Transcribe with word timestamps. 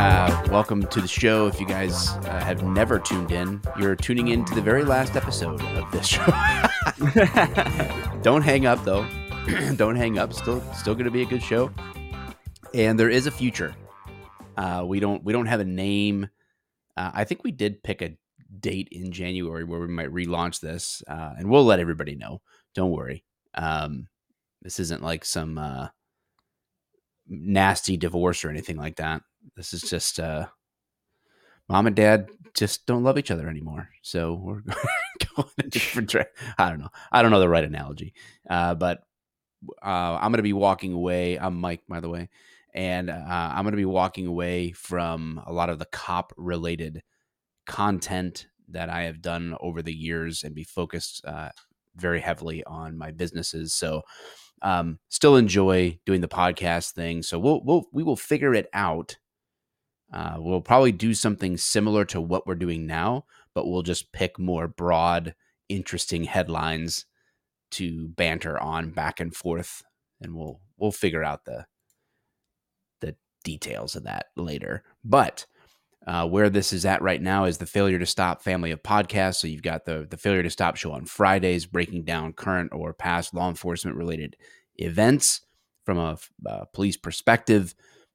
Uh, 0.00 0.42
welcome 0.50 0.86
to 0.86 1.02
the 1.02 1.06
show. 1.06 1.46
If 1.46 1.60
you 1.60 1.66
guys 1.66 2.08
uh, 2.08 2.40
have 2.42 2.62
never 2.62 2.98
tuned 2.98 3.32
in, 3.32 3.60
you're 3.78 3.94
tuning 3.94 4.28
in 4.28 4.46
to 4.46 4.54
the 4.54 4.62
very 4.62 4.82
last 4.82 5.14
episode 5.14 5.60
of 5.60 5.92
this 5.92 6.06
show. 6.06 6.24
Don't 8.22 8.40
hang 8.40 8.64
up 8.64 8.82
though. 8.86 9.06
Don't 9.76 9.96
hang 9.96 10.18
up. 10.18 10.32
Still, 10.32 10.62
still 10.72 10.94
going 10.94 11.04
to 11.04 11.10
be 11.10 11.20
a 11.20 11.26
good 11.26 11.42
show. 11.42 11.70
And 12.72 12.98
there 12.98 13.10
is 13.10 13.26
a 13.26 13.30
future. 13.30 13.74
Uh, 14.56 14.86
we 14.86 15.00
don't 15.00 15.22
we 15.22 15.34
don't 15.34 15.46
have 15.46 15.60
a 15.60 15.64
name. 15.64 16.30
Uh, 16.96 17.10
I 17.12 17.24
think 17.24 17.44
we 17.44 17.50
did 17.50 17.82
pick 17.82 18.00
a 18.00 18.16
date 18.58 18.88
in 18.90 19.12
January 19.12 19.64
where 19.64 19.80
we 19.80 19.88
might 19.88 20.10
relaunch 20.10 20.60
this, 20.60 21.02
uh, 21.06 21.34
and 21.36 21.50
we'll 21.50 21.64
let 21.64 21.78
everybody 21.78 22.16
know. 22.16 22.40
Don't 22.74 22.90
worry. 22.90 23.22
Um, 23.54 24.08
this 24.62 24.78
isn't 24.80 25.02
like 25.02 25.24
some 25.24 25.58
uh, 25.58 25.88
nasty 27.28 27.96
divorce 27.96 28.44
or 28.44 28.50
anything 28.50 28.76
like 28.76 28.96
that. 28.96 29.22
This 29.56 29.72
is 29.72 29.82
just 29.82 30.20
uh, 30.20 30.46
mom 31.68 31.86
and 31.86 31.96
dad 31.96 32.28
just 32.54 32.86
don't 32.86 33.04
love 33.04 33.16
each 33.18 33.30
other 33.30 33.48
anymore. 33.48 33.88
So 34.02 34.34
we're 34.34 34.60
going 35.36 35.48
a 35.58 35.62
different 35.62 36.10
track. 36.10 36.28
I 36.58 36.68
don't 36.68 36.80
know. 36.80 36.90
I 37.12 37.22
don't 37.22 37.30
know 37.30 37.40
the 37.40 37.48
right 37.48 37.64
analogy, 37.64 38.14
uh, 38.48 38.74
but 38.74 39.02
uh, 39.82 40.18
I'm 40.20 40.32
going 40.32 40.38
to 40.38 40.42
be 40.42 40.52
walking 40.52 40.92
away. 40.92 41.38
I'm 41.38 41.60
Mike, 41.60 41.82
by 41.88 42.00
the 42.00 42.08
way, 42.08 42.28
and 42.74 43.10
uh, 43.10 43.24
I'm 43.28 43.62
going 43.62 43.72
to 43.72 43.76
be 43.76 43.84
walking 43.84 44.26
away 44.26 44.72
from 44.72 45.40
a 45.46 45.52
lot 45.52 45.70
of 45.70 45.78
the 45.78 45.86
cop 45.86 46.32
related 46.36 47.02
content 47.66 48.46
that 48.68 48.88
I 48.88 49.02
have 49.02 49.20
done 49.22 49.56
over 49.60 49.82
the 49.82 49.94
years 49.94 50.44
and 50.44 50.54
be 50.54 50.64
focused 50.64 51.24
uh, 51.24 51.50
very 52.00 52.20
heavily 52.20 52.64
on 52.64 52.96
my 52.98 53.10
businesses. 53.10 53.72
So, 53.72 54.02
um, 54.62 54.98
still 55.08 55.36
enjoy 55.36 55.98
doing 56.04 56.20
the 56.20 56.28
podcast 56.28 56.92
thing. 56.92 57.22
So 57.22 57.38
we'll 57.38 57.62
we'll 57.64 57.84
we 57.92 58.02
will 58.02 58.16
figure 58.16 58.54
it 58.54 58.68
out. 58.72 59.16
Uh, 60.12 60.36
we'll 60.38 60.60
probably 60.60 60.92
do 60.92 61.14
something 61.14 61.56
similar 61.56 62.04
to 62.04 62.20
what 62.20 62.46
we're 62.46 62.54
doing 62.56 62.86
now, 62.86 63.24
but 63.54 63.66
we'll 63.66 63.82
just 63.82 64.12
pick 64.12 64.38
more 64.38 64.66
broad, 64.66 65.34
interesting 65.68 66.24
headlines 66.24 67.06
to 67.72 68.08
banter 68.08 68.60
on 68.60 68.90
back 68.90 69.20
and 69.20 69.34
forth, 69.34 69.82
and 70.20 70.34
we'll 70.34 70.60
we'll 70.76 70.92
figure 70.92 71.24
out 71.24 71.44
the 71.44 71.64
the 73.00 73.14
details 73.44 73.96
of 73.96 74.04
that 74.04 74.26
later. 74.36 74.82
But 75.04 75.46
uh, 76.06 76.26
where 76.26 76.48
this 76.48 76.72
is 76.72 76.84
at 76.84 77.02
right 77.02 77.20
now 77.20 77.44
is 77.44 77.58
the 77.58 77.66
Failure 77.66 77.98
to 77.98 78.06
Stop 78.06 78.42
family 78.42 78.70
of 78.70 78.82
podcasts. 78.82 79.36
So 79.36 79.48
you've 79.48 79.62
got 79.62 79.84
the 79.84 80.06
the 80.08 80.16
Failure 80.16 80.42
to 80.42 80.50
Stop 80.50 80.76
show 80.76 80.92
on 80.92 81.04
Fridays, 81.04 81.66
breaking 81.66 82.04
down 82.04 82.32
current 82.32 82.72
or 82.72 82.92
past 82.92 83.34
law 83.34 83.48
enforcement 83.48 83.96
related 83.96 84.36
events 84.76 85.42
from 85.84 85.98
a, 85.98 86.18
a 86.46 86.66
police 86.66 86.96
perspective. 86.96 87.74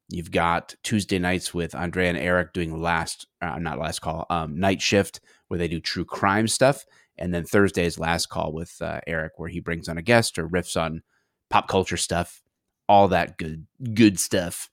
You've 0.09 0.31
got 0.31 0.75
Tuesday 0.83 1.19
nights 1.19 1.53
with 1.53 1.73
Andrea 1.73 2.09
and 2.09 2.17
Eric 2.17 2.53
doing 2.53 2.79
last, 2.79 3.25
uh, 3.41 3.57
not 3.57 3.79
last 3.79 3.99
call, 3.99 4.27
um, 4.29 4.59
night 4.59 4.81
shift 4.81 5.19
where 5.47 5.57
they 5.57 5.67
do 5.67 5.79
true 5.79 6.05
crime 6.05 6.47
stuff, 6.47 6.85
and 7.17 7.33
then 7.33 7.43
Thursday's 7.43 7.97
last 7.97 8.27
call 8.29 8.53
with 8.53 8.81
uh, 8.81 9.01
Eric 9.07 9.33
where 9.37 9.49
he 9.49 9.59
brings 9.59 9.89
on 9.89 9.97
a 9.97 10.03
guest 10.03 10.37
or 10.37 10.47
riffs 10.47 10.79
on 10.79 11.01
pop 11.49 11.67
culture 11.67 11.97
stuff, 11.97 12.43
all 12.89 13.07
that 13.07 13.37
good 13.37 13.65
good 13.93 14.19
stuff. 14.19 14.69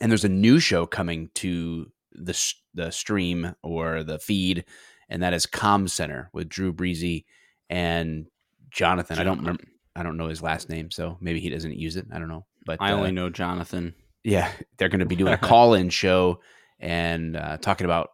And 0.00 0.10
there's 0.10 0.24
a 0.24 0.28
new 0.28 0.60
show 0.60 0.86
coming 0.86 1.30
to 1.34 1.90
the 2.12 2.54
the 2.74 2.90
stream 2.90 3.54
or 3.62 4.02
the 4.02 4.18
feed, 4.18 4.64
and 5.08 5.22
that 5.22 5.34
is 5.34 5.46
Com 5.46 5.88
Center 5.88 6.30
with 6.32 6.48
Drew 6.48 6.72
Breezy 6.72 7.26
and 7.68 8.26
Jonathan. 8.70 9.18
I 9.18 9.24
don't 9.24 9.38
remember. 9.38 9.64
I 9.96 10.02
don't 10.02 10.16
know 10.16 10.28
his 10.28 10.42
last 10.42 10.68
name, 10.68 10.90
so 10.90 11.18
maybe 11.20 11.40
he 11.40 11.50
doesn't 11.50 11.76
use 11.76 11.96
it. 11.96 12.06
I 12.12 12.18
don't 12.18 12.28
know. 12.28 12.46
But 12.64 12.78
I 12.80 12.92
uh, 12.92 12.96
only 12.96 13.12
know 13.12 13.30
Jonathan. 13.30 13.94
yeah, 14.22 14.50
they're 14.76 14.88
going 14.88 15.00
to 15.00 15.06
be 15.06 15.16
doing 15.16 15.32
a 15.32 15.38
call-in 15.38 15.90
show 15.90 16.40
and 16.78 17.36
uh, 17.36 17.56
talking 17.58 17.84
about 17.84 18.10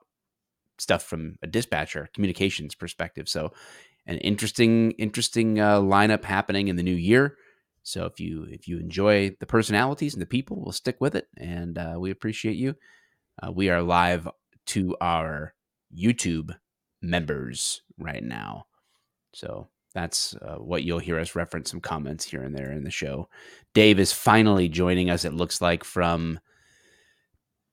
stuff 0.79 1.03
from 1.03 1.37
a 1.43 1.47
dispatcher 1.47 2.09
communications 2.15 2.75
perspective. 2.75 3.29
So, 3.29 3.53
an 4.07 4.19
interesting, 4.19 4.93
interesting 4.93 5.61
uh, 5.61 5.81
lineup 5.81 6.25
happening 6.25 6.69
in 6.69 6.77
the 6.77 6.83
new 6.83 6.95
year. 6.95 7.37
So 7.83 8.05
if 8.05 8.19
you 8.19 8.49
if 8.51 8.67
you 8.67 8.81
enjoy 8.81 9.37
the 9.39 9.47
personalities 9.47 10.15
and 10.15 10.21
the 10.21 10.27
people, 10.27 10.61
we'll 10.61 10.73
stick 10.73 10.97
with 11.01 11.15
it, 11.15 11.29
and 11.37 11.79
uh, 11.79 11.95
we 11.99 12.11
appreciate 12.11 12.57
you. 12.57 12.75
Uh, 13.43 13.53
we 13.53 13.69
are 13.69 13.83
live 13.83 14.29
to 14.67 14.97
our 15.01 15.55
YouTube 15.97 16.57
members 17.03 17.83
right 17.99 18.23
now, 18.23 18.67
so 19.33 19.69
that's 19.95 20.35
uh, 20.37 20.57
what 20.57 20.83
you'll 20.85 20.99
hear 20.99 21.19
us 21.19 21.35
reference 21.35 21.71
some 21.71 21.81
comments 21.81 22.25
here 22.25 22.43
and 22.43 22.55
there 22.55 22.73
in 22.73 22.85
the 22.85 22.91
show. 22.91 23.29
Dave 23.75 23.99
is 23.99 24.13
finally 24.13 24.69
joining 24.69 25.11
us. 25.11 25.25
It 25.25 25.35
looks 25.35 25.61
like 25.61 25.85
from 25.85 26.39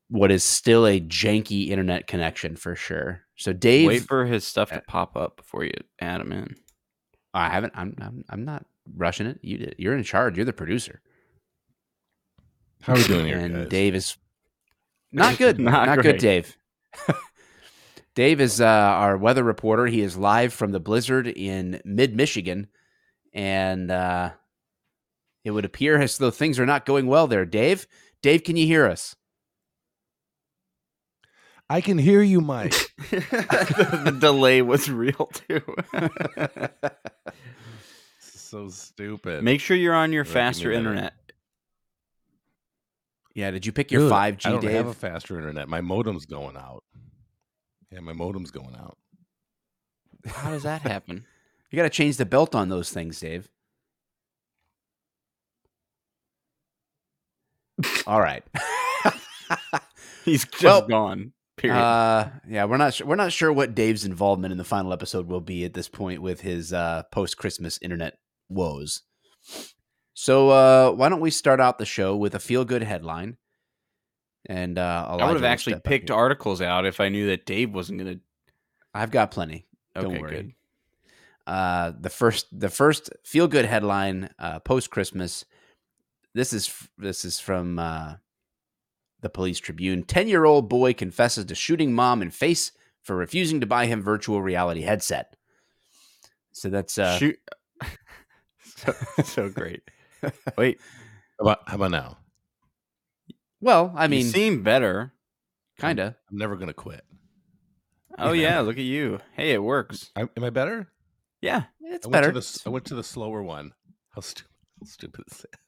what 0.10 0.32
is 0.32 0.44
still 0.44 0.86
a 0.86 1.00
janky 1.02 1.70
internet 1.70 2.08
connection 2.08 2.56
for 2.56 2.76
sure. 2.76 3.22
So 3.36 3.52
Dave, 3.52 3.88
Wait 3.88 4.04
for 4.04 4.26
his 4.26 4.46
stuff 4.46 4.72
Uh, 4.72 4.76
to 4.76 4.82
pop 4.88 5.18
up 5.18 5.38
before 5.38 5.64
you 5.64 5.74
add 6.00 6.22
him 6.22 6.32
in. 6.32 6.56
I 7.34 7.50
haven't. 7.50 7.74
I'm. 7.76 7.96
I'm. 8.00 8.24
I'm 8.30 8.46
not 8.46 8.66
rushing 8.96 9.26
it. 9.28 9.40
You 9.42 9.58
did. 9.58 9.76
You're 9.78 9.98
in 9.98 10.04
charge. 10.04 10.38
You're 10.38 10.46
the 10.46 10.54
producer. 10.54 11.02
How 12.84 12.94
are 12.94 12.98
we 12.98 13.04
doing 13.06 13.26
here, 13.26 13.40
and 13.40 13.56
guys? 13.56 13.70
Dave 13.70 13.96
is 13.96 14.18
not 15.14 15.38
good. 15.38 15.60
Not 15.60 15.88
not, 15.88 16.02
good. 16.02 16.18
Dave. 16.18 16.58
Dave 18.16 18.40
is 18.42 18.62
uh, 18.62 18.66
our 18.66 19.18
weather 19.18 19.44
reporter. 19.44 19.88
He 19.88 20.02
is 20.02 20.18
live 20.18 20.54
from 20.54 20.72
the 20.72 20.80
blizzard 20.80 21.28
in 21.28 21.82
mid 21.84 22.16
Michigan, 22.16 22.68
and 23.34 23.90
uh, 23.90 24.32
it 25.44 25.52
would 25.52 25.66
appear 25.66 26.00
as 26.00 26.18
though 26.18 26.30
things 26.32 26.60
are 26.60 26.66
not 26.66 26.86
going 26.86 27.08
well 27.08 27.26
there. 27.28 27.46
Dave, 27.46 27.88
Dave, 28.22 28.44
can 28.44 28.56
you 28.56 28.68
hear 28.68 28.86
us? 28.86 29.16
I 31.70 31.82
can 31.82 31.98
hear 31.98 32.22
you, 32.22 32.40
Mike. 32.40 32.76
the, 33.10 34.02
the 34.06 34.12
delay 34.12 34.62
was 34.62 34.92
real 34.92 35.32
too. 35.48 35.62
so 38.20 38.70
stupid. 38.70 39.44
Make 39.44 39.60
sure 39.60 39.76
you're 39.76 39.96
on 39.96 40.14
your 40.14 40.24
Right, 40.24 40.34
faster 40.34 40.72
internet. 40.72 41.14
Yeah. 43.36 43.52
Did 43.52 43.66
you 43.66 43.72
pick 43.72 43.92
your 43.92 44.10
five 44.10 44.36
I 44.36 44.38
G, 44.38 44.50
don't 44.50 44.62
Dave? 44.62 44.72
have 44.74 44.88
a 44.88 44.94
faster 44.94 45.38
internet. 45.38 45.68
My 45.68 45.82
modem's 45.82 46.26
going 46.26 46.56
out. 46.58 46.84
Yeah, 47.92 48.00
my 48.02 48.14
modem's 48.14 48.52
going 48.52 48.76
out. 48.76 48.98
How 50.26 50.50
does 50.52 50.64
that 50.64 50.82
happen? 50.84 51.26
You 51.70 51.78
got 51.78 51.84
to 51.84 51.90
change 51.90 52.18
the 52.18 52.26
belt 52.26 52.54
on 52.56 52.70
those 52.70 52.92
things, 52.92 53.20
Dave. 53.20 53.50
All 58.06 58.22
right. 58.22 58.44
He's 60.26 60.46
just 60.52 60.64
Well, 60.64 60.88
gone. 60.88 61.34
Period. 61.58 61.78
Uh, 61.78 62.30
yeah, 62.48 62.66
we're 62.66 62.78
not 62.78 62.94
sure. 62.94 63.08
We're 63.08 63.16
not 63.16 63.32
sure 63.32 63.52
what 63.54 63.76
Dave's 63.76 64.06
involvement 64.06 64.52
in 64.52 64.58
the 64.58 64.64
final 64.64 64.92
episode 64.94 65.28
will 65.28 65.42
be 65.42 65.64
at 65.66 65.74
this 65.74 65.88
point 65.90 66.22
with 66.22 66.42
his 66.42 66.74
uh, 66.74 67.04
post 67.12 67.38
Christmas 67.38 67.78
internet 67.82 68.18
woes. 68.50 69.02
So 70.14 70.50
uh, 70.50 70.92
why 70.92 71.10
don't 71.10 71.20
we 71.22 71.32
start 71.32 71.60
out 71.60 71.78
the 71.78 71.86
show 71.86 72.16
with 72.16 72.36
a 72.36 72.40
feel 72.40 72.66
good 72.66 72.84
headline? 72.84 73.38
And 74.46 74.78
uh, 74.78 75.08
I 75.10 75.26
would 75.28 75.36
have 75.36 75.44
actually 75.44 75.80
picked 75.80 76.12
articles 76.12 76.62
out 76.62 76.86
if 76.86 77.00
I 77.00 77.10
knew 77.10 77.28
that 77.28 77.46
Dave 77.46 77.74
wasn't 77.74 78.00
going 78.00 78.16
to. 78.16 78.20
I've 78.94 79.12
got 79.12 79.32
plenty. 79.32 79.66
Don't 79.96 80.08
Okay, 80.08 80.20
worry. 80.20 80.32
good. 80.32 80.54
Uh, 81.48 81.92
the 82.00 82.10
first 82.10 82.48
the 82.58 82.70
first 82.70 83.10
feel 83.24 83.48
good 83.48 83.66
headline 83.66 84.30
uh, 84.40 84.60
post 84.60 84.90
Christmas. 84.90 85.46
This 86.34 86.54
is 86.54 86.74
this 86.98 87.26
is 87.26 87.40
from 87.40 87.80
uh, 87.80 88.16
the 89.22 89.30
Police 89.30 89.60
Tribune. 89.60 90.04
Ten 90.04 90.28
year 90.28 90.46
old 90.46 90.70
boy 90.70 90.94
confesses 90.94 91.46
to 91.46 91.56
shooting 91.56 91.94
mom 91.94 92.22
in 92.22 92.30
face 92.30 92.72
for 93.02 93.16
refusing 93.16 93.60
to 93.62 93.66
buy 93.66 93.86
him 93.86 94.02
virtual 94.02 94.42
reality 94.42 94.82
headset. 94.82 95.36
So 96.52 96.70
that's 96.70 96.98
uh, 96.98 97.18
Shoot. 97.18 97.40
so, 98.64 98.94
so 99.24 99.50
great. 99.50 99.82
Wait, 100.58 100.80
How 101.40 101.44
about, 101.46 101.60
how 101.68 101.76
about 101.76 101.92
now? 101.92 102.18
well, 103.62 103.94
I 103.96 104.08
mean, 104.08 104.26
you 104.26 104.32
seem 104.32 104.64
better. 104.64 105.14
kind 105.80 106.00
of. 106.00 106.16
I'm 106.32 106.38
never 106.38 106.56
gonna 106.56 106.74
quit. 106.74 107.04
Oh 108.18 108.32
Yeah. 108.32 108.42
yeah, 108.50 108.60
look 108.62 108.78
at 108.78 108.84
you. 108.84 109.20
Hey, 109.36 109.52
it 109.52 109.64
works. 109.64 110.12
I, 110.16 110.22
am 110.36 110.44
I 110.44 110.50
better? 110.50 110.88
Yeah. 111.42 111.64
It's 111.82 112.08
I 112.08 112.10
better. 112.10 112.32
The, 112.32 112.62
I 112.66 112.70
went 112.70 112.86
to 112.86 112.96
the 112.96 113.04
slower 113.04 113.44
one. 113.44 113.74
How 114.10 114.22
stupid, 114.22 114.52
how 114.80 114.86
stupid 114.86 115.24
is 115.30 115.38
that? 115.40 115.60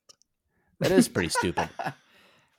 that 0.80 0.92
is 0.92 1.08
pretty 1.08 1.30
stupid. 1.30 1.70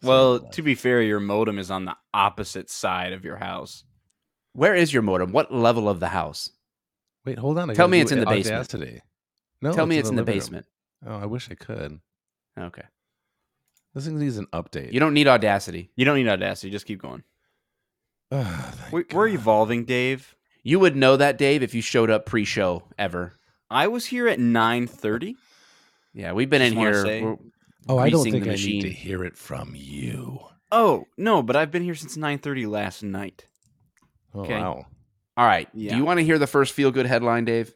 Well, 0.02 0.40
to 0.40 0.62
be 0.62 0.75
fair, 0.75 1.02
your 1.02 1.20
modem 1.20 1.58
is 1.58 1.70
on 1.70 1.87
the 1.87 1.96
opposite 2.12 2.70
side 2.70 3.12
of 3.12 3.25
your 3.25 3.37
house. 3.37 3.84
Where 4.52 4.75
is 4.75 4.92
your 4.92 5.02
modem? 5.02 5.32
What 5.32 5.52
level 5.52 5.88
of 5.88 6.00
the 6.00 6.08
house? 6.08 6.50
Wait, 7.25 7.38
hold 7.38 7.58
on. 7.58 7.70
I 7.70 7.75
Tell 7.75 7.88
me 7.88 8.00
it's 8.00 8.12
in 8.12 8.20
the 8.20 8.26
basement. 8.26 8.56
Audacity. 8.56 9.00
No, 9.62 9.72
Tell 9.72 9.87
me 9.87 9.99
it's 9.99 10.10
in 10.10 10.16
the 10.16 10.22
basement. 10.22 10.66
Oh, 11.04 11.16
I 11.16 11.26
wish 11.26 11.50
I 11.50 11.54
could. 11.54 12.00
Okay. 12.58 12.82
This 13.94 14.04
thing 14.06 14.19
needs 14.19 14.37
an 14.37 14.46
update. 14.52 14.93
You 14.93 15.00
don't 15.00 15.14
need 15.14 15.26
Audacity. 15.28 15.90
You 15.96 16.04
don't 16.04 16.16
need 16.16 16.28
Audacity. 16.28 16.70
Just 16.70 16.87
keep 16.87 17.00
going. 17.02 17.22
Thank 18.31 18.93
We, 18.93 19.04
we're 19.12 19.28
evolving, 19.28 19.84
Dave. 19.84 20.34
You 20.62 20.78
would 20.81 20.96
know 20.96 21.16
that, 21.16 21.38
Dave, 21.38 21.62
if 21.62 21.75
you 21.75 21.81
showed 21.82 22.10
up 22.10 22.26
pre-show 22.26 22.82
ever. 22.98 23.34
I 23.70 23.88
was 23.88 24.06
here 24.06 24.28
at 24.28 24.38
nine 24.38 24.87
thirty. 24.87 25.37
Yeah, 26.12 26.32
we've 26.32 26.50
been 26.50 26.60
Just 26.62 26.72
in 26.72 26.78
here. 26.78 27.04
say- 27.04 27.37
Oh, 27.88 27.99
I 27.99 28.10
don't 28.10 28.25
think 28.28 28.44
the 28.44 28.50
I 28.52 28.56
need 28.56 28.82
to 28.82 28.90
hear 28.90 29.22
it 29.22 29.37
from 29.37 29.75
you. 29.76 30.40
Oh 30.72 31.06
no, 31.16 31.40
but 31.42 31.54
I've 31.54 31.70
been 31.70 31.84
here 31.84 31.94
since 31.94 32.16
9:30 32.16 32.66
last 32.69 33.02
night. 33.04 33.46
Oh, 34.34 34.40
Okay. 34.40 34.58
wow. 34.58 34.87
All 35.37 35.46
right. 35.46 35.69
Yeah. 35.72 35.90
Do 35.92 35.96
you 35.96 36.04
want 36.04 36.19
to 36.19 36.25
hear 36.25 36.38
the 36.38 36.49
first 36.49 36.72
feel 36.72 36.90
good 36.90 37.06
headline, 37.06 37.44
Dave? 37.44 37.72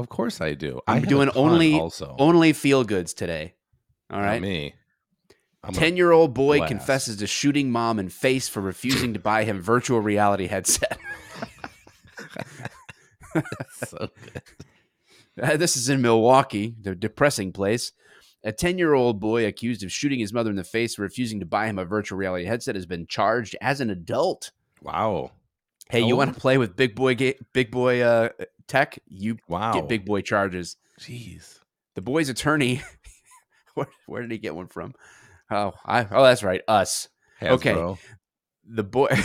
Of 0.00 0.08
course 0.08 0.40
I 0.40 0.54
do. 0.54 0.80
I'm 0.86 1.02
I 1.02 1.06
doing 1.06 1.28
only- 1.34 1.78
also. 1.78 2.16
Only 2.18 2.52
feel 2.52 2.84
goods 2.84 3.14
today. 3.14 3.54
All 4.10 4.20
right. 4.20 4.40
Not 4.40 4.48
me. 4.48 4.74
I'm 5.62 5.74
10 5.74 5.96
year 5.96 6.10
old 6.10 6.32
boy 6.32 6.56
blast. 6.58 6.70
confesses 6.70 7.16
to 7.18 7.26
shooting 7.26 7.70
mom 7.70 7.98
in 7.98 8.08
face 8.08 8.48
for 8.48 8.60
refusing 8.60 9.12
to 9.12 9.20
buy 9.20 9.44
him 9.44 9.60
virtual 9.60 10.00
reality 10.00 10.46
headset. 10.46 10.98
so 13.72 14.08
good. 14.24 14.42
Uh, 15.40 15.56
this 15.56 15.76
is 15.76 15.88
in 15.88 16.00
Milwaukee, 16.02 16.74
the 16.80 16.94
depressing 16.94 17.52
place. 17.52 17.92
A 18.42 18.52
10 18.52 18.78
year 18.78 18.94
old 18.94 19.20
boy 19.20 19.46
accused 19.46 19.82
of 19.82 19.92
shooting 19.92 20.18
his 20.18 20.32
mother 20.32 20.50
in 20.50 20.56
the 20.56 20.64
face 20.64 20.94
for 20.94 21.02
refusing 21.02 21.40
to 21.40 21.46
buy 21.46 21.66
him 21.66 21.78
a 21.78 21.84
virtual 21.84 22.16
reality 22.18 22.46
headset 22.46 22.74
has 22.74 22.86
been 22.86 23.06
charged 23.06 23.54
as 23.60 23.80
an 23.80 23.90
adult. 23.90 24.50
Wow. 24.80 25.32
Hey, 25.90 26.00
you 26.06 26.16
want 26.16 26.34
to 26.34 26.40
play 26.40 26.56
with 26.58 26.76
big 26.76 26.94
boy 26.94 27.14
ga- 27.14 27.38
big 27.52 27.70
boy 27.70 28.00
uh, 28.00 28.28
tech? 28.68 28.98
You 29.06 29.38
Wow. 29.48 29.72
get 29.72 29.88
big 29.88 30.04
boy 30.04 30.20
charges. 30.20 30.76
Jeez. 31.00 31.58
The 31.96 32.02
boy's 32.02 32.28
attorney, 32.28 32.82
where, 33.74 33.88
where 34.06 34.22
did 34.22 34.30
he 34.30 34.38
get 34.38 34.54
one 34.54 34.68
from? 34.68 34.94
Oh, 35.50 35.72
I, 35.84 36.06
oh, 36.10 36.22
that's 36.22 36.42
right, 36.44 36.62
us. 36.68 37.08
Okay. 37.42 37.74
The 38.64 38.84
boy 38.84 39.08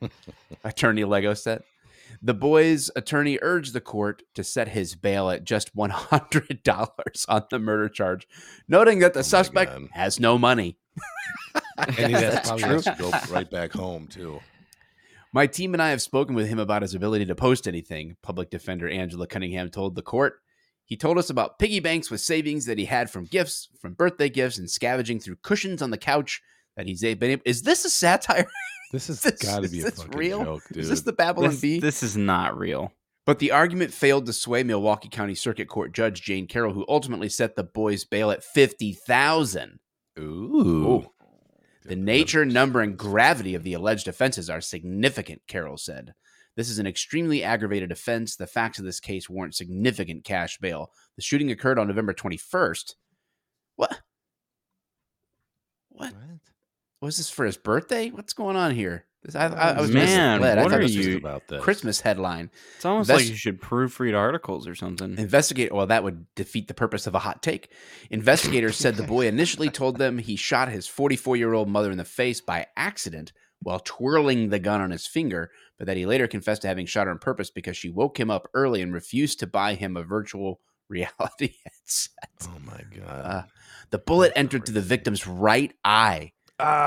attorney 0.64 1.04
Lego 1.04 1.34
set. 1.34 1.62
The 2.24 2.34
boy's 2.34 2.88
attorney 2.94 3.38
urged 3.42 3.72
the 3.72 3.80
court 3.80 4.22
to 4.34 4.44
set 4.44 4.68
his 4.68 4.94
bail 4.94 5.28
at 5.30 5.42
just 5.44 5.74
one 5.74 5.90
hundred 5.90 6.62
dollars 6.62 7.26
on 7.28 7.42
the 7.50 7.58
murder 7.58 7.88
charge, 7.88 8.28
noting 8.68 9.00
that 9.00 9.12
the 9.14 9.20
Oh 9.20 9.22
suspect 9.22 9.72
God. 9.72 9.88
has 9.92 10.20
no 10.20 10.38
money. 10.38 10.76
And 11.78 11.94
he 11.96 12.12
has 12.12 12.46
probably 12.46 12.62
has 12.64 12.84
to 12.84 12.96
go 12.98 13.10
right 13.30 13.50
back 13.50 13.72
home 13.72 14.06
too. 14.06 14.40
My 15.32 15.46
team 15.46 15.72
and 15.72 15.82
I 15.82 15.90
have 15.90 16.02
spoken 16.02 16.34
with 16.34 16.48
him 16.48 16.58
about 16.58 16.82
his 16.82 16.94
ability 16.94 17.24
to 17.26 17.34
post 17.34 17.66
anything. 17.66 18.16
Public 18.22 18.50
defender 18.50 18.88
Angela 18.88 19.26
Cunningham 19.26 19.70
told 19.70 19.94
the 19.94 20.02
court. 20.02 20.40
He 20.84 20.96
told 20.96 21.16
us 21.16 21.30
about 21.30 21.58
piggy 21.58 21.80
banks 21.80 22.10
with 22.10 22.20
savings 22.20 22.66
that 22.66 22.76
he 22.76 22.84
had 22.84 23.10
from 23.10 23.24
gifts, 23.24 23.68
from 23.80 23.94
birthday 23.94 24.28
gifts, 24.28 24.58
and 24.58 24.68
scavenging 24.70 25.20
through 25.20 25.36
cushions 25.36 25.80
on 25.80 25.90
the 25.90 25.96
couch 25.96 26.42
that 26.76 26.86
he's 26.86 27.00
been 27.00 27.22
able. 27.22 27.42
Is 27.46 27.62
this 27.62 27.84
a 27.84 27.90
satire? 27.90 28.46
This 28.92 29.06
has 29.06 29.22
got 29.22 29.60
to 29.60 29.64
is 29.64 29.72
be 29.72 29.80
a 29.80 29.84
this 29.84 30.02
fucking 30.02 30.18
real? 30.18 30.44
joke, 30.44 30.62
dude. 30.70 30.82
Is 30.82 30.90
this 30.90 31.00
the 31.00 31.14
Babylon 31.14 31.52
this, 31.52 31.60
Bee? 31.62 31.80
this 31.80 32.02
is 32.02 32.14
not 32.14 32.58
real. 32.58 32.92
But 33.24 33.38
the 33.38 33.50
argument 33.52 33.90
failed 33.90 34.26
to 34.26 34.34
sway 34.34 34.64
Milwaukee 34.64 35.08
County 35.08 35.34
Circuit 35.34 35.66
Court 35.66 35.94
Judge 35.94 36.20
Jane 36.20 36.46
Carroll, 36.46 36.74
who 36.74 36.84
ultimately 36.86 37.30
set 37.30 37.56
the 37.56 37.64
boy's 37.64 38.04
bail 38.04 38.30
at 38.30 38.44
fifty 38.44 38.92
thousand. 38.92 39.78
Ooh. 40.18 41.06
The 41.84 41.96
nature, 41.96 42.44
number, 42.44 42.80
and 42.80 42.96
gravity 42.96 43.54
of 43.54 43.62
the 43.62 43.74
alleged 43.74 44.08
offenses 44.08 44.48
are 44.48 44.60
significant, 44.60 45.42
Carroll 45.46 45.76
said. 45.76 46.14
This 46.56 46.68
is 46.68 46.78
an 46.78 46.86
extremely 46.86 47.42
aggravated 47.42 47.90
offense. 47.90 48.36
The 48.36 48.46
facts 48.46 48.78
of 48.78 48.84
this 48.84 49.00
case 49.00 49.28
warrant 49.28 49.54
significant 49.54 50.24
cash 50.24 50.58
bail. 50.58 50.92
The 51.16 51.22
shooting 51.22 51.50
occurred 51.50 51.78
on 51.78 51.88
November 51.88 52.12
21st. 52.12 52.94
What? 53.76 54.00
What? 55.88 56.12
What? 56.12 56.40
Was 57.00 57.16
this 57.16 57.30
for 57.30 57.44
his 57.44 57.56
birthday? 57.56 58.10
What's 58.10 58.32
going 58.32 58.56
on 58.56 58.74
here? 58.74 59.06
This, 59.24 59.36
I, 59.36 59.46
I, 59.46 59.70
I 59.74 59.80
was 59.80 59.92
Man, 59.92 60.40
misled. 60.40 60.58
I 60.58 60.62
what 60.62 60.70
thought 60.72 60.80
are 60.80 60.82
this 60.82 60.94
you- 60.94 61.14
a 61.14 61.18
about 61.18 61.46
this? 61.48 61.62
Christmas 61.62 62.00
headline. 62.00 62.50
It's 62.76 62.84
almost 62.84 63.08
Invest- 63.08 63.24
like 63.26 63.30
you 63.30 63.36
should 63.36 63.60
proofread 63.60 64.16
articles 64.18 64.66
or 64.66 64.74
something. 64.74 65.16
Investigate. 65.16 65.72
Well, 65.72 65.86
that 65.86 66.02
would 66.02 66.26
defeat 66.34 66.66
the 66.68 66.74
purpose 66.74 67.06
of 67.06 67.14
a 67.14 67.20
hot 67.20 67.40
take. 67.42 67.70
Investigators 68.10 68.76
said 68.76 68.96
the 68.96 69.04
boy 69.04 69.26
initially 69.28 69.70
told 69.70 69.96
them 69.98 70.18
he 70.18 70.34
shot 70.36 70.68
his 70.68 70.86
44 70.88 71.36
year 71.36 71.52
old 71.52 71.68
mother 71.68 71.90
in 71.90 71.98
the 71.98 72.04
face 72.04 72.40
by 72.40 72.66
accident 72.76 73.32
while 73.60 73.78
twirling 73.78 74.48
the 74.48 74.58
gun 74.58 74.80
on 74.80 74.90
his 74.90 75.06
finger, 75.06 75.52
but 75.78 75.86
that 75.86 75.96
he 75.96 76.04
later 76.04 76.26
confessed 76.26 76.62
to 76.62 76.68
having 76.68 76.84
shot 76.86 77.06
her 77.06 77.12
on 77.12 77.18
purpose 77.18 77.48
because 77.48 77.76
she 77.76 77.88
woke 77.88 78.18
him 78.18 78.28
up 78.28 78.48
early 78.54 78.82
and 78.82 78.92
refused 78.92 79.38
to 79.38 79.46
buy 79.46 79.74
him 79.74 79.96
a 79.96 80.02
virtual 80.02 80.58
reality 80.88 81.54
headset. 81.64 82.28
Oh 82.42 82.58
my 82.66 82.80
god. 82.94 83.20
Uh, 83.24 83.42
the 83.90 83.98
bullet 83.98 84.32
entered 84.34 84.66
to 84.66 84.72
the 84.72 84.80
victim's 84.80 85.28
right 85.28 85.72
eye, 85.84 86.32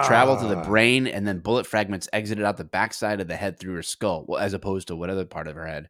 traveled 0.05 0.39
to 0.39 0.47
the 0.47 0.57
Ah. 0.57 0.63
brain, 0.65 1.07
and 1.07 1.27
then 1.27 1.39
bullet 1.39 1.65
fragments 1.67 2.07
exited 2.13 2.43
out 2.43 2.57
the 2.57 2.63
backside 2.63 3.19
of 3.21 3.27
the 3.27 3.35
head 3.35 3.59
through 3.59 3.75
her 3.75 3.83
skull, 3.83 4.25
well, 4.27 4.39
as 4.39 4.53
opposed 4.53 4.87
to 4.87 4.95
what 4.95 5.09
other 5.09 5.25
part 5.25 5.47
of 5.47 5.55
her 5.55 5.67
head. 5.67 5.89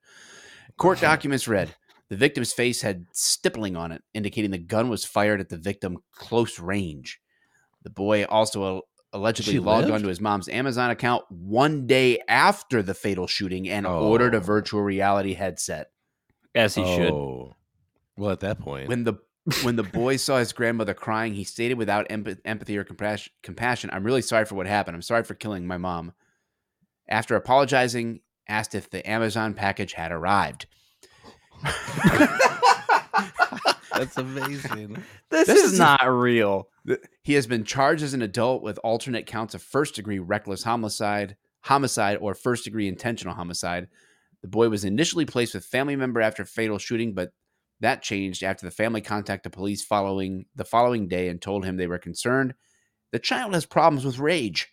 Court 0.77 0.99
documents 0.99 1.47
read 1.47 1.73
the 2.09 2.15
victim's 2.17 2.53
face 2.53 2.81
had 2.81 3.05
stippling 3.13 3.75
on 3.75 3.91
it, 3.91 4.03
indicating 4.13 4.51
the 4.51 4.57
gun 4.57 4.89
was 4.89 5.05
fired 5.05 5.39
at 5.39 5.49
the 5.49 5.57
victim 5.57 5.97
close 6.13 6.59
range. 6.59 7.19
The 7.83 7.89
boy 7.89 8.25
also 8.25 8.83
allegedly 9.13 9.53
She 9.53 9.59
logged 9.59 9.85
lived? 9.85 9.95
onto 9.95 10.07
his 10.07 10.19
mom's 10.19 10.49
Amazon 10.49 10.89
account 10.91 11.23
one 11.29 11.87
day 11.87 12.19
after 12.27 12.83
the 12.83 12.93
fatal 12.93 13.27
shooting 13.27 13.69
and 13.69 13.87
ordered 13.87 14.33
a 14.35 14.37
Oh. 14.37 14.41
virtual 14.41 14.81
reality 14.81 15.33
headset. 15.35 15.91
As 16.53 16.75
he 16.75 16.83
should. 16.83 17.11
Oh. 17.11 17.55
Well, 18.17 18.31
at 18.31 18.39
that 18.41 18.59
point, 18.59 18.87
When 18.89 19.03
the 19.03 19.15
when 19.63 19.75
the 19.75 19.83
boy 19.83 20.17
saw 20.17 20.37
his 20.39 20.53
grandmother 20.53 20.93
crying, 20.93 21.33
he 21.33 21.43
stated 21.43 21.75
without 21.77 22.07
emp- 22.09 22.39
empathy 22.45 22.77
or 22.77 22.83
compassion, 22.83 23.31
compassion, 23.43 23.89
"I'm 23.93 24.03
really 24.03 24.21
sorry 24.21 24.45
for 24.45 24.55
what 24.55 24.67
happened. 24.67 24.95
I'm 24.95 25.01
sorry 25.01 25.23
for 25.23 25.33
killing 25.35 25.67
my 25.67 25.77
mom." 25.77 26.13
After 27.07 27.35
apologizing, 27.35 28.21
asked 28.47 28.73
if 28.75 28.89
the 28.89 29.07
Amazon 29.09 29.53
package 29.53 29.93
had 29.93 30.11
arrived. 30.11 30.65
that's 33.93 34.17
amazing. 34.17 35.03
This, 35.29 35.47
This 35.47 35.63
is, 35.63 35.73
is- 35.73 35.79
not 35.79 36.05
real. 36.05 36.67
He 37.23 37.33
has 37.33 37.47
been 37.47 37.63
charged 37.63 38.03
as 38.03 38.13
an 38.13 38.21
adult 38.21 38.61
with 38.61 38.77
alternate 38.83 39.25
counts 39.25 39.53
of 39.55 39.61
first 39.63 39.95
degree 39.95 40.19
reckless 40.19 40.63
homicide, 40.63 41.35
homicide, 41.61 42.17
or 42.21 42.35
first 42.35 42.63
degree 42.63 42.87
intentional 42.87 43.33
homicide. 43.33 43.87
The 44.41 44.47
boy 44.47 44.69
was 44.69 44.85
initially 44.85 45.25
placed 45.25 45.55
with 45.55 45.65
family 45.65 45.95
member 45.95 46.21
after 46.21 46.45
fatal 46.45 46.77
shooting, 46.77 47.13
but 47.13 47.31
that 47.81 48.01
changed 48.01 48.43
after 48.43 48.65
the 48.65 48.71
family 48.71 49.01
contacted 49.01 49.51
police 49.51 49.83
following 49.83 50.45
the 50.55 50.65
following 50.65 51.07
day 51.07 51.27
and 51.27 51.41
told 51.41 51.65
him 51.65 51.77
they 51.77 51.87
were 51.87 51.97
concerned. 51.97 52.53
The 53.11 53.19
child 53.19 53.53
has 53.53 53.65
problems 53.65 54.05
with 54.05 54.19
rage. 54.19 54.69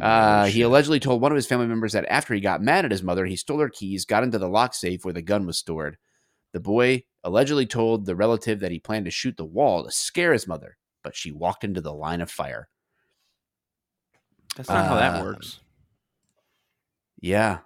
Uh, 0.00 0.46
he 0.46 0.62
allegedly 0.62 1.00
told 1.00 1.20
one 1.20 1.32
of 1.32 1.36
his 1.36 1.46
family 1.46 1.66
members 1.66 1.92
that 1.92 2.06
after 2.08 2.32
he 2.32 2.40
got 2.40 2.62
mad 2.62 2.84
at 2.84 2.90
his 2.90 3.02
mother, 3.02 3.26
he 3.26 3.34
stole 3.36 3.58
her 3.58 3.68
keys, 3.68 4.04
got 4.04 4.22
into 4.22 4.38
the 4.38 4.48
lock 4.48 4.72
safe 4.72 5.04
where 5.04 5.14
the 5.14 5.22
gun 5.22 5.46
was 5.46 5.58
stored. 5.58 5.98
The 6.52 6.60
boy 6.60 7.04
allegedly 7.24 7.66
told 7.66 8.06
the 8.06 8.14
relative 8.14 8.60
that 8.60 8.70
he 8.70 8.78
planned 8.78 9.06
to 9.06 9.10
shoot 9.10 9.36
the 9.36 9.44
wall 9.44 9.84
to 9.84 9.90
scare 9.90 10.32
his 10.32 10.46
mother, 10.46 10.76
but 11.02 11.16
she 11.16 11.32
walked 11.32 11.64
into 11.64 11.80
the 11.80 11.92
line 11.92 12.20
of 12.20 12.30
fire. 12.30 12.68
That's 14.56 14.68
not 14.68 14.86
how 14.86 14.94
Uh, 14.94 14.98
that 14.98 15.24
works. 15.24 15.58
Yeah. 17.20 17.58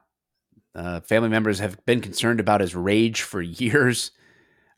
Uh, 0.78 1.00
family 1.00 1.28
members 1.28 1.58
have 1.58 1.84
been 1.86 2.00
concerned 2.00 2.38
about 2.38 2.60
his 2.60 2.74
rage 2.74 3.22
for 3.22 3.42
years. 3.42 4.12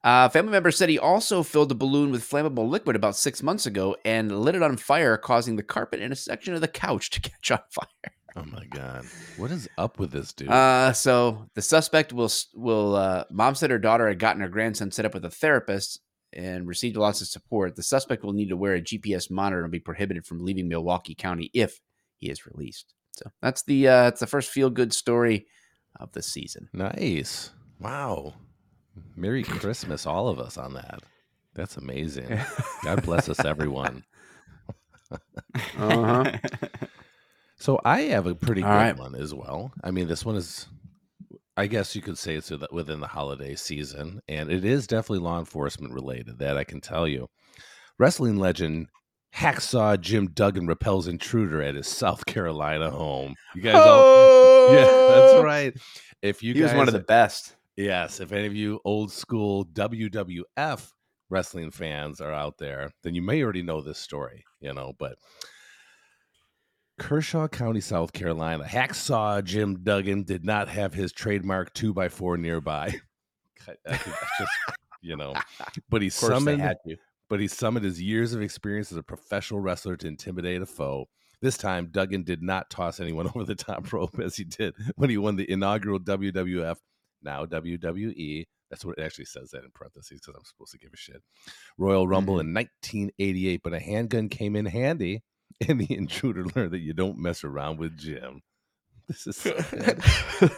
Uh, 0.02 0.30
family 0.30 0.50
members 0.50 0.78
said 0.78 0.88
he 0.88 0.99
also 0.99 1.42
filled 1.42 1.71
a 1.71 1.75
balloon 1.75 2.11
with 2.11 2.28
flammable 2.28 2.66
liquid 2.66 2.97
about 2.97 3.14
six 3.14 3.42
months 3.42 3.66
ago 3.66 3.95
and 4.02 4.40
lit 4.40 4.54
it 4.54 4.62
on 4.62 4.78
fire, 4.78 5.19
causing 5.19 5.57
the 5.57 5.62
carpet 5.62 6.00
in 6.00 6.11
a 6.11 6.16
section 6.16 6.54
of 6.54 6.62
the 6.62 6.69
couch 6.69 7.11
to 7.11 7.21
catch 7.30 7.50
on 7.50 7.61
fire. 7.71 8.14
Oh 8.35 8.45
my 8.45 8.64
god. 8.71 9.04
What 9.37 9.50
is 9.50 9.69
up 9.76 9.99
with 9.99 10.11
this 10.11 10.33
dude? 10.33 10.49
Uh, 10.49 10.95
so 10.95 11.47
the 11.54 11.61
suspect 11.61 12.14
will 12.14 12.30
will 12.54 12.95
uh, 12.95 13.25
mom 13.30 13.54
said 13.54 13.71
her 13.71 13.78
daughter 13.78 14.09
had 14.09 14.19
gotten 14.19 14.40
her 14.40 14.49
grandson 14.49 14.90
set 14.90 15.04
up 15.04 15.12
with 15.12 15.25
a 15.26 15.30
therapist 15.30 16.00
and 16.33 16.66
received 16.66 16.97
lots 16.97 17.21
of 17.21 17.26
support. 17.26 17.76
The 17.76 17.83
suspect 17.83 18.25
will 18.25 18.33
need 18.33 18.49
to 18.49 18.57
wear 18.57 18.75
a 18.75 18.80
GPS 18.80 19.30
monitor 19.30 19.64
and 19.64 19.73
be 19.73 19.80
prohibited 19.80 20.25
from 20.25 20.45
leaving 20.45 20.69
Milwaukee 20.69 21.14
County 21.14 21.50
if 21.52 21.80
he 22.16 22.30
is 22.30 22.47
released. 22.47 22.95
So 23.16 23.30
that's 23.42 23.64
the 23.64 23.87
uh, 23.87 24.02
that's 24.04 24.21
the 24.21 24.26
first 24.26 24.50
feel 24.50 24.71
good 24.71 24.95
story 24.95 25.47
of 26.00 26.12
the 26.12 26.23
season. 26.23 26.69
nice. 26.73 27.50
Wow. 27.78 28.35
Merry 29.16 29.42
Christmas, 29.45 30.07
all 30.07 30.28
of 30.28 30.38
us 30.38 30.59
on 30.59 30.75
that. 30.75 31.00
That's 31.54 31.76
amazing. 31.76 32.38
God 32.85 33.02
bless 33.02 33.28
us, 33.28 33.45
everyone. 33.45 34.04
Uh-huh. 35.76 36.30
So 37.57 37.80
I 37.85 38.02
have 38.02 38.26
a 38.28 38.35
pretty 38.37 38.62
All 38.62 38.69
good 38.71 38.75
right. 38.76 38.97
one 38.97 39.16
as 39.16 39.35
well. 39.35 39.73
I 39.83 39.90
mean, 39.90 40.07
this 40.07 40.25
one 40.25 40.37
is, 40.37 40.69
I 41.57 41.66
guess 41.66 41.97
you 41.97 42.00
could 42.00 42.16
say 42.16 42.37
it's 42.37 42.52
within 42.71 43.00
the 43.00 43.09
holiday 43.09 43.57
season, 43.57 44.21
and 44.28 44.52
it 44.52 44.64
is 44.64 44.87
definitely 44.87 45.19
law 45.25 45.40
enforcement 45.40 45.92
related. 45.92 46.38
That 46.38 46.57
I 46.57 46.62
can 46.62 46.80
tell 46.80 47.09
you. 47.09 47.28
Wrestling 47.99 48.37
legend 48.37 48.87
Hacksaw 49.35 50.01
Jim 50.01 50.29
Duggan 50.29 50.67
repels 50.67 51.07
intruder 51.07 51.63
at 51.63 51.75
his 51.75 51.87
South 51.87 52.27
Carolina 52.27 52.91
home. 52.91 53.35
You 53.55 53.63
guys 53.63 53.75
all, 53.77 54.69
yeah, 54.73 54.85
that's 54.85 55.35
oh! 55.35 55.43
right. 55.43 55.75
If 56.23 56.43
you 56.43 56.53
Oh! 56.53 56.57
He 56.57 56.63
was 56.63 56.75
one 56.75 56.89
of 56.89 56.95
the 56.95 57.01
best. 57.01 57.57
Yes, 57.77 58.21
if 58.21 58.33
any 58.33 58.47
of 58.47 58.55
you 58.55 58.81
old 58.85 59.13
school 59.13 59.65
WWF 59.67 60.91
wrestling 61.31 61.71
fans 61.71 62.21
are 62.21 62.33
out 62.33 62.59
there, 62.59 62.91
then 63.03 63.15
you 63.15 63.23
may 63.23 63.43
already 63.43 63.63
know 63.63 63.81
this 63.81 63.99
story, 63.99 64.45
you 64.61 64.75
know, 64.75 64.93
but 64.99 65.17
Kershaw 66.99 67.49
County, 67.49 67.81
South 67.81 68.13
Carolina, 68.13 68.65
hacksaw 68.65 69.43
Jim 69.43 69.83
Duggan 69.83 70.25
did 70.25 70.45
not 70.45 70.69
have 70.69 70.93
his 70.93 71.13
trademark 71.13 71.73
two 71.73 71.95
by 71.95 72.09
four 72.09 72.37
nearby. 72.37 72.95
I 73.69 73.75
that's 73.85 74.05
just 74.39 74.53
you 75.01 75.17
know. 75.17 75.35
But 75.89 76.03
he 76.03 76.09
Of 76.09 76.17
course, 76.17 76.45
they 76.45 76.59
summoned. 76.59 76.99
But 77.31 77.41
he 77.41 77.47
summoned 77.47 77.85
his 77.85 78.03
years 78.03 78.35
of 78.35 78.43
experience 78.43 78.91
as 78.91 78.99
a 78.99 79.03
professional 79.03 79.61
wrestler 79.61 79.97
to 79.97 80.09
intimidate 80.09 80.61
a 80.61 80.67
foe. 80.67 81.09
This 81.41 81.57
time, 81.57 81.89
Duggan 81.91 82.25
did 82.25 82.43
not 82.43 82.69
toss 82.69 83.01
anyone 83.01 83.29
over 83.35 83.45
the 83.45 83.55
top 83.55 83.91
rope 83.93 84.19
as 84.19 84.37
he 84.37 84.45
did 84.45 84.75
when 84.97 85.09
he 85.09 85.17
won 85.17 85.37
the 85.37 85.51
inaugural 85.51 86.01
WWF, 86.01 86.77
now 87.23 87.47
WWE. 87.47 88.45
That's 88.69 88.85
what 88.85 88.99
it 88.99 89.03
actually 89.03 89.25
says 89.25 89.51
that 89.51 89.65
in 89.65 89.71
parentheses 89.75 90.21
because 90.21 90.35
I'm 90.37 90.45
supposed 90.45 90.73
to 90.73 90.79
give 90.79 90.93
a 90.93 90.97
shit. 90.97 91.23
Royal 91.79 92.07
Rumble 92.07 92.35
mm-hmm. 92.35 92.49
in 92.49 92.55
1988, 92.55 93.61
but 93.65 93.73
a 93.73 93.81
handgun 93.81 94.29
came 94.29 94.55
in 94.55 94.67
handy, 94.67 95.23
and 95.69 95.81
the 95.81 95.97
intruder 95.97 96.45
learned 96.55 96.73
that 96.73 96.81
you 96.81 96.93
don't 96.93 97.19
mess 97.19 97.45
around 97.45 97.79
with 97.79 97.97
Jim. 97.97 98.43
This 99.11 99.26
is 99.26 99.37
so. 99.38 100.49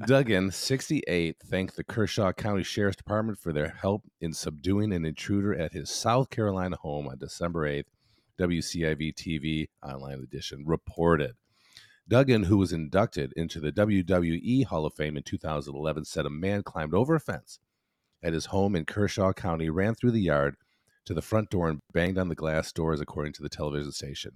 Duggan, 0.06 0.50
68, 0.50 1.36
thanked 1.38 1.76
the 1.76 1.84
Kershaw 1.84 2.32
County 2.32 2.64
Sheriff's 2.64 2.96
Department 2.96 3.38
for 3.38 3.52
their 3.52 3.68
help 3.68 4.02
in 4.20 4.32
subduing 4.32 4.92
an 4.92 5.04
intruder 5.04 5.54
at 5.54 5.72
his 5.72 5.88
South 5.88 6.28
Carolina 6.28 6.74
home 6.74 7.06
on 7.06 7.18
December 7.18 7.68
8th. 7.70 7.84
WCIV 8.40 9.14
TV 9.14 9.68
online 9.84 10.20
edition 10.20 10.64
reported. 10.66 11.36
Duggan, 12.08 12.42
who 12.42 12.58
was 12.58 12.72
inducted 12.72 13.32
into 13.36 13.60
the 13.60 13.70
WWE 13.70 14.64
Hall 14.64 14.84
of 14.84 14.94
Fame 14.94 15.16
in 15.16 15.22
2011, 15.22 16.06
said 16.06 16.26
a 16.26 16.30
man 16.30 16.64
climbed 16.64 16.92
over 16.92 17.14
a 17.14 17.20
fence 17.20 17.60
at 18.20 18.32
his 18.32 18.46
home 18.46 18.74
in 18.74 18.84
Kershaw 18.84 19.32
County, 19.32 19.70
ran 19.70 19.94
through 19.94 20.10
the 20.10 20.20
yard 20.20 20.56
to 21.04 21.14
the 21.14 21.22
front 21.22 21.50
door, 21.50 21.68
and 21.68 21.80
banged 21.92 22.18
on 22.18 22.28
the 22.28 22.34
glass 22.34 22.72
doors, 22.72 23.00
according 23.00 23.32
to 23.34 23.42
the 23.42 23.48
television 23.48 23.92
station. 23.92 24.32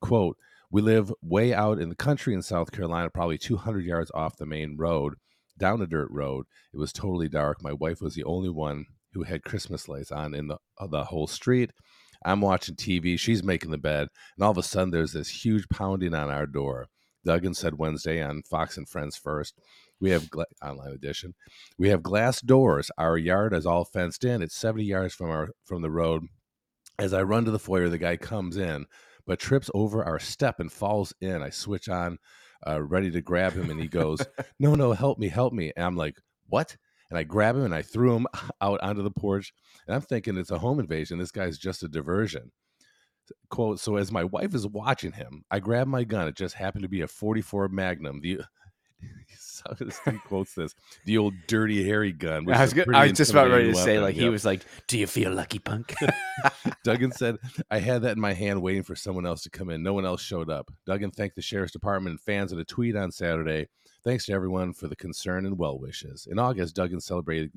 Quote, 0.00 0.36
we 0.70 0.82
live 0.82 1.12
way 1.22 1.54
out 1.54 1.78
in 1.78 1.88
the 1.88 1.96
country 1.96 2.34
in 2.34 2.42
South 2.42 2.72
Carolina, 2.72 3.10
probably 3.10 3.38
200 3.38 3.84
yards 3.84 4.10
off 4.14 4.36
the 4.36 4.46
main 4.46 4.76
road, 4.76 5.14
down 5.58 5.80
a 5.80 5.86
dirt 5.86 6.08
road. 6.10 6.46
It 6.72 6.78
was 6.78 6.92
totally 6.92 7.28
dark. 7.28 7.62
My 7.62 7.72
wife 7.72 8.00
was 8.00 8.14
the 8.14 8.24
only 8.24 8.50
one 8.50 8.86
who 9.12 9.22
had 9.22 9.44
Christmas 9.44 9.88
lights 9.88 10.12
on 10.12 10.34
in 10.34 10.48
the 10.48 10.58
uh, 10.78 10.86
the 10.86 11.04
whole 11.04 11.26
street. 11.26 11.70
I'm 12.24 12.40
watching 12.40 12.74
TV. 12.74 13.18
She's 13.18 13.42
making 13.42 13.70
the 13.70 13.78
bed, 13.78 14.08
and 14.36 14.44
all 14.44 14.50
of 14.50 14.58
a 14.58 14.62
sudden, 14.62 14.90
there's 14.90 15.12
this 15.12 15.44
huge 15.44 15.68
pounding 15.68 16.14
on 16.14 16.30
our 16.30 16.46
door. 16.46 16.86
Duggan 17.24 17.54
said 17.54 17.78
Wednesday 17.78 18.22
on 18.22 18.42
Fox 18.42 18.76
and 18.76 18.88
Friends 18.88 19.16
First. 19.16 19.58
We 20.00 20.10
have 20.10 20.30
gla- 20.30 20.46
online 20.62 20.92
edition. 20.92 21.34
We 21.76 21.88
have 21.88 22.02
glass 22.02 22.40
doors. 22.40 22.90
Our 22.96 23.18
yard 23.18 23.54
is 23.54 23.66
all 23.66 23.84
fenced 23.84 24.24
in. 24.24 24.42
It's 24.42 24.56
70 24.56 24.84
yards 24.84 25.14
from 25.14 25.30
our 25.30 25.48
from 25.64 25.82
the 25.82 25.90
road. 25.90 26.24
As 26.98 27.12
I 27.12 27.22
run 27.22 27.44
to 27.44 27.50
the 27.50 27.58
foyer, 27.58 27.88
the 27.88 27.98
guy 27.98 28.16
comes 28.16 28.56
in, 28.56 28.86
but 29.28 29.38
trips 29.38 29.70
over 29.74 30.04
our 30.04 30.18
step 30.18 30.58
and 30.58 30.72
falls 30.72 31.14
in. 31.20 31.42
I 31.42 31.50
switch 31.50 31.88
on, 31.88 32.18
uh, 32.66 32.82
ready 32.82 33.10
to 33.12 33.20
grab 33.20 33.52
him, 33.52 33.70
and 33.70 33.78
he 33.78 33.86
goes, 33.86 34.18
"No, 34.58 34.74
no, 34.74 34.92
help 34.92 35.18
me, 35.18 35.28
help 35.28 35.52
me!" 35.52 35.72
And 35.76 35.86
I'm 35.86 35.96
like, 35.96 36.16
"What?" 36.48 36.76
And 37.10 37.18
I 37.18 37.22
grab 37.22 37.56
him 37.56 37.64
and 37.64 37.74
I 37.74 37.82
threw 37.82 38.16
him 38.16 38.26
out 38.60 38.80
onto 38.82 39.02
the 39.02 39.10
porch. 39.10 39.52
And 39.86 39.94
I'm 39.94 40.02
thinking 40.02 40.36
it's 40.36 40.50
a 40.50 40.58
home 40.58 40.80
invasion. 40.80 41.18
This 41.18 41.30
guy's 41.30 41.58
just 41.58 41.82
a 41.82 41.88
diversion. 41.88 42.50
Quote, 43.50 43.78
so 43.78 43.96
as 43.96 44.10
my 44.10 44.24
wife 44.24 44.54
is 44.54 44.66
watching 44.66 45.12
him, 45.12 45.44
I 45.50 45.60
grab 45.60 45.86
my 45.86 46.04
gun. 46.04 46.28
It 46.28 46.36
just 46.36 46.54
happened 46.54 46.82
to 46.82 46.88
be 46.88 47.02
a 47.02 47.08
44 47.08 47.68
Magnum. 47.68 48.20
The 48.20 48.40
so 49.78 49.84
this 49.84 50.00
quotes 50.24 50.54
this 50.54 50.74
the 51.04 51.18
old 51.18 51.34
Dirty 51.46 51.84
Harry 51.84 52.12
gun. 52.12 52.48
I 52.50 52.60
was, 52.62 52.68
is 52.68 52.72
a 52.72 52.76
go- 52.76 52.84
pretty 52.84 52.98
I 52.98 53.02
was 53.04 53.12
just 53.12 53.30
about 53.30 53.50
ready 53.50 53.64
to 53.64 53.68
intimidating 53.70 53.84
say, 53.84 53.98
weapon. 53.98 54.02
like, 54.04 54.14
he 54.14 54.28
was 54.28 54.44
like, 54.44 54.62
Do 54.86 54.98
you 54.98 55.06
feel 55.06 55.32
lucky, 55.32 55.58
punk? 55.58 55.94
Duggan 56.84 57.12
said, 57.12 57.36
I 57.70 57.78
had 57.78 58.02
that 58.02 58.16
in 58.16 58.20
my 58.20 58.32
hand 58.32 58.62
waiting 58.62 58.82
for 58.82 58.96
someone 58.96 59.26
else 59.26 59.42
to 59.42 59.50
come 59.50 59.70
in. 59.70 59.82
No 59.82 59.92
one 59.92 60.06
else 60.06 60.22
showed 60.22 60.50
up. 60.50 60.70
Duggan 60.86 61.10
thanked 61.10 61.36
the 61.36 61.42
sheriff's 61.42 61.72
department 61.72 62.12
and 62.12 62.20
fans 62.20 62.52
in 62.52 62.58
a 62.58 62.64
tweet 62.64 62.96
on 62.96 63.10
Saturday. 63.10 63.68
Thanks 64.04 64.26
to 64.26 64.32
everyone 64.32 64.72
for 64.72 64.86
the 64.86 64.96
concern 64.96 65.44
and 65.46 65.58
well 65.58 65.78
wishes. 65.78 66.28
In 66.30 66.38
August, 66.38 66.76
Duggan 66.76 67.00
celebrated 67.00 67.50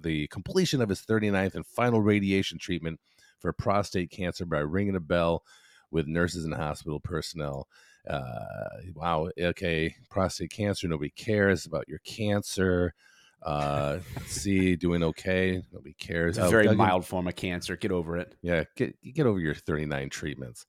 the 0.00 0.28
completion 0.28 0.80
of 0.80 0.88
his 0.88 1.02
39th 1.02 1.54
and 1.54 1.66
final 1.66 2.00
radiation 2.00 2.58
treatment 2.58 3.00
for 3.40 3.52
prostate 3.52 4.10
cancer 4.10 4.46
by 4.46 4.58
ringing 4.58 4.96
a 4.96 5.00
bell 5.00 5.42
with 5.90 6.06
nurses 6.06 6.44
and 6.44 6.54
hospital 6.54 7.00
personnel. 7.00 7.66
Uh, 8.08 8.78
wow. 8.94 9.28
Okay. 9.38 9.94
Prostate 10.10 10.50
cancer. 10.50 10.88
Nobody 10.88 11.10
cares 11.10 11.66
about 11.66 11.88
your 11.88 11.98
cancer. 12.00 12.94
Uh, 13.42 13.98
see, 14.26 14.74
doing 14.76 15.02
okay. 15.02 15.62
Nobody 15.72 15.94
cares. 15.94 16.36
It's 16.38 16.44
a 16.44 16.46
Oh, 16.46 16.50
very 16.50 16.64
Duggan- 16.64 16.78
mild 16.78 17.06
form 17.06 17.28
of 17.28 17.36
cancer. 17.36 17.76
Get 17.76 17.92
over 17.92 18.16
it. 18.16 18.34
yeah, 18.42 18.64
get 18.76 18.96
get 19.14 19.26
over 19.26 19.38
your 19.38 19.54
39 19.54 20.10
treatments. 20.10 20.66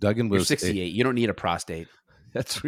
Duggan 0.00 0.28
You're 0.28 0.38
was 0.38 0.48
68. 0.48 0.92
You 0.94 1.04
don't 1.04 1.14
need 1.14 1.28
a 1.28 1.34
prostate. 1.34 1.88
that's 2.32 2.62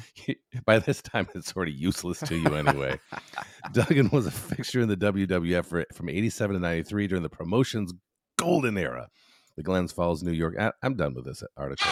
by 0.64 0.78
this 0.80 1.02
time 1.02 1.28
it's 1.34 1.52
sort 1.52 1.68
of 1.68 1.74
useless 1.74 2.18
to 2.20 2.36
you 2.36 2.54
anyway. 2.54 2.98
Duggan 3.72 4.08
was 4.10 4.26
a 4.26 4.30
fixture 4.32 4.80
in 4.80 4.88
the 4.88 4.96
WWF 4.96 5.66
for, 5.66 5.84
from 5.94 6.08
87 6.08 6.54
to 6.54 6.60
93 6.60 7.06
during 7.06 7.22
the 7.22 7.28
promotion's 7.28 7.92
golden 8.38 8.76
era. 8.76 9.08
The 9.56 9.62
Glens 9.62 9.92
Falls, 9.92 10.22
New 10.22 10.32
York. 10.32 10.54
I, 10.58 10.72
I'm 10.82 10.96
done 10.96 11.14
with 11.14 11.26
this 11.26 11.42
article. 11.56 11.90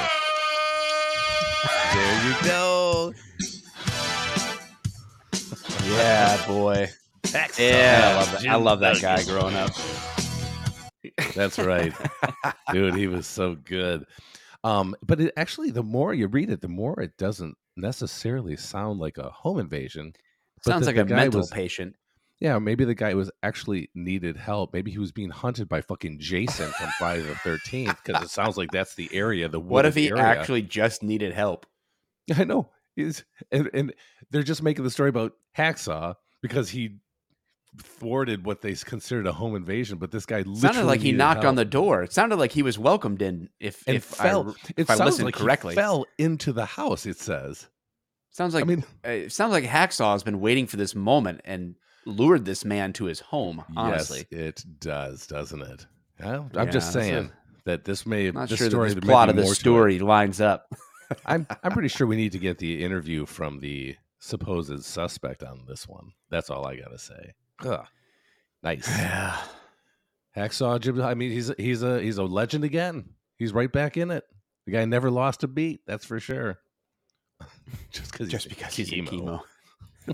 There 1.92 2.28
you 2.28 2.34
go. 2.44 3.14
Yeah, 5.84 6.46
boy. 6.46 6.88
Yeah, 7.58 8.10
I 8.12 8.16
love 8.16 8.32
that. 8.32 8.46
I 8.48 8.54
love 8.56 8.80
that 8.80 9.00
guy 9.00 9.22
growing 9.24 9.56
up. 9.56 9.70
That's 11.34 11.58
right. 11.58 11.92
Dude, 12.72 12.94
he 12.94 13.06
was 13.06 13.26
so 13.26 13.54
good. 13.54 14.04
Um, 14.64 14.94
but 15.06 15.20
it 15.20 15.32
actually 15.36 15.70
the 15.70 15.82
more 15.82 16.12
you 16.14 16.26
read 16.26 16.50
it, 16.50 16.60
the 16.60 16.68
more 16.68 16.98
it 17.00 17.16
doesn't 17.16 17.56
necessarily 17.76 18.56
sound 18.56 18.98
like 19.00 19.18
a 19.18 19.30
home 19.30 19.58
invasion. 19.58 20.12
Sounds 20.64 20.86
that 20.86 20.96
like 20.96 21.06
the 21.06 21.14
a 21.14 21.16
mental 21.16 21.40
was- 21.40 21.50
patient. 21.50 21.94
Yeah, 22.40 22.58
maybe 22.58 22.84
the 22.84 22.94
guy 22.94 23.14
was 23.14 23.30
actually 23.42 23.90
needed 23.94 24.36
help. 24.36 24.72
Maybe 24.72 24.92
he 24.92 24.98
was 24.98 25.10
being 25.10 25.30
hunted 25.30 25.68
by 25.68 25.80
fucking 25.80 26.20
Jason 26.20 26.70
from 26.70 26.88
Friday 26.98 27.22
the 27.22 27.34
Thirteenth 27.34 27.96
because 28.04 28.22
it 28.22 28.30
sounds 28.30 28.56
like 28.56 28.70
that's 28.70 28.94
the 28.94 29.10
area. 29.12 29.48
The 29.48 29.58
What 29.58 29.86
if 29.86 29.96
he 29.96 30.08
area. 30.10 30.22
actually 30.22 30.62
just 30.62 31.02
needed 31.02 31.32
help? 31.32 31.66
I 32.36 32.44
know. 32.44 32.70
He's 32.94 33.24
and, 33.50 33.68
and 33.74 33.94
they're 34.30 34.42
just 34.42 34.62
making 34.62 34.84
the 34.84 34.90
story 34.90 35.08
about 35.08 35.32
Hacksaw 35.56 36.14
because 36.40 36.70
he 36.70 36.98
thwarted 37.76 38.44
what 38.44 38.62
they 38.62 38.74
considered 38.74 39.26
a 39.26 39.32
home 39.32 39.56
invasion. 39.56 39.98
But 39.98 40.10
this 40.10 40.26
guy 40.26 40.44
sounded 40.54 40.84
like 40.84 41.00
he 41.00 41.12
knocked 41.12 41.44
on 41.44 41.56
the 41.56 41.64
door. 41.64 42.02
It 42.02 42.12
sounded 42.12 42.36
like 42.36 42.52
he 42.52 42.62
was 42.62 42.78
welcomed 42.78 43.22
in. 43.22 43.48
If 43.58 43.86
and 43.86 43.96
if 43.96 44.04
fell. 44.04 44.50
I, 44.50 44.72
if 44.76 44.90
I 44.90 44.94
listened 44.94 45.26
like 45.26 45.34
correctly. 45.34 45.74
he 45.74 45.80
fell 45.80 46.06
into 46.18 46.52
the 46.52 46.66
house. 46.66 47.06
It 47.06 47.18
says. 47.18 47.66
sounds 48.30 48.54
like 48.54 48.62
I 48.62 48.66
mean, 48.66 48.84
uh, 49.04 49.10
it 49.10 49.32
sounds 49.32 49.52
like 49.52 49.64
Hacksaw 49.64 50.12
has 50.12 50.22
been 50.22 50.40
waiting 50.40 50.66
for 50.66 50.76
this 50.76 50.94
moment 50.94 51.40
and 51.44 51.74
lured 52.06 52.44
this 52.44 52.64
man 52.64 52.92
to 52.94 53.04
his 53.04 53.20
home. 53.20 53.64
Honestly, 53.76 54.26
yes, 54.30 54.40
it 54.40 54.64
does, 54.80 55.26
doesn't 55.26 55.62
it? 55.62 55.86
Well, 56.20 56.50
I'm 56.54 56.66
Yeah, 56.66 56.72
just 56.72 56.92
saying 56.92 57.30
that 57.64 57.84
this 57.84 58.06
may 58.06 58.30
not 58.30 58.48
this 58.48 58.58
sure 58.58 58.68
that 58.68 58.94
this 58.94 59.04
plot 59.04 59.28
of 59.28 59.36
the 59.36 59.42
more 59.42 59.50
to 59.50 59.52
it. 59.52 59.60
story 59.60 59.98
lines 59.98 60.40
up. 60.40 60.72
I'm 61.26 61.46
I'm 61.62 61.72
pretty 61.72 61.88
sure 61.88 62.06
we 62.06 62.16
need 62.16 62.32
to 62.32 62.38
get 62.38 62.58
the 62.58 62.82
interview 62.84 63.24
from 63.26 63.60
the 63.60 63.96
supposed 64.18 64.84
suspect 64.84 65.42
on 65.42 65.64
this 65.66 65.86
one. 65.88 66.12
That's 66.30 66.50
all 66.50 66.66
I 66.66 66.76
gotta 66.76 66.98
say. 66.98 67.34
Ugh. 67.64 67.86
Nice. 68.62 68.88
yeah. 68.88 69.36
Hacksaw 70.36 70.80
Jim. 70.80 71.00
I 71.00 71.14
mean, 71.14 71.30
he's 71.30 71.50
he's 71.58 71.82
a 71.82 72.00
he's 72.00 72.18
a 72.18 72.24
legend 72.24 72.64
again. 72.64 73.10
He's 73.38 73.52
right 73.52 73.70
back 73.70 73.96
in 73.96 74.10
it. 74.10 74.24
The 74.66 74.72
guy 74.72 74.84
never 74.84 75.10
lost 75.10 75.44
a 75.44 75.48
beat. 75.48 75.80
That's 75.86 76.04
for 76.04 76.20
sure. 76.20 76.58
Just 77.90 78.10
because 78.12 78.28
Just 78.28 78.48
because 78.48 78.74
he's 78.74 78.92
in 78.92 79.06
chemo. 79.06 79.40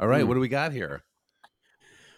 All 0.00 0.08
right, 0.08 0.22
Hmm. 0.22 0.28
what 0.28 0.34
do 0.34 0.40
we 0.40 0.48
got 0.48 0.72
here? 0.72 1.02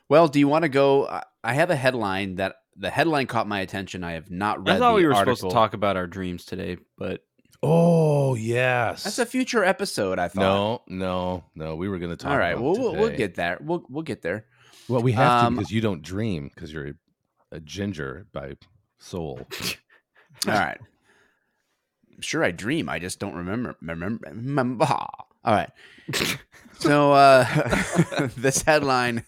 Well, 0.09 0.29
do 0.29 0.39
you 0.39 0.49
want 0.49 0.63
to 0.63 0.69
go? 0.69 1.07
I- 1.09 1.25
I 1.45 1.55
have 1.55 1.71
a 1.71 1.77
headline 1.77 2.37
that 2.37 2.57
the 2.77 2.89
headline 2.91 3.27
caught 3.27 3.47
my 3.49 3.61
attention. 3.61 4.05
I 4.05 4.13
have 4.13 4.31
not 4.31 4.59
read 4.67 4.77
I 4.77 4.79
thought 4.79 4.91
the 4.93 4.97
we 4.97 5.07
were 5.07 5.15
article. 5.15 5.37
supposed 5.37 5.51
to 5.51 5.55
talk 5.55 5.75
about 5.75 5.97
our 5.97 6.07
dreams 6.07 6.45
today, 6.45 6.77
but 6.97 7.25
Oh 7.65 8.35
yes. 8.35 9.05
That's 9.05 9.19
a 9.19 9.27
future 9.27 9.63
episode. 9.65 10.19
I 10.19 10.29
thought. 10.29 10.41
no, 10.41 10.83
no, 10.89 11.45
no. 11.55 11.77
We 11.77 11.89
were 11.89 11.99
going 11.99 12.11
to 12.11 12.17
talk. 12.17 12.33
All 12.33 12.39
right. 12.39 12.53
about 12.53 12.63
Well, 12.65 12.73
we'll, 12.79 12.97
we'll 12.97 13.17
get 13.17 13.35
there. 13.35 13.59
We'll 13.61 13.85
we'll 13.89 14.03
get 14.03 14.23
there. 14.23 14.47
Well, 14.89 15.03
we 15.03 15.13
have 15.13 15.45
Um, 15.45 15.55
to 15.55 15.61
because 15.61 15.73
you 15.73 15.81
don't 15.81 16.03
dream 16.03 16.51
because 16.55 16.73
you're 16.73 16.89
a, 16.89 16.95
a 17.53 17.61
ginger 17.61 18.27
by 18.33 18.55
soul. 18.99 19.47
All 20.47 20.55
right. 20.55 20.81
Sure 22.21 22.43
I 22.45 22.51
dream. 22.53 22.89
I 22.89 22.99
just 22.99 23.19
don't 23.19 23.35
remember. 23.35 23.77
Remember. 23.81 24.29
remember. 24.29 24.87
All 25.45 25.55
right. 25.55 25.71
So 26.79 27.13
uh, 27.13 27.45
this 28.37 28.63
headline, 28.63 29.25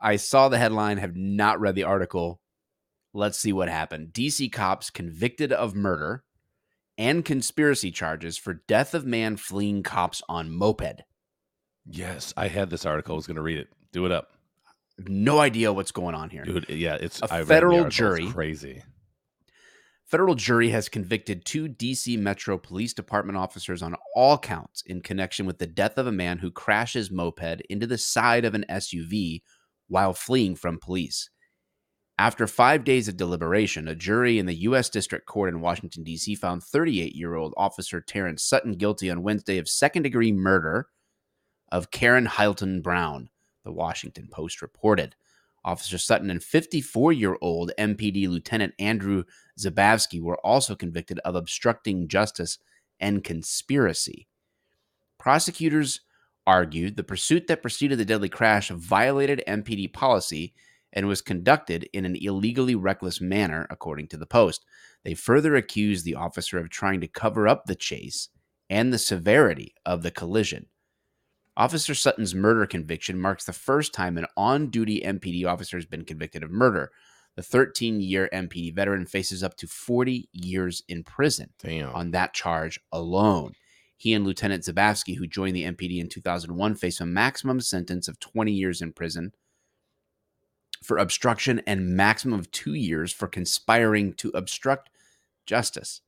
I 0.00 0.14
saw 0.14 0.48
the 0.48 0.58
headline. 0.58 0.98
Have 0.98 1.16
not 1.16 1.58
read 1.58 1.74
the 1.74 1.82
article. 1.82 2.40
Let's 3.12 3.36
see 3.36 3.52
what 3.52 3.68
happened. 3.68 4.12
DC 4.12 4.52
cops 4.52 4.88
convicted 4.88 5.50
of 5.52 5.74
murder 5.74 6.22
and 6.96 7.24
conspiracy 7.24 7.90
charges 7.90 8.38
for 8.38 8.62
death 8.68 8.94
of 8.94 9.04
man 9.04 9.36
fleeing 9.36 9.82
cops 9.82 10.22
on 10.28 10.52
moped. 10.52 11.02
yes, 11.84 12.32
I 12.36 12.46
had 12.46 12.70
this 12.70 12.86
article. 12.86 13.14
I 13.14 13.16
was 13.16 13.26
going 13.26 13.34
to 13.38 13.42
read 13.42 13.58
it. 13.58 13.68
Do 13.90 14.06
it 14.06 14.12
up, 14.12 14.30
No 15.08 15.40
idea 15.40 15.72
what's 15.72 15.90
going 15.90 16.14
on 16.14 16.30
here. 16.30 16.44
dude. 16.44 16.68
Yeah, 16.68 16.94
it's 16.94 17.20
A 17.22 17.34
I 17.34 17.44
federal 17.44 17.78
article. 17.78 17.86
It's 17.88 17.96
jury- 17.96 18.30
crazy. 18.30 18.84
Federal 20.06 20.36
jury 20.36 20.68
has 20.68 20.88
convicted 20.88 21.44
two 21.44 21.68
DC 21.68 22.16
Metro 22.16 22.56
Police 22.56 22.94
Department 22.94 23.36
officers 23.36 23.82
on 23.82 23.96
all 24.14 24.38
counts 24.38 24.82
in 24.86 25.00
connection 25.00 25.46
with 25.46 25.58
the 25.58 25.66
death 25.66 25.98
of 25.98 26.06
a 26.06 26.12
man 26.12 26.38
who 26.38 26.50
crashes 26.52 27.10
moped 27.10 27.60
into 27.68 27.88
the 27.88 27.98
side 27.98 28.44
of 28.44 28.54
an 28.54 28.64
SUV 28.70 29.42
while 29.88 30.12
fleeing 30.12 30.54
from 30.54 30.78
police. 30.78 31.28
After 32.18 32.46
five 32.46 32.84
days 32.84 33.08
of 33.08 33.16
deliberation, 33.16 33.88
a 33.88 33.96
jury 33.96 34.38
in 34.38 34.46
the 34.46 34.54
U.S. 34.54 34.88
District 34.88 35.26
Court 35.26 35.48
in 35.48 35.60
Washington, 35.60 36.04
D.C. 36.04 36.36
found 36.36 36.62
38 36.62 37.16
year 37.16 37.34
old 37.34 37.52
Officer 37.56 38.00
Terrence 38.00 38.44
Sutton 38.44 38.74
guilty 38.74 39.10
on 39.10 39.24
Wednesday 39.24 39.58
of 39.58 39.68
second 39.68 40.04
degree 40.04 40.32
murder 40.32 40.86
of 41.72 41.90
Karon 41.90 42.26
Hylton 42.26 42.80
Brown, 42.80 43.28
the 43.64 43.72
Washington 43.72 44.28
Post 44.30 44.62
reported. 44.62 45.16
Officer 45.66 45.98
Sutton 45.98 46.30
and 46.30 46.42
54 46.42 47.12
year 47.12 47.36
old 47.42 47.72
MPD 47.78 48.28
Lieutenant 48.28 48.72
Andrew 48.78 49.24
Zabavsky 49.58 50.22
were 50.22 50.38
also 50.38 50.74
convicted 50.74 51.18
of 51.24 51.34
obstructing 51.34 52.08
justice 52.08 52.58
and 53.00 53.24
conspiracy. 53.24 54.28
Prosecutors 55.18 56.00
argued 56.46 56.96
the 56.96 57.02
pursuit 57.02 57.48
that 57.48 57.62
preceded 57.62 57.98
the 57.98 58.04
deadly 58.04 58.28
crash 58.28 58.68
violated 58.70 59.42
MPD 59.48 59.92
policy 59.92 60.54
and 60.92 61.08
was 61.08 61.20
conducted 61.20 61.88
in 61.92 62.06
an 62.06 62.16
illegally 62.16 62.74
reckless 62.74 63.20
manner, 63.20 63.66
according 63.68 64.06
to 64.08 64.16
the 64.16 64.24
Post. 64.24 64.64
They 65.04 65.14
further 65.14 65.56
accused 65.56 66.04
the 66.04 66.14
officer 66.14 66.58
of 66.58 66.70
trying 66.70 67.00
to 67.00 67.08
cover 67.08 67.48
up 67.48 67.66
the 67.66 67.74
chase 67.74 68.28
and 68.70 68.92
the 68.92 68.98
severity 68.98 69.74
of 69.84 70.02
the 70.02 70.10
collision. 70.10 70.66
Officer 71.56 71.94
Sutton's 71.94 72.34
murder 72.34 72.66
conviction 72.66 73.18
marks 73.18 73.44
the 73.44 73.52
first 73.52 73.94
time 73.94 74.18
an 74.18 74.26
on 74.36 74.68
duty 74.68 75.00
MPD 75.00 75.46
officer 75.46 75.78
has 75.78 75.86
been 75.86 76.04
convicted 76.04 76.42
of 76.42 76.50
murder. 76.50 76.92
The 77.34 77.42
13 77.42 78.00
year 78.00 78.28
MPD 78.32 78.74
veteran 78.74 79.06
faces 79.06 79.42
up 79.42 79.56
to 79.58 79.66
40 79.66 80.28
years 80.32 80.82
in 80.88 81.02
prison 81.02 81.50
Damn. 81.58 81.94
on 81.94 82.10
that 82.10 82.34
charge 82.34 82.80
alone. 82.92 83.52
He 83.96 84.12
and 84.12 84.26
Lieutenant 84.26 84.64
Zabavsky, 84.64 85.16
who 85.16 85.26
joined 85.26 85.56
the 85.56 85.64
MPD 85.64 85.98
in 85.98 86.08
2001, 86.08 86.74
face 86.74 87.00
a 87.00 87.06
maximum 87.06 87.60
sentence 87.60 88.08
of 88.08 88.20
20 88.20 88.52
years 88.52 88.82
in 88.82 88.92
prison 88.92 89.32
for 90.82 90.98
obstruction 90.98 91.62
and 91.66 91.96
maximum 91.96 92.38
of 92.38 92.50
two 92.50 92.74
years 92.74 93.12
for 93.12 93.26
conspiring 93.26 94.12
to 94.14 94.30
obstruct 94.34 94.90
justice. 95.46 96.02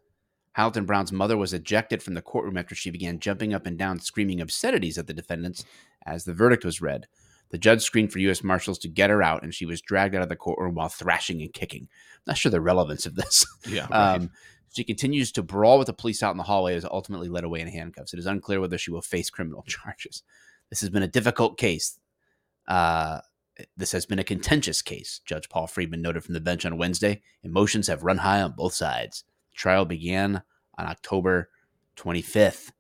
Hamilton 0.59 0.87
Brown's 0.87 1.13
mother 1.13 1.37
was 1.37 1.55
ejected 1.55 2.03
from 2.03 2.15
the 2.15 2.21
courtroom 2.21 2.57
after 2.57 2.75
she 2.75 2.91
began 2.91 3.21
jumping 3.21 3.55
up 3.55 3.65
and 3.65 3.79
down, 3.79 4.01
screaming 4.01 4.41
obscenities 4.41 4.99
at 4.99 5.07
the 5.07 5.15
defendants 5.15 5.65
as 6.05 6.25
the 6.25 6.35
verdict 6.35 6.65
was 6.65 6.81
read. 6.81 7.07
The 7.51 7.59
judge 7.59 7.81
screamed 7.81 8.11
for 8.11 8.19
U.S. 8.19 8.43
Marshals 8.43 8.81
to 8.81 8.89
get 8.89 9.09
her 9.09 9.23
out, 9.23 9.45
and 9.45 9.55
she 9.55 9.67
was 9.67 9.81
dragged 9.81 10.17
out 10.17 10.23
of 10.23 10.29
the 10.29 10.35
courtroom 10.35 10.75
while 10.75 10.89
thrashing 10.89 11.43
and 11.43 11.53
kicking. 11.53 11.87
Not 12.27 12.39
sure 12.39 12.51
the 12.51 12.61
relevance 12.61 13.07
of 13.07 13.15
this. 13.15 13.47
Yeah. 13.69 13.87
Right. 13.91 14.15
Um, 14.17 14.31
she 14.75 14.83
continues 14.83 15.31
to 15.33 15.45
brawl 15.45 15.79
with 15.79 15.87
the 15.87 15.93
police 15.93 16.25
out 16.25 16.33
in 16.33 16.39
the 16.39 16.43
hallway 16.43 16.73
and 16.73 16.79
is 16.79 16.85
ultimately 16.85 17.29
led 17.29 17.45
away 17.45 17.61
in 17.61 17.69
handcuffs. 17.69 18.13
It 18.13 18.19
is 18.19 18.27
unclear 18.27 18.61
whether 18.61 18.79
she 18.79 18.91
will 18.91 19.01
face 19.01 19.31
criminal 19.31 19.63
charges. 19.67 20.25
This 20.71 20.81
has 20.81 20.91
been 20.91 21.05
a 21.05 21.09
difficult 21.09 21.57
case. 21.57 22.01
Uh, 22.67 23.21
this 23.77 23.93
has 23.93 24.07
been 24.07 24.19
a 24.19 24.25
contentious 24.25 24.83
case, 24.83 25.21
Judge 25.25 25.49
Paul 25.49 25.69
Friedman 25.69 26.03
noted 26.03 26.25
from 26.25 26.35
the 26.35 26.41
bench 26.41 26.67
on 26.67 26.79
Wednesday. 26.79 27.23
Emotions 27.45 27.87
have 27.87 28.03
run 28.03 28.19
high 28.19 28.43
on 28.43 28.55
both 28.57 28.75
sides. 28.75 29.23
Trial 29.59 29.85
began 29.85 30.43
on 30.79 30.87
October 30.87 31.51
25th. 31.97 32.71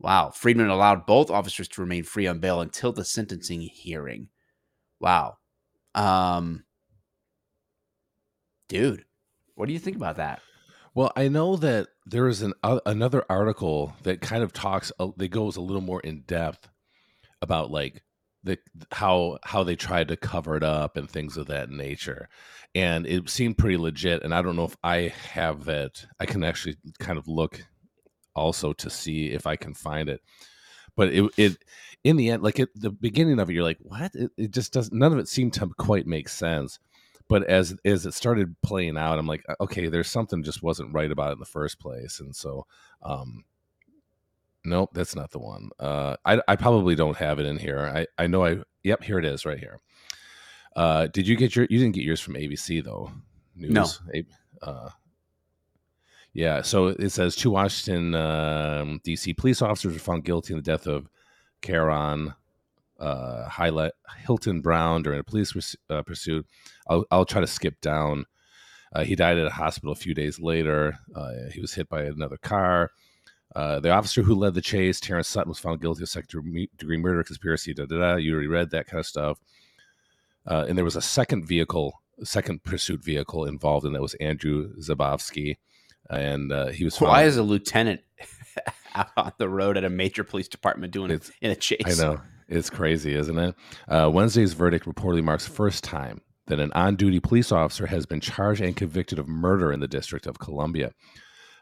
Wow. 0.00 0.30
Friedman 0.30 0.68
allowed 0.68 1.06
both 1.06 1.30
officers 1.30 1.68
to 1.68 1.80
remain 1.80 2.02
free 2.02 2.26
on 2.26 2.40
bail 2.40 2.60
until 2.60 2.92
the 2.92 3.04
sentencing 3.04 3.60
hearing. 3.60 4.28
Wow. 5.00 5.38
Um, 5.94 6.64
dude, 8.68 9.04
what 9.54 9.66
do 9.66 9.72
you 9.72 9.78
think 9.78 9.96
about 9.96 10.16
that? 10.16 10.42
Well, 10.94 11.12
I 11.16 11.28
know 11.28 11.56
that 11.56 11.86
there 12.04 12.26
is 12.28 12.42
an 12.42 12.52
uh, 12.62 12.80
another 12.84 13.24
article 13.30 13.94
that 14.02 14.20
kind 14.20 14.42
of 14.42 14.52
talks 14.52 14.92
uh, 14.98 15.08
that 15.16 15.28
goes 15.28 15.56
a 15.56 15.62
little 15.62 15.80
more 15.80 16.00
in 16.00 16.22
depth 16.22 16.68
about 17.40 17.70
like 17.70 18.02
the 18.44 18.58
how 18.90 19.38
how 19.44 19.62
they 19.62 19.76
tried 19.76 20.08
to 20.08 20.16
cover 20.16 20.56
it 20.56 20.62
up 20.62 20.96
and 20.96 21.08
things 21.08 21.36
of 21.36 21.46
that 21.46 21.70
nature. 21.70 22.28
And 22.74 23.06
it 23.06 23.28
seemed 23.28 23.58
pretty 23.58 23.76
legit 23.76 24.22
and 24.22 24.34
I 24.34 24.42
don't 24.42 24.56
know 24.56 24.64
if 24.64 24.76
I 24.82 25.12
have 25.32 25.68
it. 25.68 26.06
I 26.18 26.26
can 26.26 26.42
actually 26.44 26.76
kind 26.98 27.18
of 27.18 27.28
look 27.28 27.64
also 28.34 28.72
to 28.72 28.90
see 28.90 29.28
if 29.30 29.46
I 29.46 29.56
can 29.56 29.74
find 29.74 30.08
it. 30.08 30.20
But 30.96 31.12
it 31.12 31.30
it 31.36 31.64
in 32.04 32.16
the 32.16 32.30
end 32.30 32.42
like 32.42 32.60
at 32.60 32.68
the 32.74 32.90
beginning 32.90 33.38
of 33.38 33.48
it 33.48 33.54
you're 33.54 33.62
like, 33.62 33.78
"What?" 33.80 34.14
It, 34.14 34.30
it 34.36 34.50
just 34.50 34.72
doesn't 34.72 34.96
none 34.96 35.12
of 35.12 35.18
it 35.18 35.28
seemed 35.28 35.54
to 35.54 35.68
quite 35.78 36.06
make 36.06 36.28
sense 36.28 36.78
but 37.28 37.44
as 37.44 37.74
as 37.84 38.04
it 38.04 38.12
started 38.12 38.54
playing 38.62 38.98
out 38.98 39.18
i'm 39.18 39.26
like 39.26 39.44
okay 39.60 39.88
there's 39.88 40.10
something 40.10 40.42
just 40.42 40.62
wasn't 40.62 40.92
right 40.92 41.10
about 41.10 41.30
it 41.30 41.34
in 41.34 41.38
the 41.38 41.46
first 41.46 41.78
place 41.78 42.20
and 42.20 42.34
so 42.34 42.66
um 43.02 43.44
nope 44.64 44.90
that's 44.92 45.16
not 45.16 45.30
the 45.30 45.38
one 45.38 45.70
uh 45.80 46.16
i 46.24 46.40
i 46.48 46.56
probably 46.56 46.94
don't 46.94 47.16
have 47.16 47.38
it 47.38 47.46
in 47.46 47.58
here 47.58 47.80
i 47.94 48.06
i 48.22 48.26
know 48.26 48.44
i 48.44 48.56
yep 48.82 49.02
here 49.02 49.18
it 49.18 49.24
is 49.24 49.44
right 49.44 49.58
here 49.58 49.78
uh 50.76 51.06
did 51.08 51.26
you 51.26 51.36
get 51.36 51.54
your 51.56 51.66
you 51.68 51.78
didn't 51.78 51.94
get 51.94 52.04
yours 52.04 52.20
from 52.20 52.34
abc 52.34 52.82
though 52.84 53.10
news 53.56 53.72
No. 53.72 54.22
Uh 54.62 54.90
yeah 56.32 56.62
so 56.62 56.86
it 56.88 57.10
says 57.10 57.36
two 57.36 57.50
washington 57.50 58.14
um, 58.14 59.00
dc 59.06 59.36
police 59.36 59.60
officers 59.60 59.92
were 59.92 59.98
found 59.98 60.24
guilty 60.24 60.54
in 60.54 60.58
the 60.58 60.62
death 60.62 60.86
of 60.86 61.08
Karon 61.62 62.34
uh, 63.00 63.48
highlight 63.48 63.92
Hylton 64.26 64.60
Brown 64.60 65.02
during 65.02 65.18
a 65.20 65.24
police 65.24 65.52
purs- 65.52 65.76
uh, 65.90 66.02
pursuit. 66.02 66.46
I'll, 66.88 67.04
I'll 67.10 67.24
try 67.24 67.40
to 67.40 67.46
skip 67.46 67.80
down. 67.80 68.26
Uh, 68.92 69.04
he 69.04 69.16
died 69.16 69.38
at 69.38 69.46
a 69.46 69.50
hospital 69.50 69.92
a 69.92 69.96
few 69.96 70.14
days 70.14 70.38
later. 70.38 70.96
Uh, 71.14 71.32
he 71.52 71.60
was 71.60 71.74
hit 71.74 71.88
by 71.88 72.02
another 72.02 72.36
car. 72.36 72.90
Uh, 73.54 73.80
the 73.80 73.90
officer 73.90 74.22
who 74.22 74.34
led 74.34 74.54
the 74.54 74.62
chase, 74.62 75.00
Terrence 75.00 75.28
Sutton, 75.28 75.50
was 75.50 75.58
found 75.58 75.80
guilty 75.80 76.02
of 76.02 76.08
second 76.08 76.28
degree 76.76 76.96
murder, 76.96 77.22
conspiracy. 77.22 77.74
Da 77.74 77.84
da 77.86 77.98
da. 77.98 78.16
You 78.16 78.32
already 78.32 78.48
read 78.48 78.70
that 78.70 78.86
kind 78.86 79.00
of 79.00 79.06
stuff. 79.06 79.38
Uh, 80.46 80.64
and 80.68 80.76
there 80.76 80.84
was 80.84 80.96
a 80.96 81.02
second 81.02 81.46
vehicle, 81.46 82.00
second 82.24 82.64
pursuit 82.64 83.04
vehicle 83.04 83.44
involved, 83.44 83.86
and 83.86 83.94
that 83.94 84.02
was 84.02 84.14
Andrew 84.14 84.74
Zabowski. 84.76 85.58
And 86.10 86.52
uh, 86.52 86.68
he 86.68 86.84
was 86.84 86.96
found. 86.96 87.10
Why 87.10 87.24
is 87.24 87.36
a 87.36 87.42
lieutenant 87.42 88.00
out 88.94 89.10
on 89.16 89.32
the 89.38 89.48
road 89.48 89.76
at 89.76 89.84
a 89.84 89.90
major 89.90 90.24
police 90.24 90.48
department 90.48 90.92
doing 90.92 91.10
it 91.10 91.30
in 91.40 91.50
a 91.50 91.56
chase? 91.56 91.80
I 91.86 92.02
know. 92.02 92.20
It's 92.48 92.70
crazy, 92.70 93.14
isn't 93.14 93.38
it? 93.38 93.54
Uh, 93.88 94.10
Wednesday's 94.12 94.52
verdict 94.52 94.84
reportedly 94.84 95.24
marks 95.24 95.46
the 95.46 95.52
first 95.54 95.84
time 95.84 96.20
that 96.46 96.60
an 96.60 96.72
on 96.72 96.96
duty 96.96 97.20
police 97.20 97.52
officer 97.52 97.86
has 97.86 98.04
been 98.04 98.20
charged 98.20 98.60
and 98.60 98.76
convicted 98.76 99.18
of 99.18 99.28
murder 99.28 99.72
in 99.72 99.80
the 99.80 99.88
District 99.88 100.26
of 100.26 100.38
Columbia. 100.38 100.92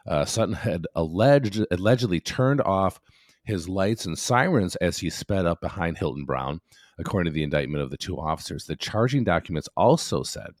Uh, 0.07 0.25
Sutton 0.25 0.55
had 0.55 0.87
alleged, 0.95 1.65
allegedly 1.71 2.19
turned 2.19 2.61
off 2.61 2.99
his 3.43 3.67
lights 3.67 4.05
and 4.05 4.17
sirens 4.17 4.75
as 4.77 4.99
he 4.99 5.09
sped 5.09 5.45
up 5.45 5.61
behind 5.61 5.97
Hylton 5.97 6.25
Brown, 6.25 6.61
according 6.97 7.31
to 7.31 7.35
the 7.35 7.43
indictment 7.43 7.83
of 7.83 7.89
the 7.89 7.97
two 7.97 8.19
officers. 8.19 8.65
The 8.65 8.75
charging 8.75 9.23
documents 9.23 9.69
also 9.75 10.23
said 10.23 10.51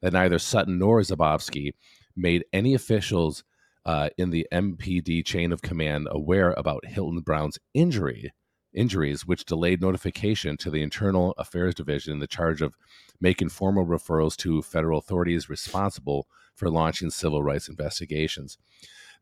that 0.00 0.12
neither 0.12 0.38
Sutton 0.38 0.78
nor 0.78 1.00
Zabowski 1.00 1.72
made 2.16 2.44
any 2.52 2.74
officials 2.74 3.44
uh, 3.84 4.10
in 4.16 4.30
the 4.30 4.46
MPD 4.52 5.24
chain 5.24 5.52
of 5.52 5.62
command 5.62 6.08
aware 6.10 6.52
about 6.52 6.86
Hylton 6.86 7.20
Brown's 7.20 7.58
injury 7.74 8.32
injuries, 8.72 9.26
which 9.26 9.44
delayed 9.44 9.82
notification 9.82 10.56
to 10.56 10.70
the 10.70 10.82
Internal 10.82 11.34
Affairs 11.36 11.74
Division 11.74 12.14
in 12.14 12.18
the 12.20 12.26
charge 12.26 12.62
of 12.62 12.74
making 13.20 13.50
formal 13.50 13.84
referrals 13.84 14.36
to 14.38 14.62
federal 14.62 14.98
authorities 14.98 15.50
responsible 15.50 16.26
for 16.54 16.70
launching 16.70 17.10
civil 17.10 17.42
rights 17.42 17.68
investigations. 17.68 18.58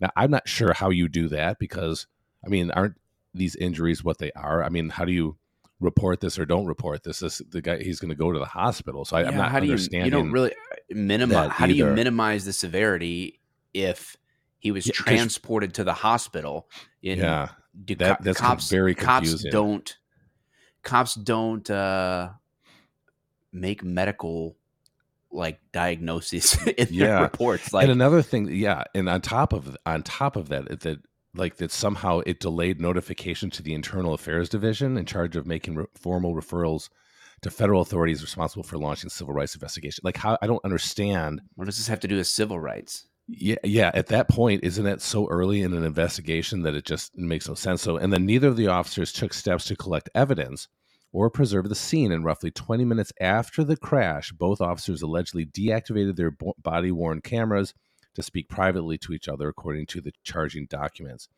Now, 0.01 0.11
I'm 0.17 0.31
not 0.31 0.49
sure 0.49 0.73
how 0.73 0.91
you 0.91 1.09
do 1.09 1.29
that 1.29 1.59
because, 1.59 2.07
I 2.45 2.49
mean, 2.49 2.71
aren't 2.71 2.97
these 3.35 3.55
injuries 3.57 4.03
what 4.03 4.19
they 4.19 4.33
are? 4.33 4.63
I 4.63 4.69
mean, 4.69 4.89
how 4.91 5.05
do 5.05 5.13
you 5.13 5.37
report 5.79 6.21
this 6.21 6.39
or 6.39 6.47
don't 6.47 6.67
report 6.67 7.03
this? 7.05 7.21
This 7.21 7.41
the 7.51 7.61
guy 7.63 7.83
he's 7.83 8.01
going 8.01 8.09
to 8.11 8.15
go 8.15 8.33
to 8.33 8.39
the 8.39 8.45
hospital, 8.47 9.05
so 9.05 9.17
I, 9.17 9.21
I'm 9.21 9.33
Yeah, 9.33 9.39
not 9.39 9.53
how 9.53 9.61
do 9.61 9.67
you, 9.67 9.73
understanding. 9.73 10.05
you 10.05 10.11
don't 10.11 10.33
really 10.33 10.53
minimize. 10.91 11.49
that 11.49 11.51
How 11.53 11.67
do 11.67 11.75
you 11.75 11.87
minimize 11.87 12.45
the 12.45 12.53
severity 12.53 13.41
if 13.75 14.17
he 14.59 14.73
was 14.73 14.87
Yeah, 14.87 14.93
transported 14.93 15.75
to 15.75 15.85
the 15.85 15.95
hospital? 15.95 16.69
In, 17.03 17.19
yeah, 17.19 17.49
do 17.85 17.95
that- 17.97 18.23
that's 18.23 18.41
cops 18.41 18.69
very 18.71 18.95
cops 18.95 19.43
don't 19.45 19.97
cops 20.83 21.15
don't 21.15 21.69
uh 21.71 22.31
make 23.53 23.83
medical 23.83 24.57
like 25.33 25.61
diagnoses 25.73 26.57
in 26.79 26.89
Yeah. 26.91 27.07
their 27.07 27.23
reports 27.23 27.73
like 27.73 27.85
and 27.85 27.93
another 27.93 28.23
thing, 28.23 28.49
yeah, 28.49 28.85
and 28.95 29.09
on 29.09 29.21
top 29.21 29.53
of 29.53 29.77
on 29.87 30.03
top 30.03 30.37
of 30.37 30.49
that, 30.49 30.81
that 30.81 30.99
like 31.35 31.57
that 31.59 31.71
somehow 31.71 32.21
it 32.27 32.41
delayed 32.41 32.81
notification 32.81 33.51
to 33.51 33.63
the 33.63 33.73
Internal 33.75 34.15
Affairs 34.15 34.49
Division 34.49 34.97
in 34.97 35.05
charge 35.07 35.37
of 35.37 35.47
making 35.47 35.77
re- 35.77 35.87
formal 35.95 36.35
referrals 36.35 36.89
to 37.43 37.51
federal 37.51 37.81
authorities 37.81 38.21
responsible 38.23 38.65
for 38.65 38.77
launching 38.79 39.09
civil 39.11 39.33
rights 39.33 39.55
investigation. 39.55 40.03
Like 40.05 40.17
how 40.17 40.37
I 40.43 40.47
don't 40.47 40.65
understand. 40.65 41.41
what 41.55 41.67
does 41.67 41.77
this 41.79 41.87
have 41.89 42.01
to 42.01 42.09
do 42.09 42.17
with 42.17 42.27
civil 42.27 42.59
rights 42.59 43.07
Yeah, 43.29 43.55
yeah. 43.63 43.93
At 43.95 44.09
that 44.09 44.29
point, 44.29 44.65
isn't 44.65 44.85
that 44.85 45.01
so 45.01 45.29
early 45.29 45.63
in 45.63 45.73
an 45.73 45.85
investigation 45.85 46.63
that 46.63 46.75
it 46.75 46.85
just 46.85 47.17
makes 47.17 47.47
no 47.49 47.55
sense? 47.55 47.81
So, 47.83 47.97
and 47.97 48.13
then 48.13 48.27
neither 48.27 48.49
of 48.49 48.57
the 48.57 48.67
officers 48.67 49.13
took 49.13 49.33
steps 49.33 49.65
to 49.67 49.77
collect 49.77 50.11
evidence 50.17 50.67
or 51.13 51.31
preserve 51.31 51.69
the 51.69 51.75
scene. 51.75 52.13
And 52.13 52.25
roughly 52.25 52.51
20 52.51 52.85
minutes 52.85 53.13
after 53.21 53.65
the 53.65 53.77
crash, 53.77 54.33
both 54.33 54.61
officers 54.61 55.03
allegedly 55.03 55.47
deactivated 55.47 56.17
their 56.17 56.37
body 56.63 56.91
worn 56.93 57.21
cameras, 57.21 57.75
to 58.15 58.23
speak 58.23 58.49
privately 58.49 58.99
to 58.99 59.13
each 59.13 59.29
other, 59.29 59.49
according 59.49 59.87
to 59.87 60.01
the 60.01 60.13
charging 60.25 60.67
documents. 60.67 61.29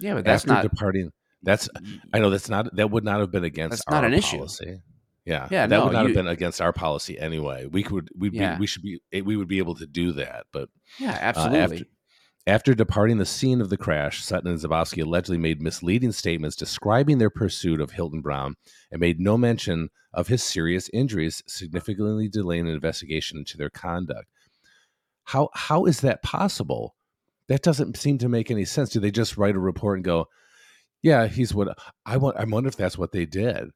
Yeah, 0.00 0.14
but 0.14 0.24
that's 0.24 0.44
After 0.44 0.54
not. 0.54 0.62
departing. 0.62 1.12
That's 1.42 1.68
I 2.12 2.18
know 2.18 2.30
that's 2.30 2.48
not 2.48 2.74
that 2.76 2.90
would 2.90 3.04
not 3.04 3.20
have 3.20 3.30
been 3.30 3.44
against 3.44 3.70
That's 3.78 3.90
not 3.90 4.02
our 4.02 4.06
an 4.08 4.14
issue. 4.14 4.46
Yeah, 5.26 5.48
Yeah, 5.50 5.66
that 5.66 5.68
no, 5.68 5.84
would 5.84 5.92
not 5.92 6.02
you- 6.02 6.08
have 6.08 6.14
been 6.14 6.26
against 6.28 6.60
our 6.60 6.72
policy 6.72 7.18
anyway. 7.18 7.66
We 7.66 7.82
could 7.82 8.08
we 8.16 8.30
Yeah. 8.30 8.54
be, 8.54 8.60
we 8.60 8.66
should 8.66 8.82
be 8.82 9.00
eh, 9.12 9.20
we 9.20 9.36
would 9.36 9.48
be 9.48 9.58
able 9.58 9.74
to 9.74 9.86
do 9.86 10.12
that, 10.12 10.46
but 10.52 10.68
yeah, 10.98 11.10
uh, 11.12 11.18
absolutely. 11.20 11.58
after, 11.76 11.84
after 12.46 12.74
departing 12.74 13.18
the 13.18 13.26
scene 13.26 13.60
of 13.60 13.70
the 13.70 13.76
crash, 13.76 14.22
Sutton 14.22 14.50
and 14.50 14.60
Zabowski 14.60 15.02
allegedly 15.02 15.38
made 15.38 15.60
misleading 15.60 16.12
statements 16.12 16.54
describing 16.54 17.18
their 17.18 17.30
pursuit 17.30 17.80
of 17.80 17.90
Hylton 17.90 18.20
Brown 18.20 18.54
and 18.92 19.00
made 19.00 19.18
no 19.18 19.36
mention 19.36 19.90
of 20.12 20.28
his 20.28 20.44
serious 20.44 20.88
injuries, 20.92 21.42
significantly 21.48 22.28
delaying 22.28 22.68
an 22.68 22.74
investigation 22.74 23.38
into 23.38 23.56
their 23.56 23.70
conduct. 23.70 24.28
How 25.24 25.50
how 25.54 25.86
is 25.86 26.00
that 26.02 26.22
possible? 26.22 26.94
That 27.48 27.62
doesn't 27.62 27.96
seem 27.96 28.18
to 28.18 28.28
make 28.28 28.50
any 28.50 28.64
sense. 28.64 28.90
Do 28.90 29.00
they 29.00 29.10
just 29.10 29.36
write 29.36 29.56
a 29.56 29.60
report 29.60 29.98
and 29.98 30.04
go, 30.04 30.28
"Yeah, 31.02 31.26
he's 31.26 31.52
what 31.52 31.76
I 32.04 32.16
want"? 32.16 32.36
I 32.36 32.44
wonder 32.44 32.68
if 32.68 32.76
that's 32.76 32.98
what 32.98 33.10
they 33.10 33.26
did. 33.26 33.70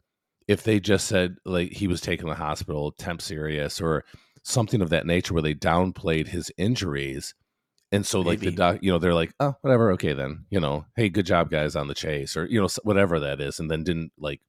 If 0.47 0.63
they 0.63 0.79
just 0.79 1.09
said 1.09 1.37
like 1.45 1.73
he 1.73 1.89
was 1.89 2.01
taken 2.01 2.27
to 2.27 2.33
the 2.33 2.37
hospital, 2.37 2.93
temp 2.93 3.21
serious, 3.21 3.81
or 3.81 4.05
something 4.45 4.81
of 4.81 4.91
that 4.91 5.07
nature, 5.07 5.35
where 5.35 5.43
they 5.43 5.55
downplayed 5.55 6.29
his 6.29 6.53
injuries, 6.57 7.35
and 7.92 8.07
so 8.07 8.20
like 8.20 8.40
the 8.40 8.50
doc, 8.53 8.79
you 8.83 8.92
know, 8.92 8.98
they're 8.98 9.14
like, 9.14 9.33
"Oh, 9.40 9.55
whatever, 9.62 9.92
okay 9.92 10.12
then," 10.12 10.46
you 10.50 10.61
know, 10.61 10.87
"Hey, 10.96 11.09
good 11.09 11.26
job, 11.26 11.50
guys, 11.50 11.76
on 11.76 11.88
the 11.88 11.94
chase," 11.94 12.37
or 12.37 12.46
you 12.46 12.61
know, 12.61 12.68
whatever 12.83 13.20
that 13.20 13.40
is, 13.40 13.59
and 13.61 13.70
then 13.70 13.85
didn't 13.85 14.12
like 14.18 14.40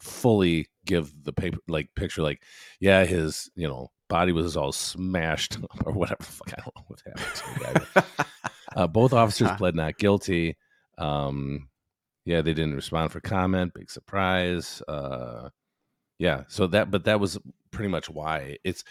fully 0.00 0.66
give 0.84 1.12
the 1.24 1.32
paper 1.32 1.58
like 1.68 1.94
picture 1.94 2.22
like, 2.22 2.42
yeah, 2.80 3.04
his 3.04 3.50
you 3.56 3.66
know 3.68 3.90
body 4.08 4.32
was 4.32 4.56
all 4.56 4.72
smashed 4.72 5.58
or 5.84 5.92
whatever. 5.92 6.22
Fuck, 6.22 6.52
I 6.52 6.62
don't 6.62 6.76
know 6.76 6.84
what 6.86 7.02
happened 7.06 7.84
to 7.94 7.94
guy. 8.04 8.24
Uh, 8.74 8.86
both 8.86 9.14
officers 9.14 9.48
Huh. 9.48 9.56
pled 9.56 9.74
not 9.74 9.96
guilty. 9.96 10.54
Um, 10.98 11.70
yeah, 12.26 12.42
they 12.42 12.52
didn't 12.52 12.74
respond 12.74 13.10
for 13.10 13.20
comment. 13.20 13.72
Big 13.72 13.90
surprise. 13.90 14.82
Uh, 14.86 15.48
yeah, 16.18 16.42
so 16.48 16.66
that, 16.66 16.90
but 16.90 17.04
that 17.04 17.18
was 17.18 17.38
pretty 17.70 17.88
much 17.88 18.10
why 18.10 18.58
it's 18.64 18.84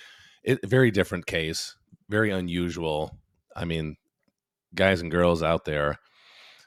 it 0.43 0.65
very 0.65 0.89
different 0.89 1.27
case, 1.27 1.75
very 2.09 2.31
unusual. 2.31 3.15
I 3.55 3.65
mean, 3.65 3.95
guys 4.73 5.01
and 5.01 5.11
girls 5.11 5.41
out 5.41 5.65
there, 5.65 5.99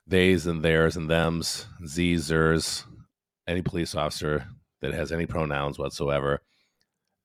theys 0.06 0.46
and 0.46 0.62
theirs 0.62 0.96
and 0.96 1.08
thems, 1.08 1.66
z's, 1.86 2.30
zers, 2.30 2.84
any 3.46 3.62
police 3.62 3.94
officer 3.94 4.46
that 4.80 4.94
has 4.94 5.12
any 5.12 5.26
pronouns 5.26 5.78
whatsoever. 5.78 6.40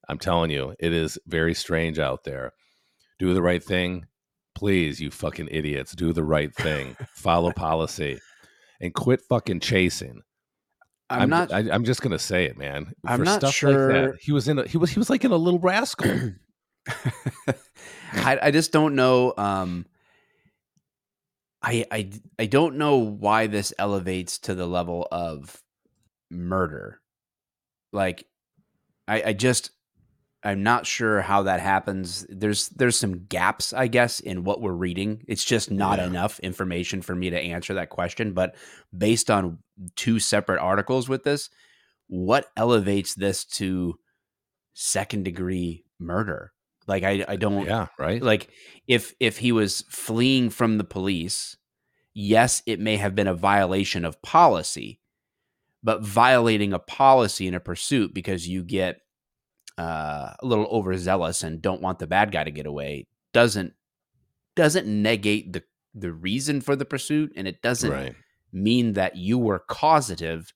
I'm 0.09 0.17
telling 0.17 0.51
you, 0.51 0.75
it 0.79 0.91
is 0.91 1.17
very 1.25 1.53
strange 1.53 1.99
out 1.99 2.23
there. 2.23 2.51
Do 3.19 3.33
the 3.33 3.41
right 3.41 3.63
thing. 3.63 4.05
Please, 4.55 4.99
you 4.99 5.11
fucking 5.11 5.47
idiots, 5.49 5.93
do 5.93 6.13
the 6.13 6.23
right 6.23 6.53
thing. 6.53 6.95
Follow 7.15 7.51
policy 7.51 8.19
and 8.81 8.93
quit 8.93 9.21
fucking 9.21 9.61
chasing. 9.61 10.21
I'm, 11.09 11.29
not. 11.29 11.53
I, 11.53 11.59
I'm 11.71 11.85
just 11.85 12.01
gonna 12.01 12.19
say 12.19 12.45
it, 12.45 12.57
man. 12.57 12.93
I'm 13.05 13.19
For 13.19 13.25
not 13.25 13.39
stuff 13.41 13.53
sure- 13.53 13.93
like 13.93 14.11
that, 14.11 14.19
he 14.21 14.31
was 14.31 14.47
in. 14.47 14.59
A, 14.59 14.67
he 14.67 14.77
was. 14.77 14.89
He 14.89 14.99
was 14.99 15.09
like 15.09 15.23
in 15.23 15.31
a 15.31 15.37
little 15.37 15.59
rascal. 15.59 16.11
I, 18.25 18.39
I 18.43 18.51
just 18.51 18.71
don't 18.71 18.95
know. 18.95 19.33
Um, 19.37 19.85
I, 21.61 21.85
I 21.91 22.09
I 22.39 22.45
don't 22.45 22.75
know 22.77 22.97
why 22.97 23.47
this 23.47 23.73
elevates 23.79 24.37
to 24.39 24.55
the 24.55 24.67
level 24.67 25.07
of 25.11 25.61
murder. 26.29 26.99
Like, 27.93 28.25
I, 29.07 29.23
I 29.23 29.33
just 29.33 29.71
I'm 30.43 30.63
not 30.63 30.85
sure 30.85 31.21
how 31.21 31.43
that 31.43 31.61
happens. 31.61 32.25
There's 32.29 32.69
there's 32.69 32.97
some 32.97 33.25
gaps, 33.25 33.71
I 33.73 33.87
guess, 33.87 34.19
in 34.19 34.43
what 34.43 34.61
we're 34.61 34.73
reading. 34.73 35.23
It's 35.27 35.45
just 35.45 35.71
not 35.71 35.99
Yeah. 35.99 36.07
enough 36.07 36.39
information 36.41 37.01
for 37.01 37.15
me 37.15 37.29
to 37.29 37.39
answer 37.39 37.73
that 37.75 37.89
question. 37.89 38.33
But 38.33 38.55
based 38.95 39.31
on 39.31 39.59
two 39.95 40.19
separate 40.19 40.59
articles 40.59 41.07
with 41.07 41.23
this, 41.23 41.49
what 42.07 42.51
elevates 42.57 43.15
this 43.15 43.45
to 43.45 43.95
second 44.73 45.23
degree 45.23 45.85
murder? 45.99 46.52
Like 46.87 47.03
I 47.03 47.25
I 47.27 47.35
don't 47.35 47.65
yeah, 47.65 47.87
right. 47.97 48.21
like 48.21 48.49
if 48.87 49.13
if 49.19 49.37
he 49.37 49.51
was 49.51 49.83
fleeing 49.89 50.49
from 50.49 50.77
the 50.77 50.83
police 50.83 51.57
yes 52.13 52.61
it 52.65 52.79
may 52.79 52.97
have 52.97 53.15
been 53.15 53.27
a 53.27 53.33
violation 53.33 54.05
of 54.05 54.21
policy 54.21 54.99
but 55.83 56.01
violating 56.01 56.73
a 56.73 56.79
policy 56.79 57.47
in 57.47 57.53
a 57.53 57.59
pursuit 57.59 58.13
because 58.13 58.47
you 58.47 58.63
get 58.63 59.01
uh, 59.77 60.33
a 60.39 60.45
little 60.45 60.65
overzealous 60.67 61.43
and 61.43 61.61
don't 61.61 61.81
want 61.81 61.99
the 61.99 62.07
bad 62.07 62.31
guy 62.31 62.43
to 62.43 62.51
get 62.51 62.65
away 62.65 63.07
doesn't 63.33 63.73
doesn't 64.55 64.87
negate 64.87 65.51
the 65.53 65.63
the 65.95 66.11
reason 66.11 66.61
for 66.61 66.75
the 66.75 66.85
pursuit 66.85 67.31
and 67.35 67.47
it 67.47 67.61
doesn't 67.61 67.91
right. 67.91 68.15
mean 68.51 68.93
that 68.93 69.15
you 69.15 69.37
were 69.37 69.59
causative 69.67 70.53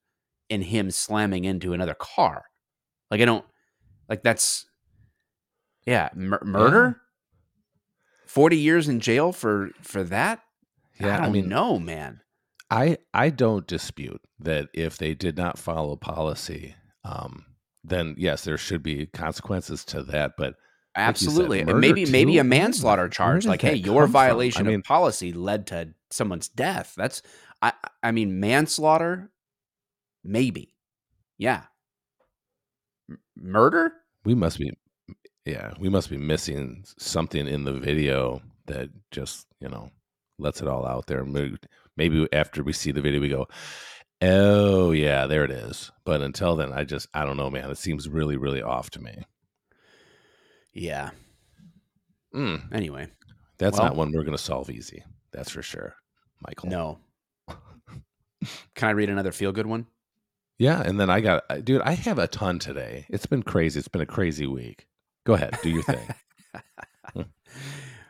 in 0.50 0.62
him 0.62 0.90
slamming 0.92 1.46
into 1.46 1.74
another 1.74 1.94
car. 1.94 2.46
Like 3.12 3.22
I 3.22 3.26
don't 3.26 3.46
like 4.10 4.24
that's 4.24 4.66
yeah, 5.88 6.10
mur- 6.14 6.44
murder. 6.46 7.02
Forty 8.28 8.58
years 8.58 8.88
in 8.88 9.00
jail 9.00 9.32
for 9.32 9.72
for 9.82 10.04
that. 10.04 10.42
Yeah, 11.00 11.16
I 11.16 11.20
I 11.20 11.24
don't 11.24 11.32
mean, 11.32 11.50
know, 11.50 11.80
man. 11.80 12.22
I 12.70 12.98
I 13.14 13.30
don't 13.30 13.66
dispute 13.66 14.22
that 14.40 14.68
if 14.74 14.98
they 14.98 15.14
did 15.16 15.38
not 15.38 15.58
follow 15.58 15.96
policy, 15.96 16.76
um, 17.04 17.46
then 17.84 18.14
yes, 18.18 18.44
there 18.44 18.58
should 18.58 18.84
be 18.84 19.06
consequences 19.08 19.86
to 19.86 20.04
that. 20.04 20.34
But 20.38 20.46
like 20.46 20.56
said, 20.56 21.02
Absolutely, 21.30 21.62
and 21.62 21.80
maybe 21.80 22.06
maybe 22.06 22.38
a 22.40 22.44
manslaughter 22.44 23.08
charge. 23.08 23.46
Like, 23.46 23.62
hey, 23.62 23.76
your 23.76 24.06
from? 24.08 24.16
I 24.16 24.28
violation 24.28 24.66
mean- 24.68 24.80
of 24.80 24.84
policy 24.84 25.32
led 25.32 25.68
to 25.68 25.94
someone's 26.12 26.50
death. 26.50 26.94
That's 26.98 27.22
I 27.62 27.72
I 28.04 28.12
mean 28.12 28.40
manslaughter. 28.40 29.32
Maybe, 30.24 30.76
yeah. 31.38 31.64
M- 33.10 33.20
murder. 33.38 33.94
we 34.26 34.36
must 34.36 34.60
be, 34.60 34.72
yeah, 35.48 35.72
we 35.80 35.90
must 35.90 36.10
be 36.10 36.18
missing 36.18 36.84
something 36.98 37.48
in 37.48 37.64
the 37.64 37.74
video 37.74 38.42
that 38.68 38.90
just 39.12 39.48
you 39.60 39.70
know 39.70 39.90
lets 40.38 40.62
it 40.62 40.68
all 40.68 40.86
out 40.86 41.08
there. 41.08 41.26
Maybe, 41.96 42.28
after 42.34 42.64
we 42.64 42.74
see 42.74 42.92
the 42.92 43.02
video, 43.02 43.20
we 43.22 43.30
go, 43.30 43.48
"Oh 44.22 44.92
yeah, 44.92 45.26
there 45.28 45.44
it 45.44 45.52
is." 45.52 45.92
But 46.06 46.22
until 46.22 46.56
then, 46.56 46.74
I 46.74 46.84
just 46.84 47.08
I 47.14 47.26
don't 47.26 47.38
know, 47.38 47.50
man. 47.50 47.70
It 47.72 47.78
seems 47.78 48.08
really 48.10 48.38
really 48.38 48.62
off 48.62 48.90
to 48.92 49.02
me. 49.02 49.24
Yeah. 50.74 51.12
Mm, 52.36 52.72
Anyway, 52.74 53.08
that's 53.58 53.78
Well- 53.80 53.88
not 53.88 53.96
one 53.96 54.12
we're 54.12 54.24
going 54.24 54.38
to 54.38 54.44
solve 54.44 54.70
easy. 54.70 55.04
That's 55.32 55.50
for 55.50 55.62
sure, 55.64 55.96
Michael. 56.46 56.70
no. 56.70 57.00
Can 58.76 58.88
I 58.90 58.92
read 58.92 59.10
another 59.10 59.32
feel 59.32 59.52
good 59.52 59.66
one? 59.66 59.88
Yeah, 60.60 60.82
and 60.82 61.00
then 61.00 61.10
I 61.10 61.22
got, 61.22 61.44
dude, 61.66 61.82
I 61.82 61.92
have 61.94 62.18
a 62.20 62.28
ton 62.28 62.60
today. 62.60 63.06
It's 63.10 63.26
been 63.26 63.44
crazy. 63.44 63.78
It's 63.80 63.88
been 63.88 64.02
a 64.02 64.06
crazy 64.08 64.46
week. 64.48 64.87
Go 65.28 65.34
ahead, 65.34 65.60
do 65.62 65.70
your 65.70 65.84
thing. 65.84 66.08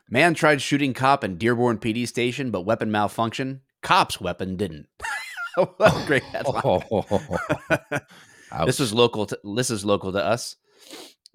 Man 0.10 0.36
tried 0.36 0.62
shooting 0.62 0.93
cop 0.93 1.23
in 1.23 1.39
Dearborn 1.39 1.80
PD 1.80 2.08
station, 2.08 2.51
but 2.51 2.62
weapon 2.62 2.91
malfunction. 2.91 3.62
Cop's 3.82 4.21
weapon 4.21 4.56
didn't. 4.56 4.86
great 6.06 6.21
headline. 6.23 6.62
This 8.65 8.80
was 8.80 8.93
local. 8.93 9.25
To, 9.25 9.39
this 9.56 9.71
is 9.71 9.84
local 9.84 10.12
to 10.13 10.23
us. 10.23 10.58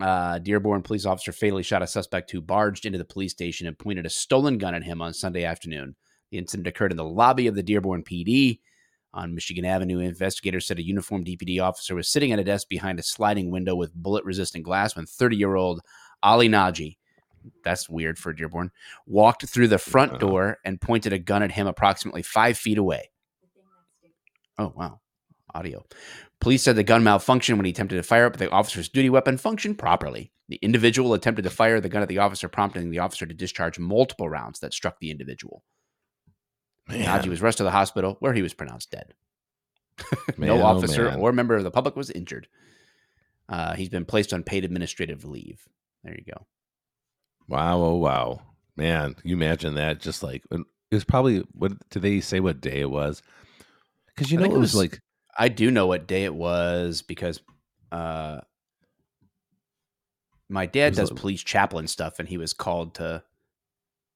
Uh, 0.01 0.39
Dearborn 0.39 0.83
police 0.83 1.05
officer 1.05 1.33
fatally 1.33 1.65
shot 1.65 1.83
a 1.83 1.87
suspect 1.87 2.31
who 2.31 2.41
barged 2.41 2.87
into 2.87 2.97
the 2.97 3.05
police 3.05 3.33
station 3.33 3.67
and 3.67 3.77
pointed 3.77 4.07
a 4.07 4.11
stolen 4.11 4.59
gun 4.59 4.75
at 4.75 4.85
him 4.85 5.03
on 5.03 5.13
Sunday 5.13 5.45
afternoon. 5.45 5.97
The 6.31 6.39
incident 6.39 6.69
occurred 6.69 6.93
in 6.93 6.97
the 6.97 7.05
lobby 7.05 7.49
of 7.49 7.57
the 7.57 7.63
Dearborn 7.63 8.05
PD 8.05 8.61
on 9.15 9.35
Michigan 9.35 9.65
Avenue. 9.65 9.99
Investigators 10.01 10.67
said 10.67 10.79
a 10.79 10.83
uniformed 10.87 11.27
DPD 11.27 11.63
officer 11.63 11.95
was 11.95 12.09
sitting 12.09 12.33
at 12.33 12.39
a 12.39 12.45
desk 12.45 12.69
behind 12.69 12.99
a 12.99 13.03
sliding 13.03 13.51
window 13.51 13.75
with 13.75 13.95
bullet-resistant 13.95 14.65
glass 14.65 14.97
when 14.97 15.07
30-year-old 15.07 15.81
Ali 16.23 16.49
Naji, 16.49 16.97
that's 17.65 17.89
weird 17.89 18.19
for 18.19 18.33
Dearborn, 18.33 18.71
walked 19.07 19.47
through 19.49 19.69
the 19.69 19.79
front 19.79 20.13
Uh-huh. 20.13 20.19
door 20.19 20.59
and 20.65 20.81
pointed 20.81 21.13
a 21.13 21.19
gun 21.19 21.43
at 21.43 21.53
him 21.53 21.67
approximately 21.67 22.23
five 22.23 22.57
feet 22.57 22.79
away. 22.79 23.11
Oh 24.59 24.73
wow, 24.77 25.01
audio. 25.55 25.85
Police 26.41 26.63
said 26.63 26.77
the 26.77 26.83
gun 26.83 27.03
malfunctioned 27.03 27.57
when 27.57 27.65
he 27.65 27.71
attempted 27.71 27.97
to 27.97 28.03
fire 28.03 28.27
it, 28.27 28.31
but 28.31 28.39
the 28.41 28.51
officer's 28.51 28.89
duty 28.89 29.11
weapon 29.11 29.39
functioned 29.39 29.79
properly. 29.79 30.33
The 30.49 30.59
individual 30.63 31.15
attempted 31.15 31.43
to 31.43 31.51
fire 31.51 31.81
the 31.81 31.89
gun 31.89 32.03
at 32.03 32.09
the 32.09 32.19
officer, 32.19 32.49
prompting 32.49 32.91
the 32.91 32.99
officer 32.99 33.27
to 33.27 33.35
discharge 33.35 33.79
multiple 33.79 34.29
rounds 34.29 34.61
that 34.61 34.75
struck 34.75 34.99
the 35.01 35.11
individual. 35.11 35.65
Man, 36.89 37.05
Naji 37.05 37.29
was 37.29 37.41
rushed 37.41 37.59
to 37.59 37.65
the 37.65 37.71
hospital, 37.71 38.17
where 38.21 38.33
he 38.33 38.43
was 38.43 38.55
pronounced 38.55 38.91
dead. 38.91 39.15
man, 40.37 40.49
no 40.49 40.63
oh, 40.63 40.65
officer 40.65 41.05
man. 41.05 41.21
or 41.21 41.33
member 41.33 41.55
of 41.55 41.65
the 41.65 41.71
public 41.71 41.97
was 41.97 42.11
injured. 42.11 42.49
Uh, 43.49 43.75
he's 43.75 43.89
been 43.89 44.05
placed 44.05 44.33
on 44.33 44.43
paid 44.43 44.65
administrative 44.65 45.25
leave. 45.25 45.69
There 46.03 46.15
you 46.15 46.25
go. 46.25 46.47
Wow, 47.49 47.83
oh 47.83 47.97
wow, 47.97 48.41
man! 48.77 49.17
You 49.23 49.37
imagine 49.37 49.75
that? 49.75 50.01
Just 50.01 50.23
like 50.23 50.43
it 50.51 50.65
was 50.91 51.05
probably 51.05 51.45
what 51.53 51.73
did 51.91 52.03
they 52.03 52.21
say? 52.21 52.41
What 52.41 52.61
day 52.61 52.81
it 52.81 52.91
was? 52.91 53.23
Because 54.07 54.31
you 54.31 54.39
know 54.39 54.45
it 54.45 54.53
it 54.53 54.59
was, 54.59 54.75
was- 54.75 54.77
like 54.77 55.01
I 55.37 55.49
do 55.49 55.71
know 55.71 55.87
what 55.87 56.07
day 56.07 56.25
it 56.25 56.35
was 56.35 57.03
because 57.03 57.41
uh, 57.91 58.41
my 60.49 60.67
dad 60.67 60.95
does 60.95 61.11
a- 61.11 61.15
police 61.15 61.43
chaplain 61.43 61.87
stuff, 61.87 62.19
and 62.19 62.29
he 62.29 62.39
was 62.39 62.53
called 62.53 62.95
to 62.97 63.23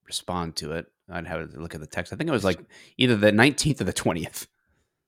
respond 0.06 0.56
to 0.56 0.72
it. 0.72 0.86
I'd 1.10 1.26
have 1.26 1.52
to 1.52 1.60
look 1.60 1.74
at 1.74 1.80
the 1.80 1.86
text. 1.86 2.12
I 2.12 2.16
think 2.16 2.28
it 2.28 2.32
was 2.32 2.44
like 2.44 2.60
either 2.96 3.16
the 3.16 3.32
19th 3.32 3.80
or 3.80 3.84
the 3.84 3.92
20th. 3.92 4.46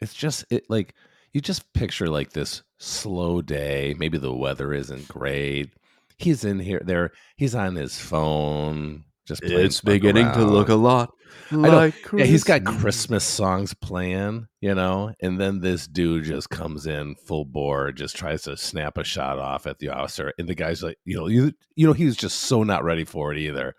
It's 0.01 0.15
just 0.15 0.45
it 0.51 0.65
like 0.69 0.95
you 1.33 1.41
just 1.41 1.73
picture 1.73 2.09
like 2.09 2.33
this 2.33 2.63
slow 2.79 3.43
day. 3.43 3.95
Maybe 3.99 4.19
the 4.19 4.33
weather 4.33 4.73
isn't 4.73 5.09
great. 5.09 5.71
He's 6.19 6.45
in 6.45 6.59
here 6.59 6.83
there. 6.85 7.13
He's 7.37 7.55
on 7.55 7.75
his 7.75 7.99
phone. 7.99 9.05
Just 9.27 9.43
playing 9.43 9.71
beginning 9.85 10.27
around. 10.27 10.39
To 10.39 10.45
look 10.45 10.69
a 10.69 10.75
lot 10.75 11.11
know. 11.51 11.93
Yeah, 12.13 12.25
he's 12.25 12.45
got 12.45 12.65
Christmas 12.65 13.25
songs 13.25 13.75
playing, 13.75 14.47
you 14.61 14.75
know, 14.75 15.13
and 15.21 15.41
then 15.41 15.61
this 15.61 15.87
dude 15.87 16.25
just 16.25 16.51
comes 16.51 16.87
in 16.87 17.15
full 17.15 17.45
bore, 17.45 17.93
just 17.93 18.17
tries 18.17 18.43
to 18.43 18.57
snap 18.57 18.99
a 18.99 19.05
shot 19.05 19.39
off 19.39 19.67
at 19.67 19.79
the 19.79 19.91
officer, 19.91 20.33
and 20.39 20.49
the 20.49 20.55
guy's 20.55 20.83
like, 20.83 20.99
you 21.05 21.17
know, 21.17 21.27
you 21.29 21.53
you 21.77 21.87
know, 21.87 21.93
he's 21.93 22.17
just 22.17 22.41
so 22.41 22.63
not 22.63 22.85
ready 22.85 23.05
for 23.05 23.33
it 23.33 23.39
either. 23.39 23.75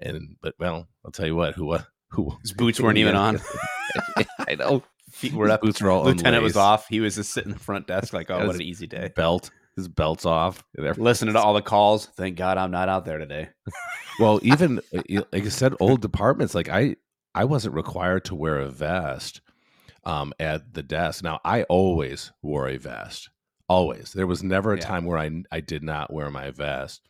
And 0.00 0.36
but 0.40 0.54
well, 0.58 0.86
I'll 1.04 1.10
tell 1.10 1.26
you 1.26 1.36
what, 1.36 1.54
who 1.54 1.72
uh, 1.72 1.82
who 2.10 2.36
His 2.42 2.52
boots 2.52 2.80
weren't 2.80 2.98
even 2.98 3.16
on. 3.16 3.40
I 4.48 4.54
know 4.54 4.82
Feet 5.10 5.32
were 5.32 5.46
His 5.46 5.54
up. 5.54 5.62
Boots 5.62 5.80
were 5.80 5.90
all 5.90 6.04
Lieutenant 6.04 6.42
was 6.42 6.56
off. 6.56 6.86
He 6.88 7.00
was 7.00 7.16
just 7.16 7.32
sitting 7.32 7.50
in 7.52 7.58
the 7.58 7.64
front 7.64 7.86
desk, 7.86 8.12
like, 8.12 8.30
oh, 8.30 8.46
what 8.46 8.54
an 8.54 8.62
easy 8.62 8.86
day. 8.86 9.10
Belt, 9.16 9.50
his 9.76 9.88
belt's 9.88 10.24
off. 10.26 10.62
Listening 10.76 11.34
to 11.34 11.40
all 11.40 11.54
the 11.54 11.62
calls. 11.62 12.06
Thank 12.06 12.36
God 12.36 12.58
I'm 12.58 12.70
not 12.70 12.88
out 12.88 13.04
there 13.04 13.18
today. 13.18 13.48
Well, 14.20 14.40
even 14.42 14.80
uh, 14.92 15.02
you- 15.08 15.24
like 15.32 15.44
I 15.44 15.48
said, 15.48 15.74
old 15.78 16.00
departments 16.02 16.52
like 16.52 16.68
I 16.68 16.96
I 17.36 17.44
wasn't 17.44 17.76
required 17.76 18.24
to 18.24 18.34
wear 18.34 18.58
a 18.58 18.68
vest 18.68 19.42
um, 20.02 20.32
at 20.40 20.74
the 20.74 20.82
desk. 20.82 21.22
Now 21.22 21.38
I 21.44 21.62
always 21.64 22.32
wore 22.42 22.68
a 22.68 22.78
vest. 22.78 23.30
Always. 23.68 24.12
There 24.14 24.26
was 24.26 24.42
never 24.42 24.72
a 24.72 24.76
Yeah. 24.78 24.82
time 24.82 25.04
where 25.04 25.18
I 25.18 25.30
I 25.52 25.60
did 25.60 25.84
not 25.84 26.12
wear 26.12 26.32
my 26.32 26.50
vest 26.50 27.02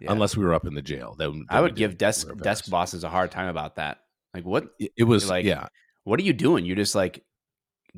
Yeah. 0.00 0.12
unless 0.12 0.36
we 0.36 0.44
were 0.44 0.54
up 0.54 0.66
in 0.66 0.74
the 0.74 0.82
jail. 0.82 1.14
Then, 1.18 1.32
then 1.32 1.46
I 1.48 1.60
would 1.60 1.74
give 1.76 1.96
desk 1.98 2.28
desk 2.42 2.68
bosses 2.70 3.02
a 3.04 3.08
hard 3.08 3.30
time 3.30 3.48
about 3.48 3.76
that. 3.76 3.98
Like, 4.34 4.44
what 4.44 4.68
It, 4.78 5.04
was 5.04 5.28
like- 5.30 5.44
yeah. 5.46 5.68
what 6.04 6.20
are 6.20 6.24
you 6.24 6.32
doing? 6.34 6.64
You're 6.66 6.76
just 6.76 6.94
like 6.94 7.24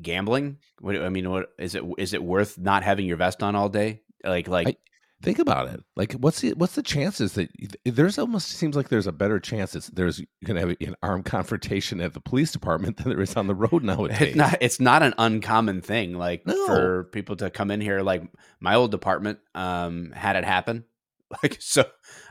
gambling. 0.01 0.57
What 0.79 0.95
I 0.97 1.09
mean, 1.09 1.29
what 1.29 1.49
is 1.57 1.75
it? 1.75 1.83
Is 1.97 2.13
it 2.13 2.23
worth 2.23 2.57
not 2.57 2.83
having 2.83 3.05
your 3.05 3.17
vest 3.17 3.43
on 3.43 3.55
all 3.55 3.69
day? 3.69 4.01
Like, 4.23 4.47
like 4.47 4.67
I- 4.67 4.75
Think 5.21 5.39
about 5.39 5.67
it. 5.67 5.83
Like, 5.97 6.13
what's 6.13 6.39
the 6.39 6.53
what's 6.53 6.75
the 6.75 6.81
chances 6.81 7.33
that 7.33 7.49
there's 7.83 8.17
almost 8.17 8.51
seems 8.51 8.77
like 8.77 8.87
there's 8.87 9.05
a 9.05 9.11
better 9.11 9.37
chance 9.37 9.73
that 9.73 9.93
there's 9.93 10.21
going 10.45 10.55
to 10.55 10.61
have 10.69 10.77
an 10.79 10.95
armed 11.03 11.25
confrontation 11.25 11.99
at 11.99 12.13
the 12.13 12.21
police 12.21 12.53
department 12.53 12.95
than 13.03 13.09
there 13.09 13.19
is 13.19 13.35
on 13.35 13.47
the 13.47 13.53
road 13.53 13.83
nowadays. 13.83 14.21
it's 14.21 14.35
not 14.37 14.57
it's 14.61 14.79
not 14.79 15.03
an 15.03 15.13
uncommon 15.17 15.81
thing 15.81 16.13
like 16.13 16.47
No. 16.47 16.65
for 16.67 17.03
people 17.11 17.35
to 17.35 17.49
come 17.49 17.69
in 17.69 17.81
here 17.81 17.99
like 18.01 18.23
my 18.61 18.75
old 18.75 18.91
department 18.91 19.39
um 19.55 20.11
had 20.11 20.37
it 20.37 20.45
happen 20.45 20.85
like 21.43 21.57
so 21.59 21.83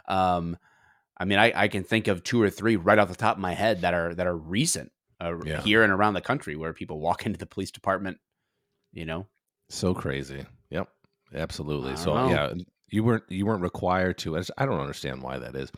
um 0.09 0.57
i 1.19 1.25
mean 1.25 1.39
i 1.39 1.53
i 1.55 1.69
can 1.69 1.85
think 1.85 2.09
of 2.09 2.23
two 2.23 2.41
or 2.43 2.51
three 2.51 2.77
right 2.77 2.99
off 2.99 3.09
the 3.09 3.15
top 3.15 3.37
of 3.37 3.41
my 3.41 3.55
head 3.55 3.83
that 3.83 3.95
are 3.95 4.15
that 4.15 4.27
are 4.27 4.37
recent 4.37 4.91
uh, 5.21 5.35
Yeah. 5.45 5.63
here 5.63 5.83
and 5.83 5.93
around 5.93 6.15
the 6.15 6.21
country 6.21 6.55
where 6.57 6.73
people 6.73 7.01
walk 7.01 7.27
into 7.27 7.39
the 7.39 7.47
police 7.47 7.71
department 7.71 8.19
you 8.93 9.05
know 9.05 9.27
So 9.71 9.95
crazy. 9.95 10.45
Yep. 10.71 10.89
Absolutely. 11.35 11.97
So 11.97 12.15
know. 12.15 12.31
yeah, 12.31 12.53
you 12.91 13.05
weren't 13.05 13.25
you 13.29 13.45
weren't 13.45 13.63
required 13.63 14.17
to. 14.19 14.37
I 14.57 14.65
don't 14.65 14.81
understand 14.81 15.23
why 15.23 15.39
that 15.39 15.55
is. 15.55 15.71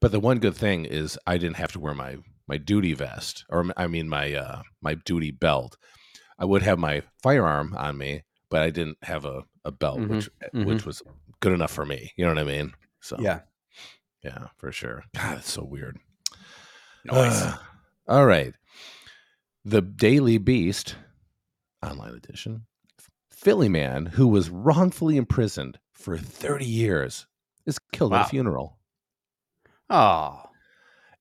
But 0.00 0.12
the 0.12 0.20
one 0.20 0.38
good 0.38 0.56
thing 0.56 0.86
is 0.86 1.18
I 1.26 1.36
didn't 1.36 1.56
have 1.56 1.72
to 1.72 1.80
wear 1.80 1.94
my 1.94 2.16
my 2.48 2.56
duty 2.56 2.94
vest 2.94 3.44
or 3.50 3.66
I 3.76 3.86
mean 3.86 4.08
my 4.08 4.32
uh 4.34 4.62
my 4.80 4.94
duty 4.94 5.30
belt. 5.30 5.76
I 6.38 6.46
would 6.46 6.62
have 6.62 6.78
my 6.78 7.02
firearm 7.22 7.74
on 7.76 7.98
me, 7.98 8.22
but 8.48 8.62
I 8.62 8.70
didn't 8.70 8.96
have 9.02 9.26
a, 9.26 9.44
a 9.64 9.70
belt 9.70 9.98
Mhm, 10.00 10.08
which 10.08 10.30
mhm. 10.54 10.64
which 10.66 10.86
was 10.86 11.02
good 11.40 11.52
enough 11.52 11.72
for 11.72 11.84
me. 11.84 12.12
You 12.16 12.24
know 12.24 12.32
what 12.32 12.38
I 12.38 12.44
mean? 12.44 12.72
So 13.00 13.16
yeah 13.18 13.40
yeah, 14.22 14.48
for 14.56 14.72
sure. 14.72 15.04
God, 15.14 15.38
it's 15.38 15.50
so 15.50 15.64
weird. 15.64 15.98
Noise. 17.04 17.42
Uh, 17.42 17.56
all 18.08 18.26
right. 18.26 18.54
The 19.64 19.82
Daily 19.82 20.38
Beast, 20.38 20.96
online 21.84 22.14
edition. 22.14 22.66
Philly 23.30 23.68
man 23.68 24.06
who 24.06 24.28
was 24.28 24.50
wrongfully 24.50 25.16
imprisoned 25.16 25.78
for 25.92 26.18
30 26.18 26.66
years 26.66 27.26
is 27.64 27.78
killed 27.92 28.12
at 28.12 28.26
a 28.26 28.28
funeral. 28.28 28.78
oh 29.88 30.42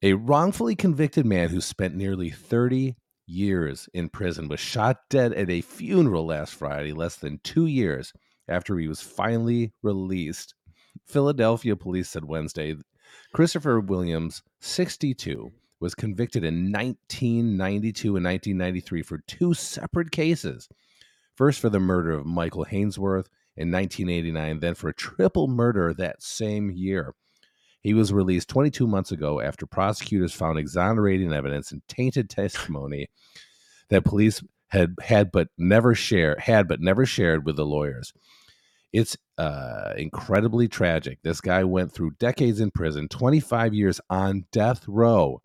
A 0.01 0.13
wrongfully 0.13 0.75
convicted 0.75 1.25
man 1.25 1.49
who 1.49 1.61
spent 1.61 1.95
nearly 1.95 2.29
30 2.29 2.97
years 3.25 3.87
in 3.93 4.09
prison 4.09 4.49
was 4.49 4.59
shot 4.59 4.97
dead 5.09 5.33
at 5.33 5.49
a 5.49 5.61
funeral 5.61 6.25
last 6.25 6.55
Friday, 6.55 6.91
less 6.91 7.15
than 7.15 7.39
two 7.43 7.67
years 7.67 8.11
after 8.49 8.77
he 8.77 8.87
was 8.87 9.01
finally 9.01 9.71
released. 9.81 10.55
Philadelphia 11.05 11.75
police 11.75 12.09
said 12.09 12.25
Wednesday 12.25 12.75
Christopher 13.33 13.79
Williams, 13.79 14.43
62, 14.59 15.51
was 15.79 15.95
convicted 15.95 16.43
in 16.43 16.71
1992 16.71 18.15
and 18.15 18.25
1993 18.25 19.01
for 19.03 19.19
two 19.19 19.53
separate 19.53 20.11
cases. 20.11 20.67
First 21.35 21.59
for 21.59 21.69
the 21.69 21.79
murder 21.79 22.11
of 22.11 22.25
Michael 22.25 22.65
Hainsworth 22.65 23.27
in 23.55 23.71
1989, 23.71 24.59
then 24.59 24.75
for 24.75 24.89
a 24.89 24.93
triple 24.93 25.47
murder 25.47 25.93
that 25.93 26.21
same 26.21 26.69
year. 26.69 27.13
He 27.81 27.93
was 27.93 28.11
released 28.11 28.49
22 28.49 28.87
months 28.87 29.11
ago 29.11 29.39
after 29.39 29.65
prosecutors 29.65 30.33
found 30.33 30.59
exonerating 30.59 31.31
evidence 31.31 31.71
and 31.71 31.81
tainted 31.87 32.29
testimony 32.29 33.07
that 33.89 34.03
police 34.03 34.43
had 34.67 34.95
had 35.01 35.31
but 35.31 35.47
never 35.57 35.95
shared 35.95 36.39
had 36.41 36.67
but 36.67 36.79
never 36.81 37.05
shared 37.05 37.45
with 37.45 37.55
the 37.55 37.65
lawyers. 37.65 38.13
It's 38.91 39.17
uh, 39.37 39.93
incredibly 39.97 40.67
tragic. 40.67 41.19
This 41.21 41.41
guy 41.41 41.63
went 41.63 41.91
through 41.91 42.11
decades 42.19 42.59
in 42.59 42.71
prison, 42.71 43.07
25 43.07 43.73
years 43.73 44.01
on 44.09 44.45
death 44.51 44.87
row 44.87 45.41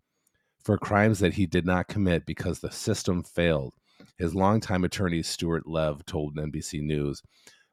for 0.63 0.79
crimes 0.79 1.19
that 1.19 1.35
he 1.35 1.47
did 1.47 1.67
not 1.67 1.89
commit 1.89 2.25
because 2.25 2.61
the 2.61 2.71
system 2.71 3.23
failed. 3.23 3.75
His 4.17 4.35
longtime 4.35 4.85
attorney, 4.85 5.23
Stuart 5.23 5.67
Lev, 5.67 6.07
told 6.07 6.37
NBC 6.37 6.81
News 6.83 7.23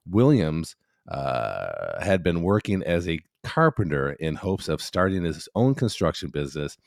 Williams 0.09 0.75
uh, 1.07 2.01
had 2.01 2.23
been 2.23 2.41
working 2.41 2.83
as 2.83 3.07
a 3.07 3.19
carpenter 3.43 4.11
in 4.13 4.35
hopes 4.35 4.67
of 4.67 4.81
starting 4.81 5.23
his 5.23 5.47
own 5.55 5.73
construction 5.73 6.29
business 6.29 6.77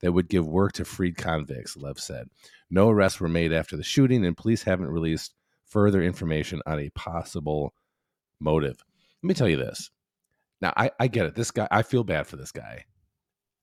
that 0.00 0.12
would 0.12 0.28
give 0.28 0.46
work 0.46 0.72
to 0.72 0.84
freed 0.84 1.16
convicts, 1.16 1.76
Lev 1.76 1.98
said. 1.98 2.28
No 2.70 2.90
arrests 2.90 3.20
were 3.20 3.28
made 3.28 3.52
after 3.52 3.76
the 3.76 3.84
shooting, 3.84 4.24
and 4.26 4.36
police 4.36 4.62
haven't 4.64 4.90
released 4.90 5.34
further 5.64 6.02
information 6.02 6.60
on 6.66 6.80
a 6.80 6.90
possible 6.90 7.72
motive. 8.42 8.76
Let 9.22 9.28
me 9.28 9.34
tell 9.34 9.48
you 9.48 9.56
this. 9.56 9.90
Now, 10.60 10.72
I, 10.76 10.90
I 11.00 11.08
get 11.08 11.26
it. 11.26 11.34
This 11.34 11.50
guy, 11.50 11.66
I 11.70 11.82
feel 11.82 12.04
bad 12.04 12.26
for 12.26 12.36
this 12.36 12.52
guy. 12.52 12.84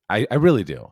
I, 0.10 0.26
I 0.30 0.36
really 0.36 0.64
do. 0.64 0.92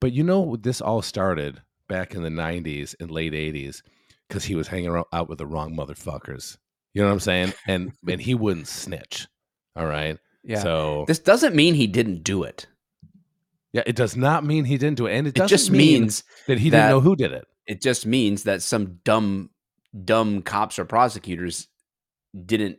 But 0.00 0.12
you 0.12 0.22
know, 0.22 0.56
this 0.56 0.80
all 0.80 1.02
started 1.02 1.62
back 1.88 2.14
in 2.14 2.22
the 2.22 2.28
90s 2.28 2.94
and 3.00 3.10
late 3.10 3.32
80s 3.32 3.82
because 4.28 4.44
he 4.44 4.54
was 4.54 4.68
hanging 4.68 4.88
around, 4.88 5.06
out 5.12 5.28
with 5.28 5.38
the 5.38 5.46
wrong 5.46 5.76
motherfuckers. 5.76 6.56
You 6.94 7.02
know 7.02 7.08
what 7.08 7.14
I'm 7.14 7.20
saying? 7.20 7.52
And 7.66 7.92
and 8.08 8.20
he 8.20 8.34
wouldn't 8.34 8.68
snitch. 8.68 9.26
All 9.74 9.86
right. 9.86 10.18
yeah 10.44 10.62
So 10.62 11.04
this 11.06 11.18
doesn't 11.18 11.54
mean 11.54 11.74
he 11.74 11.86
didn't 11.86 12.22
do 12.24 12.42
it 12.44 12.66
yeah, 13.76 13.82
it 13.84 13.94
does 13.94 14.16
not 14.16 14.42
mean 14.42 14.64
he 14.64 14.78
didn't 14.78 14.96
do 14.96 15.04
it, 15.04 15.14
and 15.18 15.26
it, 15.26 15.38
it 15.38 15.48
just 15.48 15.70
mean 15.70 16.00
means 16.00 16.24
that 16.46 16.56
he 16.58 16.70
that- 16.70 16.78
didn't 16.78 16.90
know 16.92 17.00
who 17.00 17.14
did 17.14 17.32
it. 17.32 17.44
it 17.66 17.82
just 17.82 18.06
means 18.06 18.44
that 18.44 18.62
some 18.62 19.00
dumb 19.04 19.50
dumb 20.04 20.40
cops 20.40 20.78
or 20.78 20.86
prosecutors 20.86 21.68
didn't 22.44 22.78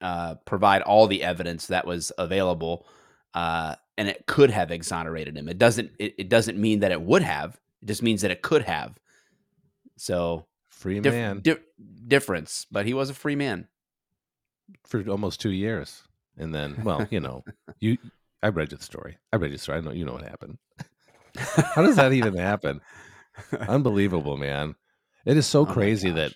uh, 0.00 0.34
provide 0.44 0.82
all 0.82 1.06
the 1.06 1.22
evidence 1.22 1.66
that 1.66 1.86
was 1.86 2.12
available 2.18 2.86
uh, 3.34 3.74
and 3.96 4.08
it 4.08 4.26
could 4.26 4.50
have 4.50 4.70
exonerated 4.70 5.36
him 5.36 5.48
it 5.48 5.58
doesn't 5.58 5.90
it, 5.98 6.14
it 6.18 6.28
doesn't 6.28 6.58
mean 6.58 6.80
that 6.80 6.92
it 6.92 7.00
would 7.00 7.22
have 7.22 7.58
it 7.80 7.86
just 7.86 8.02
means 8.02 8.22
that 8.22 8.30
it 8.30 8.42
could 8.42 8.62
have 8.62 8.98
so 9.96 10.46
Free 10.70 10.98
dif- 10.98 11.14
man 11.14 11.40
di- 11.40 11.56
difference 12.08 12.66
but 12.70 12.86
he 12.86 12.94
was 12.94 13.10
a 13.10 13.14
free 13.14 13.36
man 13.36 13.68
for 14.84 15.02
almost 15.08 15.40
two 15.40 15.50
years, 15.50 16.02
and 16.36 16.54
then, 16.54 16.82
well, 16.84 17.06
you 17.10 17.20
know, 17.20 17.44
you. 17.80 17.98
I 18.42 18.48
read 18.48 18.72
you 18.72 18.78
the 18.78 18.84
story. 18.84 19.18
I 19.32 19.36
read 19.36 19.52
you 19.52 19.56
the 19.56 19.62
story. 19.62 19.78
I 19.78 19.80
know 19.82 19.92
you 19.92 20.04
know 20.04 20.14
what 20.14 20.22
happened. 20.22 20.58
How 21.36 21.82
does 21.82 21.96
that 21.96 22.12
even 22.12 22.36
happen? 22.36 22.80
Unbelievable, 23.68 24.36
man. 24.36 24.74
It 25.24 25.36
is 25.36 25.46
so 25.46 25.60
Oh 25.60 25.66
crazy 25.66 26.10
that 26.10 26.34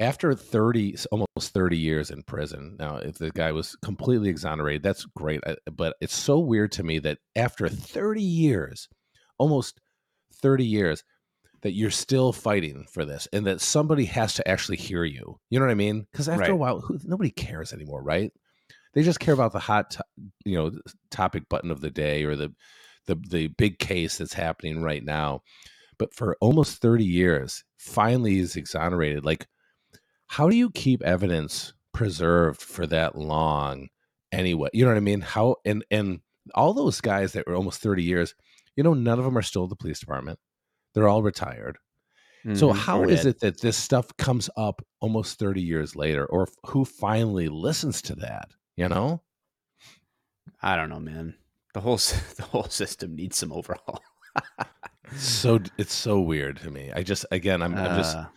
after 0.00 0.34
30 0.34 0.96
almost 1.10 1.52
30 1.52 1.78
years 1.78 2.10
in 2.10 2.22
prison. 2.22 2.76
Now, 2.78 2.96
if 2.96 3.16
the 3.18 3.30
guy 3.30 3.52
was 3.52 3.76
completely 3.82 4.28
exonerated, 4.28 4.82
that's 4.82 5.04
great, 5.16 5.40
I- 5.46 5.56
but 5.72 5.96
it's 6.00 6.14
so 6.16 6.38
weird 6.38 6.72
to 6.72 6.82
me 6.82 6.98
that 7.00 7.18
after 7.34 7.68
30 7.68 8.22
years, 8.22 8.88
almost 9.38 9.80
30 10.34 10.64
years 10.66 11.02
that 11.62 11.72
you're 11.72 11.90
still 11.90 12.32
fighting 12.32 12.86
for 12.92 13.04
this 13.04 13.26
and 13.32 13.46
that 13.46 13.60
somebody 13.60 14.04
has 14.04 14.34
to 14.34 14.46
actually 14.46 14.76
hear 14.76 15.04
you. 15.04 15.38
You 15.50 15.58
know 15.58 15.64
what 15.64 15.72
I 15.72 15.76
mean? 15.76 16.06
Cuz 16.12 16.28
after 16.28 16.42
a 16.52 16.56
while 16.56 16.80
who, 16.80 16.98
nobody 17.04 17.30
cares 17.30 17.72
anymore, 17.72 18.02
right? 18.02 18.30
They 18.94 19.02
just 19.02 19.20
care 19.20 19.34
about 19.34 19.52
the 19.52 19.58
hot 19.58 19.90
to- 19.92 20.04
you 20.44 20.54
know 20.56 20.72
topic 21.10 21.48
button 21.48 21.70
of 21.70 21.80
the 21.80 21.90
day 21.90 22.24
or 22.24 22.36
the 22.36 22.54
the 23.06 23.16
the 23.30 23.46
big 23.48 23.78
case 23.78 24.18
that's 24.18 24.34
happening 24.34 24.82
right 24.82 25.02
now. 25.04 25.40
But 25.98 26.14
for 26.14 26.36
almost 26.40 26.80
30 26.82 27.04
years, 27.04 27.64
finally 27.78 28.32
he's 28.36 28.56
exonerated. 28.56 29.24
Like 29.24 29.46
how 30.26 30.48
do 30.48 30.56
you 30.56 30.70
keep 30.70 31.02
evidence 31.02 31.72
preserved 31.92 32.60
for 32.60 32.86
that 32.88 33.16
long 33.16 33.88
anyway? 34.32 34.68
You 34.72 34.84
know 34.84 34.90
what 34.90 34.96
I 34.96 35.00
mean? 35.00 35.20
How 35.20 35.56
and 35.64 35.84
and 35.90 36.20
all 36.54 36.72
those 36.74 37.00
guys 37.00 37.32
that 37.32 37.46
were 37.46 37.54
almost 37.56 37.80
30 37.80 38.02
years, 38.02 38.34
you 38.76 38.82
know, 38.84 38.94
none 38.94 39.18
of 39.18 39.24
them 39.24 39.38
are 39.38 39.42
still 39.42 39.64
at 39.64 39.70
the 39.70 39.76
police 39.76 40.00
department. 40.00 40.38
They're 40.94 41.08
all 41.08 41.22
retired. 41.22 41.78
So 42.54 42.72
Mhm. 42.72 42.72
how 42.72 43.00
Or 43.00 43.06
is 43.06 43.24
dead. 43.24 43.26
it 43.26 43.40
that 43.40 43.60
this 43.60 43.76
stuff 43.78 44.16
comes 44.18 44.50
up 44.56 44.82
almost 45.00 45.38
30 45.38 45.62
years 45.62 45.96
later 45.96 46.26
or 46.26 46.48
who 46.66 46.84
finally 46.84 47.48
listens 47.48 48.02
to 48.02 48.16
that, 48.16 48.50
you 48.76 48.88
know? 48.88 49.22
I 50.60 50.76
don't 50.76 50.90
know, 50.90 51.00
man. 51.00 51.38
The 51.72 51.80
whole 51.80 51.96
the 52.36 52.46
whole 52.50 52.64
system 52.68 53.14
needs 53.14 53.38
some 53.38 53.52
overhaul. 53.52 54.02
So 55.14 55.60
it's 55.78 55.92
so 55.94 56.20
weird 56.20 56.58
to 56.58 56.70
me. 56.70 56.92
I 56.92 57.02
just 57.02 57.24
again 57.30 57.62
I'm, 57.62 57.78
I'm 57.78 57.92
just 57.92 58.18
Uh, 58.18 58.30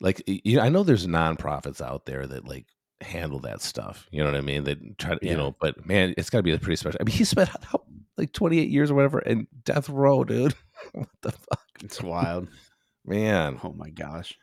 like 0.00 0.22
you 0.26 0.56
know, 0.56 0.62
I 0.62 0.68
know 0.68 0.82
there's 0.82 1.06
nonprofits 1.06 1.80
out 1.80 2.06
there 2.06 2.26
that 2.26 2.46
like 2.46 2.66
handle 3.00 3.38
that 3.40 3.62
stuff. 3.62 4.06
You 4.10 4.20
know 4.20 4.26
what 4.30 4.36
I 4.36 4.40
mean? 4.40 4.64
They 4.64 4.74
try 4.98 5.14
to, 5.14 5.18
Yeah. 5.22 5.32
you 5.32 5.36
know, 5.36 5.56
but 5.60 5.86
man, 5.86 6.14
it's 6.16 6.30
got 6.30 6.38
to 6.38 6.42
be 6.42 6.52
a 6.52 6.58
pretty 6.58 6.76
special. 6.76 6.98
I 7.00 7.04
mean, 7.04 7.14
he 7.16 7.24
spent 7.24 7.48
how, 7.64 7.82
like 8.16 8.32
28 8.32 8.68
years 8.68 8.90
or 8.90 8.94
whatever 8.94 9.20
in 9.20 9.46
death 9.64 9.88
row, 9.88 10.24
dude. 10.24 10.54
what 10.92 11.08
the 11.22 11.32
fuck, 11.32 11.62
it's 11.82 12.02
wild. 12.02 12.48
man? 13.04 13.58
Oh 13.62 13.72
my 13.72 13.90
gosh. 13.90 14.36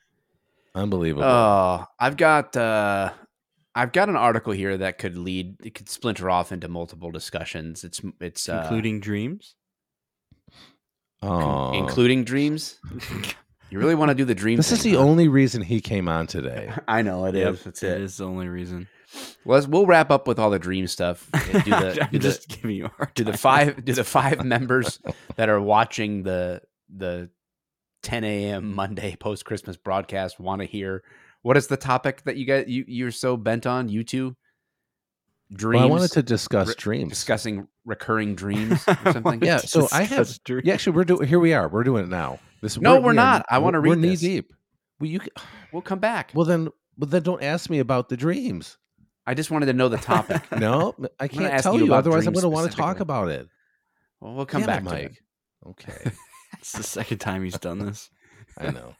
Unbelievable. 0.73 1.23
Oh, 1.25 1.85
I've 1.99 2.17
got 2.17 2.55
uh 2.57 3.11
I've 3.77 3.91
got 3.91 4.07
an 4.09 4.15
article 4.15 4.53
here 4.53 4.77
that 4.77 4.97
could 4.97 5.17
lead 5.17 5.57
it 5.65 5.73
could 5.75 5.89
splinter 5.89 6.29
off 6.29 6.51
into 6.51 6.67
multiple 6.69 7.11
discussions. 7.11 7.83
It's 7.83 8.01
it's 8.21 8.47
uh, 8.49 8.61
Including 8.63 8.99
dreams. 9.01 9.55
oh, 11.21 11.73
including 11.73 12.23
dreams. 12.23 12.79
You 13.75 13.79
really 13.81 13.95
want 13.95 14.09
to 14.09 14.15
do 14.15 14.25
the 14.25 14.35
dream 14.35 14.57
this 14.57 14.71
is 14.71 14.83
the 14.83 14.93
huh? 14.93 14.99
only 14.99 15.27
reason 15.27 15.61
he 15.61 15.81
came 15.81 16.07
on 16.07 16.27
today. 16.27 16.71
I 16.88 17.01
know 17.01 17.25
it 17.25 17.35
is. 17.35 17.43
Yep, 17.57 17.63
That's 17.65 17.83
It 17.83 17.91
it. 17.91 18.01
is 18.01 18.17
the 18.17 18.25
only 18.25 18.47
reason. 18.47 18.88
Well, 19.43 19.55
let's- 19.57 19.67
we'll 19.67 19.85
wrap 19.85 20.11
up 20.11 20.27
with 20.27 20.39
all 20.39 20.49
the 20.49 20.59
dream 20.59 20.88
stuff. 20.88 21.29
Do 21.31 21.39
the, 21.63 21.97
I'm 22.03 22.09
do 22.11 22.19
the, 22.19 22.19
just 22.19 22.47
giving 22.47 22.71
you 22.75 22.85
a 22.85 22.89
hard 22.89 23.13
do 23.13 23.23
the 23.23 23.38
five 23.38 23.83
do 23.85 23.93
the 23.93 24.03
five 24.17 24.43
members 24.43 24.99
that 25.35 25.49
are 25.49 25.59
watching 25.61 26.23
the 26.23 26.61
the 26.95 27.29
10 28.03 28.23
a.m. 28.23 28.73
Monday 28.75 29.15
post 29.15 29.45
Christmas 29.45 29.77
broadcast 29.77 30.39
want 30.39 30.61
to 30.61 30.67
hear 30.67 31.03
what 31.41 31.57
is 31.57 31.67
the 31.67 31.77
topic 31.77 32.23
that 32.23 32.35
you 32.38 32.45
guys 32.45 32.65
you 32.67 32.85
you're 32.88 33.11
so 33.11 33.35
bent 33.38 33.65
on 33.65 33.89
you 33.89 34.03
two 34.03 34.35
dreams 35.53 35.81
Well, 35.81 35.88
I 35.89 35.91
wanted 35.91 36.11
to 36.13 36.23
discuss 36.23 36.67
re- 36.69 36.75
dreams. 36.77 37.09
discussing 37.09 37.67
recurring 37.85 38.35
dreams 38.35 38.83
or 38.88 39.11
something 39.13 39.41
Yeah, 39.43 39.57
so 39.57 39.88
I 39.91 40.03
have- 40.03 40.27
Discuss 40.27 40.39
dreams. 40.39 40.63
Yeah, 40.65 40.73
actually, 40.73 40.95
we're 40.95 41.03
doing. 41.03 41.27
Here 41.27 41.39
we 41.39 41.53
are. 41.53 41.67
We're 41.67 41.83
doing 41.83 42.03
it 42.03 42.09
now. 42.09 42.39
This 42.65 42.80
No, 42.80 42.95
we're 42.95 43.01
we 43.01 43.10
are- 43.10 43.13
not. 43.13 43.45
I 43.49 43.60
wanna 43.60 43.80
read 43.80 43.89
We're 43.91 43.95
knee 43.97 44.10
this. 44.10 44.21
deep. 44.21 44.51
Well, 44.99 45.08
you. 45.10 45.19
c- 45.19 45.30
we'll 45.71 45.84
come 45.84 45.99
back 45.99 46.32
Well, 46.34 46.45
then, 46.47 46.69
but 46.97 47.12
then 47.12 47.21
don't 47.21 47.43
ask 47.43 47.69
me 47.69 47.78
about 47.78 48.10
the 48.10 48.17
dreams. 48.17 48.78
I 49.28 49.36
just 49.36 49.51
wanted 49.51 49.67
to 49.67 49.73
know 49.73 49.88
the 49.88 49.97
topic 49.97 50.41
No, 50.58 50.93
I 51.19 51.28
can't 51.30 51.45
ask 51.54 51.63
tell 51.63 51.78
you. 51.80 51.93
Otherwise, 51.93 52.25
I'm 52.25 52.34
going 52.34 52.41
to 52.43 52.49
want 52.49 52.71
to 52.71 52.75
talk 52.75 52.99
about 53.01 53.30
it. 53.30 53.47
well, 54.19 54.34
we'll 54.34 54.45
come 54.47 54.63
back 54.63 54.80
to 54.84 54.89
Mike. 54.89 55.21
Okay, 55.67 56.12
It's 56.60 56.71
the 56.71 56.82
second 56.84 57.19
time 57.19 57.43
he's 57.43 57.58
done 57.60 57.78
this. 57.80 58.10
I 58.58 58.71
know. 58.71 58.95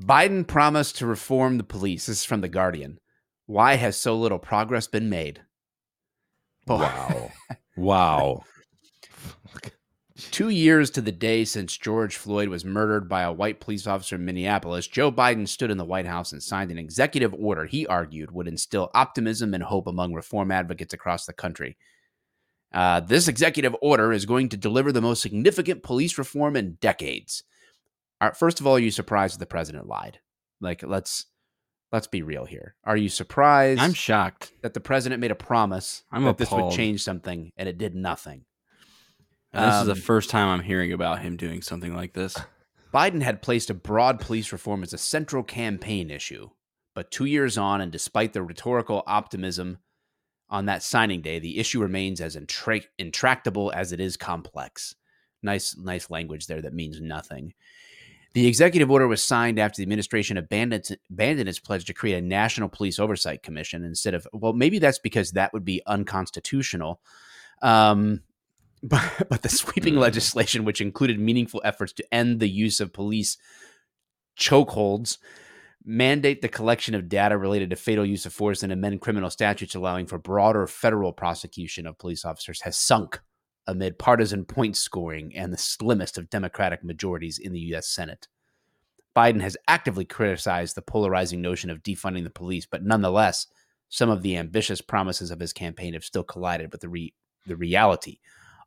Biden 0.00 0.46
promised 0.46 0.96
to 0.98 1.06
reform 1.06 1.58
the 1.58 1.64
police 1.64 2.06
this 2.06 2.20
is 2.20 2.24
from 2.24 2.40
the 2.40 2.48
Guardian 2.48 2.98
why 3.46 3.74
has 3.74 3.96
so 3.96 4.16
little 4.16 4.38
progress 4.38 4.86
been 4.86 5.10
made 5.10 5.42
Boy. 6.66 6.78
Wow, 6.78 7.30
wow. 7.76 8.44
Two 10.30 10.48
years 10.48 10.90
to 10.92 11.00
the 11.00 11.12
day 11.12 11.44
since 11.44 11.76
George 11.76 12.16
Floyd 12.16 12.48
was 12.48 12.64
murdered 12.64 13.08
by 13.08 13.22
a 13.22 13.32
white 13.32 13.60
police 13.60 13.86
officer 13.86 14.16
in 14.16 14.24
Minneapolis, 14.24 14.86
Joe 14.86 15.10
Biden 15.12 15.46
stood 15.48 15.70
in 15.70 15.78
the 15.78 15.84
White 15.84 16.06
House 16.06 16.32
and 16.32 16.42
signed 16.42 16.70
an 16.70 16.78
executive 16.78 17.34
order 17.34 17.66
he 17.66 17.86
argued 17.86 18.30
would 18.30 18.48
instill 18.48 18.90
optimism 18.94 19.54
and 19.54 19.62
hope 19.62 19.86
among 19.86 20.12
reform 20.14 20.50
advocates 20.50 20.94
across 20.94 21.26
the 21.26 21.32
country. 21.32 21.76
Uh, 22.72 23.00
this 23.00 23.28
executive 23.28 23.76
order 23.82 24.12
is 24.12 24.24
going 24.24 24.48
to 24.48 24.56
deliver 24.56 24.92
the 24.92 25.02
most 25.02 25.20
significant 25.20 25.82
police 25.82 26.16
reform 26.16 26.56
in 26.56 26.74
decades. 26.80 27.42
Are- 28.20 28.34
First 28.34 28.60
of 28.60 28.66
all, 28.66 28.76
are 28.76 28.80
you 28.80 28.90
surprised 28.90 29.34
that 29.34 29.40
the 29.40 29.46
president 29.46 29.86
lied? 29.86 30.20
Like, 30.60 30.82
let's 30.82 31.26
let's 31.90 32.06
be 32.06 32.22
real 32.22 32.46
here. 32.46 32.74
Are 32.84 32.96
you 32.96 33.10
surprised 33.10 33.80
I'm 33.80 33.92
shocked. 33.92 34.52
that 34.62 34.72
the 34.72 34.80
president 34.80 35.20
made 35.20 35.30
a 35.30 35.34
promise 35.34 36.04
I'm 36.10 36.24
that 36.24 36.38
this 36.38 36.50
would 36.50 36.72
change 36.72 37.02
something 37.02 37.52
and 37.56 37.68
it 37.68 37.76
did 37.76 37.94
nothing? 37.94 38.44
And 39.52 39.70
this 39.70 39.80
is 39.80 39.86
the 39.86 39.92
Um, 39.92 39.98
first 39.98 40.30
time 40.30 40.48
I'm 40.48 40.64
hearing 40.64 40.92
about 40.92 41.20
him 41.20 41.36
doing 41.36 41.62
something 41.62 41.94
like 41.94 42.14
this. 42.14 42.36
Biden 42.92 43.22
had 43.22 43.42
placed 43.42 43.70
a 43.70 43.74
broad 43.74 44.20
police 44.20 44.52
reform 44.52 44.82
as 44.82 44.92
a 44.92 44.98
central 44.98 45.42
campaign 45.42 46.10
issue, 46.10 46.50
but 46.94 47.10
two 47.10 47.24
years 47.24 47.56
on, 47.56 47.80
and 47.80 47.90
despite 47.90 48.32
the 48.32 48.42
rhetorical 48.42 49.02
optimism 49.06 49.78
on 50.50 50.66
that 50.66 50.82
signing 50.82 51.22
day, 51.22 51.38
the 51.38 51.58
issue 51.58 51.80
remains 51.80 52.20
as 52.20 52.36
intra- 52.36 52.82
intractable 52.98 53.72
as 53.74 53.92
it 53.92 54.00
is 54.00 54.16
complex. 54.16 54.94
Nice, 55.42 55.76
nice 55.76 56.10
language 56.10 56.46
there 56.46 56.60
that 56.60 56.74
means 56.74 57.00
nothing. 57.00 57.54
The 58.34 58.46
executive 58.46 58.90
order 58.90 59.08
was 59.08 59.22
signed 59.22 59.58
after 59.58 59.76
the 59.76 59.82
administration 59.82 60.36
abandoned, 60.36 60.96
abandoned 61.10 61.48
its 61.48 61.58
pledge 61.58 61.84
to 61.86 61.94
create 61.94 62.16
a 62.16 62.26
national 62.26 62.68
police 62.68 62.98
oversight 62.98 63.42
commission 63.42 63.84
instead 63.84 64.14
of, 64.14 64.26
well, 64.32 64.52
maybe 64.54 64.78
that's 64.78 64.98
because 64.98 65.32
that 65.32 65.52
would 65.52 65.64
be 65.64 65.82
unconstitutional. 65.86 67.00
Um, 67.62 68.22
but, 68.82 69.02
but 69.28 69.42
the 69.42 69.48
sweeping 69.48 69.94
Hmm. 69.94 70.00
legislation, 70.00 70.64
which 70.64 70.80
included 70.80 71.18
meaningful 71.18 71.62
efforts 71.64 71.92
to 71.94 72.14
end 72.14 72.40
the 72.40 72.48
use 72.48 72.80
of 72.80 72.92
police 72.92 73.38
chokeholds, 74.38 75.18
mandate 75.84 76.42
the 76.42 76.48
collection 76.48 76.94
of 76.94 77.08
data 77.08 77.36
related 77.36 77.70
to 77.70 77.76
fatal 77.76 78.06
use 78.06 78.24
of 78.26 78.32
force, 78.32 78.62
and 78.62 78.72
amend 78.72 79.00
criminal 79.00 79.30
statutes 79.30 79.74
allowing 79.74 80.06
for 80.06 80.18
broader 80.18 80.66
federal 80.66 81.12
prosecution 81.12 81.86
of 81.86 81.98
police 81.98 82.24
officers, 82.24 82.60
has 82.62 82.76
sunk 82.76 83.20
amid 83.66 83.98
partisan 83.98 84.44
point 84.44 84.76
scoring 84.76 85.32
and 85.36 85.52
the 85.52 85.58
slimmest 85.58 86.18
of 86.18 86.30
Democratic 86.30 86.82
majorities 86.82 87.38
in 87.38 87.52
the 87.52 87.60
U.S. 87.60 87.88
Senate. 87.88 88.26
Biden 89.14 89.40
has 89.42 89.56
actively 89.68 90.04
criticized 90.04 90.74
the 90.74 90.82
polarizing 90.82 91.42
notion 91.42 91.68
of 91.68 91.82
defunding 91.82 92.24
the 92.24 92.30
police, 92.30 92.66
but 92.66 92.82
nonetheless, 92.82 93.46
some 93.88 94.08
of 94.08 94.22
the 94.22 94.36
ambitious 94.36 94.80
promises 94.80 95.30
of 95.30 95.38
his 95.38 95.52
campaign 95.52 95.92
have 95.92 96.04
still 96.04 96.24
collided 96.24 96.72
with 96.72 96.80
the 96.80 96.88
re- 96.88 97.14
the 97.46 97.56
reality 97.56 98.18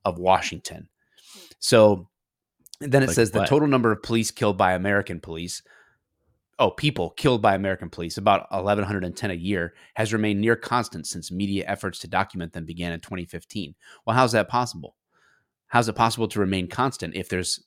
of 0.06 0.18
Washington. 0.20 0.88
So 1.60 2.08
then 2.80 3.04
it 3.04 3.08
Like 3.08 3.16
says 3.16 3.32
the 3.32 3.46
total 3.46 3.68
number 3.68 3.92
of 3.92 4.04
police 4.04 4.32
killed 4.32 4.58
by 4.58 4.74
American 4.74 5.20
police, 5.20 5.62
oh, 6.60 6.72
people 6.72 7.10
killed 7.12 7.42
by 7.42 7.56
American 7.56 7.90
police, 7.90 8.18
about 8.18 8.50
1,110 8.52 9.32
a 9.32 9.34
year, 9.34 9.74
has 9.96 10.14
remained 10.14 10.40
near 10.40 10.56
constant 10.56 11.08
since 11.08 11.32
media 11.32 11.66
efforts 11.68 12.00
to 12.00 12.08
document 12.08 12.54
them 12.54 12.66
began 12.66 12.92
in 12.92 13.00
2015. 13.00 13.76
Well, 14.06 14.16
how's 14.16 14.32
that 14.34 14.48
possible? 14.48 14.96
How's 15.68 15.90
it 15.90 15.96
possible 15.96 16.28
to 16.30 16.40
remain 16.40 16.68
constant 16.68 17.16
if 17.16 17.28
there's 17.28 17.64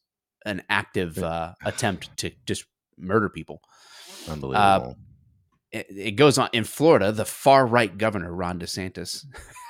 an 0.47 0.63
active 0.71 1.19
uh, 1.19 1.55
attempt 1.65 2.17
to 2.19 2.31
just 2.47 2.65
murder 2.97 3.29
people? 3.29 3.61
Unbelievable. 4.29 4.97
it, 5.73 5.87
it 5.91 6.11
goes 6.13 6.39
on 6.39 6.49
in 6.53 6.65
Florida, 6.65 7.13
the 7.13 7.25
far 7.25 7.67
right 7.67 7.97
governor 7.97 8.33
Ron 8.33 8.59
DeSantis, 8.59 9.25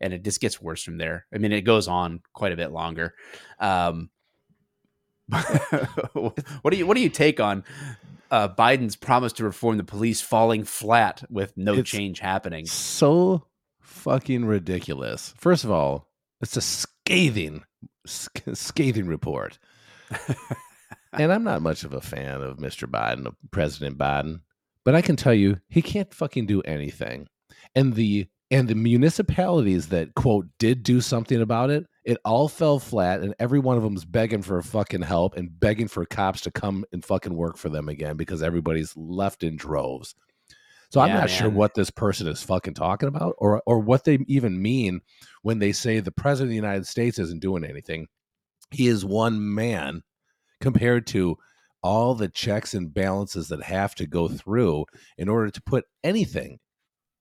and 0.00 0.12
it 0.12 0.22
just 0.22 0.40
gets 0.40 0.60
worse 0.60 0.82
from 0.82 0.98
there. 0.98 1.26
I 1.34 1.38
mean, 1.38 1.52
it 1.52 1.62
goes 1.62 1.88
on 1.88 2.20
quite 2.32 2.52
a 2.52 2.56
bit 2.56 2.70
longer. 2.72 3.14
Um, 3.58 4.10
what 6.12 6.70
do 6.70 6.76
you 6.76 6.86
what 6.86 6.96
do 6.96 7.02
you 7.02 7.08
take 7.08 7.40
on 7.40 7.64
uh, 8.30 8.48
Biden's 8.48 8.96
promise 8.96 9.32
to 9.34 9.44
reform 9.44 9.78
the 9.78 9.84
police 9.84 10.20
falling 10.20 10.64
flat 10.64 11.22
with 11.30 11.56
no 11.56 11.72
It's- 11.72 11.86
change 11.88 12.20
happening? 12.20 12.66
so 12.66 13.46
fucking 13.80 14.44
ridiculous. 14.44 15.32
First 15.38 15.64
of 15.64 15.70
all, 15.70 16.08
it's 16.40 16.56
a 16.56 16.60
scathing, 16.60 17.64
sc- 18.06 18.42
scathing 18.52 19.06
report. 19.06 19.58
and 21.12 21.32
I'm 21.32 21.44
not 21.44 21.62
much 21.62 21.84
of 21.84 21.94
a 21.94 22.00
fan 22.02 22.42
of 22.42 22.58
Mr. 22.58 22.86
Biden, 22.88 23.26
of 23.26 23.34
President 23.50 23.96
Biden, 23.96 24.40
but 24.84 24.94
I 24.94 25.00
can 25.00 25.16
tell 25.16 25.32
you 25.32 25.58
he 25.68 25.80
can't 25.80 26.12
fucking 26.12 26.44
do 26.46 26.60
anything. 26.62 27.28
And 27.74 27.94
the 27.94 28.26
and 28.54 28.68
the 28.68 28.76
municipalities 28.76 29.88
that 29.88 30.14
quote 30.14 30.46
did 30.60 30.84
do 30.84 31.00
something 31.00 31.40
about 31.40 31.70
it, 31.70 31.88
it 32.04 32.18
all 32.24 32.46
fell 32.46 32.78
flat, 32.78 33.20
and 33.20 33.34
every 33.40 33.58
one 33.58 33.76
of 33.76 33.82
them's 33.82 34.04
begging 34.04 34.42
for 34.42 34.62
fucking 34.62 35.02
help 35.02 35.36
and 35.36 35.58
begging 35.58 35.88
for 35.88 36.06
cops 36.06 36.40
to 36.42 36.52
come 36.52 36.84
and 36.92 37.04
fucking 37.04 37.34
work 37.34 37.56
for 37.56 37.68
them 37.68 37.88
again 37.88 38.16
because 38.16 38.44
everybody's 38.44 38.96
left 38.96 39.42
in 39.42 39.56
droves. 39.56 40.14
So 40.92 41.00
I'm 41.00 41.08
Yeah, 41.08 41.20
not 41.20 41.30
sure 41.30 41.50
what 41.50 41.74
this 41.74 41.90
person 41.90 42.28
is 42.28 42.44
fucking 42.44 42.74
talking 42.74 43.08
about, 43.08 43.34
or 43.38 43.60
or 43.66 43.80
what 43.80 44.04
they 44.04 44.18
even 44.28 44.62
mean 44.62 45.00
when 45.42 45.58
they 45.58 45.72
say 45.72 45.98
the 45.98 46.12
president 46.12 46.46
of 46.46 46.50
the 46.50 46.54
United 46.56 46.86
States 46.86 47.18
isn't 47.18 47.42
doing 47.42 47.64
anything. 47.64 48.06
He 48.70 48.86
is 48.86 49.04
one 49.04 49.54
man 49.56 50.02
compared 50.60 51.08
to 51.08 51.38
all 51.82 52.14
the 52.14 52.28
checks 52.28 52.72
and 52.72 52.94
balances 52.94 53.48
that 53.48 53.64
have 53.64 53.96
to 53.96 54.06
go 54.06 54.28
through 54.28 54.84
in 55.18 55.28
order 55.28 55.50
to 55.50 55.62
put 55.62 55.86
anything 56.04 56.60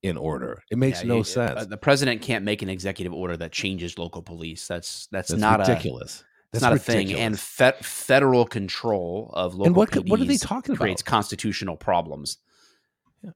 in 0.03 0.17
order. 0.17 0.61
It 0.69 0.77
makes 0.77 1.01
Yeah, 1.01 1.07
no 1.07 1.17
you- 1.17 1.23
sense. 1.23 1.61
uh, 1.61 1.65
the 1.65 1.77
president 1.77 2.21
can't 2.21 2.43
make 2.45 2.61
an 2.61 2.69
executive 2.69 3.13
order 3.13 3.35
that 3.37 3.51
changes 3.51 3.97
local 3.97 4.21
police. 4.21 4.67
That's 4.67 5.07
that's, 5.07 5.29
That's 5.29 5.41
not 5.41 5.59
ridiculous. 5.59 6.19
a 6.19 6.23
That's 6.51 6.61
that's 6.61 6.61
not 6.61 6.73
a 6.73 6.79
thing. 6.79 7.13
And 7.13 7.39
fe- 7.39 7.73
federal 7.81 8.45
control 8.45 9.31
of 9.33 9.53
local 9.55 9.65
and 9.67 9.75
what 9.75 9.91
could- 9.91 10.09
what 10.09 10.19
are 10.19 10.25
they 10.25 10.35
PDs 10.35 10.45
talking 10.45 10.75
creates 10.75 11.01
about? 11.01 11.09
constitutional 11.09 11.77
problems. 11.77 12.37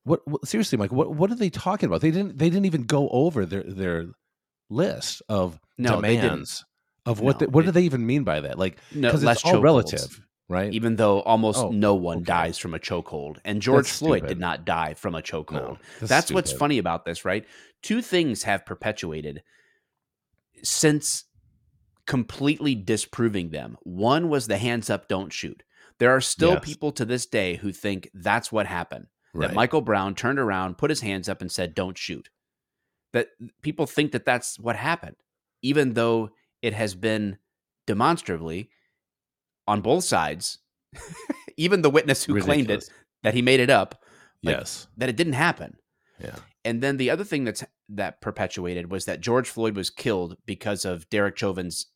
What, 0.04 0.28
what 0.28 0.46
seriously, 0.46 0.78
Mike? 0.78 0.92
What 0.92 1.16
what 1.16 1.32
are 1.32 1.36
they 1.36 1.50
talking 1.50 1.88
about? 1.88 2.02
They 2.02 2.12
didn't 2.12 2.38
they 2.38 2.50
didn't 2.50 2.66
even 2.66 2.84
go 2.84 3.08
over 3.10 3.46
their 3.46 3.64
their 3.64 4.08
list 4.70 5.22
of 5.30 5.58
No, 5.78 5.96
demands 5.96 6.66
of 7.06 7.22
what 7.22 7.36
No, 7.36 7.40
they, 7.40 7.46
what 7.48 7.62
they- 7.62 7.68
do 7.68 7.72
they 7.72 7.84
even 7.84 8.06
mean 8.06 8.26
by 8.26 8.42
that? 8.42 8.60
Like 8.60 8.78
because 8.94 9.24
less 9.24 9.38
it's 9.38 9.46
all 9.46 9.62
relative, 9.62 10.20
right? 10.50 10.72
Even 10.74 10.96
though 10.96 11.22
almost 11.22 11.60
Oh, 11.60 11.72
no 11.72 11.94
one 11.96 12.18
okay. 12.18 12.26
dies 12.26 12.58
from 12.58 12.74
a 12.74 12.80
chokehold, 12.80 13.40
and 13.46 13.62
George 13.62 13.86
That's 13.88 14.00
Floyd 14.00 14.20
stupid. 14.20 14.28
did 14.30 14.40
not 14.40 14.66
die 14.66 14.94
from 14.94 15.16
a 15.16 15.22
chokehold. 15.22 15.52
No, 15.52 15.78
That's 16.02 16.32
what's 16.32 16.52
funny 16.52 16.78
about 16.78 17.06
this, 17.06 17.26
right? 17.26 17.46
Two 17.82 18.02
things 18.02 18.44
have 18.44 18.66
perpetuated 18.66 19.44
since 20.64 21.26
completely 22.06 22.74
disproving 22.76 23.50
them. 23.50 23.78
One 23.84 24.30
was 24.30 24.48
the 24.48 24.58
hands 24.58 24.90
up, 24.90 25.08
don't 25.08 25.32
shoot. 25.32 25.64
There 26.00 26.12
are 26.12 26.22
still 26.22 26.54
Yes. 26.54 26.64
people 26.64 26.92
to 26.94 27.06
this 27.06 27.26
day 27.26 27.56
who 27.58 27.72
think 27.72 28.10
that's 28.14 28.52
what 28.52 28.66
happened. 28.68 29.08
That 29.34 29.54
Michael 29.54 29.82
Brown 29.82 30.16
turned 30.16 30.40
around, 30.40 30.80
put 30.80 30.90
his 30.90 31.02
hands 31.02 31.30
up, 31.30 31.42
and 31.42 31.52
said, 31.52 31.76
"Don't 31.76 31.98
shoot." 31.98 32.30
That 33.14 33.30
people 33.62 33.86
think 33.86 34.12
that 34.14 34.26
that's 34.26 34.58
what 34.58 34.76
happened, 34.76 35.18
even 35.62 35.94
though 35.94 36.32
it 36.64 36.74
has 36.74 36.96
been 36.96 37.38
demonstrably 37.86 38.72
on 39.68 39.82
both 39.82 40.04
sides. 40.04 40.60
even 41.58 41.82
the 41.82 41.90
witness 41.90 42.24
who 42.24 42.40
claimed 42.42 42.70
it 42.70 42.90
that 43.24 43.34
he 43.34 43.42
made 43.42 43.60
it 43.60 43.70
up, 43.70 44.04
like, 44.44 44.58
Yes. 44.58 44.88
that 44.98 45.10
it 45.10 45.16
didn't 45.18 45.34
happen. 45.34 45.78
Yeah. 46.20 46.36
And 46.64 46.82
then 46.82 46.98
the 46.98 47.10
other 47.10 47.24
thing 47.24 47.44
that's 47.44 47.64
that 47.90 48.22
perpetuated 48.22 48.92
was 48.92 49.06
that 49.06 49.22
George 49.22 49.48
Floyd 49.50 49.76
was 49.76 49.90
killed 49.90 50.38
because 50.46 50.86
of 50.86 51.10
Derek 51.10 51.38
Chauvin's 51.38 51.88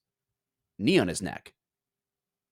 knee 0.80 0.98
on 0.98 1.08
his 1.10 1.22
neck, 1.22 1.54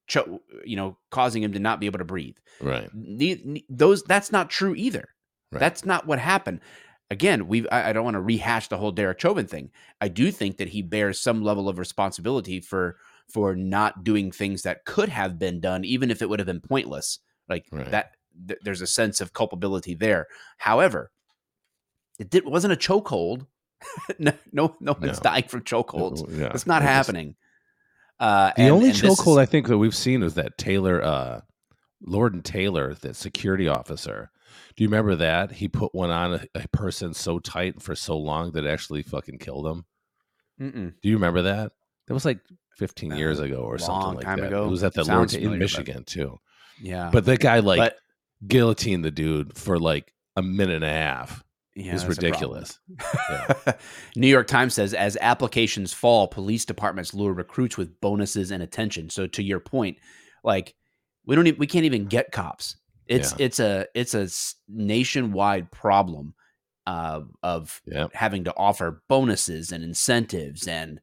Cho- 0.06 0.40
you 0.64 0.76
know, 0.76 0.98
causing 1.10 1.42
him 1.42 1.52
to 1.52 1.58
not 1.58 1.80
be 1.80 1.86
able 1.86 1.98
to 1.98 2.04
breathe. 2.04 2.36
Right. 2.60 2.88
Ne- 2.92 3.40
ne- 3.44 3.64
those 3.68 4.02
that's 4.02 4.32
not 4.32 4.50
true 4.50 4.74
either. 4.74 5.08
Right. 5.52 5.60
That's 5.60 5.84
not 5.84 6.06
what 6.06 6.18
happened. 6.18 6.60
Again, 7.10 7.48
we 7.48 7.68
I, 7.70 7.90
I 7.90 7.92
don't 7.92 8.04
want 8.04 8.14
to 8.14 8.20
rehash 8.20 8.68
the 8.68 8.76
whole 8.78 8.92
Derek 8.92 9.18
Chauvin 9.20 9.46
thing. 9.46 9.70
I 10.00 10.08
do 10.08 10.30
think 10.30 10.58
that 10.58 10.68
he 10.68 10.82
bears 10.82 11.18
some 11.20 11.42
level 11.42 11.68
of 11.68 11.78
responsibility 11.78 12.60
for 12.60 12.96
for 13.28 13.54
not 13.54 14.04
doing 14.04 14.30
things 14.32 14.62
that 14.62 14.84
could 14.84 15.08
have 15.08 15.38
been 15.38 15.60
done, 15.60 15.84
even 15.84 16.10
if 16.10 16.22
it 16.22 16.28
would 16.28 16.38
have 16.38 16.46
been 16.46 16.60
pointless. 16.60 17.18
Like 17.48 17.66
Right. 17.72 17.90
that, 17.90 18.12
th- 18.48 18.60
there's 18.62 18.80
a 18.80 18.86
sense 18.86 19.20
of 19.20 19.32
culpability 19.32 19.94
there. 19.94 20.26
However, 20.58 21.10
it 22.18 22.30
did, 22.30 22.44
wasn't 22.44 22.72
a 22.72 22.76
chokehold. 22.76 23.46
no, 24.18 24.32
no, 24.52 24.76
no 24.80 24.92
one's 25.00 25.18
No. 25.18 25.22
dying 25.30 25.44
from 25.48 25.62
chokeholds. 25.62 26.24
Yeah. 26.38 26.50
It's 26.54 26.66
not 26.66 26.82
happening. 26.82 27.36
Uh, 28.18 28.52
The 28.56 28.62
and- 28.62 28.72
only 28.72 28.88
and 28.90 28.98
chokehold 28.98 29.32
is- 29.32 29.38
I 29.38 29.46
think 29.46 29.68
that 29.68 29.78
we've 29.78 29.96
seen 29.96 30.22
is 30.22 30.34
that 30.34 30.58
Taylor, 30.58 31.02
uh, 31.02 31.40
Lord 32.02 32.34
and 32.34 32.44
Taylor, 32.44 32.94
that 32.94 33.16
security 33.16 33.68
officer. 33.68 34.30
Do 34.76 34.84
you 34.84 34.88
remember 34.88 35.16
that 35.16 35.52
he 35.52 35.68
put 35.68 35.94
one 35.94 36.10
on 36.10 36.34
a, 36.34 36.44
a 36.54 36.68
person 36.68 37.14
so 37.14 37.38
tight 37.38 37.80
for 37.82 37.94
so 37.94 38.16
long 38.18 38.52
that 38.52 38.64
it 38.64 38.68
actually 38.68 39.02
fucking 39.02 39.38
killed 39.38 39.66
him? 39.66 39.84
Mm-mm. 40.60 40.94
Do 41.00 41.08
you 41.08 41.14
remember 41.16 41.42
that? 41.42 41.72
That 42.06 42.14
was 42.14 42.24
like 42.24 42.40
15 42.76 43.12
Uh, 43.12 43.16
years 43.16 43.40
ago 43.40 43.56
or 43.58 43.78
something 43.78 44.14
like 44.16 44.24
time 44.24 44.40
that. 44.40 44.46
ago. 44.48 44.66
It 44.66 44.70
was 44.70 44.82
at 44.84 44.94
the 44.94 45.04
Sounds 45.04 45.34
Lord 45.34 45.44
in 45.52 45.58
Michigan 45.58 46.04
too. 46.04 46.38
Yeah, 46.80 47.10
But 47.12 47.24
that 47.26 47.40
guy 47.40 47.58
like 47.60 47.78
but 47.78 47.96
guillotined 48.46 49.04
the 49.04 49.10
dude 49.10 49.56
for 49.58 49.78
like 49.78 50.14
a 50.36 50.42
minute 50.42 50.76
and 50.76 50.84
a 50.84 50.88
half. 50.88 51.44
yeah, 51.74 51.90
it 51.90 51.92
was 51.94 52.04
that's 52.06 52.18
a 52.18 52.30
problem. 52.30 52.64
ridiculous. 52.64 52.78
New 54.16 54.28
York 54.28 54.46
Times 54.46 54.74
says 54.74 54.94
as 54.94 55.16
applications 55.20 55.92
fall, 55.92 56.26
police 56.28 56.64
departments 56.64 57.12
lure 57.14 57.32
recruits 57.32 57.76
with 57.76 58.00
bonuses 58.00 58.50
and 58.50 58.62
attention. 58.62 59.10
So 59.10 59.26
to 59.26 59.42
your 59.42 59.60
point, 59.60 59.98
like 60.42 60.74
we 61.26 61.36
don't 61.36 61.46
even, 61.46 61.58
we 61.58 61.66
can't 61.66 61.84
even 61.84 62.06
get 62.06 62.32
cops. 62.32 62.76
It's 63.06 63.32
Yeah. 63.32 63.44
it's 63.46 63.60
a 63.60 63.86
it's 63.94 64.14
a 64.14 64.28
nationwide 64.68 65.70
problem 65.70 66.34
uh, 66.86 67.20
of 67.42 67.82
Yeah. 67.86 68.06
having 68.14 68.44
to 68.44 68.56
offer 68.56 69.02
bonuses 69.08 69.70
and 69.72 69.84
incentives 69.84 70.66
and 70.66 71.00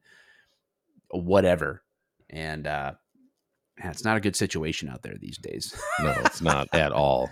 whatever. 1.10 1.82
And 2.30 2.66
uh, 2.66 2.92
yeah, 3.78 3.90
it's 3.90 4.04
not 4.04 4.16
a 4.16 4.20
good 4.20 4.36
situation 4.36 4.88
out 4.88 5.02
there 5.02 5.16
these 5.18 5.38
days. 5.38 5.74
No, 6.00 6.14
it's 6.24 6.40
not 6.40 6.68
at 6.72 6.92
all. 6.92 7.28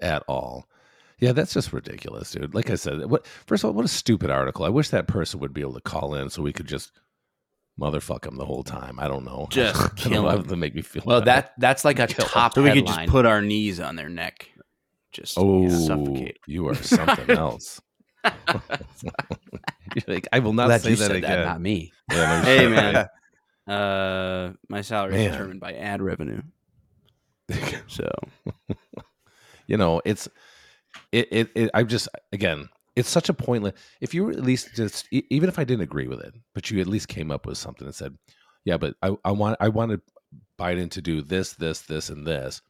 At 0.00 0.22
all. 0.28 0.66
Yeah, 1.18 1.32
that's 1.32 1.52
just 1.52 1.72
ridiculous, 1.72 2.30
dude. 2.30 2.54
Like 2.54 2.70
I 2.70 2.76
said, 2.76 3.04
what 3.10 3.26
first 3.46 3.62
of 3.64 3.68
all, 3.68 3.74
what 3.74 3.84
a 3.84 3.88
stupid 3.88 4.30
article. 4.30 4.64
I 4.64 4.68
wish 4.70 4.88
that 4.90 5.06
person 5.06 5.40
would 5.40 5.52
be 5.52 5.60
able 5.60 5.74
to 5.74 5.80
call 5.80 6.14
in 6.14 6.30
so 6.30 6.40
we 6.42 6.52
could 6.52 6.66
just 6.68 6.92
motherfuck 7.78 8.22
them 8.22 8.36
the 8.36 8.44
whole 8.46 8.62
time. 8.62 8.98
I 9.00 9.08
don't 9.08 9.24
know. 9.24 9.46
Just 9.50 9.96
kill 9.96 10.12
know 10.12 10.28
how 10.28 10.36
to 10.38 10.56
make 10.56 10.74
me 10.74 10.82
feel. 10.82 11.02
well, 11.06 11.20
better. 11.20 11.42
that 11.42 11.52
that's 11.58 11.84
like 11.84 11.98
a 11.98 12.06
Kill 12.06 12.24
'em. 12.26 12.30
top 12.30 12.54
So 12.54 12.62
we 12.62 12.72
could 12.72 12.86
just 12.86 13.06
put 13.08 13.24
our 13.26 13.40
knees 13.40 13.80
on 13.80 13.96
their 13.96 14.08
neck. 14.08 14.48
Just 15.12 15.34
oh, 15.38 15.68
suffocate. 15.68 16.38
you 16.46 16.68
are 16.68 16.74
something 16.74 17.30
else. 17.36 17.80
You're 18.24 20.04
like, 20.06 20.28
I 20.32 20.38
will 20.38 20.52
not 20.52 20.66
Glad 20.66 20.82
say 20.82 20.94
that 20.94 21.10
again. 21.12 21.22
that, 21.22 21.44
not 21.44 21.60
me. 21.60 21.92
Yeah, 22.10 22.42
hey 22.44 22.68
man. 22.68 23.08
Uh 23.66 24.52
my 24.68 24.80
salary 24.80 25.24
is 25.24 25.32
determined 25.32 25.60
by 25.60 25.74
ad 25.74 26.02
revenue. 26.02 26.42
So 27.88 28.08
you 29.70 29.76
know 29.76 30.02
it's 30.04 30.28
it, 31.12 31.28
it 31.30 31.50
it 31.54 31.70
i'm 31.74 31.86
just 31.86 32.08
again 32.32 32.68
it's 32.96 33.08
such 33.08 33.28
a 33.28 33.32
pointless 33.32 33.74
if 34.00 34.12
you 34.12 34.24
were 34.24 34.32
at 34.32 34.42
least 34.42 34.74
just 34.74 35.06
even 35.12 35.48
if 35.48 35.58
i 35.58 35.64
didn't 35.64 35.82
agree 35.82 36.08
with 36.08 36.20
it 36.20 36.34
but 36.54 36.70
you 36.70 36.80
at 36.80 36.88
least 36.88 37.08
came 37.08 37.30
up 37.30 37.46
with 37.46 37.56
something 37.56 37.86
and 37.86 37.94
said 37.94 38.16
yeah 38.64 38.76
but 38.76 38.94
i, 39.02 39.14
I 39.24 39.30
want 39.30 39.56
i 39.60 39.68
wanted 39.68 40.00
biden 40.58 40.90
to 40.90 41.00
do 41.00 41.22
this 41.22 41.52
this 41.52 41.82
this 41.82 42.10
and 42.10 42.26
this 42.26 42.60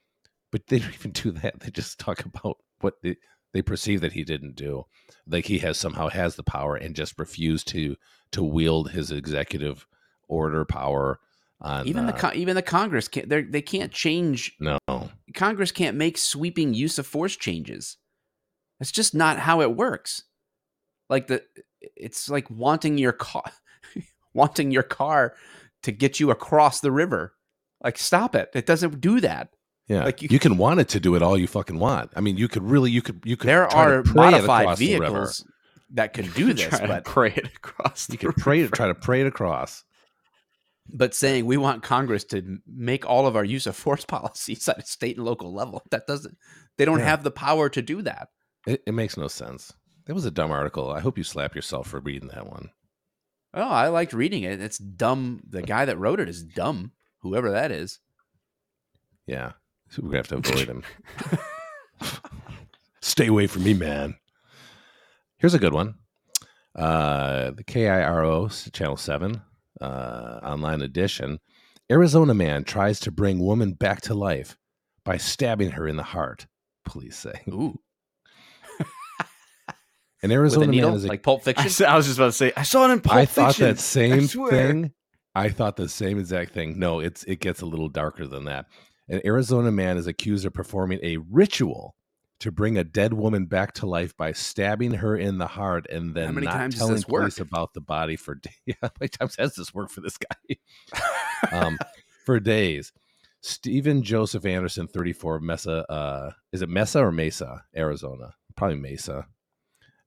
but 0.53 0.67
they 0.67 0.79
don't 0.79 0.95
even 0.95 1.13
do 1.13 1.31
that 1.33 1.59
they 1.61 1.71
just 1.71 1.99
talk 1.99 2.25
about 2.25 2.59
what 2.81 2.95
they, 3.03 3.17
they 3.53 3.63
perceive 3.63 4.01
that 4.01 4.13
he 4.13 4.25
didn't 4.25 4.57
do 4.57 4.85
like 5.27 5.47
he 5.47 5.59
has 5.59 5.79
somehow 5.79 6.09
has 6.09 6.37
the 6.37 6.43
power 6.43 6.77
and 6.77 6.95
just 6.95 7.19
refused 7.19 7.69
to 7.69 7.97
to 8.33 8.43
wield 8.43 8.91
his 8.91 9.11
executive 9.11 9.87
order 10.29 10.65
power 10.65 11.21
on 11.61 11.87
even 11.87 12.07
the 12.07 12.27
uh, 12.27 12.33
even 12.35 12.57
the 12.57 12.63
Congress 12.63 13.09
can't 13.09 13.29
they 13.29 13.43
they 13.43 13.63
can't 13.63 13.93
change 13.93 14.57
no 14.61 14.79
Congress 15.35 15.73
can't 15.73 15.97
make 15.97 16.17
sweeping 16.17 16.75
use 16.75 16.99
of 16.99 17.07
force 17.07 17.37
changes. 17.37 17.97
That's 18.79 18.93
just 18.93 19.15
not 19.15 19.39
how 19.39 19.61
it 19.61 19.77
works. 19.77 20.25
Like 21.09 21.27
the 21.27 21.43
it's 21.97 22.29
like 22.31 22.51
wanting 22.51 22.99
your 22.99 23.13
car 23.13 23.51
wanting 24.35 24.71
your 24.71 24.83
car 24.83 25.35
to 25.83 25.93
get 25.93 26.19
you 26.19 26.31
across 26.31 26.81
the 26.81 26.93
river. 26.93 27.35
Like 27.83 27.99
stop 27.99 28.35
it. 28.35 28.51
It 28.55 28.67
doesn't 28.67 29.01
do 29.01 29.21
that. 29.21 29.51
Yeah, 29.91 30.05
Like, 30.05 30.23
you, 30.23 30.29
you- 30.31 30.39
can 30.39 30.57
want 30.57 30.79
it 30.79 30.89
to 30.91 31.01
do 31.01 31.17
it 31.17 31.23
all 31.23 31.37
you 31.37 31.49
fucking 31.49 31.79
want. 31.79 32.13
I 32.15 32.21
mean, 32.21 32.37
you 32.37 32.47
could 32.47 32.63
really, 32.63 32.93
you 32.93 33.03
could, 33.03 33.23
you 33.25 33.37
could. 33.37 33.49
There 33.49 33.67
try 33.67 33.87
to 33.87 33.91
are 33.99 34.05
modified 34.15 34.79
vehicles 34.79 35.45
that 35.95 36.13
can 36.13 36.31
do 36.35 36.53
this, 36.53 36.69
try 36.69 36.79
to 36.81 36.87
but 36.87 37.05
pray 37.05 37.33
it 37.35 37.47
across 37.57 38.09
You 38.09 38.17
could 38.17 38.37
pray 38.37 38.61
it, 38.61 38.73
try 38.73 38.87
to 38.87 38.95
pray 38.95 39.21
it 39.23 39.27
across. 39.27 39.83
but 40.89 41.13
saying 41.13 41.45
we 41.45 41.57
want 41.57 41.83
Congress 41.83 42.23
to 42.27 42.59
make 42.69 43.05
all 43.05 43.27
of 43.27 43.35
our 43.35 43.45
use 43.45 43.67
of 43.67 43.75
force 43.75 44.05
policies 44.17 44.69
at 44.69 44.79
a 44.79 44.87
state 44.87 45.17
and 45.17 45.27
local 45.27 45.53
level, 45.53 45.83
that 45.91 46.07
doesn't 46.07 46.37
they 46.79 46.85
don't 46.85 47.01
Yeah. 47.01 47.07
have 47.07 47.25
the 47.25 47.33
power 47.33 47.69
to 47.69 47.83
do 47.83 48.01
that. 48.03 48.29
It, 48.69 48.83
it 48.87 48.93
makes 48.95 49.17
no 49.17 49.27
sense. 49.27 49.73
That 50.07 50.15
was 50.15 50.25
a 50.25 50.31
dumb 50.31 50.53
article. 50.53 50.93
I 50.93 51.01
hope 51.01 51.19
you 51.19 51.25
slap 51.25 51.57
yourself 51.57 51.89
for 51.89 51.99
reading 51.99 52.29
that 52.29 52.47
one. 52.47 52.71
Oh, 53.55 53.63
I 53.69 53.89
liked 53.89 54.13
reading 54.13 54.45
it. 54.45 54.61
It's 54.61 54.79
dumb. 54.79 55.43
The 55.49 55.63
guy 55.63 55.85
that 55.85 55.99
wrote 55.99 56.21
it 56.21 56.29
is 56.29 56.45
dumb, 56.45 56.93
whoever 57.23 57.51
that 57.51 57.73
is. 57.73 57.99
Yeah, 59.27 59.53
so 59.91 60.01
we're 60.03 60.09
gonna 60.11 60.19
have 60.19 60.29
to 60.29 60.37
avoid 60.37 60.69
him. 60.69 60.83
Stay 63.03 63.27
away 63.27 63.47
from 63.47 63.65
me, 63.65 63.75
man. 63.75 64.17
Here's 65.39 65.55
a 65.55 65.59
good 65.59 65.73
one. 65.75 65.95
Uh, 66.75 67.51
the 67.53 67.65
KIRO 67.65 68.73
Channel 68.73 68.97
Seven 68.97 69.43
uh, 69.81 70.41
online 70.43 70.83
edition. 70.83 71.39
Arizona 71.91 72.35
man 72.35 72.63
tries 72.65 73.01
to 73.01 73.11
bring 73.11 73.41
woman 73.41 73.73
back 73.73 74.01
to 74.03 74.15
life 74.15 74.57
by 75.05 75.17
stabbing 75.17 75.73
her 75.73 75.89
in 75.89 75.97
the 75.97 76.03
heart. 76.05 76.47
Police 76.85 77.17
say. 77.17 77.43
Ooh, 77.49 77.79
An 80.23 80.31
Arizona 80.31 80.67
needle, 80.67 80.91
man 80.91 80.97
is 80.99 81.05
a 81.05 81.09
like 81.09 81.23
Pulp 81.23 81.41
I, 81.41 81.45
Fiction. 81.45 81.67
s- 81.67 81.81
I 81.81 81.97
was 81.97 82.07
just 82.07 82.19
about 82.19 82.27
to 82.27 82.33
say 82.33 82.53
I 82.57 82.63
saw 82.63 82.87
it 82.89 82.93
in 82.93 83.01
Pulp 83.01 83.17
I 83.17 83.25
thought 83.25 83.57
that 83.57 83.79
same 83.79 84.27
swear. 84.27 84.51
thing. 84.51 84.93
I 85.35 85.49
thought 85.49 85.77
the 85.77 85.89
same 85.89 86.19
exact 86.19 86.53
thing. 86.53 86.79
No, 86.79 87.01
it's 87.01 87.25
it 87.25 87.41
gets 87.41 87.63
a 87.63 87.67
little 87.67 87.89
darker 87.89 88.27
than 88.27 88.45
that. 88.45 88.67
An 89.11 89.21
Arizona 89.25 89.73
man 89.73 89.99
is 89.99 90.07
accused 90.07 90.47
of 90.47 90.55
performing 90.55 91.01
a 91.03 91.17
ritual 91.19 91.97
to 92.39 92.51
bring 92.51 92.79
a 92.79 92.85
dead 92.85 93.13
woman 93.13 93.45
back 93.45 93.75
to 93.75 93.87
life 93.87 94.17
by 94.17 94.33
stabbing 94.33 94.95
her 94.95 95.17
in 95.17 95.37
the 95.39 95.49
heart 95.49 95.87
and 95.91 96.15
then 96.15 96.35
not 96.37 96.73
telling 96.73 97.03
police 97.03 97.39
about 97.39 97.75
the 97.75 97.81
body 97.81 98.17
for 98.17 98.37
days. 98.37 98.55
Yeah, 98.67 98.75
how 98.81 98.91
many 99.01 99.09
times 99.09 99.37
has 99.37 99.55
this 99.57 99.75
worked 99.75 99.93
for 99.93 100.01
this 100.01 100.17
guy? 100.17 100.57
um, 101.53 101.79
for 102.25 102.41
days. 102.41 102.93
Stephen 103.43 104.03
Joseph 104.03 104.45
Anderson, 104.45 104.87
34, 104.87 105.41
Mesa. 105.41 105.91
Uh, 105.91 106.31
is 106.53 106.63
it 106.63 106.69
Mesa 106.69 107.05
or 107.05 107.13
Mesa, 107.13 107.65
Arizona? 107.77 108.35
Probably 108.57 108.77
Mesa. 108.77 109.27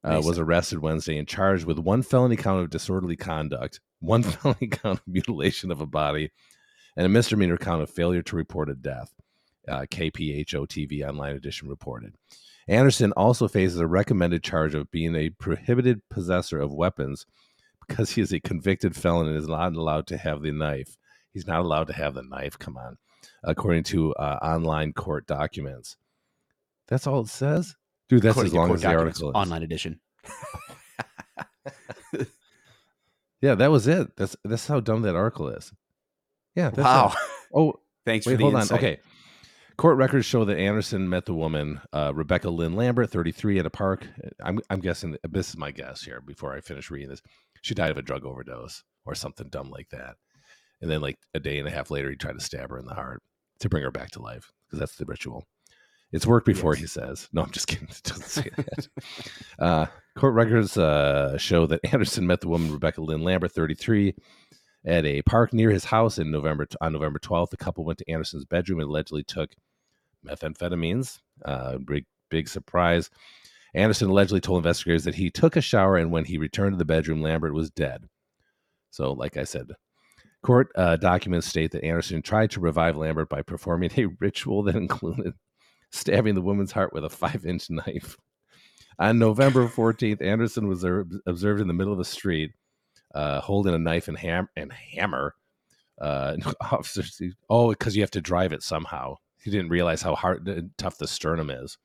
Uh, 0.02 0.20
was 0.22 0.38
arrested 0.38 0.80
Wednesday 0.80 1.16
and 1.16 1.26
charged 1.26 1.64
with 1.64 1.78
one 1.78 2.02
felony 2.02 2.36
count 2.36 2.60
of 2.60 2.68
disorderly 2.68 3.16
conduct, 3.16 3.80
one 4.00 4.22
felony 4.22 4.68
count 4.68 4.98
of 4.98 5.06
mutilation 5.06 5.70
of 5.70 5.80
a 5.80 5.86
body, 5.86 6.30
and 6.96 7.06
a 7.06 7.08
misdemeanor 7.08 7.56
count 7.56 7.82
of 7.82 7.90
failure 7.90 8.22
to 8.22 8.36
report 8.36 8.70
a 8.70 8.74
death. 8.74 9.12
Uh, 9.66 9.86
KPHO 9.90 10.66
TV 10.68 11.06
Online 11.08 11.34
Edition 11.34 11.68
reported. 11.68 12.14
Anderson 12.68 13.12
also 13.12 13.48
faces 13.48 13.78
a 13.78 13.86
recommended 13.86 14.42
charge 14.42 14.74
of 14.74 14.90
being 14.90 15.14
a 15.14 15.30
prohibited 15.30 16.02
possessor 16.10 16.60
of 16.60 16.72
weapons 16.72 17.24
because 17.86 18.10
he 18.10 18.20
is 18.20 18.32
a 18.32 18.40
convicted 18.40 18.94
felon 18.94 19.28
and 19.28 19.36
is 19.36 19.48
not 19.48 19.74
allowed 19.74 20.06
to 20.08 20.18
have 20.18 20.42
the 20.42 20.52
knife. 20.52 20.96
He's 21.32 21.46
not 21.46 21.60
allowed 21.60 21.86
to 21.88 21.94
have 21.94 22.14
the 22.14 22.22
knife. 22.22 22.58
Come 22.58 22.76
on, 22.76 22.98
according 23.42 23.84
to 23.84 24.14
uh, 24.14 24.38
online 24.42 24.92
court 24.92 25.26
documents. 25.26 25.96
That's 26.88 27.06
all 27.06 27.22
it 27.22 27.28
says, 27.28 27.74
dude. 28.08 28.22
That's 28.22 28.32
According 28.32 28.52
as 28.52 28.54
long 28.54 28.74
as 28.74 28.82
the 28.82 28.88
article. 28.88 29.30
Is. 29.30 29.34
online 29.34 29.62
edition. 29.62 30.00
Yeah, 33.44 33.56
that 33.56 33.70
was 33.70 33.86
it. 33.86 34.16
That's 34.16 34.34
that's 34.42 34.66
how 34.66 34.80
dumb 34.80 35.02
that 35.02 35.16
article 35.16 35.50
is. 35.50 35.70
Yeah. 36.54 36.70
That's 36.70 36.78
wow. 36.84 37.12
it. 37.14 37.18
Oh, 37.56 37.74
Thanks 38.04 38.26
Wait, 38.26 38.32
for 38.32 38.36
the 38.38 38.42
hold 38.44 38.54
insight. 38.56 38.72
on. 38.72 38.78
Okay. 38.78 39.00
Court 39.76 39.96
records 39.96 40.26
show 40.26 40.44
that 40.44 40.58
Anderson 40.58 41.08
met 41.08 41.24
the 41.24 41.34
woman, 41.34 41.80
uh, 41.92 42.12
Rebecca 42.14 42.50
Lynn 42.50 42.74
Lambert, 42.74 43.10
33, 43.10 43.60
at 43.60 43.66
a 43.66 43.70
park. 43.70 44.06
I'm, 44.42 44.58
I'm 44.70 44.80
guessing, 44.80 45.16
this 45.28 45.50
is 45.50 45.56
my 45.56 45.70
guess 45.70 46.02
here 46.02 46.20
before 46.20 46.52
I 46.54 46.60
finish 46.60 46.90
reading 46.90 47.08
this. 47.10 47.22
She 47.62 47.74
died 47.74 47.90
of 47.92 47.98
a 47.98 48.02
drug 48.02 48.24
overdose 48.24 48.82
or 49.06 49.14
something 49.14 49.48
dumb 49.48 49.70
like 49.70 49.88
that. 49.90 50.16
And 50.82 50.90
then, 50.90 51.00
like 51.00 51.18
a 51.34 51.38
day 51.40 51.58
and 51.58 51.66
a 51.68 51.70
half 51.70 51.90
later, 51.92 52.10
he 52.10 52.16
tried 52.16 52.38
to 52.38 52.44
stab 52.44 52.70
her 52.70 52.78
in 52.78 52.86
the 52.86 52.94
heart 52.94 53.22
to 53.60 53.68
bring 53.68 53.84
her 53.84 53.90
back 53.92 54.10
to 54.12 54.22
life 54.22 54.50
because 54.66 54.80
that's 54.80 54.96
the 54.96 55.04
ritual. 55.06 55.44
It's 56.12 56.26
worked 56.26 56.46
before, 56.46 56.74
Yes. 56.74 56.80
he 56.80 56.86
says. 56.88 57.28
No, 57.32 57.42
I'm 57.42 57.50
just 57.50 57.66
kidding. 57.68 57.88
It 57.90 58.02
doesn't 58.02 58.24
say 58.24 58.50
that. 58.56 58.88
uh, 59.58 59.86
court 60.16 60.34
records 60.34 60.76
uh, 60.76 61.38
show 61.38 61.66
that 61.66 61.80
Anderson 61.92 62.26
met 62.26 62.40
the 62.40 62.48
woman, 62.48 62.72
Rebecca 62.72 63.00
Lynn 63.00 63.22
Lambert, 63.22 63.52
33, 63.52 64.14
at 64.84 65.04
a 65.04 65.22
park 65.22 65.52
near 65.52 65.70
his 65.70 65.84
house 65.84 66.18
in 66.18 66.30
November 66.30 66.66
on 66.80 66.92
November 66.92 67.18
12th. 67.18 67.50
The 67.50 67.56
couple 67.56 67.84
went 67.84 67.98
to 67.98 68.10
Anderson's 68.10 68.44
bedroom 68.44 68.80
and 68.80 68.88
allegedly 68.88 69.24
took 69.24 69.54
methamphetamines. 70.26 71.20
Uh, 71.44 71.78
big 71.78 72.04
big 72.30 72.48
surprise. 72.48 73.10
Anderson 73.74 74.08
allegedly 74.08 74.40
told 74.40 74.58
investigators 74.58 75.04
that 75.04 75.16
he 75.16 75.30
took 75.30 75.56
a 75.56 75.60
shower 75.60 75.96
and 75.96 76.12
when 76.12 76.24
he 76.24 76.38
returned 76.38 76.74
to 76.74 76.78
the 76.78 76.84
bedroom, 76.84 77.22
Lambert 77.22 77.54
was 77.54 77.70
dead. 77.70 78.08
So, 78.90 79.12
like 79.12 79.36
I 79.36 79.44
said, 79.44 79.72
court 80.42 80.68
uh, 80.76 80.96
documents 80.96 81.48
state 81.48 81.72
that 81.72 81.84
Anderson 81.84 82.22
tried 82.22 82.52
to 82.52 82.60
revive 82.60 82.96
Lambert 82.96 83.28
by 83.28 83.42
performing 83.42 83.90
a 83.96 84.06
ritual 84.20 84.62
that 84.64 84.76
included 84.76 85.34
stabbing 85.90 86.34
the 86.34 86.42
woman's 86.42 86.72
heart 86.72 86.92
with 86.92 87.04
a 87.04 87.10
five-inch 87.10 87.70
knife. 87.70 88.16
On 88.98 89.18
November 89.18 89.66
14th, 89.68 90.22
Anderson 90.22 90.68
was 90.68 90.84
er- 90.84 91.06
observed 91.26 91.60
in 91.60 91.66
the 91.66 91.74
middle 91.74 91.92
of 91.92 91.98
the 91.98 92.04
street 92.04 92.52
uh, 93.14 93.40
holding 93.40 93.74
a 93.74 93.78
knife 93.78 94.08
and, 94.08 94.18
ham- 94.18 94.48
and 94.56 94.72
hammer. 94.72 95.34
Uh, 96.00 96.36
officers, 96.60 97.20
oh, 97.48 97.70
because 97.70 97.94
you 97.96 98.02
have 98.02 98.10
to 98.10 98.20
drive 98.20 98.52
it 98.52 98.62
somehow. 98.62 99.14
He 99.42 99.50
didn't 99.50 99.68
realize 99.68 100.02
how 100.02 100.14
hard 100.14 100.48
and 100.48 100.70
tough 100.76 100.98
the 100.98 101.06
sternum 101.06 101.50
is. 101.50 101.78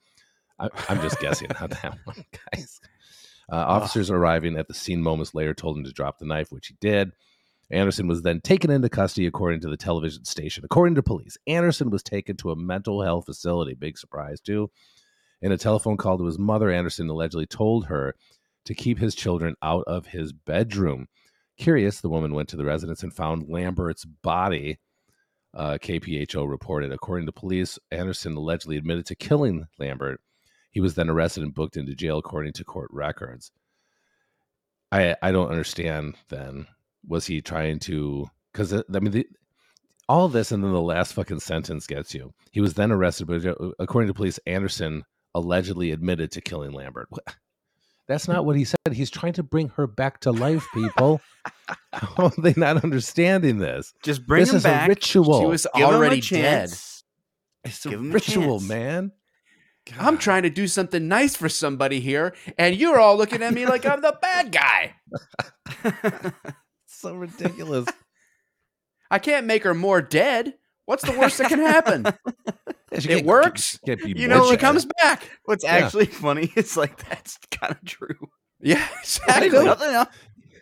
I, 0.57 0.69
I'm 0.87 1.01
just 1.01 1.19
guessing 1.19 1.51
on 1.61 1.69
that 1.81 1.97
one, 2.05 2.25
guys. 2.53 2.79
Uh, 3.51 3.55
officers 3.55 4.11
arriving 4.11 4.57
at 4.57 4.67
the 4.67 4.73
scene 4.73 5.01
moments 5.01 5.33
later 5.33 5.53
told 5.53 5.77
him 5.77 5.83
to 5.83 5.91
drop 5.91 6.19
the 6.19 6.25
knife, 6.25 6.51
which 6.51 6.67
he 6.67 6.75
did. 6.79 7.11
Anderson 7.71 8.07
was 8.07 8.23
then 8.23 8.41
taken 8.41 8.71
into 8.71 8.89
custody, 8.89 9.27
according 9.27 9.61
to 9.61 9.69
the 9.69 9.77
television 9.77 10.25
station. 10.25 10.65
According 10.65 10.95
to 10.95 11.03
police, 11.03 11.37
Anderson 11.45 11.89
was 11.89 12.01
taken 12.01 12.35
to 12.37 12.51
a 12.51 12.55
mental 12.55 13.01
health 13.01 13.25
facility. 13.25 13.75
Big 13.75 13.97
surprise, 13.97 14.41
too. 14.41 14.71
In 15.41 15.51
a 15.51 15.57
telephone 15.57 15.97
call 15.97 16.17
to 16.17 16.25
his 16.25 16.39
mother, 16.39 16.71
Anderson 16.71 17.09
allegedly 17.09 17.45
told 17.45 17.85
her 17.85 18.15
to 18.65 18.73
keep 18.73 18.99
his 18.99 19.15
children 19.15 19.55
out 19.61 19.83
of 19.87 20.07
his 20.07 20.33
bedroom. 20.33 21.07
Curious, 21.59 21.99
the 21.99 22.09
woman 22.09 22.33
went 22.33 22.47
to 22.49 22.57
the 22.57 22.65
residence 22.65 23.03
and 23.03 23.13
found 23.13 23.49
Lambert's 23.49 24.05
body. 24.05 24.79
Uh, 25.53 25.77
KPHO 25.81 26.47
reported. 26.47 26.91
According 26.91 27.25
to 27.25 27.31
police, 27.33 27.77
Anderson 27.91 28.35
allegedly 28.35 28.77
admitted 28.77 29.05
to 29.07 29.15
killing 29.15 29.67
Lambert. 29.77 30.21
He 30.71 30.79
was 30.79 30.95
then 30.95 31.09
arrested 31.09 31.43
and 31.43 31.53
booked 31.53 31.75
into 31.75 31.95
jail, 31.95 32.17
according 32.17 32.53
to 32.53 32.63
court 32.63 32.89
records. 32.93 33.51
I 34.91 35.15
I 35.21 35.31
don't 35.31 35.49
understand. 35.49 36.15
Then 36.29 36.67
was 37.05 37.25
he 37.25 37.41
trying 37.41 37.79
to? 37.79 38.29
Because 38.53 38.73
I 38.73 38.99
mean, 38.99 39.11
the, 39.11 39.27
all 40.07 40.29
this 40.29 40.51
and 40.51 40.63
then 40.63 40.71
the 40.71 40.81
last 40.81 41.13
fucking 41.13 41.39
sentence 41.39 41.87
gets 41.87 42.13
you. 42.13 42.33
He 42.51 42.61
was 42.61 42.75
then 42.75 42.91
arrested, 42.91 43.27
but 43.27 43.45
uh, 43.45 43.71
according 43.79 44.07
to 44.07 44.13
police, 44.13 44.39
Anderson 44.45 45.03
allegedly 45.35 45.91
admitted 45.91 46.31
to 46.31 46.41
killing 46.41 46.71
Lambert. 46.71 47.09
What- 48.09 48.13
That's 48.15 48.27
not 48.27 48.45
what 48.45 48.55
he 48.55 48.65
said. 48.65 48.77
He's 48.91 49.11
trying 49.11 49.33
to 49.33 49.43
bring 49.43 49.69
her 49.69 49.85
back 49.87 50.19
to 50.21 50.31
life, 50.31 50.65
people. 50.73 51.21
How 51.93 52.25
are 52.25 52.31
they 52.41 52.53
not 52.57 52.83
understanding 52.83 53.59
this? 53.59 53.93
Just 54.03 54.25
bring 54.25 54.41
this 54.41 54.49
him 54.49 54.57
is 54.57 54.63
back. 54.63 54.87
a 54.87 54.89
ritual. 54.89 55.41
She 55.41 55.45
was 55.45 55.67
give 55.75 55.85
already 55.85 56.19
dead. 56.21 56.69
chance. 56.69 57.03
it's 57.63 57.85
a 57.85 57.89
give 57.89 57.99
a 57.99 58.03
ritual, 58.03 58.59
chance. 58.59 58.69
man. 58.69 59.11
I'm 59.99 60.17
trying 60.17 60.43
to 60.43 60.49
do 60.49 60.67
something 60.67 61.07
nice 61.07 61.35
for 61.35 61.49
somebody 61.49 61.99
here, 61.99 62.35
and 62.57 62.75
you're 62.75 62.99
all 62.99 63.17
looking 63.17 63.41
at 63.41 63.53
me 63.53 63.65
like 63.65 63.85
I'm 63.85 64.01
the 64.01 64.17
bad 64.21 64.51
guy. 64.51 64.95
so 66.85 67.15
ridiculous. 67.15 67.87
I 69.11 69.17
can't 69.19 69.47
make 69.47 69.63
her 69.63 69.73
more 69.73 70.01
dead. 70.01 70.55
What's 70.85 71.03
the 71.03 71.17
worst 71.17 71.37
that 71.39 71.49
can 71.49 71.59
happen? 71.59 72.05
It 72.91 73.25
works. 73.25 73.77
Can't 73.85 73.99
You 74.01 74.27
know, 74.27 74.47
she 74.47 74.53
it 74.55 74.59
comes 74.59 74.85
back. 74.99 75.29
What's 75.45 75.63
Yeah. 75.63 75.73
actually 75.73 76.05
funny 76.07 76.51
is 76.55 76.75
like 76.77 76.97
that's 77.07 77.37
kind 77.51 77.73
of 77.73 77.83
true. 77.85 78.15
Yeah, 78.61 78.75
Like, 78.79 78.89
exactly. 79.03 79.63
nothing 79.65 79.89
else. 79.93 80.09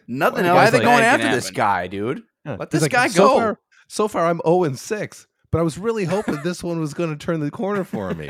Nothing 0.08 0.44
Well, 0.46 0.56
Why 0.56 0.68
are 0.68 0.72
they 0.72 0.78
like- 0.78 0.86
going 0.86 1.04
after 1.04 1.30
this 1.32 1.50
guy, 1.52 1.88
dude? 1.88 2.22
Let 2.46 2.60
He's 2.60 2.68
this 2.72 2.82
like, 2.84 2.92
guy 2.92 3.08
so 3.08 3.28
go. 3.28 3.36
Far, 3.40 3.60
so 3.90 4.08
far, 4.08 4.26
I'm 4.28 4.40
0 4.46 4.64
and 4.66 4.78
6, 4.80 5.28
but 5.52 5.60
I 5.60 5.62
was 5.64 5.78
really 5.78 6.06
hoping 6.06 6.42
this 6.44 6.64
one 6.64 6.80
was 6.80 6.94
going 6.94 7.10
to 7.10 7.18
turn 7.18 7.40
the 7.42 7.52
corner 7.52 7.84
for 7.84 8.14
me. 8.14 8.30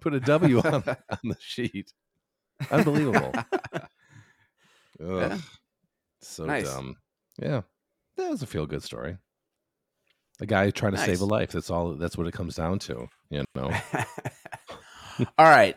Put 0.00 0.14
a 0.14 0.20
W 0.20 0.58
on, 0.60 0.74
on 0.86 1.18
the 1.24 1.36
sheet. 1.40 1.92
Unbelievable. 2.70 3.32
Yeah. 5.00 5.38
So 6.20 6.44
Nice. 6.44 6.64
dumb. 6.64 6.96
Yeah. 7.40 7.62
That 8.16 8.30
was 8.30 8.42
a 8.42 8.46
feel 8.46 8.66
good 8.66 8.82
story. 8.82 9.16
A 10.40 10.46
guy 10.46 10.70
trying 10.70 10.92
to 10.92 10.98
save 10.98 11.20
a 11.20 11.24
life. 11.24 11.50
That's 11.50 11.70
all. 11.70 11.94
That's 11.94 12.16
what 12.16 12.26
it 12.26 12.32
comes 12.32 12.54
down 12.54 12.78
to. 12.80 13.08
You 13.30 13.44
know. 13.54 13.72
all 15.38 15.46
right, 15.46 15.76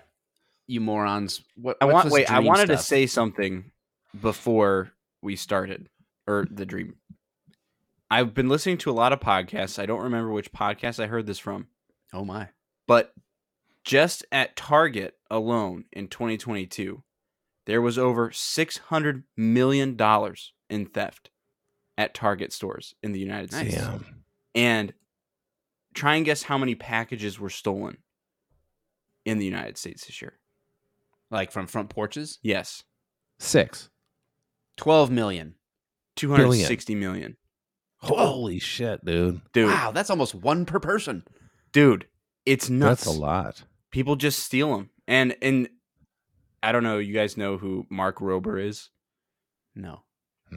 you 0.67 0.81
morons. 0.81 1.41
What? 1.55 1.77
I 1.81 1.85
want 1.85 2.11
wait. 2.11 2.29
I 2.29 2.35
dream 2.35 2.47
wanted 2.47 2.67
to 2.67 2.77
say 2.77 3.07
something 3.07 3.71
before 4.19 4.91
we 5.21 5.35
started 5.35 5.89
or 6.27 6.47
the 6.49 6.65
dream. 6.65 6.95
I've 8.09 8.33
been 8.33 8.49
listening 8.49 8.77
to 8.79 8.91
a 8.91 8.93
lot 8.93 9.13
of 9.13 9.19
podcasts. 9.19 9.79
I 9.79 9.85
don't 9.85 10.03
remember 10.03 10.31
which 10.31 10.51
podcast 10.51 11.01
I 11.01 11.07
heard 11.07 11.25
this 11.25 11.39
from, 11.39 11.67
Oh 12.13 12.25
my! 12.25 12.49
but 12.87 13.13
just 13.83 14.25
at 14.31 14.55
Target 14.55 15.15
alone 15.31 15.85
in 15.91 16.07
2022, 16.07 17.01
there 17.65 17.81
was 17.81 17.97
over 17.97 18.31
600 18.31 19.23
million 19.35 19.95
dollars 19.95 20.53
in 20.69 20.85
theft 20.85 21.31
at 21.97 22.13
Target 22.13 22.53
stores 22.53 22.95
in 23.01 23.11
the 23.11 23.19
United 23.19 23.51
States. 23.51 23.75
Damn. 23.75 24.20
And 24.55 24.93
try 25.93 26.15
and 26.15 26.25
guess 26.25 26.43
how 26.43 26.57
many 26.57 26.75
packages 26.75 27.39
were 27.39 27.49
stolen 27.49 27.97
in 29.25 29.37
the 29.39 29.45
United 29.45 29.77
States 29.77 30.05
this 30.05 30.21
year. 30.21 30.39
Like 31.29 31.51
from 31.51 31.67
front 31.67 31.89
porches. 31.89 32.39
Yes, 32.41 32.83
Six. 33.39 33.89
Twelve 34.77 35.09
million. 35.11 35.55
260 36.17 36.95
million. 36.95 37.37
Holy 37.97 38.59
shit, 38.59 39.03
dude. 39.05 39.41
Dude, 39.53 39.67
Wow, 39.69 39.91
that's 39.91 40.09
almost 40.09 40.35
one 40.35 40.65
per 40.65 40.79
person. 40.79 41.23
dude, 41.71 42.07
it's 42.45 42.69
nuts. 42.69 43.05
That's 43.05 43.15
a 43.15 43.19
lot. 43.19 43.63
People 43.91 44.15
just 44.15 44.39
steal 44.39 44.75
them. 44.75 44.89
And 45.07 45.35
and 45.41 45.69
I 46.63 46.71
don't 46.71 46.83
know, 46.83 46.97
you 46.99 47.13
guys 47.13 47.37
know 47.37 47.57
who 47.57 47.85
Mark 47.89 48.17
Rober 48.19 48.63
is? 48.63 48.89
No. 49.75 50.03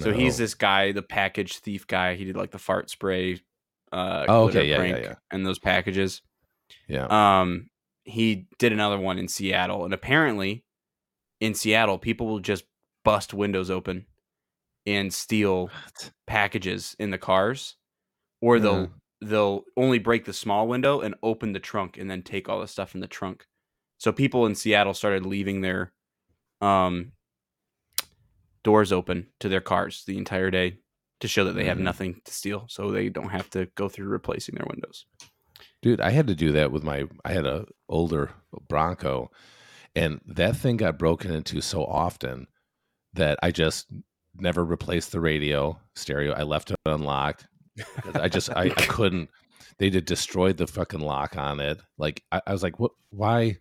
So 0.01 0.13
he's 0.13 0.37
this 0.39 0.55
guy, 0.55 0.91
the 0.93 1.03
package 1.03 1.59
thief 1.59 1.87
guy. 1.87 2.17
He 2.17 2.25
did 2.25 2.37
like 2.37 2.51
the 2.51 2.59
fart 2.59 2.91
spray 2.91 3.41
uh 3.95 4.25
Oh, 4.29 4.49
okay, 4.49 4.69
yeah, 4.69 4.83
yeah, 4.83 4.99
yeah. 4.99 5.15
and 5.31 5.47
those 5.47 5.59
packages. 5.59 6.21
Yeah. 6.89 7.07
Um 7.07 7.69
he 8.05 8.47
did 8.59 8.73
another 8.73 8.99
one 8.99 9.19
in 9.19 9.29
Seattle 9.29 9.85
and 9.85 9.95
apparently 9.95 10.65
in 11.41 11.55
Seattle 11.55 11.99
people 11.99 12.27
will 12.27 12.41
just 12.41 12.65
bust 13.05 13.33
windows 13.33 13.71
open 13.71 14.07
and 14.87 15.13
steal 15.15 15.67
What? 15.69 16.11
packages 16.27 16.95
in 16.99 17.11
the 17.11 17.19
cars 17.19 17.77
or 18.43 18.59
they'll 18.61 18.85
Uh-huh. 18.85 18.87
they'll 19.23 19.65
only 19.77 19.99
break 19.99 20.25
the 20.27 20.33
small 20.35 20.69
window 20.69 21.01
and 21.01 21.15
open 21.23 21.53
the 21.53 21.61
trunk 21.61 21.97
and 21.97 22.11
then 22.11 22.23
take 22.23 22.49
all 22.49 22.61
the 22.61 22.69
stuff 22.69 22.95
in 22.95 23.01
the 23.01 23.07
trunk. 23.07 23.47
So 23.99 24.13
people 24.13 24.45
in 24.47 24.55
Seattle 24.55 24.93
started 24.95 25.25
leaving 25.25 25.61
their 25.63 25.93
um 26.61 27.13
doors 28.63 28.93
open 28.93 29.29
to 29.41 29.49
their 29.49 29.61
cars 29.61 30.05
the 30.07 30.17
entire 30.19 30.51
day 30.51 30.79
to 31.25 31.29
show 31.29 31.45
that 31.45 31.55
they 31.55 31.65
have 31.65 31.79
Mhm. 31.79 31.83
nothing 31.83 32.21
to 32.25 32.33
steal 32.33 32.67
so 32.69 32.91
they 32.91 33.09
don't 33.09 33.31
have 33.31 33.49
to 33.51 33.67
go 33.75 33.89
through 33.89 34.07
replacing 34.09 34.55
their 34.55 34.67
windows. 34.69 35.07
Dude, 35.83 36.01
I 36.01 36.11
had 36.11 36.27
to 36.29 36.35
do 36.35 36.53
that 36.53 36.71
with 36.71 36.83
my 36.85 37.05
I 37.25 37.33
had 37.33 37.47
a 37.47 37.67
older 37.89 38.31
Bronco 38.69 39.31
and 39.97 40.21
that 40.27 40.57
thing 40.57 40.77
got 40.77 40.99
broken 40.99 41.31
into 41.33 41.61
so 41.61 41.85
often 41.85 42.47
that 43.15 43.39
I 43.43 43.51
just 43.51 43.87
never 44.35 44.65
replaced 44.65 45.13
the 45.13 45.21
radio 45.21 45.81
stereo. 45.95 46.33
I 46.33 46.43
left 46.43 46.71
it 46.71 46.77
unlocked. 46.87 47.47
I 48.15 48.29
just 48.29 48.51
I, 48.51 48.65
I 48.65 48.69
couldn't 48.89 49.31
they 49.79 49.91
did 49.91 50.05
destroyed 50.05 50.57
the 50.57 50.67
fucking 50.67 51.01
lock 51.01 51.37
on 51.37 51.59
it. 51.61 51.81
Like 51.99 52.23
I, 52.33 52.41
I 52.47 52.53
was 52.53 52.63
like, 52.63 52.79
what 52.79 52.93
why 53.11 53.59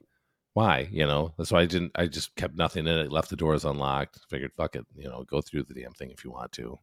why? 0.54 0.88
You 0.92 1.06
know, 1.08 1.34
that's 1.38 1.52
why 1.52 1.62
I 1.62 1.66
didn't. 1.66 1.92
I 1.96 2.06
just 2.06 2.36
kept 2.36 2.56
nothing 2.56 2.86
in 2.86 2.96
it. 3.00 3.12
Left 3.12 3.30
the 3.32 3.36
doors 3.36 3.66
unlocked. 3.66 4.20
Figured, 4.30 4.52
fuck 4.56 4.76
it. 4.76 4.86
You 4.96 5.10
know, 5.10 5.24
go 5.28 5.42
through 5.42 5.64
the 5.64 5.74
damn 5.74 5.94
thing 5.94 6.12
if 6.12 6.24
you 6.24 6.30
want 6.32 6.52
to. 6.54 6.78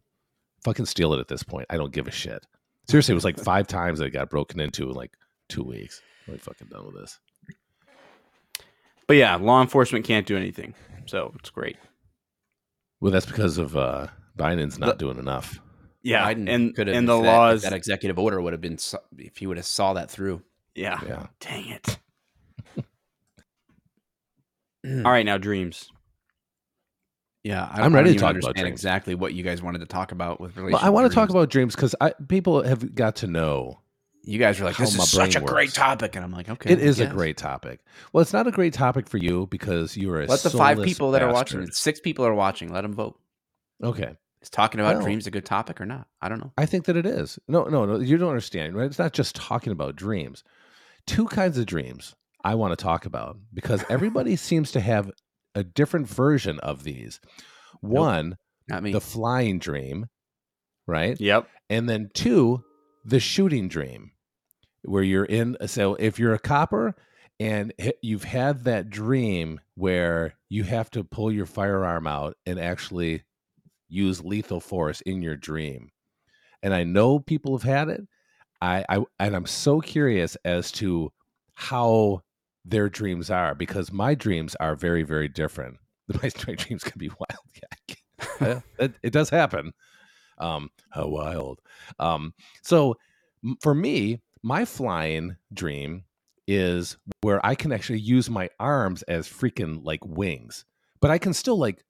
Fucking 0.65 0.87
steal 0.87 1.15
it 1.15 1.21
at 1.21 1.29
this 1.29 1.43
point. 1.43 1.67
I 1.71 1.77
don't 1.77 1.93
give 1.93 2.07
a 2.07 2.11
shit. 2.11 2.47
Seriously, 2.89 3.13
it 3.13 3.15
was 3.15 3.25
like 3.25 3.39
five 3.45 3.67
times 3.67 3.99
that 3.99 4.07
it 4.07 4.11
got 4.11 4.31
broken 4.31 4.61
into 4.61 4.85
in 4.91 4.95
like 4.95 5.17
two 5.49 5.63
weeks. 5.63 6.01
I'm 6.27 6.35
like 6.35 6.43
fucking 6.43 6.69
done 6.69 6.87
with 6.87 6.95
this. 6.97 7.19
But 9.07 9.17
yeah, 9.17 9.35
law 9.37 9.61
enforcement 9.61 10.05
can't 10.05 10.27
do 10.27 10.37
anything, 10.37 10.75
so 11.07 11.33
it's 11.41 11.51
great. 11.51 11.77
Well, 13.01 13.11
that's 13.13 13.27
because 13.27 13.59
of 13.59 13.77
uh 13.77 14.07
Biden's 14.39 14.79
not 14.79 14.99
The- 14.99 15.05
doing 15.07 15.19
enough. 15.19 15.61
Yeah, 16.03 16.33
Biden 16.33 16.49
and 16.49 16.75
could 16.75 16.87
have 16.87 16.97
and 16.97 17.07
the 17.09 17.21
that, 17.21 17.27
laws. 17.27 17.63
that 17.63 17.73
executive 17.75 18.19
order 18.19 18.41
would 18.41 18.53
have 18.55 18.61
been 18.63 18.79
if 19.19 19.37
he 19.37 19.47
would 19.47 19.57
have 19.59 19.67
saw 19.67 19.93
that 19.95 20.11
through. 20.11 20.43
yeah. 20.75 20.99
Yeah. 21.07 21.27
Dang 21.41 21.69
it. 21.69 21.99
All 25.05 25.13
right, 25.13 25.27
now 25.27 25.37
dreams. 25.37 25.91
Yeah, 27.43 27.69
I, 27.73 27.83
I'm 27.83 27.95
I 27.95 27.99
ready 27.99 28.13
to 28.13 28.19
talk 28.19 28.37
about 28.37 28.55
dreams. 28.55 28.69
exactly 28.69 29.15
what 29.15 29.33
you 29.33 29.43
guys 29.43 29.63
wanted 29.63 29.79
to 29.79 29.87
talk 29.87 30.13
about 30.13 30.41
with 30.41 30.57
relation. 30.57 30.75
Well, 30.75 30.85
I 30.85 30.91
want 30.91 31.09
to 31.11 31.15
talk 31.15 31.31
about 31.31 31.49
dreams 31.49 31.75
because 31.75 31.95
people 32.29 32.63
have 32.63 32.95
got 32.95 33.17
to 33.17 33.27
know 33.27 33.81
You 34.23 34.39
guys 34.39 34.61
are 34.61 34.65
like, 34.65 34.77
"This 34.77 34.95
is 34.95 35.11
such 35.11 35.37
a 35.37 35.41
brain 35.41 35.49
great 35.49 35.73
topic," 35.73 36.15
and 36.17 36.25
I'm 36.25 36.33
like, 36.33 36.51
"Okay, 36.51 36.71
it 36.73 36.79
I 36.79 36.83
is 36.83 37.01
a 37.01 37.07
great 37.07 37.39
topic. 37.39 37.81
Well, 38.13 38.21
it's 38.21 38.35
not 38.35 38.47
a 38.47 38.51
great 38.51 38.75
topic 38.75 39.09
for 39.09 39.17
you 39.17 39.47
because 39.47 39.97
you're 39.97 40.21
a 40.23 40.27
Let 40.27 40.41
the 40.41 40.51
five 40.51 40.83
people 40.83 41.13
that 41.13 41.23
are 41.23 41.33
watching, 41.33 41.71
six 41.71 41.99
people 42.01 42.27
are 42.27 42.35
watching. 42.35 42.71
Let 42.73 42.83
them 42.83 42.93
vote. 42.93 43.19
Okay, 43.83 44.17
Is 44.43 44.51
talking 44.51 44.79
about 44.81 44.97
Well- 44.97 45.05
dreams 45.05 45.27
a 45.27 45.31
good 45.31 45.47
topic 45.47 45.81
or 45.81 45.87
not? 45.87 46.07
I 46.21 46.29
don't 46.29 46.41
know. 46.41 46.53
I 46.59 46.67
think 46.67 46.85
that 46.85 46.97
it 46.97 47.07
is. 47.07 47.39
No, 47.49 47.65
no, 47.65 47.87
no. 47.87 47.99
You 48.01 48.19
don't 48.19 48.29
understand, 48.29 48.75
right? 48.77 48.85
It's 48.85 48.99
not 48.99 49.15
just 49.15 49.35
talking 49.35 49.73
about 49.73 49.97
dreams. 49.97 50.45
Two 51.07 51.27
kinds 51.27 51.57
of 51.57 51.65
dreams 51.65 52.15
I 52.45 52.55
want 52.57 52.73
to 52.79 52.83
talk 52.83 53.07
about 53.07 53.39
because 53.55 53.83
everybody 53.89 54.37
seems 54.37 54.71
to 54.73 54.81
have 54.81 55.11
a 55.55 55.65
different 55.65 56.09
version 56.09 56.59
of 56.61 56.85
these. 56.85 57.21
One, 57.81 58.37
Not 58.69 58.83
me. 58.83 58.93
the 58.93 59.01
flying 59.01 59.59
dream, 59.59 60.07
right? 60.87 61.21
Yep. 61.21 61.49
And 61.69 61.89
then 61.89 62.11
two, 62.15 62.63
the 63.05 63.21
shooting 63.21 63.69
dream, 63.69 64.13
where 64.83 65.03
you're 65.03 65.25
in. 65.25 65.57
So 65.67 65.95
if 65.95 66.19
you're 66.19 66.35
a 66.35 66.39
copper 66.39 66.95
and 67.39 67.73
you've 68.03 68.25
had 68.25 68.65
that 68.65 68.91
dream 68.91 69.61
where 69.75 70.35
you 70.49 70.65
have 70.65 70.91
to 70.91 71.05
pull 71.05 71.33
your 71.33 71.47
firearm 71.47 72.07
out 72.07 72.37
and 72.45 72.59
actually 72.59 73.23
use 73.89 74.23
lethal 74.25 74.61
force 74.61 75.01
in 75.03 75.23
your 75.23 75.37
dream, 75.37 75.91
and 76.63 76.75
I 76.75 76.85
know 76.85 77.19
people 77.19 77.57
have 77.57 77.69
had 77.69 77.89
it. 77.89 78.03
I, 78.63 78.85
I 78.89 79.05
and 79.19 79.35
I'm 79.35 79.47
so 79.47 79.81
curious 79.81 80.37
as 80.45 80.71
to 80.73 81.13
how 81.55 82.23
their 82.65 82.89
dreams 82.89 83.31
are 83.31 83.55
because 83.55 83.93
my 83.93 84.15
dreams 84.15 84.55
are 84.57 84.75
very 84.77 85.03
very 85.03 85.29
different. 85.29 85.77
My, 86.23 86.31
my 86.49 86.55
dreams 86.55 86.83
can 86.83 86.99
be 86.99 87.09
wild. 87.09 87.97
Yeah, 88.41 88.61
it, 88.79 88.95
it 89.03 89.13
does 89.13 89.31
happen. 89.31 89.73
Um, 90.39 90.71
how 90.91 91.07
wild. 91.09 91.61
Um, 91.99 92.35
so 92.63 92.97
for 93.63 93.75
me, 93.75 94.21
my 94.43 94.65
flying 94.65 95.37
dream 95.55 96.05
is 96.47 96.97
where 97.23 97.45
I 97.47 97.55
can 97.55 97.71
actually 97.73 98.01
use 98.01 98.29
my 98.29 98.49
arms 98.59 99.03
as 99.03 99.29
freaking 99.29 99.85
like 99.85 100.05
wings, 100.05 100.65
but 101.01 101.11
I 101.11 101.19
can 101.19 101.33
still 101.33 101.59
like 101.59 101.85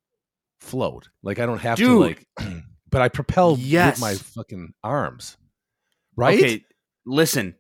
float. 0.60 1.08
Like 1.22 1.38
I 1.38 1.46
don't 1.46 1.60
have 1.60 1.78
to 1.78 1.98
like, 1.98 2.26
but 2.90 3.00
I 3.02 3.08
propel 3.08 3.56
Yes. 3.58 3.96
with 3.96 4.00
my 4.00 4.14
fucking 4.14 4.74
arms. 4.84 5.36
Right? 6.16 6.38
Okay, 6.38 6.64
listen. 7.06 7.54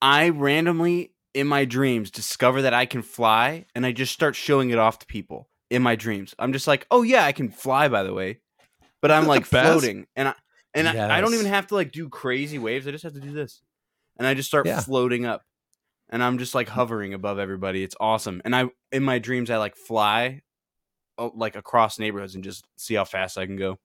I 0.00 0.28
randomly 0.30 1.11
in 1.34 1.46
my 1.46 1.64
dreams 1.64 2.10
discover 2.10 2.62
that 2.62 2.74
I 2.74 2.86
can 2.86 3.02
fly 3.02 3.66
and 3.74 3.86
I 3.86 3.92
just 3.92 4.12
start 4.12 4.36
showing 4.36 4.70
it 4.70 4.78
off 4.78 4.98
to 5.00 5.06
people 5.06 5.48
in 5.70 5.82
my 5.82 5.96
dreams. 5.96 6.34
I'm 6.38 6.52
just 6.52 6.66
like, 6.66 6.86
"Oh 6.90 7.02
yeah, 7.02 7.24
I 7.24 7.32
can 7.32 7.48
fly 7.50 7.88
by 7.88 8.02
the 8.02 8.12
way." 8.12 8.40
But 9.00 9.10
I'm 9.10 9.26
like 9.26 9.44
floating 9.44 10.06
and 10.16 10.28
I 10.28 10.34
and 10.74 10.86
I, 10.88 11.18
I 11.18 11.20
don't 11.20 11.34
even 11.34 11.46
have 11.46 11.66
to 11.68 11.74
like 11.74 11.92
do 11.92 12.08
crazy 12.08 12.58
waves. 12.58 12.86
I 12.86 12.90
just 12.92 13.04
have 13.04 13.14
to 13.14 13.20
do 13.20 13.32
this. 13.32 13.62
And 14.18 14.26
I 14.26 14.34
just 14.34 14.48
start 14.48 14.66
Yeah. 14.66 14.80
floating 14.80 15.24
up. 15.26 15.42
And 16.10 16.22
I'm 16.22 16.38
just 16.38 16.54
like 16.54 16.68
hovering 16.68 17.14
above 17.14 17.38
everybody. 17.38 17.82
It's 17.82 17.96
awesome. 17.98 18.42
And 18.44 18.54
I 18.54 18.66
in 18.92 19.02
my 19.02 19.18
dreams 19.18 19.50
I 19.50 19.56
like 19.56 19.76
fly 19.76 20.42
oh, 21.18 21.32
like 21.34 21.56
across 21.56 21.98
neighborhoods 21.98 22.34
and 22.34 22.44
just 22.44 22.66
see 22.76 22.94
how 22.94 23.04
fast 23.04 23.36
I 23.38 23.46
can 23.46 23.56
go. 23.56 23.78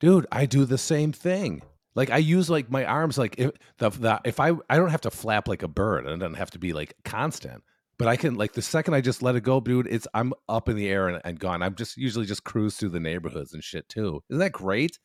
dude 0.00 0.26
i 0.30 0.46
do 0.46 0.64
the 0.64 0.78
same 0.78 1.12
thing 1.12 1.62
like 1.94 2.10
i 2.10 2.16
use 2.18 2.48
like 2.50 2.70
my 2.70 2.84
arms 2.84 3.18
like 3.18 3.34
if 3.38 3.50
the, 3.78 3.90
the 3.90 4.20
if 4.24 4.40
i 4.40 4.52
i 4.70 4.76
don't 4.76 4.90
have 4.90 5.00
to 5.00 5.10
flap 5.10 5.48
like 5.48 5.62
a 5.62 5.68
bird 5.68 6.04
and 6.04 6.14
it 6.14 6.18
doesn't 6.18 6.34
have 6.38 6.50
to 6.50 6.58
be 6.58 6.72
like 6.72 6.94
constant 7.04 7.62
but 7.98 8.08
i 8.08 8.16
can 8.16 8.34
like 8.36 8.52
the 8.52 8.62
second 8.62 8.94
i 8.94 9.00
just 9.00 9.22
let 9.22 9.34
it 9.36 9.42
go 9.42 9.60
dude 9.60 9.86
it's 9.88 10.06
i'm 10.14 10.32
up 10.48 10.68
in 10.68 10.76
the 10.76 10.88
air 10.88 11.08
and, 11.08 11.20
and 11.24 11.38
gone 11.40 11.62
i'm 11.62 11.74
just 11.74 11.96
usually 11.96 12.26
just 12.26 12.44
cruise 12.44 12.76
through 12.76 12.88
the 12.88 13.00
neighborhoods 13.00 13.52
and 13.54 13.62
shit 13.64 13.88
too 13.88 14.22
isn't 14.30 14.38
that 14.40 14.52
great 14.52 14.98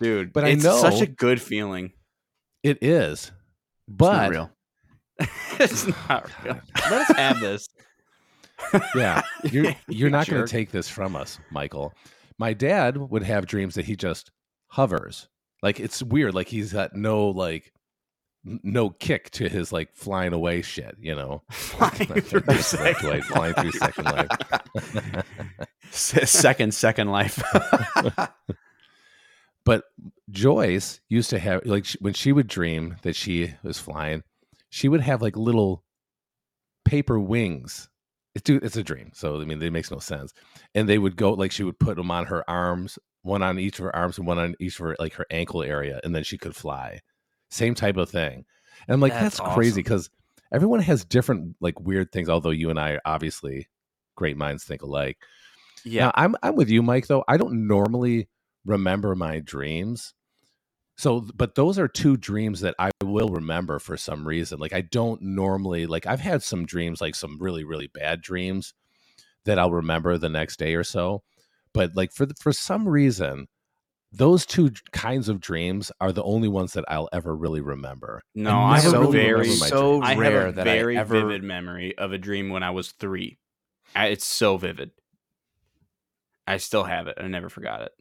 Dude, 0.00 0.32
But 0.32 0.44
I 0.44 0.48
it's 0.50 0.62
such 0.62 1.02
a 1.02 1.06
good 1.06 1.42
feeling. 1.42 1.92
it 2.62 2.78
is 2.80 3.32
It's 3.86 3.98
not 3.98 3.98
but 3.98 4.30
real. 4.30 4.50
it's 5.58 5.86
not 6.08 6.30
real. 6.44 6.58
Let 6.90 7.10
us 7.10 7.16
have 7.16 7.40
this. 7.40 7.68
yeah 8.94 9.20
you're 9.44 9.74
you're 9.88 10.08
not 10.10 10.26
going 10.26 10.44
to 10.44 10.50
take 10.50 10.70
this 10.70 10.86
from 10.88 11.16
us 11.16 11.38
michael 11.50 11.92
my 12.38 12.52
dad 12.54 12.96
would 12.96 13.22
have 13.22 13.46
dreams 13.46 13.74
that 13.74 13.84
he 13.86 13.96
just 13.96 14.30
hovers 14.68 15.28
like 15.62 15.80
it's 15.80 16.02
weird 16.02 16.34
like 16.34 16.48
he's 16.48 16.72
got 16.72 16.94
no 16.94 17.28
like 17.28 17.72
no 18.44 18.88
kick 18.88 19.30
to 19.30 19.48
his 19.48 19.72
like 19.72 19.94
flying 19.94 20.32
away 20.32 20.62
shit 20.62 20.96
you 20.98 21.14
know 21.14 21.42
Flying 21.50 22.20
through 22.22 22.42
Second 22.62 23.08
life, 23.08 23.24
flying 23.26 23.54
through 23.54 23.72
second 23.72 24.04
life. 24.04 25.24
Second, 25.90 26.74
second 26.74 27.08
life. 27.08 27.42
but 29.64 29.84
Joyce 30.30 31.00
used 31.08 31.30
to 31.30 31.38
have 31.38 31.64
like 31.66 31.86
when 32.00 32.14
she 32.14 32.32
would 32.32 32.46
dream 32.46 32.96
that 33.02 33.16
she 33.16 33.54
was 33.62 33.78
flying, 33.78 34.22
she 34.70 34.88
would 34.88 35.00
have 35.00 35.20
like 35.20 35.36
little 35.36 35.84
paper 36.84 37.18
wings. 37.18 37.88
It's 38.34 38.44
dude, 38.44 38.64
it's 38.64 38.76
a 38.76 38.82
dream, 38.82 39.10
so 39.12 39.40
I 39.40 39.44
mean, 39.44 39.60
it 39.62 39.72
makes 39.72 39.90
no 39.90 39.98
sense. 39.98 40.32
And 40.74 40.88
they 40.88 40.98
would 40.98 41.16
go 41.16 41.32
like 41.32 41.52
she 41.52 41.64
would 41.64 41.78
put 41.78 41.96
them 41.96 42.10
on 42.10 42.26
her 42.26 42.48
arms, 42.48 42.98
one 43.22 43.42
on 43.42 43.58
each 43.58 43.78
of 43.78 43.84
her 43.84 43.94
arms 43.94 44.18
and 44.18 44.26
one 44.26 44.38
on 44.38 44.54
each 44.60 44.78
of 44.80 44.86
her 44.86 44.96
like 44.98 45.14
her 45.14 45.26
ankle 45.30 45.62
area, 45.62 46.00
and 46.04 46.14
then 46.14 46.24
she 46.24 46.38
could 46.38 46.56
fly. 46.56 47.00
Same 47.50 47.74
type 47.74 47.96
of 47.96 48.08
thing. 48.08 48.44
And 48.86 48.94
I'm 48.94 49.00
like, 49.00 49.12
That's 49.12 49.38
that's, 49.38 49.54
crazy 49.54 49.82
because 49.82 50.10
everyone 50.52 50.80
has 50.80 51.04
different 51.04 51.56
like 51.60 51.78
weird 51.80 52.12
things. 52.12 52.28
Although 52.28 52.50
you 52.50 52.70
and 52.70 52.78
I 52.78 52.92
are 52.92 53.00
obviously 53.04 53.68
great 54.14 54.36
minds 54.36 54.64
think 54.64 54.82
alike. 54.82 55.18
Yeah. 55.84 56.06
Now, 56.06 56.12
I'm 56.14 56.36
I'm 56.42 56.56
with 56.56 56.68
you, 56.68 56.82
Mike. 56.82 57.06
Though 57.06 57.24
I 57.28 57.36
don't 57.36 57.66
normally 57.66 58.28
remember 58.64 59.14
my 59.14 59.40
dreams. 59.40 60.14
So, 60.96 61.26
but 61.34 61.54
those 61.54 61.78
are 61.78 61.88
two 61.88 62.18
dreams 62.18 62.60
that 62.60 62.74
I 62.78 62.90
will 63.02 63.30
remember 63.30 63.78
for 63.78 63.96
some 63.96 64.28
reason. 64.28 64.58
Like 64.58 64.74
I 64.74 64.82
don't 64.82 65.22
normally 65.22 65.86
like. 65.86 66.06
I've 66.06 66.20
had 66.20 66.42
some 66.42 66.66
dreams, 66.66 67.00
like 67.00 67.14
some 67.14 67.38
really 67.40 67.64
really 67.64 67.86
bad 67.86 68.20
dreams, 68.20 68.74
that 69.44 69.58
I'll 69.58 69.72
remember 69.72 70.18
the 70.18 70.28
next 70.28 70.58
day 70.58 70.74
or 70.74 70.84
so. 70.84 71.22
But 71.72 71.94
like 71.94 72.12
for 72.12 72.26
the, 72.26 72.34
for 72.34 72.52
some 72.52 72.88
reason, 72.88 73.46
those 74.12 74.44
two 74.44 74.72
kinds 74.92 75.28
of 75.28 75.40
dreams 75.40 75.92
are 76.00 76.12
the 76.12 76.22
only 76.24 76.48
ones 76.48 76.72
that 76.72 76.84
I'll 76.88 77.08
ever 77.12 77.34
really 77.34 77.60
remember. 77.60 78.22
No, 78.34 78.50
I 78.50 78.76
I 78.76 78.80
have 78.80 78.92
really 78.92 79.12
very 79.12 79.50
so. 79.50 80.02
I 80.02 80.16
rare 80.16 80.46
have 80.46 80.48
a 80.50 80.52
that 80.56 80.64
very 80.64 80.96
I 80.96 81.00
ever 81.00 81.20
vivid 81.20 81.44
memory 81.44 81.96
of 81.96 82.12
a 82.12 82.18
dream 82.18 82.50
when 82.50 82.62
I 82.62 82.70
was 82.70 82.92
three. 82.92 83.38
I, 83.94 84.06
it's 84.06 84.26
so 84.26 84.56
vivid. 84.56 84.90
I 86.46 86.56
still 86.56 86.84
have 86.84 87.06
it. 87.06 87.18
I 87.20 87.28
never 87.28 87.48
forgot 87.48 87.82
it. 87.82 87.92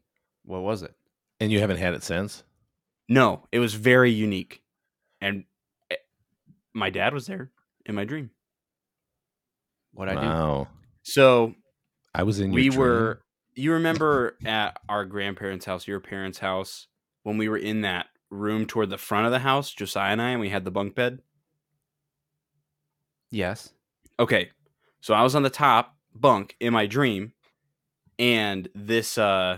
What 0.46 0.62
was 0.62 0.82
it? 0.82 0.94
And 1.40 1.52
you 1.52 1.60
haven't 1.60 1.78
had 1.78 1.94
it 1.94 2.04
since. 2.04 2.44
No, 3.08 3.48
it 3.52 3.60
was 3.60 3.76
very 3.76 4.12
unique, 4.12 4.62
and 5.22 5.46
eh, 5.92 5.96
my 6.74 6.90
dad 6.90 7.14
was 7.14 7.28
there 7.28 7.52
in 7.86 7.96
my 7.96 8.06
dream. 8.06 8.32
What 9.94 10.10
I 10.10 10.16
do? 10.16 10.68
So 11.04 11.56
I 12.14 12.24
was 12.24 12.40
in. 12.40 12.48
Your 12.48 12.56
we 12.56 12.70
dream. 12.70 12.80
were. 12.80 13.22
You 13.56 13.74
remember 13.74 14.38
at 14.46 14.80
our 14.88 15.06
grandparents' 15.06 15.66
house, 15.66 15.88
your 15.88 16.00
parents' 16.00 16.40
house, 16.40 16.88
when 17.24 17.38
we 17.38 17.50
were 17.50 17.58
in 17.58 17.82
that 17.82 18.08
room 18.30 18.66
toward 18.66 18.90
the 18.90 18.98
front 18.98 19.26
of 19.26 19.32
the 19.32 19.40
house, 19.40 19.72
Josiah 19.72 20.12
and 20.12 20.22
I, 20.22 20.30
and 20.32 20.40
we 20.40 20.50
had 20.50 20.66
the 20.66 20.72
bunk 20.72 20.96
bed. 20.96 21.20
Yes. 23.32 23.74
Okay. 24.20 24.50
So 25.02 25.14
I 25.14 25.24
was 25.24 25.36
on 25.36 25.44
the 25.44 25.50
top 25.50 25.96
bunk 26.14 26.56
in 26.60 26.74
my 26.74 26.86
dream 26.86 27.34
and 28.18 28.68
this 28.76 29.18
uh 29.18 29.58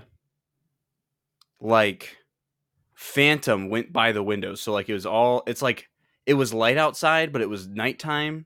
like 1.59 2.17
phantom 2.93 3.69
went 3.69 3.91
by 3.91 4.11
the 4.11 4.23
window. 4.23 4.55
So 4.55 4.71
like 4.71 4.89
it 4.89 4.93
was 4.93 5.05
all 5.05 5.43
it's 5.47 5.61
like 5.61 5.89
it 6.25 6.35
was 6.35 6.53
light 6.53 6.77
outside, 6.77 7.33
but 7.33 7.41
it 7.41 7.49
was 7.49 7.67
nighttime, 7.67 8.45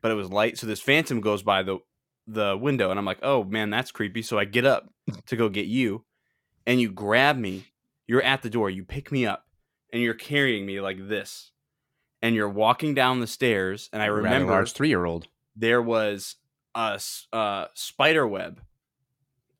but 0.00 0.10
it 0.10 0.14
was 0.14 0.30
light. 0.30 0.58
So 0.58 0.66
this 0.66 0.80
phantom 0.80 1.20
goes 1.20 1.42
by 1.42 1.62
the 1.62 1.78
the 2.32 2.56
window 2.56 2.90
and 2.90 2.98
I'm 2.98 3.04
like, 3.04 3.20
"Oh 3.22 3.44
man, 3.44 3.70
that's 3.70 3.90
creepy." 3.90 4.22
So 4.22 4.38
I 4.38 4.44
get 4.44 4.64
up 4.64 4.92
to 5.26 5.36
go 5.36 5.48
get 5.48 5.66
you 5.66 6.04
and 6.66 6.80
you 6.80 6.90
grab 6.90 7.36
me. 7.36 7.66
You're 8.06 8.22
at 8.22 8.42
the 8.42 8.50
door. 8.50 8.70
You 8.70 8.84
pick 8.84 9.12
me 9.12 9.26
up 9.26 9.44
and 9.92 10.02
you're 10.02 10.14
carrying 10.14 10.66
me 10.66 10.80
like 10.80 11.08
this. 11.08 11.52
And 12.22 12.34
you're 12.34 12.50
walking 12.50 12.94
down 12.94 13.20
the 13.20 13.26
stairs 13.26 13.88
and 13.92 14.02
I 14.02 14.06
remember 14.06 14.52
large 14.52 14.72
three 14.72 14.88
year 14.88 15.04
old. 15.06 15.28
there 15.56 15.80
was 15.80 16.36
a 16.74 17.00
uh, 17.32 17.66
spider 17.74 18.26
web 18.26 18.60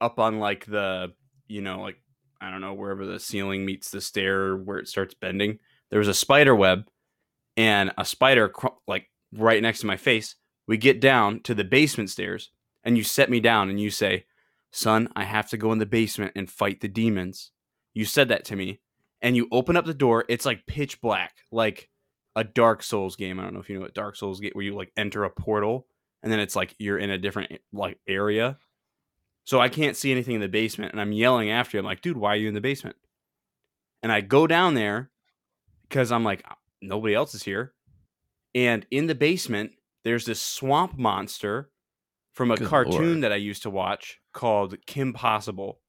up 0.01 0.19
on 0.19 0.39
like 0.39 0.67
the 0.67 1.13
you 1.49 1.63
know 1.63 1.81
like 1.81 1.97
I 2.41 2.51
don't 2.51 2.61
know 2.61 2.75
wherever 2.75 3.07
the 3.07 3.19
ceiling 3.19 3.65
meets 3.65 3.91
the 3.91 4.01
stair 4.01 4.57
where 4.57 4.79
it 4.79 4.89
starts 4.89 5.15
bending. 5.15 5.59
There 5.91 5.99
was 5.99 6.09
a 6.09 6.15
spider 6.15 6.55
web 6.55 6.89
and 7.57 7.93
a 7.99 8.05
spider 8.05 8.49
cr- 8.49 8.69
like 8.87 9.11
right 9.33 9.63
next 9.63 9.81
to 9.81 9.87
my 9.87 9.97
face. 9.97 10.37
We 10.67 10.77
get 10.77 11.01
down 11.01 11.41
to 11.43 11.55
the 11.55 11.65
basement 11.65 12.11
stairs 12.11 12.51
and 12.85 12.97
you 12.97 13.05
set 13.05 13.31
me 13.31 13.41
down 13.41 13.69
and 13.69 13.81
you 13.81 13.91
say, 13.91 14.27
"Son, 14.71 15.09
I 15.15 15.25
have 15.25 15.49
to 15.51 15.57
go 15.57 15.73
in 15.73 15.79
the 15.79 15.87
basement 15.87 16.33
and 16.37 16.51
fight 16.51 16.81
the 16.81 16.89
demons." 16.89 17.53
You 17.95 18.05
said 18.05 18.29
that 18.29 18.45
to 18.47 18.57
me 18.57 18.81
and 19.23 19.37
you 19.37 19.49
open 19.53 19.77
up 19.77 19.85
the 19.85 19.95
door. 19.95 20.25
It's 20.29 20.47
like 20.47 20.67
pitch 20.67 21.01
black, 21.01 21.37
like 21.51 21.89
a 22.37 22.45
Dark 22.45 22.83
Souls 22.83 23.17
game. 23.17 23.39
I 23.39 23.43
don't 23.43 23.55
know 23.55 23.61
if 23.61 23.69
you 23.69 23.77
know 23.77 23.83
what 23.83 23.95
Dark 23.95 24.17
Souls 24.17 24.41
game 24.41 24.53
where 24.55 24.65
you 24.65 24.75
like 24.75 24.93
enter 24.97 25.25
a 25.25 25.31
portal 25.31 25.87
and 26.23 26.33
then 26.33 26.41
it's 26.41 26.57
like 26.57 26.75
you're 26.79 26.99
in 26.99 27.11
a 27.11 27.19
different 27.19 27.61
like 27.73 27.99
area. 28.07 28.59
So 29.45 29.61
I 29.61 29.69
can't 29.69 29.97
see 29.97 30.13
anything 30.13 30.35
in 30.35 30.41
the 30.41 30.49
basement 30.49 30.93
and 30.93 31.01
I'm 31.01 31.13
yelling 31.13 31.51
after 31.51 31.77
you. 31.77 31.81
I'm 31.81 31.87
like, 31.87 32.03
dude, 32.03 32.17
why 32.17 32.35
are 32.35 32.37
you 32.37 32.49
in 32.49 32.55
the 32.55 32.61
basement? 32.61 32.97
And 34.03 34.13
I 34.13 34.21
go 34.21 34.47
down 34.47 34.75
there 34.75 35.11
because 35.89 36.13
I'm 36.13 36.25
like, 36.25 36.45
nobody 36.81 37.15
else 37.15 37.35
is 37.35 37.43
here. 37.43 37.73
And 38.55 38.87
in 38.91 39.07
the 39.07 39.15
basement, 39.15 39.73
there's 40.05 40.25
this 40.25 40.41
swamp 40.41 40.97
monster 40.97 41.71
from 42.33 42.51
a 42.51 42.57
Good 42.57 42.69
cartoon 42.69 43.03
lord. 43.13 43.23
that 43.25 43.33
I 43.33 43.37
used 43.37 43.63
to 43.63 43.71
watch 43.71 44.21
called 44.33 44.77
Kim 44.87 45.13
Possible. 45.13 45.81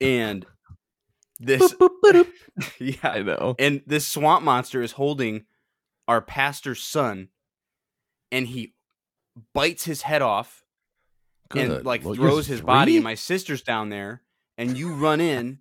And 0.00 0.44
this 1.40 1.74
yeah, 2.78 2.94
I 3.02 3.22
know. 3.22 3.54
and 3.58 3.82
this 3.86 4.06
swamp 4.06 4.44
monster 4.44 4.82
is 4.82 4.92
holding 4.92 5.44
our 6.06 6.20
pastor's 6.20 6.82
son 6.82 7.28
and 8.30 8.46
he 8.46 8.74
bites 9.52 9.84
his 9.84 10.02
head 10.02 10.22
off 10.22 10.64
and 11.54 11.84
like 11.84 12.04
Well, 12.04 12.14
throws 12.14 12.46
his 12.46 12.60
body 12.60 12.96
and 12.96 13.04
my 13.04 13.14
sister's 13.14 13.62
down 13.62 13.88
there 13.88 14.22
and 14.58 14.76
you 14.76 14.94
run 14.94 15.20
in 15.20 15.58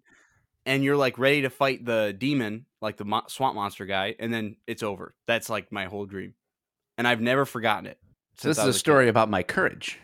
and 0.66 0.84
you're 0.84 0.98
like 0.98 1.18
ready 1.18 1.42
to 1.42 1.50
fight 1.50 1.86
the 1.86 2.16
demon 2.18 2.66
like 2.82 2.98
the 2.98 3.06
mo- 3.06 3.24
swamp 3.28 3.56
monster 3.56 3.86
guy 3.86 4.16
and 4.20 4.34
then 4.34 4.56
it's 4.68 4.84
over. 4.84 5.16
That's 5.28 5.50
like 5.50 5.72
my 5.72 5.86
whole 5.86 6.06
dream. 6.06 6.34
And 6.98 7.08
i've 7.08 7.22
never 7.22 7.46
forgotten 7.46 7.86
it 7.88 7.98
this 8.42 8.58
is 8.58 8.64
a 8.64 8.68
was 8.68 8.76
kid. 8.76 8.80
story 8.80 9.08
about 9.10 9.30
my 9.30 9.44
courage. 9.44 10.00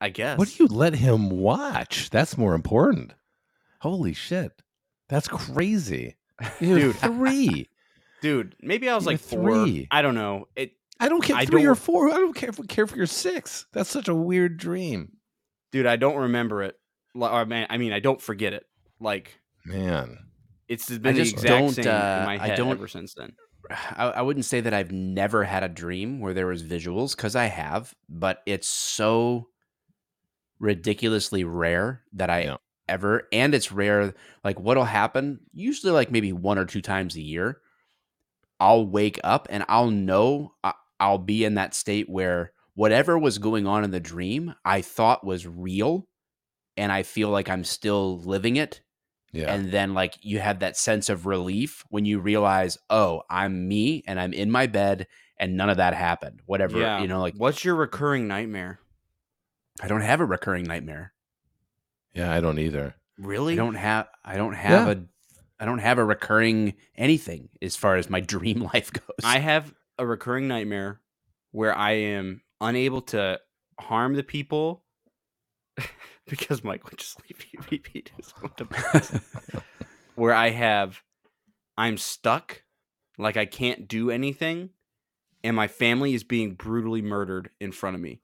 i 0.00 0.08
guess 0.08 0.38
What 0.38 0.48
do 0.48 0.62
you 0.62 0.66
let 0.68 0.94
him 0.94 1.30
watch? 1.30 2.10
That's 2.10 2.36
more 2.38 2.54
important. 2.54 3.14
Holy 3.80 4.14
shit. 4.14 4.52
That's 5.08 5.28
crazy. 5.28 6.16
Dude. 6.60 6.96
three. 6.96 7.68
dude 8.22 8.56
maybe 8.62 8.88
i 8.88 8.94
was 8.94 9.04
You're 9.04 9.12
like 9.12 9.20
four 9.20 9.64
three. 9.66 9.86
i 9.90 10.00
don't 10.00 10.14
know 10.14 10.48
it 10.56 10.72
I 10.98 11.08
don't 11.10 11.22
care 11.22 11.36
I 11.36 11.44
three 11.44 11.64
or 11.64 11.74
don't- 11.74 11.78
four. 11.78 12.08
I 12.08 12.14
don't 12.14 12.32
care 12.34 12.48
if 12.48 12.68
care 12.68 12.84
if 12.84 12.94
you're 12.96 13.04
six. 13.06 13.66
That's 13.72 13.90
such 13.90 14.08
a 14.08 14.14
weird 14.14 14.56
dream. 14.56 15.16
dude 15.72 15.84
i 15.86 15.96
don't 15.96 16.16
remember 16.16 16.62
it 16.62 16.78
or, 17.14 17.44
man, 17.44 17.66
i 17.68 17.76
mean 17.76 17.92
i 17.92 18.00
don't 18.00 18.22
forget 18.22 18.52
it 18.54 18.64
like 19.00 19.38
Man. 19.66 20.18
it's 20.68 20.88
been 20.88 21.02
the 21.16 21.22
just 21.22 21.34
exact 21.34 21.48
don't, 21.60 21.72
same 21.72 21.86
uh, 21.86 21.90
in 22.20 22.24
my 22.24 22.38
I 22.42 22.54
don't- 22.56 22.70
ever 22.70 22.88
since 22.88 23.12
then 23.14 23.34
I, 23.70 24.12
I 24.16 24.22
wouldn't 24.22 24.44
say 24.44 24.60
that 24.60 24.74
I've 24.74 24.92
never 24.92 25.44
had 25.44 25.62
a 25.62 25.68
dream 25.68 26.20
where 26.20 26.34
there 26.34 26.46
was 26.46 26.62
visuals 26.62 27.16
because 27.16 27.36
I 27.36 27.46
have, 27.46 27.94
but 28.08 28.42
it's 28.46 28.68
so 28.68 29.48
ridiculously 30.58 31.44
rare 31.44 32.02
that 32.12 32.30
I 32.30 32.40
Yeah. 32.42 32.56
ever, 32.88 33.28
and 33.32 33.54
it's 33.54 33.72
rare. 33.72 34.14
Like 34.42 34.58
what'll 34.60 34.84
happen 34.84 35.40
usually, 35.52 35.92
like 35.92 36.10
maybe 36.10 36.32
one 36.32 36.58
or 36.58 36.64
two 36.66 36.82
times 36.82 37.16
a 37.16 37.22
year. 37.22 37.60
I'll 38.60 38.86
wake 38.86 39.20
up 39.24 39.46
and 39.50 39.64
I'll 39.68 39.90
know 39.90 40.54
I- 40.64 40.74
I'll 41.00 41.18
be 41.18 41.44
in 41.44 41.54
that 41.54 41.74
state 41.74 42.08
where 42.08 42.52
whatever 42.74 43.18
was 43.18 43.38
going 43.38 43.66
on 43.66 43.84
in 43.84 43.90
the 43.90 44.00
dream 44.00 44.54
I 44.64 44.80
thought 44.82 45.24
was 45.24 45.46
real, 45.46 46.08
and 46.76 46.92
I 46.92 47.02
feel 47.04 47.30
like 47.30 47.50
I'm 47.50 47.64
still 47.64 48.18
living 48.20 48.56
it 48.56 48.82
Yeah. 49.34 49.52
and 49.52 49.70
then 49.72 49.94
like 49.94 50.14
you 50.22 50.38
have 50.38 50.60
that 50.60 50.76
sense 50.76 51.08
of 51.08 51.26
relief 51.26 51.84
when 51.90 52.04
you 52.04 52.20
realize 52.20 52.78
oh 52.88 53.22
i'm 53.28 53.66
me 53.68 54.02
and 54.06 54.18
i'm 54.20 54.32
in 54.32 54.50
my 54.50 54.66
bed 54.68 55.06
and 55.38 55.56
none 55.56 55.68
of 55.68 55.76
that 55.78 55.92
happened 55.94 56.40
whatever 56.46 56.78
yeah 56.78 57.00
you 57.00 57.08
know 57.08 57.20
like 57.20 57.34
what's 57.36 57.64
your 57.64 57.74
recurring 57.74 58.28
nightmare 58.28 58.78
i 59.82 59.88
don't 59.88 60.02
have 60.02 60.20
a 60.20 60.24
recurring 60.24 60.64
nightmare 60.64 61.12
yeah, 62.14 62.32
I 62.32 62.40
don't 62.40 62.60
either. 62.60 62.94
really 63.18 63.54
i 63.54 63.56
don't 63.56 63.74
have 63.74 64.06
i 64.24 64.36
don't 64.36 64.54
have 64.54 64.86
Yeah. 64.86 64.92
a 64.92 64.96
i 65.58 65.64
don't 65.64 65.80
have 65.80 65.98
a 65.98 66.04
recurring 66.04 66.74
anything 66.96 67.48
as 67.60 67.74
far 67.74 67.96
as 67.96 68.08
my 68.08 68.20
dream 68.34 68.62
life 68.72 68.92
goes 68.92 69.02
I 69.24 69.40
have 69.40 69.74
a 69.98 70.06
recurring 70.06 70.46
nightmare 70.48 71.00
where 71.50 71.76
I 71.76 71.92
am 71.92 72.42
unable 72.60 73.02
to 73.02 73.40
harm 73.80 74.14
the 74.14 74.22
people 74.22 74.84
because 76.28 76.64
Mike 76.64 76.84
would 76.90 76.98
just 76.98 77.18
leave 77.22 77.44
you 77.52 77.60
repeat 77.70 78.10
his 78.16 78.32
own 78.42 78.50
device. 78.56 79.18
where 80.14 80.34
I 80.34 80.50
have 80.50 81.02
I'm 81.76 81.96
stuck, 81.98 82.62
like 83.18 83.36
I 83.36 83.46
can't 83.46 83.88
do 83.88 84.10
anything, 84.10 84.70
and 85.42 85.56
my 85.56 85.68
family 85.68 86.14
is 86.14 86.24
being 86.24 86.54
brutally 86.54 87.02
murdered 87.02 87.50
in 87.60 87.72
front 87.72 87.96
of 87.96 88.02
me. 88.02 88.20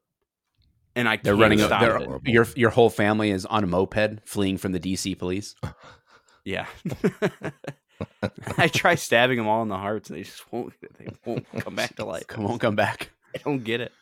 And 0.96 1.08
I 1.08 1.16
they're 1.16 1.34
can't 1.34 1.42
running 1.42 1.58
stop 1.58 1.80
they're, 1.80 1.96
it. 1.98 2.08
Uh, 2.08 2.18
your 2.24 2.46
your 2.56 2.70
whole 2.70 2.90
family 2.90 3.30
is 3.30 3.46
on 3.46 3.64
a 3.64 3.66
moped 3.66 4.20
fleeing 4.24 4.58
from 4.58 4.72
the 4.72 4.80
dc 4.80 5.18
police 5.18 5.54
Yeah. 6.44 6.66
I 8.56 8.68
try 8.68 8.94
stabbing 8.94 9.36
them 9.36 9.46
all 9.46 9.62
in 9.62 9.68
the 9.68 9.76
hearts 9.76 10.10
and 10.10 10.18
they 10.18 10.22
just 10.22 10.50
won't 10.52 10.72
they 10.98 11.08
won't 11.24 11.46
come 11.60 11.74
back 11.74 11.96
to 11.96 12.04
life. 12.04 12.26
come 12.26 12.44
won't 12.44 12.60
come 12.60 12.74
back 12.74 13.10
I 13.34 13.38
don't 13.44 13.62
get 13.62 13.80
it. 13.80 13.92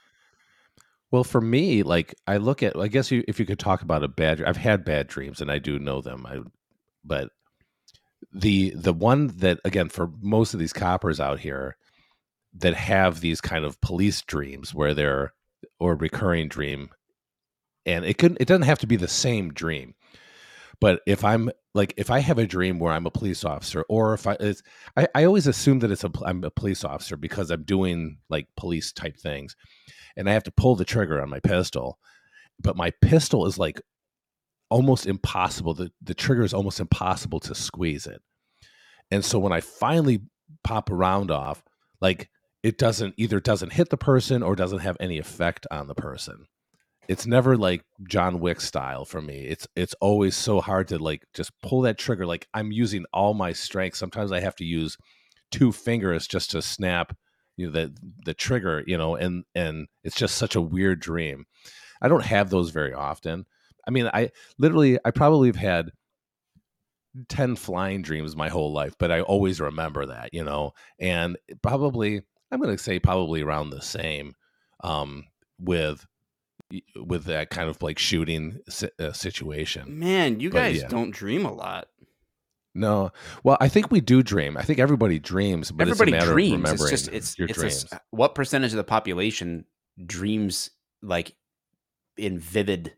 Well, 1.11 1.25
for 1.25 1.41
me, 1.41 1.83
like 1.83 2.15
I 2.27 2.37
look 2.37 2.63
at, 2.63 2.77
I 2.77 2.89
guess 2.89 3.11
you, 3.11 3.25
if 3.27 3.41
you 3.41 3.47
could 3.47 3.59
talk 3.59 3.83
about 3.83 4.05
a 4.05 4.09
bad, 4.09 4.43
I've 4.43 4.59
had 4.59 4.85
bad 4.85 5.07
dreams, 5.07 5.41
and 5.41 5.51
I 5.51 5.59
do 5.59 5.79
know 5.79 6.01
them. 6.03 6.27
I, 6.27 6.41
but 7.05 7.31
the 8.33 8.71
the 8.75 8.93
one 8.93 9.29
that 9.39 9.59
again 9.65 9.89
for 9.89 10.11
most 10.21 10.53
of 10.55 10.61
these 10.61 10.73
coppers 10.73 11.21
out 11.21 11.41
here 11.41 11.77
that 12.55 12.75
have 12.75 13.21
these 13.21 13.41
kind 13.41 13.65
of 13.65 13.81
police 13.81 14.23
dreams 14.23 14.75
where 14.75 14.95
they're 14.95 15.33
or 15.81 15.95
recurring 15.95 16.49
dream, 16.49 16.91
and 17.87 18.05
it 18.05 18.19
could 18.19 18.37
it 18.41 18.47
doesn't 18.49 18.63
have 18.63 18.81
to 18.81 18.87
be 18.87 18.97
the 18.97 19.09
same 19.09 19.53
dream, 19.53 19.95
but 20.81 21.01
if 21.07 21.25
I'm 21.25 21.51
like 21.79 21.95
if 21.97 22.11
I 22.11 22.19
have 22.19 22.39
a 22.39 22.47
dream 22.47 22.81
where 22.81 22.93
I'm 22.93 23.07
a 23.07 23.11
police 23.11 23.45
officer, 23.45 23.85
or 23.89 24.13
if 24.13 24.27
I 24.27 24.37
it's, 24.41 24.65
I, 24.97 25.07
I 25.15 25.25
always 25.25 25.47
assume 25.47 25.79
that 25.79 25.93
it's 25.93 26.03
a 26.03 26.11
I'm 26.27 26.43
a 26.43 26.51
police 26.51 26.83
officer 26.83 27.17
because 27.17 27.53
I'm 27.53 27.63
doing 27.63 28.19
like 28.29 28.49
police 28.57 28.93
type 28.93 29.17
things 29.17 29.55
and 30.17 30.29
I 30.29 30.33
have 30.33 30.43
to 30.43 30.51
pull 30.51 30.75
the 30.75 30.85
trigger 30.85 31.23
on 31.23 31.31
my 31.31 31.39
pistol. 31.39 32.01
But 32.61 32.77
my 32.77 32.91
pistol 33.01 33.47
is 33.47 33.59
like 33.59 33.81
almost 34.69 35.07
impossible. 35.07 35.73
The 35.73 35.93
the 36.03 36.15
trigger 36.15 36.43
is 36.43 36.53
almost 36.53 36.81
impossible 36.81 37.39
to 37.41 37.55
squeeze 37.55 38.09
it. 38.09 38.21
And 39.13 39.25
so 39.25 39.39
when 39.39 39.53
I 39.53 39.61
finally 39.61 40.23
pop 40.65 40.91
a 40.91 40.97
round 40.97 41.31
off, 41.31 41.63
like 42.01 42.29
it 42.65 42.77
doesn't 42.77 43.15
either 43.19 43.39
doesn't 43.39 43.73
hit 43.73 43.89
the 43.89 43.97
person 43.97 44.43
or 44.43 44.57
doesn't 44.57 44.81
have 44.81 44.97
any 44.99 45.19
effect 45.19 45.65
on 45.71 45.87
the 45.87 45.95
person. 45.95 46.47
It's 47.09 47.27
never 47.27 47.57
like 47.57 47.83
John 48.07 48.39
Wick 48.39 48.61
style 48.61 49.05
for 49.05 49.23
me. 49.23 49.47
It's 49.47 49.67
it's 49.75 49.95
always 50.01 50.37
so 50.37 50.61
hard 50.61 50.89
to 50.89 50.99
like 50.99 51.25
just 51.35 51.53
pull 51.63 51.81
that 51.83 51.99
trigger. 51.99 52.27
Like 52.27 52.47
I'm 52.53 52.71
using 52.71 53.07
all 53.13 53.35
my 53.35 53.53
strength. 53.53 53.97
Sometimes 53.97 54.31
I 54.31 54.41
have 54.41 54.57
to 54.57 54.65
use 54.65 54.97
two 55.51 55.73
fingers 55.73 56.27
just 56.27 56.51
to 56.51 56.63
snap 56.63 57.17
you 57.59 57.67
know 57.67 57.73
the 57.73 57.95
the 58.25 58.33
trigger 58.33 58.83
you 58.87 58.97
know 58.97 59.17
and 59.17 59.45
and 59.55 59.89
it's 60.05 60.17
just 60.17 60.37
such 60.37 60.55
a 60.55 60.61
weird 60.61 61.01
dream 61.01 61.45
i 62.01 62.09
don't 62.09 62.25
have 62.25 62.49
those 62.49 62.71
very 62.71 62.95
often 62.95 63.45
i 63.87 63.91
mean 63.91 64.09
i 64.15 64.31
literally 64.59 64.99
i 65.05 65.11
probably 65.11 65.49
have 65.49 65.57
had 65.57 65.91
10 67.29 67.57
flying 67.57 68.01
dreams 68.01 68.37
my 68.37 68.49
whole 68.49 68.73
life 68.73 68.95
but 68.99 69.11
i 69.11 69.21
always 69.21 69.61
remember 69.61 70.07
that 70.07 70.33
you 70.33 70.45
know 70.45 70.73
and 71.01 71.37
probably 71.63 72.23
i'm 72.53 72.61
going 72.61 72.75
to 72.75 72.83
say 72.83 72.99
probably 72.99 73.43
around 73.43 73.71
the 73.71 73.83
same 73.83 74.35
um 74.85 75.25
with 75.59 76.07
with 76.97 77.25
that 77.25 77.51
kind 77.51 77.69
of 77.69 77.83
like 77.83 77.99
shooting 77.99 78.59
si- 78.69 78.91
uh, 78.99 79.13
situation 79.13 79.99
Man, 79.99 80.41
you 80.41 80.51
But 80.51 80.59
guys 80.59 80.81
yeah. 80.83 80.89
don't 80.89 81.11
dream 81.11 81.45
a 81.47 81.53
lot. 81.53 81.89
no 82.75 83.11
well 83.43 83.57
i 83.61 83.69
think 83.69 83.91
we 83.91 84.01
do 84.01 84.23
dream 84.23 84.57
i 84.57 84.63
think 84.63 84.79
everybody 84.79 85.19
dreams 85.19 85.71
but 85.71 85.89
everybody 85.89 86.13
it's 86.13 86.25
a 86.25 86.27
matter 86.27 86.33
dreams 86.33 86.69
of 86.71 86.75
it's 86.81 86.91
just 86.91 87.09
it's 87.09 87.39
your 87.39 87.49
it's 87.49 87.59
a 87.59 87.61
dreams 87.63 87.87
s- 87.93 88.01
what 88.11 88.35
percentage 88.35 88.73
of 88.73 88.77
the 88.77 88.85
population 88.85 89.65
dreams 90.07 90.71
like 91.03 91.35
in 92.19 92.39
vivid 92.39 92.93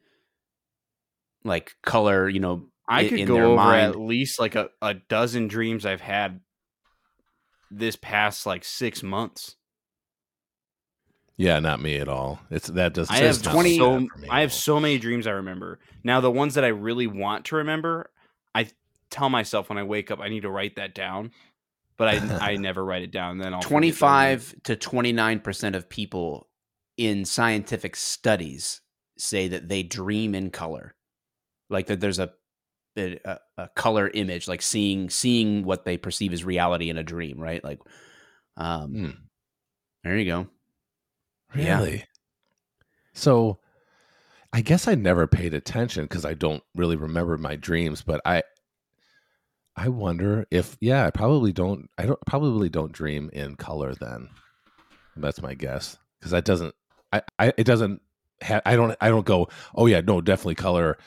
like 1.44 1.74
color 1.84 2.28
you 2.28 2.40
know 2.40 2.66
I 2.88 3.02
i- 3.02 3.08
could 3.08 3.20
in 3.20 3.28
go 3.28 3.34
their 3.34 3.44
over 3.44 3.56
mind 3.56 3.90
at 3.92 3.98
least 4.00 4.40
like 4.40 4.56
a, 4.56 4.68
a 4.82 4.94
dozen 4.94 5.46
dreams 5.48 5.86
I've 5.86 6.00
had 6.00 6.40
this 7.70 7.94
past 7.94 8.46
like 8.46 8.64
six 8.64 9.00
months. 9.02 9.54
Yeah, 11.40 11.58
not 11.58 11.80
me 11.80 11.96
at 11.96 12.06
all. 12.06 12.38
It's 12.50 12.66
that 12.68 12.92
doesn't. 12.92 13.16
I 13.16 13.20
have 13.20 13.40
20 13.40 13.78
so 13.78 13.94
that 13.94 14.08
for 14.10 14.18
me 14.18 14.28
I 14.28 14.42
have 14.42 14.52
so 14.52 14.78
many 14.78 14.98
dreams 14.98 15.26
I 15.26 15.30
remember. 15.30 15.78
Now 16.04 16.20
the 16.20 16.30
ones 16.30 16.54
that 16.56 16.64
I 16.64 16.68
really 16.68 17.06
want 17.06 17.46
to 17.46 17.56
remember, 17.56 18.10
I 18.54 18.68
tell 19.10 19.30
myself 19.30 19.70
when 19.70 19.78
I 19.78 19.82
wake 19.84 20.10
up 20.10 20.20
I 20.20 20.28
need 20.28 20.42
to 20.42 20.50
write 20.50 20.76
that 20.76 20.94
down, 20.94 21.30
but 21.96 22.08
I 22.08 22.38
I 22.52 22.56
never 22.56 22.84
write 22.84 23.00
it 23.00 23.10
down. 23.10 23.38
Then 23.38 23.54
I'll 23.54 23.62
forget 23.62 23.70
that 23.70 24.04
I 24.04 24.24
remember. 24.24 24.42
25 24.44 24.62
to 24.64 24.76
29 24.76 25.40
percent 25.40 25.76
of 25.76 25.88
people 25.88 26.46
in 26.98 27.24
scientific 27.24 27.96
studies 27.96 28.82
say 29.16 29.48
that 29.48 29.66
they 29.66 29.82
dream 29.82 30.34
in 30.34 30.50
color, 30.50 30.94
like 31.70 31.86
that 31.86 32.00
there's 32.00 32.18
a 32.18 32.34
a, 32.98 33.38
a 33.56 33.68
color 33.76 34.10
image, 34.12 34.46
like 34.46 34.60
seeing 34.60 35.08
seeing 35.08 35.64
what 35.64 35.86
they 35.86 35.96
perceive 35.96 36.34
as 36.34 36.44
reality 36.44 36.90
in 36.90 36.98
a 36.98 37.02
dream, 37.02 37.40
right? 37.40 37.64
Like, 37.64 37.80
um, 38.58 38.92
Hmm. 38.92 39.10
there 40.04 40.18
you 40.18 40.26
go. 40.26 40.46
Yeah. 41.54 41.78
Really? 41.78 42.04
So 43.12 43.58
I 44.52 44.60
guess 44.62 44.88
I 44.88 44.94
never 44.94 45.26
paid 45.26 45.54
attention 45.54 46.04
because 46.04 46.24
I 46.24 46.34
don't 46.34 46.62
really 46.74 46.96
remember 46.96 47.36
my 47.38 47.56
dreams, 47.56 48.02
but 48.02 48.20
I 48.24 48.42
I 49.76 49.88
wonder 49.88 50.46
if 50.50 50.76
yeah, 50.80 51.06
I 51.06 51.10
probably 51.10 51.52
don't 51.52 51.88
I 51.96 52.06
don't 52.06 52.20
probably 52.26 52.68
don't 52.68 52.92
dream 52.92 53.30
in 53.32 53.56
color 53.56 53.94
then. 53.94 54.28
That's 55.16 55.40
my 55.42 55.54
guess. 55.54 55.96
Because 56.18 56.32
that 56.32 56.44
doesn't 56.44 56.74
I, 57.12 57.22
I 57.38 57.52
it 57.56 57.64
doesn't 57.64 58.02
ha- 58.42 58.62
I 58.66 58.76
don't 58.76 58.96
I 59.00 59.08
don't 59.08 59.26
go, 59.26 59.48
oh 59.74 59.86
yeah, 59.86 60.00
no, 60.00 60.20
definitely 60.20 60.56
color. 60.56 60.98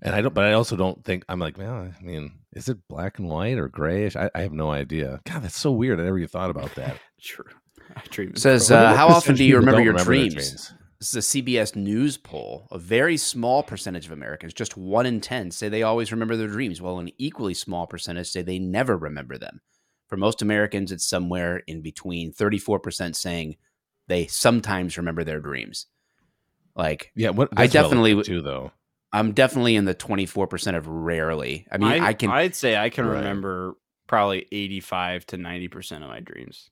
And 0.00 0.14
I 0.14 0.20
don't 0.20 0.34
but 0.34 0.44
I 0.44 0.52
also 0.52 0.76
don't 0.76 1.04
think 1.04 1.24
I'm 1.28 1.40
like, 1.40 1.58
man, 1.58 1.94
I 1.98 2.02
mean, 2.02 2.32
is 2.52 2.68
it 2.68 2.86
black 2.88 3.18
and 3.18 3.28
white 3.28 3.58
or 3.58 3.68
grayish? 3.68 4.14
I, 4.16 4.30
I 4.34 4.42
have 4.42 4.52
no 4.52 4.70
idea. 4.70 5.20
God, 5.24 5.42
that's 5.42 5.58
so 5.58 5.72
weird. 5.72 6.00
I 6.00 6.04
never 6.04 6.18
even 6.18 6.28
thought 6.28 6.50
about 6.50 6.74
that. 6.76 6.98
True. 7.20 7.44
I 7.96 8.02
dream. 8.10 8.36
Says, 8.36 8.70
uh, 8.70 8.94
how 8.94 9.08
often 9.08 9.34
do 9.36 9.44
you 9.44 9.56
remember 9.56 9.80
your 9.82 9.94
their 9.94 10.04
dreams? 10.04 10.72
This 10.98 11.14
is 11.16 11.34
a 11.34 11.42
CBS 11.42 11.74
News 11.74 12.16
poll. 12.16 12.68
A 12.70 12.78
very 12.78 13.16
small 13.16 13.62
percentage 13.64 14.06
of 14.06 14.12
Americans, 14.12 14.54
just 14.54 14.76
one 14.76 15.04
in 15.04 15.20
10, 15.20 15.50
say 15.50 15.68
they 15.68 15.82
always 15.82 16.12
remember 16.12 16.36
their 16.36 16.46
dreams, 16.46 16.80
while 16.80 16.98
an 17.00 17.10
equally 17.18 17.54
small 17.54 17.86
percentage 17.88 18.28
say 18.30 18.42
they 18.42 18.60
never 18.60 18.96
remember 18.96 19.36
them. 19.36 19.60
For 20.08 20.16
most 20.16 20.42
Americans, 20.42 20.92
it's 20.92 21.04
somewhere 21.04 21.62
in 21.66 21.82
between 21.82 22.32
34% 22.32 23.16
saying 23.16 23.56
they 24.06 24.26
sometimes 24.26 24.96
remember 24.96 25.24
their 25.24 25.40
dreams. 25.40 25.86
Like, 26.76 27.10
Yeah, 27.16 27.30
what 27.30 27.48
I 27.56 27.66
definitely- 27.66 28.22
too 28.22 28.40
though. 28.40 28.70
I'm 29.14 29.32
definitely 29.32 29.76
in 29.76 29.84
the 29.84 29.94
24% 29.94 30.74
of 30.76 30.86
rarely. 30.86 31.66
I 31.70 31.76
mean, 31.78 31.90
I, 32.02 32.14
can. 32.14 32.30
I'd 32.30 32.54
say 32.54 32.76
I 32.76 32.88
can 32.88 33.04
Right. 33.06 33.16
remember 33.18 33.74
probably 34.06 34.46
85 34.50 35.26
to 35.26 35.36
90 35.36 35.68
percent 35.68 36.02
of 36.04 36.08
my 36.08 36.20
dreams. 36.20 36.70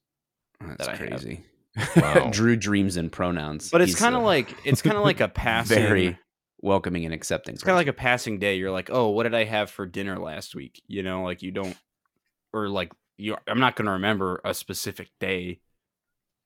That's 0.61 0.87
that 0.87 0.99
crazy. 0.99 1.45
Wow. 1.97 2.31
Drew 2.33 2.57
dreams 2.57 2.97
in 2.97 3.11
pronouns. 3.11 3.71
But 3.71 3.81
it's 3.81 3.95
kind 3.95 4.17
of 4.17 4.23
uh, 4.23 4.27
like 4.27 4.55
it's 4.65 4.83
kind 4.83 4.97
of 4.97 5.05
like 5.05 5.21
a 5.21 5.29
passing. 5.29 5.77
very 5.79 6.19
welcoming 6.61 7.05
and 7.05 7.15
accepting. 7.15 7.55
It's 7.55 7.63
kind 7.63 7.75
of 7.75 7.79
like 7.79 7.87
a 7.87 7.93
passing 7.93 8.39
day. 8.39 8.57
You're 8.57 8.73
like, 8.73 8.91
oh, 8.91 9.11
what 9.11 9.23
did 9.23 9.35
I 9.35 9.45
have 9.45 9.71
for 9.71 9.87
dinner 9.87 10.19
last 10.19 10.55
week? 10.55 10.83
You 10.89 11.03
know, 11.05 11.23
like 11.23 11.43
you 11.43 11.53
don't, 11.53 11.77
or 12.53 12.69
like 12.69 12.93
you. 13.19 13.37
I'm 13.47 13.61
not 13.61 13.77
going 13.77 13.87
to 13.87 13.93
remember 13.93 14.41
a 14.45 14.53
specific 14.53 15.11
day 15.21 15.61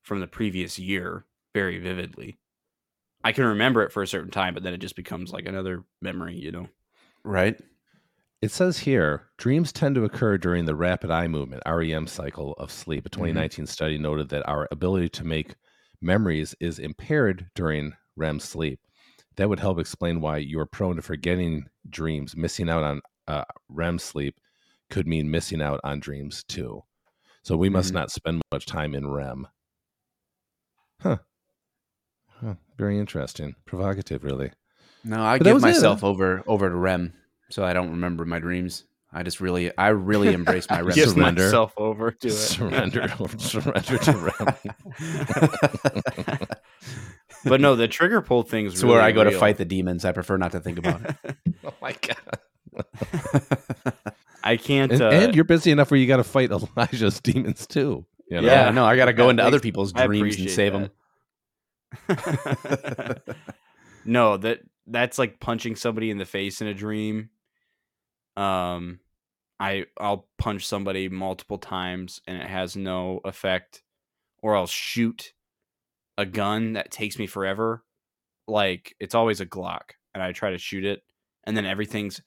from 0.03 0.21
the 0.21 0.27
previous 0.27 0.79
year 0.79 1.25
very 1.55 1.79
vividly. 1.79 2.39
I 3.25 3.33
can 3.33 3.45
remember 3.45 3.83
it 3.83 3.93
for 3.93 4.03
a 4.03 4.07
certain 4.07 4.31
time, 4.31 4.53
but 4.53 4.63
then 4.63 4.75
it 4.75 4.79
just 4.79 4.97
becomes 4.97 5.33
like 5.33 5.47
another 5.47 5.85
memory. 6.03 6.37
You 6.37 6.53
know. 6.53 6.69
right. 7.25 7.59
It 8.45 8.51
says 8.51 8.81
here 8.81 9.29
dreams 9.39 9.73
tend 9.73 9.95
to 9.95 10.05
occur 10.05 10.37
during 10.37 10.67
the 10.67 10.75
rapid 10.75 11.11
eye 11.11 11.29
movement 11.29 11.63
REM 11.67 12.07
cycle 12.07 12.53
of 12.59 12.71
sleep. 12.71 13.07
A 13.07 13.09
2019 13.09 13.65
study 13.67 13.97
noted 13.97 14.29
that 14.29 14.47
our 14.47 14.69
ability 14.71 15.09
to 15.09 15.25
make 15.25 15.55
memories 16.03 16.55
is 16.61 16.79
impaired 16.79 17.47
during 17.55 17.95
REM 18.17 18.39
sleep. 18.41 18.81
That 19.37 19.49
would 19.49 19.61
help 19.61 19.79
explain 19.79 20.21
why 20.21 20.37
you're 20.37 20.67
prone 20.67 20.97
to 20.97 21.01
forgetting 21.03 21.71
dreams. 21.89 22.37
Missing 22.37 22.69
out 22.69 22.83
on 22.85 23.01
uh, 23.27 23.45
REM 23.71 23.99
sleep 23.99 24.39
could 24.91 25.07
mean 25.07 25.31
missing 25.31 25.63
out 25.63 25.81
on 25.83 25.99
dreams 25.99 26.45
too. 26.47 26.83
So 27.45 27.57
we 27.57 27.71
must 27.71 27.93
Mhm. 27.93 27.95
not 27.95 28.11
spend 28.11 28.43
much 28.53 28.67
time 28.67 28.95
in 28.95 29.07
REM. 29.07 29.49
Huh. 31.01 31.17
Huh. 32.29 32.57
Very 32.77 32.99
interesting. 32.99 33.55
Provocative, 33.65 34.23
really. 34.23 34.53
No, 35.03 35.23
I 35.23 35.39
But 35.39 35.45
give 35.45 35.55
was 35.55 35.63
it, 35.63 35.69
myself 35.69 36.05
over 36.05 36.43
over 36.47 36.69
to 36.69 36.77
REM, 36.77 37.15
so 37.55 37.65
I 37.65 37.73
don't 37.73 37.91
remember 37.91 38.25
my 38.25 38.41
dreams. 38.41 38.83
I 39.13 39.23
just 39.23 39.41
really, 39.41 39.71
I 39.79 39.91
really 39.91 40.35
embrace 40.35 40.69
my 40.69 40.81
REM. 40.81 40.87
Give 40.89 41.05
Give 41.05 41.11
surrender. 41.11 41.45
myself 41.45 41.73
over 41.77 42.11
to 42.11 42.27
it. 42.27 42.33
Surrender, 42.33 43.07
surrender 43.39 43.99
to 43.99 44.33
REM. 44.41 46.39
but 47.45 47.61
no, 47.61 47.77
the 47.77 47.87
trigger 47.87 48.23
pull 48.23 48.43
thing's 48.43 48.73
It's 48.75 48.83
where 48.83 49.01
I 49.01 49.13
go 49.13 49.23
to 49.23 49.39
fight 49.39 49.57
the 49.59 49.65
demons. 49.65 50.05
I 50.05 50.11
prefer 50.11 50.37
not 50.37 50.51
to 50.51 50.59
think 50.59 50.79
about 50.79 51.03
it. 51.09 51.37
oh 51.65 51.75
my 51.81 51.95
god! 52.03 52.39
I 54.43 54.57
can't. 54.57 54.91
And, 54.91 55.01
uh, 55.01 55.11
and 55.11 55.33
you're 55.37 55.45
busy 55.45 55.71
enough 55.71 55.93
where 55.93 56.01
you 56.01 56.09
got 56.09 56.17
to 56.17 56.25
fight 56.25 56.51
Elijah's 56.51 57.21
demons 57.21 57.69
too. 57.69 58.05
You 58.29 58.41
know? 58.41 58.49
yeah, 58.49 58.71
no, 58.71 58.85
I 58.85 58.97
got 58.97 59.05
to 59.05 59.13
go 59.13 59.27
That 59.27 59.31
into 59.31 59.45
other 59.45 59.61
people's 59.61 59.93
dreams 59.93 60.11
and 60.11 60.17
appreciate 60.17 60.51
save 60.51 60.73
them. 60.73 60.91
no, 64.05 64.39
that 64.39 64.59
that's 64.89 65.21
like 65.21 65.39
punching 65.39 65.77
somebody 65.77 66.11
in 66.11 66.19
the 66.19 66.25
face 66.25 66.61
in 66.61 66.67
a 66.67 66.75
dream. 66.75 67.31
Um, 68.37 69.01
I 69.61 69.87
I'll 69.99 70.29
punch 70.39 70.67
somebody 70.67 71.09
multiple 71.09 71.59
times 71.59 72.21
and 72.27 72.37
it 72.37 72.47
has 72.47 72.77
no 72.77 73.21
effect, 73.25 73.83
or 74.43 74.57
I'll 74.57 74.67
shoot 74.67 75.33
a 76.19 76.27
gun 76.27 76.75
that 76.75 76.91
takes 76.91 77.19
me 77.19 77.27
forever. 77.27 77.85
Like 78.47 78.95
it's 79.01 79.15
always 79.15 79.41
a 79.41 79.47
Glock, 79.47 79.93
and 80.13 80.23
I 80.23 80.33
try 80.33 80.51
to 80.51 80.59
shoot 80.59 80.85
it, 80.85 81.03
and 81.45 81.57
then 81.57 81.67
everything's 81.67 82.21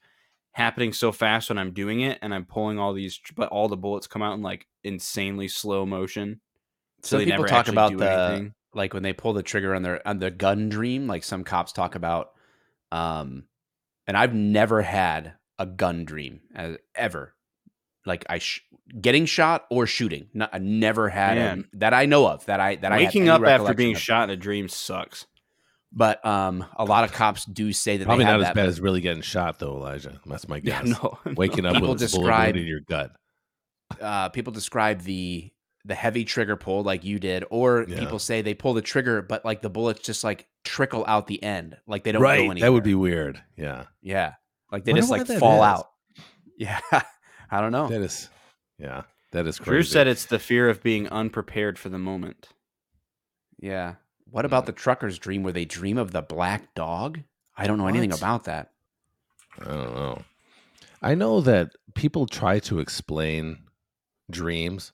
happening 0.53 0.91
so 0.91 1.12
fast 1.12 1.49
when 1.49 1.60
I'm 1.60 1.72
doing 1.72 2.01
it, 2.01 2.18
and 2.22 2.34
I'm 2.34 2.45
pulling 2.45 2.80
all 2.80 2.93
these, 2.93 3.20
but 3.36 3.49
all 3.49 3.68
the 3.68 3.78
bullets 3.78 4.08
come 4.08 4.24
out 4.24 4.34
in 4.34 4.41
like 4.41 4.66
insanely 4.84 5.47
slow 5.47 5.86
motion. 5.86 6.41
They 7.03 7.26
people 7.26 7.45
never 7.45 7.47
talk 7.47 7.68
about 7.68 7.95
the 7.95 8.12
anything. 8.12 8.53
like 8.74 8.93
when 8.93 9.03
they 9.03 9.14
pull 9.14 9.34
the 9.34 9.43
trigger 9.43 9.76
on 9.76 9.84
their 9.84 10.05
on 10.08 10.18
the 10.20 10.32
gun 10.32 10.70
dream. 10.70 11.05
Like 11.05 11.24
some 11.24 11.43
cops 11.43 11.72
talk 11.72 11.93
about, 11.93 12.32
um, 12.91 13.43
and 14.08 14.18
I've 14.18 14.34
never 14.34 14.82
had 14.82 15.34
a 15.60 15.66
gun 15.66 16.05
dream 16.05 16.41
as, 16.55 16.78
ever. 16.95 17.34
Like 18.05 18.26
I 18.30 18.38
sh- 18.39 18.62
getting 19.01 19.26
shot 19.26 19.66
or 19.70 19.86
shooting. 19.86 20.28
No, 20.34 20.47
I 20.51 20.60
never 20.60 21.10
had 21.10 21.38
a- 21.38 21.64
that 21.74 21.93
I 21.93 22.05
know 22.05 22.26
of. 22.28 22.45
That 22.45 22.60
I 22.62 22.76
that 22.78 22.91
I 22.93 22.97
Waking 22.99 23.24
any 23.24 23.30
up 23.32 23.43
after 23.43 23.74
being 23.74 23.95
of. 23.95 24.01
shot 24.01 24.24
in 24.26 24.30
a 24.30 24.38
dream 24.38 24.70
sucks. 24.70 25.26
But 25.91 26.24
um, 26.26 26.66
a 26.78 26.86
lot 26.86 27.03
of 27.05 27.12
cops 27.12 27.43
do 27.45 27.72
say 27.74 27.97
that 27.97 28.05
Probably 28.05 28.24
they 28.26 28.30
have 28.32 28.39
not 28.39 28.41
as 28.41 28.47
that, 28.49 28.55
bad 28.55 28.64
but- 28.64 28.70
as 28.70 28.80
really 28.82 29.01
getting 29.01 29.22
shot 29.24 29.60
though, 29.60 29.76
Elijah. 29.78 30.20
That's 30.26 30.47
my 30.47 30.62
Yeah, 30.64 30.82
guess. 30.84 31.01
no. 31.03 31.18
Waking 31.36 31.66
up 31.66 31.74
People 31.74 31.89
with 31.89 32.01
a 32.01 32.05
bullet 32.05 32.24
describe- 32.24 32.55
wound 32.55 32.58
in 32.60 32.68
your 32.68 32.82
gut. 32.82 33.12
uh, 34.01 34.30
people 34.30 34.53
describe 34.53 35.01
the 35.01 35.51
the 35.86 35.95
heavy 35.95 36.26
trigger 36.26 36.58
pull 36.58 36.84
like 36.84 37.05
you 37.05 37.18
did, 37.20 37.45
or 37.49 37.86
Yeah. 37.88 37.99
people 37.99 38.20
say 38.20 38.41
they 38.41 38.53
pull 38.53 38.74
the 38.74 38.82
trigger, 38.82 39.22
but 39.22 39.45
like 39.45 39.62
the 39.62 39.70
bullets 39.70 40.01
just 40.01 40.22
like 40.24 40.45
trickle 40.66 41.05
out 41.08 41.28
the 41.28 41.41
end, 41.41 41.78
like 41.88 42.03
they 42.03 42.12
don't 42.12 42.22
go 42.22 42.24
Right, 42.24 42.39
anywhere. 42.39 42.55
that 42.60 42.74
would 42.74 42.84
be 42.84 42.95
weird. 42.95 43.41
Yeah, 43.55 43.86
yeah, 44.01 44.34
like 44.72 44.84
they 44.84 44.93
just 44.93 45.09
like 45.09 45.28
fall 45.28 45.57
is. 45.57 45.61
out. 45.61 45.89
Yeah, 46.59 46.80
I 47.51 47.61
don't 47.61 47.72
know. 47.72 47.88
that 47.88 48.01
is. 48.01 48.30
Yeah, 48.80 49.03
that 49.32 49.45
is 49.45 49.59
crazy. 49.59 49.70
Drew 49.70 49.84
said 49.84 50.07
it's 50.07 50.26
the 50.26 50.39
fear 50.39 50.70
of 50.70 50.82
being 50.82 51.07
unprepared 51.07 51.78
for 51.78 51.89
the 51.89 51.99
moment. 51.99 52.49
Yeah. 53.59 53.95
What 54.32 54.43
about 54.43 54.65
the 54.65 54.72
trucker's 54.72 55.20
dream 55.20 55.43
where 55.43 55.53
they 55.53 55.65
dream 55.65 55.99
of 55.99 56.13
the 56.13 56.24
black 56.24 56.74
dog? 56.74 57.20
I 57.55 57.68
don't 57.68 57.78
know 57.78 57.88
anything 57.88 58.11
about 58.11 58.45
that. 58.45 58.72
I 59.59 59.65
don't 59.65 59.95
know. 59.95 60.22
I 61.01 61.15
know 61.15 61.41
that 61.41 61.76
people 61.93 62.26
try 62.26 62.59
to 62.61 62.80
explain 62.80 63.59
dreams, 64.30 64.91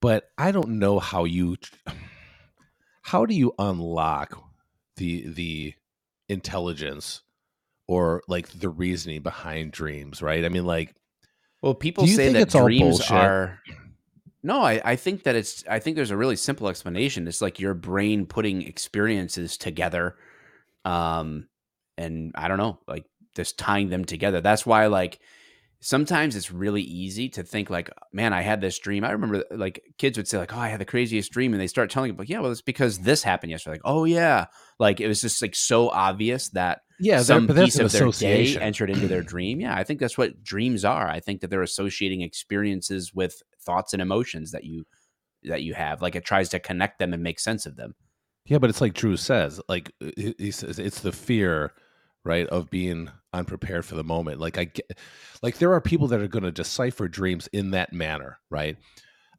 but 0.00 0.30
I 0.36 0.50
don't 0.50 0.78
know 0.78 0.98
how 0.98 1.24
you 1.24 1.56
how 3.02 3.26
do 3.26 3.34
you 3.34 3.54
unlock 3.58 4.42
the 4.96 5.28
the 5.28 5.74
intelligence 6.28 7.22
or 7.88 8.22
like 8.28 8.48
the 8.50 8.68
reasoning 8.68 9.22
behind 9.22 9.72
dreams, 9.72 10.22
right? 10.22 10.44
I 10.44 10.48
mean 10.48 10.66
like 10.66 10.94
Well, 11.60 11.74
people 11.74 12.06
say 12.06 12.32
that 12.34 12.50
dreams 12.50 13.00
are. 13.10 13.58
No, 14.40 14.62
I, 14.62 14.80
I 14.84 14.96
think 14.96 15.24
that 15.24 15.34
it's. 15.34 15.64
I 15.68 15.80
think 15.80 15.96
there's 15.96 16.12
a 16.12 16.16
really 16.16 16.36
simple 16.36 16.68
explanation. 16.68 17.26
It's 17.26 17.42
like 17.42 17.58
your 17.58 17.74
brain 17.74 18.24
putting 18.24 18.62
experiences 18.62 19.56
together, 19.56 20.16
um, 20.84 21.48
and 21.96 22.32
I 22.36 22.46
don't 22.46 22.58
know, 22.58 22.78
like 22.86 23.04
just 23.34 23.58
tying 23.58 23.88
them 23.88 24.04
together. 24.04 24.40
That's 24.40 24.64
why, 24.64 24.86
like, 24.86 25.18
sometimes 25.80 26.34
it's 26.34 26.50
really 26.50 26.82
easy 26.82 27.28
to 27.30 27.42
think, 27.42 27.70
like, 27.70 27.90
man, 28.12 28.32
I 28.32 28.42
had 28.42 28.60
this 28.60 28.78
dream. 28.78 29.04
I 29.04 29.12
remember, 29.12 29.44
like, 29.50 29.82
kids 29.98 30.18
would 30.18 30.26
say, 30.26 30.38
like, 30.38 30.54
oh, 30.54 30.58
I 30.58 30.68
had 30.68 30.80
the 30.80 30.84
craziest 30.84 31.30
dream, 31.32 31.52
and 31.52 31.60
they 31.60 31.66
start 31.66 31.90
telling 31.90 32.10
you, 32.10 32.16
like, 32.16 32.28
yeah, 32.28 32.40
well, 32.40 32.50
it's 32.50 32.62
because 32.62 32.98
this 32.98 33.22
happened 33.22 33.50
yesterday. 33.50 33.74
Like, 33.74 33.82
oh 33.84 34.04
yeah, 34.04 34.46
like 34.78 35.00
it 35.00 35.08
was 35.08 35.20
just 35.20 35.42
like 35.42 35.54
so 35.54 35.88
obvious 35.88 36.48
that 36.50 36.80
yeah, 37.00 37.22
some 37.22 37.46
piece 37.46 37.78
of 37.78 37.92
their 37.92 38.10
day 38.10 38.56
entered 38.58 38.90
into 38.90 39.08
their 39.08 39.22
dream. 39.22 39.60
Yeah, 39.60 39.74
I 39.74 39.84
think 39.84 40.00
that's 40.00 40.18
what 40.18 40.42
dreams 40.42 40.84
are. 40.84 41.08
I 41.08 41.20
think 41.20 41.40
that 41.40 41.48
they're 41.50 41.62
associating 41.62 42.22
experiences 42.22 43.14
with 43.14 43.42
thoughts 43.60 43.92
and 43.92 44.02
emotions 44.02 44.52
that 44.52 44.64
you 44.64 44.84
that 45.44 45.62
you 45.62 45.74
have. 45.74 46.02
Like 46.02 46.16
it 46.16 46.24
tries 46.24 46.48
to 46.50 46.60
connect 46.60 46.98
them 46.98 47.12
and 47.12 47.22
make 47.22 47.40
sense 47.40 47.66
of 47.66 47.76
them. 47.76 47.94
Yeah, 48.46 48.58
but 48.58 48.70
it's 48.70 48.80
like 48.80 48.94
Drew 48.94 49.16
says, 49.16 49.60
like 49.68 49.92
he 50.16 50.50
says, 50.50 50.78
it's 50.78 51.00
the 51.00 51.12
fear, 51.12 51.72
right, 52.24 52.46
of 52.46 52.70
being 52.70 53.10
unprepared 53.32 53.84
for 53.84 53.94
the 53.94 54.04
moment. 54.04 54.40
Like 54.40 54.58
I 54.58 54.64
get, 54.64 54.98
like 55.42 55.58
there 55.58 55.72
are 55.72 55.80
people 55.80 56.08
that 56.08 56.20
are 56.20 56.28
going 56.28 56.44
to 56.44 56.52
decipher 56.52 57.08
dreams 57.08 57.48
in 57.52 57.72
that 57.72 57.92
manner, 57.92 58.38
right? 58.50 58.76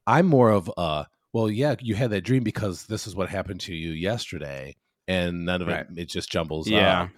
I'm 0.08 0.26
more 0.26 0.50
of 0.52 0.72
a 0.78 1.06
well, 1.34 1.50
yeah, 1.50 1.76
you 1.80 1.94
had 1.96 2.10
that 2.12 2.22
dream 2.22 2.44
because 2.44 2.88
this 2.88 3.06
is 3.06 3.16
what 3.16 3.30
happened 3.30 3.60
to 3.62 3.76
you 3.76 3.92
yesterday, 3.92 4.76
and 5.08 5.46
none 5.46 5.62
of 5.62 5.68
Right. 5.68 5.86
it 5.96 6.00
it 6.04 6.10
just 6.10 6.32
jumbles 6.32 6.68
Yeah. 6.68 7.04
up. 7.04 7.10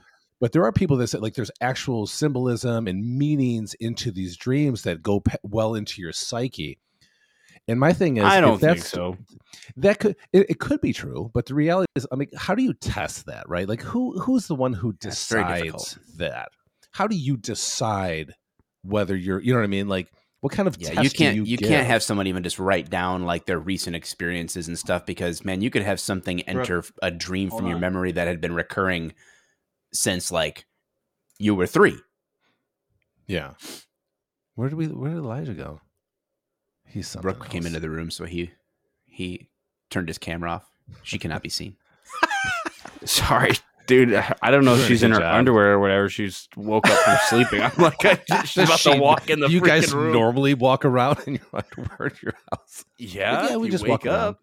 But 0.42 0.52
there 0.54 0.64
are 0.66 0.72
people 0.72 0.98
that 0.98 1.08
say 1.08 1.20
like 1.20 1.36
there's 1.36 1.52
actual 1.62 2.08
symbolism 2.08 2.88
and 2.88 3.18
meanings 3.18 3.74
into 3.76 4.12
these 4.12 4.36
dreams 4.36 4.82
that 4.84 5.02
go 5.04 5.20
pe- 5.20 5.38
well 5.44 5.76
into 5.76 6.02
your 6.02 6.12
psyche. 6.14 6.80
And 7.68 7.80
my 7.80 7.94
thing 7.94 8.18
is, 8.18 8.24
I 8.24 8.42
don't 8.42 8.54
think 8.60 8.62
that's- 8.62 8.90
so. 8.90 9.18
That 9.78 10.00
could 10.00 10.16
it, 10.34 10.50
it 10.50 10.60
could 10.60 10.82
be 10.82 10.94
true, 10.94 11.30
but 11.34 11.46
the 11.46 11.54
reality 11.54 11.86
is, 11.96 12.08
I 12.12 12.16
mean, 12.16 12.30
how 12.36 12.56
do 12.56 12.64
you 12.64 12.74
test 12.74 13.28
that, 13.28 13.48
right? 13.48 13.70
Like 13.70 13.82
who 13.84 14.20
who's 14.20 14.48
the 14.48 14.56
one 14.56 14.74
who 14.74 14.94
decides 14.94 15.98
that? 16.18 16.50
How 16.92 17.08
do 17.08 17.16
you 17.16 17.38
decide 17.38 18.34
whether 18.84 19.16
you're, 19.16 19.40
you 19.40 19.54
know 19.54 19.60
what 19.60 19.66
I 19.66 19.68
mean? 19.68 19.88
Like 19.88 20.12
what 20.42 20.54
kind 20.54 20.68
of 20.68 20.76
Yeah, 20.80 20.94
test 20.94 21.04
you 21.04 21.10
can't 21.12 21.36
you, 21.36 21.44
you, 21.44 21.58
give? 21.58 21.70
can't 21.70 21.88
have 21.88 22.02
someone 22.04 22.28
even 22.28 22.44
just 22.44 22.60
write 22.60 22.90
down 22.90 23.24
like 23.26 23.46
their 23.46 23.60
recent 23.60 23.96
experiences 23.96 24.68
and 24.68 24.78
stuff 24.78 25.06
because 25.06 25.46
man, 25.46 25.62
you 25.62 25.70
could 25.70 25.84
have 25.84 26.00
something 26.00 26.42
enter 26.42 26.84
a 27.02 27.12
dream 27.12 27.50
hold 27.50 27.62
from 27.62 27.70
your 27.70 27.80
memory 27.80 28.12
that 28.12 28.28
had 28.28 28.42
been 28.42 28.54
recurring 28.54 29.14
since 29.94 30.32
like 30.32 30.66
you 31.40 31.54
were 31.56 31.68
three. 31.68 31.98
Yeah. 33.28 33.54
Where 34.56 34.70
did 34.70 34.76
we? 34.76 34.88
Where 34.88 35.12
did 35.12 35.20
Elijah 35.20 35.54
go? 35.54 35.80
He's 36.86 37.08
something. 37.08 37.32
Brooke 37.32 37.50
came 37.50 37.66
into 37.66 37.80
the 37.80 37.90
room, 37.90 38.12
so 38.12 38.26
he 38.26 38.52
he 39.06 39.50
turned 39.90 40.08
his 40.08 40.18
camera 40.18 40.52
off. 40.52 40.70
She 41.04 41.18
cannot 41.18 41.42
be 41.42 41.50
seen. 41.50 41.78
Sorry, 43.06 43.54
dude. 43.92 44.24
I 44.42 44.50
don't 44.52 44.66
know 44.66 44.76
if 44.76 44.88
she's 44.88 45.04
in 45.04 45.12
her 45.12 45.20
job. 45.20 45.36
underwear 45.36 45.74
or 45.74 45.80
whatever. 45.80 46.10
She's 46.10 46.48
woke 46.56 46.88
up 46.90 46.98
from 47.00 47.18
sleeping. 47.28 47.62
I'm 47.62 47.72
like, 47.78 48.04
I, 48.06 48.16
she's 48.46 48.56
Does 48.56 48.70
about 48.70 48.80
she- 48.80 48.94
to 48.94 49.00
walk 49.00 49.30
in 49.30 49.40
the 49.42 49.50
you 49.50 49.62
guys 49.62 49.94
room. 49.94 50.14
normally 50.14 50.54
walk 50.54 50.86
around 50.86 51.20
in 51.28 51.36
your 51.36 51.46
underwear 51.54 52.08
in 52.10 52.16
your 52.24 52.34
house. 52.52 52.86
yeah, 52.98 53.50
yeah, 53.50 53.56
we 53.58 53.68
you 53.68 53.72
just 53.72 53.84
wake 53.84 53.92
walk 53.92 54.06
around. 54.06 54.16
up. 54.30 54.40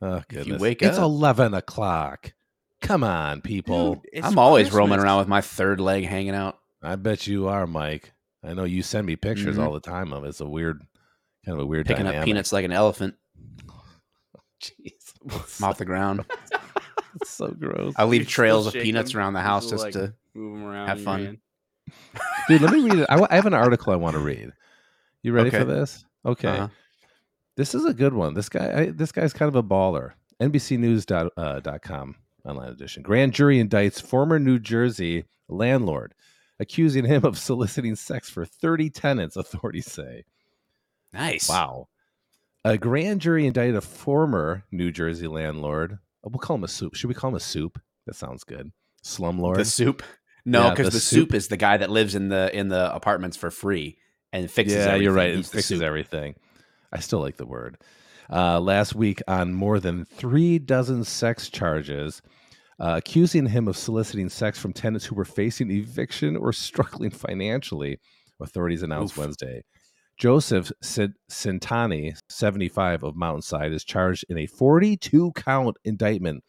Oh 0.00 0.14
If 0.16 0.24
you 0.32 0.38
goodness! 0.38 0.60
wake 0.62 0.82
it's 0.82 0.96
up- 0.98 1.04
eleven 1.04 1.54
o'clock. 1.54 2.32
Come 2.80 3.02
on, 3.04 3.40
people. 3.42 3.96
Dude, 4.12 4.24
I'm 4.24 4.38
always 4.38 4.72
roaming 4.72 5.00
around 5.00 5.18
with 5.18 5.28
my 5.28 5.40
third 5.40 5.80
leg 5.80 6.04
hanging 6.06 6.34
out. 6.34 6.58
I 6.82 6.94
bet 6.96 7.26
you 7.26 7.48
are, 7.48 7.66
Mike. 7.66 8.12
I 8.44 8.54
know 8.54 8.62
you 8.64 8.82
send 8.82 9.06
me 9.06 9.16
pictures 9.16 9.56
Mhm. 9.56 9.64
all 9.66 9.72
the 9.72 9.80
time 9.80 10.12
of 10.12 10.24
it. 10.24 10.28
It's 10.28 10.40
a 10.40 10.48
weird, 10.48 10.80
kind 11.44 11.58
of 11.58 11.64
a 11.64 11.66
weird 11.66 11.86
Picking 11.86 12.04
dynamic. 12.04 12.20
up 12.20 12.24
peanuts 12.24 12.52
like 12.52 12.64
an 12.64 12.70
elephant 12.72 13.16
Jeez, 14.62 15.58
I'm 15.60 15.64
off 15.68 15.78
the 15.78 15.84
ground. 15.84 16.24
It's 17.20 17.30
so 17.30 17.48
gross. 17.48 17.94
I 17.96 18.04
leave 18.04 18.20
You 18.22 18.24
still 18.26 18.34
trails 18.34 18.66
of 18.68 18.74
peanuts 18.74 19.12
them? 19.12 19.20
around 19.20 19.32
the 19.34 19.40
house 19.40 19.66
still, 19.66 19.78
just 19.78 19.84
like, 19.84 19.92
to 19.94 20.14
Move 20.34 20.58
'em 20.58 20.64
around. 20.66 20.88
have 20.88 21.02
fun. 21.02 21.38
Dude, 22.48 22.60
let 22.62 22.72
me 22.72 22.80
read 22.82 22.98
it. 23.00 23.06
I, 23.08 23.26
I 23.30 23.34
have 23.34 23.46
an 23.46 23.54
article 23.54 23.92
I 23.92 23.96
want 23.96 24.14
to 24.14 24.20
read. 24.20 24.52
You 25.22 25.32
ready 25.32 25.50
for 25.50 25.64
this? 25.64 26.04
Okay. 26.24 26.48
Uh-huh. 26.48 26.68
This 27.56 27.74
is 27.74 27.84
a 27.84 27.94
good 27.94 28.12
one. 28.14 28.34
This 28.34 28.48
guy, 28.48 28.80
I, 28.82 28.86
this 28.90 29.10
guy's 29.10 29.32
kind 29.32 29.48
of 29.48 29.56
a 29.56 29.62
baller. 29.62 30.12
NBCNews.com 30.40 31.30
uh, 31.36 31.60
dot 31.60 31.82
com 31.82 32.14
online 32.44 32.68
edition. 32.68 33.02
Grand 33.02 33.32
jury 33.32 33.62
indicts 33.62 34.00
former 34.00 34.38
New 34.38 34.58
Jersey 34.60 35.24
landlord, 35.48 36.14
accusing 36.60 37.04
him 37.04 37.24
of 37.24 37.36
soliciting 37.38 37.96
sex 37.96 38.30
for 38.30 38.44
30 38.44 38.90
tenants. 38.90 39.36
Authorities 39.36 39.90
say. 39.90 40.24
Nice. 41.12 41.48
Wow. 41.48 41.88
A 42.64 42.76
grand 42.78 43.20
jury 43.20 43.46
indicted 43.46 43.74
a 43.76 43.80
former 43.80 44.64
New 44.70 44.92
Jersey 44.92 45.26
landlord. 45.26 45.98
We'll 46.32 46.40
call 46.40 46.56
him 46.56 46.64
a 46.64 46.68
soup. 46.68 46.94
Should 46.94 47.08
we 47.08 47.14
call 47.14 47.30
him 47.30 47.36
a 47.36 47.40
soup? 47.40 47.80
That 48.06 48.14
sounds 48.14 48.44
good. 48.44 48.70
Slumlord. 49.04 49.56
The 49.56 49.64
soup. 49.64 50.02
No, 50.44 50.64
Yeah, 50.64 50.70
because 50.70 50.86
the 50.86 50.92
the, 50.92 51.00
soup. 51.00 51.28
soup. 51.28 51.34
is 51.34 51.48
the 51.48 51.56
guy 51.56 51.76
that 51.76 51.90
lives 51.90 52.14
in 52.14 52.28
the 52.28 52.54
in 52.56 52.68
the 52.68 52.94
apartments 52.94 53.36
for 53.36 53.50
free 53.50 53.98
and 54.32 54.50
fixes. 54.50 54.76
yeah, 54.78 54.94
you're 54.94 55.10
everything. 55.10 55.14
right. 55.14 55.30
It 55.40 55.46
fixes 55.46 55.78
soup. 55.78 55.82
everything. 55.82 56.34
I 56.92 57.00
still 57.00 57.20
like 57.20 57.36
the 57.36 57.46
word. 57.46 57.76
Uh, 58.30 58.60
last 58.60 58.94
week, 58.94 59.20
on 59.28 59.52
more 59.54 59.78
than 59.80 60.04
three 60.04 60.58
dozen 60.58 61.04
sex 61.04 61.48
charges, 61.50 62.20
uh, 62.78 62.94
accusing 62.98 63.46
him 63.46 63.68
of 63.68 63.76
soliciting 63.76 64.28
sex 64.28 64.58
from 64.58 64.72
tenants 64.72 65.04
who 65.06 65.14
were 65.14 65.24
facing 65.24 65.70
eviction 65.70 66.36
or 66.36 66.52
struggling 66.52 67.10
financially, 67.10 67.98
authorities 68.40 68.82
announced 68.82 69.14
Oof. 69.14 69.18
Wednesday. 69.24 69.62
Joseph 70.18 70.72
Centanni, 70.82 72.18
75 72.28 73.04
of 73.04 73.14
Mountainside, 73.14 73.72
is 73.72 73.84
charged 73.84 74.24
in 74.28 74.36
a 74.36 74.46
42 74.46 75.32
count 75.32 75.76
indictment 75.84 76.42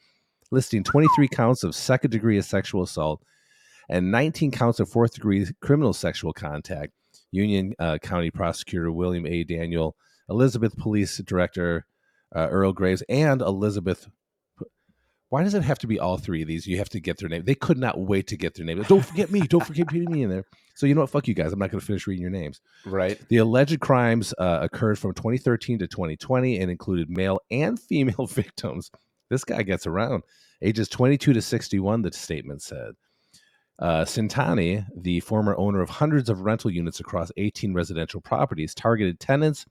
listing 0.52 0.84
23 0.84 1.28
counts 1.28 1.64
of 1.64 1.76
second 1.76 2.10
degree 2.10 2.42
sexual 2.42 2.82
assault 2.82 3.22
and 3.88 4.12
19 4.12 4.50
counts 4.50 4.80
of 4.80 4.90
fourth 4.90 5.14
degree 5.14 5.46
criminal 5.62 5.94
sexual 5.94 6.34
contact. 6.34 6.94
Union 7.32 7.76
uh, 7.78 8.00
County 8.00 8.32
Prosecutor 8.32 8.92
William 8.92 9.28
A. 9.28 9.44
Daniel, 9.44 9.96
Elizabeth 10.30 10.76
Police 10.76 11.18
Director 11.20 11.86
uh, 12.36 12.48
Earl 12.50 12.74
Graves, 12.74 13.04
and 13.08 13.42
Elizabeth. 13.42 14.08
Why 15.30 15.44
does 15.44 15.54
it 15.54 15.64
have 15.64 15.78
to 15.80 15.88
be 15.88 16.00
all 16.00 16.18
three 16.18 16.42
of 16.42 16.48
these? 16.48 16.66
You 16.66 16.78
have 16.78 16.90
to 16.90 17.00
get 17.00 17.20
their 17.20 17.30
name. 17.30 17.44
They 17.46 17.56
could 17.56 17.78
not 17.78 18.00
wait 18.00 18.28
to 18.28 18.38
get 18.38 18.56
their 18.56 18.66
name. 18.66 18.82
Don't 18.84 19.06
forget 19.06 19.32
me. 19.32 19.42
Don't 19.42 19.66
forget 19.66 19.88
putting 19.88 20.12
me 20.12 20.24
in 20.24 20.30
there. 20.30 20.44
So 20.74 20.88
you 20.88 20.96
know 20.96 21.02
what? 21.02 21.12
Fuck 21.12 21.28
you 21.28 21.36
guys. 21.36 21.54
I'm 21.54 21.60
not 21.60 21.70
going 21.70 21.80
to 21.80 21.86
finish 21.86 22.08
reading 22.08 22.24
your 22.24 22.32
names. 22.32 22.62
Right. 22.84 23.20
The 23.30 23.38
alleged 23.38 23.80
crimes 23.80 24.34
uh, 24.40 24.60
occurred 24.62 24.98
from 24.98 25.14
2013 25.14 25.80
to 25.80 25.88
2020 25.88 26.60
and 26.60 26.72
included 26.72 27.12
male 27.12 27.42
and 27.52 27.80
female 27.80 28.26
victims. 28.30 28.90
This 29.30 29.44
guy 29.44 29.62
gets 29.62 29.86
around. 29.86 30.24
Ages 30.64 30.90
22 30.90 31.34
to 31.34 31.42
61, 31.42 32.02
the 32.02 32.12
statement 32.12 32.64
said. 32.64 32.94
Uh, 33.78 34.04
Centanni, 34.04 34.86
the 34.96 35.20
former 35.22 35.56
owner 35.58 35.82
of 35.82 35.90
hundreds 35.90 36.30
of 36.30 36.42
rental 36.42 36.72
units 36.72 37.00
across 37.00 37.32
18 37.38 37.74
residential 37.74 38.20
properties, 38.20 38.74
targeted 38.74 39.20
tenants 39.20 39.66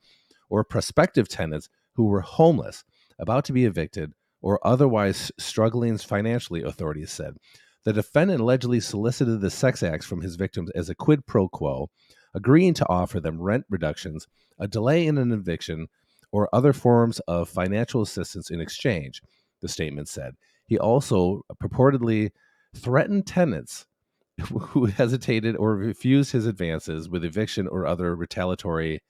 or 0.49 0.65
prospective 0.65 1.29
tenants 1.29 1.69
who 1.95 2.05
were 2.05 2.21
homeless, 2.21 2.85
about 3.19 3.45
to 3.45 3.53
be 3.53 3.65
evicted, 3.65 4.13
or 4.41 4.65
otherwise 4.67 5.33
struggling 5.39 5.99
financially, 5.99 6.63
authorities 6.63 7.11
said. 7.11 7.37
The 7.85 7.93
defendant 7.93 8.41
allegedly 8.41 8.81
solicited 8.81 9.41
the 9.41 9.51
sex 9.51 9.83
acts 9.83 10.07
from 10.07 10.21
his 10.21 10.37
victims 10.37 10.71
as 10.75 10.89
a 10.89 10.95
quid 10.95 11.27
pro 11.27 11.49
quo, 11.49 11.91
agreeing 12.35 12.75
to 12.75 12.89
offer 12.89 13.21
them 13.21 13.41
rent 13.41 13.65
reductions, 13.71 14.27
a 14.59 14.69
delay 14.69 15.07
in 15.07 15.19
an 15.19 15.33
eviction, 15.33 15.87
or 16.31 16.49
other 16.53 16.73
forms 16.73 17.21
of 17.21 17.49
financial 17.49 18.03
assistance 18.03 18.51
in 18.51 18.61
exchange, 18.61 19.23
the 19.61 19.69
statement 19.69 20.09
said. 20.09 20.35
He 20.67 20.79
also 20.79 21.43
purportedly 21.63 22.31
threatened 22.77 23.27
tenants 23.27 23.87
who 24.51 24.87
hesitated 24.87 25.57
or 25.57 25.75
refused 25.75 26.33
his 26.33 26.47
advances 26.47 27.09
with 27.09 27.25
eviction 27.25 27.67
or 27.67 27.87
other 27.87 28.15
retaliatory 28.15 29.01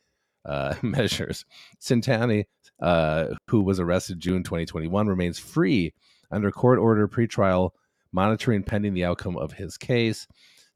uh, 0.45 0.75
measures. 0.83 1.45
Centanni, 1.81 2.45
uh, 2.81 3.27
who 3.49 3.63
was 3.63 3.81
arrested 3.81 4.21
June 4.21 4.43
2021, 4.43 5.07
remains 5.07 5.39
free 5.39 5.93
under 6.31 6.51
court 6.51 6.79
order 6.79 7.09
pretrial 7.09 7.71
monitoring 8.13 8.63
pending 8.63 8.95
the 8.95 9.05
outcome 9.05 9.37
of 9.37 9.53
his 9.53 9.77
case. 9.77 10.27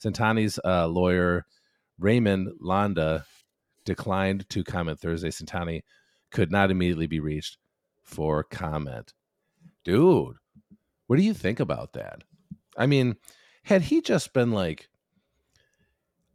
Centanni's 0.03 0.59
uh, 0.65 0.87
lawyer, 0.87 1.47
Raymond 1.99 2.49
Londa, 2.61 3.25
declined 3.85 4.49
to 4.51 4.65
comment 4.65 5.01
Thursday. 5.01 5.31
Centanni 5.31 5.83
could 6.31 6.51
not 6.51 6.71
immediately 6.71 7.07
be 7.07 7.21
reached 7.21 7.59
for 8.03 8.43
comment. 8.45 9.13
Dude, 9.85 10.37
what 11.07 11.17
do 11.17 11.23
you 11.23 11.35
think 11.35 11.61
about 11.61 11.93
that? 11.95 12.23
I 12.77 12.87
mean, 12.87 13.17
had 13.65 13.83
he 13.83 14.01
just 14.01 14.33
been 14.33 14.53
like, 14.53 14.89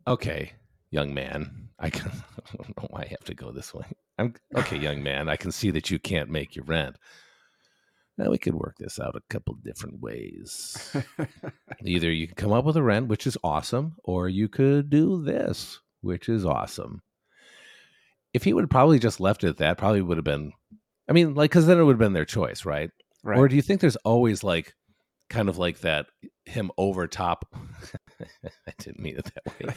okay, 0.06 0.54
young 0.92 1.14
man, 1.14 1.67
I, 1.80 1.90
can, 1.90 2.12
I 2.54 2.56
don't 2.56 2.78
know 2.78 2.88
why 2.90 3.02
I 3.02 3.08
have 3.08 3.24
to 3.26 3.34
go 3.34 3.52
this 3.52 3.74
way. 3.74 3.86
I'm 4.18 4.34
okay, 4.56 4.78
young 4.78 5.04
man. 5.04 5.30
I 5.30 5.36
can 5.36 5.52
see 5.52 5.72
that 5.72 5.92
you 5.92 6.00
can't 6.00 6.30
make 6.30 6.56
your 6.56 6.66
rent. 6.66 6.98
Now 8.18 8.32
we 8.32 8.40
could 8.40 8.56
work 8.56 8.78
this 8.80 9.00
out 9.00 9.16
a 9.16 9.22
couple 9.30 9.54
different 9.64 10.00
ways. 10.00 10.96
Either 11.86 12.12
you 12.12 12.26
can 12.26 12.36
come 12.36 12.52
up 12.52 12.66
with 12.66 12.76
a 12.76 12.82
rent, 12.82 13.08
which 13.08 13.28
is 13.28 13.38
awesome, 13.44 13.96
or 14.04 14.28
you 14.28 14.50
could 14.50 14.90
do 14.90 15.24
this, 15.24 15.80
which 16.02 16.28
is 16.28 16.44
awesome. 16.44 17.02
If 18.34 18.44
he 18.44 18.54
would 18.54 18.64
have 18.64 18.72
probably 18.72 18.98
just 18.98 19.20
left 19.20 19.44
it 19.44 19.50
at 19.50 19.58
that, 19.58 19.78
probably 19.78 20.02
would 20.02 20.18
have 20.18 20.24
been. 20.26 20.52
I 21.08 21.14
mean, 21.14 21.36
like, 21.36 21.52
because 21.52 21.68
then 21.68 21.80
it 21.80 21.84
would 21.84 21.94
have 21.94 22.00
been 22.00 22.14
their 22.14 22.26
choice, 22.26 22.66
right? 22.66 22.90
Right. 23.24 23.38
Or 23.38 23.48
do 23.48 23.56
you 23.56 23.62
think 23.62 23.82
there's 23.82 23.96
always 23.98 24.44
like, 24.44 24.74
kind 25.30 25.48
of 25.48 25.58
like 25.58 25.82
that 25.82 26.08
him 26.46 26.72
over 26.78 27.08
top? 27.08 27.46
I 28.68 28.72
didn't 28.80 29.00
mean 29.00 29.18
it 29.18 29.32
that 29.34 29.46
way. 29.46 29.74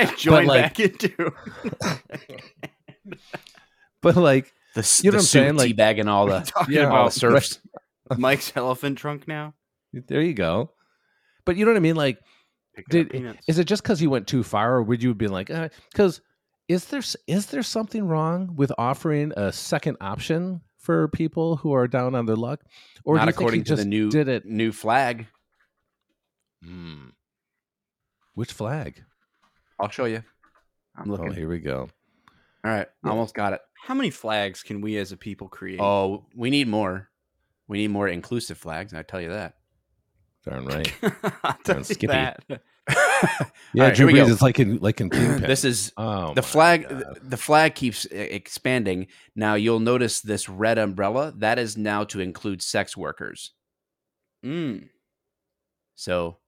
I 0.10 0.14
Join 0.16 0.46
like- 0.46 0.76
back 0.76 0.80
into. 0.80 1.32
But 4.02 4.16
like, 4.16 4.52
the, 4.74 5.00
you 5.02 5.10
know 5.10 5.12
the 5.12 5.16
what 5.18 5.22
I'm 5.22 5.26
saying? 5.26 5.48
soup 5.50 5.58
Like- 5.58 5.76
teabagging 5.76 6.08
all 6.08 6.26
the 6.26 6.40
talking 6.40 6.74
Yeah, 6.74 6.84
all 6.84 6.90
the 6.90 6.94
about 7.00 7.12
serfs. 7.12 7.60
Mike's 8.16 8.52
elephant 8.56 8.98
trunk 8.98 9.26
now. 9.26 9.54
there 9.92 10.20
you 10.20 10.34
go. 10.34 10.70
But 11.44 11.56
you 11.56 11.64
know 11.64 11.70
what 11.72 11.76
I 11.76 11.80
mean? 11.80 11.96
Like, 11.96 12.18
Did- 12.90 13.38
is 13.48 13.58
it 13.58 13.64
just 13.64 13.82
because 13.82 14.02
you 14.02 14.10
went 14.10 14.26
too 14.26 14.42
far, 14.42 14.74
or 14.76 14.82
would 14.82 15.02
you 15.02 15.08
have 15.10 15.18
been 15.18 15.32
like, 15.32 15.48
because 15.92 16.20
is 16.68 16.86
there 16.86 16.98
s- 16.98 17.16
is 17.26 17.46
there 17.46 17.62
something 17.62 18.06
wrong 18.06 18.54
with 18.56 18.72
offering 18.76 19.32
a 19.36 19.52
second 19.52 19.96
option 20.00 20.60
for 20.78 21.08
people 21.08 21.56
who 21.56 21.72
are 21.72 21.88
down 21.88 22.14
on 22.14 22.26
their 22.26 22.36
luck, 22.36 22.60
or 23.04 23.16
Not 23.16 23.22
do 23.24 23.26
you 23.28 23.32
think 23.32 23.38
he 23.38 23.44
according 23.44 23.64
to 23.64 23.76
the 23.76 23.84
new 23.84 24.10
did 24.10 24.28
it? 24.28 24.44
new 24.44 24.72
flag. 24.72 25.26
Hmm. 26.62 27.06
Which 28.36 28.52
flag? 28.52 29.02
I'll 29.80 29.88
show 29.88 30.04
you. 30.04 30.22
I'm 30.94 31.10
looking. 31.10 31.24
Oh, 31.24 31.28
looking. 31.28 31.40
here 31.40 31.48
we 31.48 31.58
go. 31.58 31.88
All 32.64 32.70
right, 32.70 32.86
Yeah. 33.02 33.10
almost 33.10 33.34
got 33.34 33.54
it. 33.54 33.60
How 33.86 33.94
many 33.94 34.10
flags 34.10 34.62
can 34.62 34.82
we 34.82 34.98
as 34.98 35.10
a 35.10 35.16
people 35.16 35.48
create? 35.48 35.80
Oh, 35.80 36.26
we 36.34 36.50
need 36.50 36.68
more. 36.68 37.08
We 37.66 37.78
need 37.78 37.88
more 37.88 38.08
inclusive 38.08 38.58
flags. 38.58 38.92
I 38.92 39.02
tell 39.02 39.22
you 39.22 39.30
that. 39.30 39.54
Darn 40.44 40.66
right. 40.66 40.92
I'll 41.42 41.56
tell 41.64 41.78
you 41.78 41.84
Skippy. 41.84 42.06
that. 42.08 42.44
Yeah, 43.72 43.84
right, 43.86 43.94
Drew 43.96 44.06
Brees 44.06 44.28
is 44.28 44.40
like 44.42 44.60
in 44.60 44.78
like 44.78 45.00
in 45.00 45.08
this 45.08 45.64
is 45.64 45.92
oh, 45.96 46.34
the 46.34 46.42
flag. 46.42 46.86
God. 46.88 47.18
The 47.22 47.36
flag 47.36 47.74
keeps 47.74 48.04
expanding. 48.04 49.08
Now 49.34 49.54
you'll 49.54 49.80
notice 49.80 50.20
this 50.20 50.48
red 50.48 50.78
umbrella. 50.78 51.32
That 51.38 51.58
is 51.58 51.76
now 51.76 52.04
to 52.04 52.20
include 52.20 52.62
sex 52.62 52.96
workers. 52.96 53.52
Mm. 54.44 54.88
So, 55.96 56.38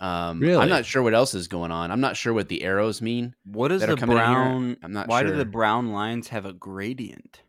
um, 0.00 0.40
Really? 0.40 0.62
I'm 0.62 0.68
not 0.68 0.84
sure 0.84 1.02
what 1.02 1.14
else 1.14 1.34
is 1.34 1.48
going 1.48 1.70
on. 1.70 1.90
I'm 1.90 2.00
not 2.00 2.16
sure 2.16 2.32
what 2.32 2.48
the 2.48 2.62
arrows 2.62 3.02
mean. 3.02 3.34
What 3.44 3.68
does 3.68 3.80
the 3.80 3.96
coming 3.96 4.16
in 4.16 4.24
here? 4.24 4.34
brown? 4.34 4.76
I'm 4.82 4.92
not 4.92 5.08
Why 5.08 5.22
do 5.22 5.34
the 5.34 5.44
brown 5.44 5.92
lines 5.92 6.28
have 6.28 6.46
a 6.46 6.52
gradient? 6.52 7.42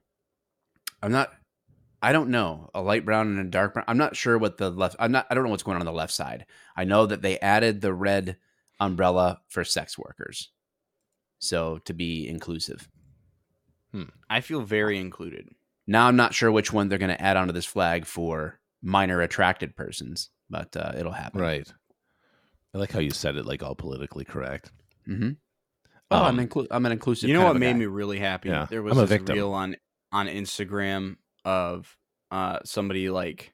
I'm 1.01 1.11
not. 1.11 1.31
I 2.01 2.11
don't 2.11 2.29
know 2.29 2.69
a 2.73 2.81
light 2.81 3.05
brown 3.05 3.27
and 3.27 3.39
a 3.39 3.49
dark 3.49 3.73
brown. 3.73 3.85
I'm 3.87 3.97
not 3.97 4.15
sure 4.15 4.37
what 4.37 4.57
the 4.57 4.69
left. 4.69 4.95
I'm 4.99 5.11
not. 5.11 5.27
I 5.29 5.35
don't 5.35 5.43
know 5.43 5.49
what's 5.49 5.63
going 5.63 5.75
on 5.75 5.81
on 5.81 5.85
the 5.85 5.91
left 5.91 6.13
side. 6.13 6.45
I 6.75 6.83
know 6.83 7.05
that 7.05 7.21
they 7.21 7.39
added 7.39 7.81
the 7.81 7.93
red 7.93 8.37
umbrella 8.79 9.41
for 9.47 9.63
sex 9.63 9.97
workers, 9.97 10.51
so 11.39 11.79
to 11.85 11.93
be 11.93 12.27
inclusive. 12.27 12.87
I 14.29 14.41
feel 14.41 14.61
very 14.61 14.97
included. 14.97 15.47
Now 15.87 16.07
I'm 16.07 16.17
not 16.17 16.33
sure 16.33 16.51
which 16.51 16.73
one 16.73 16.89
they're 16.89 16.97
going 16.97 17.15
to 17.15 17.21
add 17.21 17.37
onto 17.37 17.53
this 17.53 17.65
flag 17.65 18.05
for 18.05 18.59
minor 18.81 19.21
attracted 19.21 19.75
persons, 19.75 20.31
but 20.49 20.75
uh, 20.75 20.91
it'll 20.97 21.11
happen. 21.13 21.39
right. 21.41 21.71
I 22.75 22.77
like 22.77 22.91
how 22.91 22.99
you 22.99 23.11
said 23.11 23.37
it 23.37 23.45
like 23.45 23.63
all 23.63 23.73
politically 23.73 24.25
correct. 24.25 24.69
Mm-hmm. 25.07 25.31
Oh, 26.11 26.23
I'm 26.23 26.37
Um, 26.39 26.47
inclu- 26.47 26.67
I'm 26.69 26.85
an 26.85 26.91
inclusive. 26.91 27.29
You 27.29 27.35
know 27.35 27.45
what 27.45 27.55
made 27.55 27.71
guy. 27.71 27.79
me 27.79 27.85
really 27.85 28.19
happy? 28.19 28.49
Yeah, 28.49 28.67
There 28.69 28.83
was 28.83 28.91
I'm 28.91 28.97
a 28.99 29.01
this 29.07 29.09
victim. 29.11 29.35
reel 29.35 29.53
on 29.53 29.77
on 30.11 30.27
Instagram 30.27 31.15
of 31.45 31.95
uh 32.31 32.59
somebody 32.65 33.09
like 33.09 33.53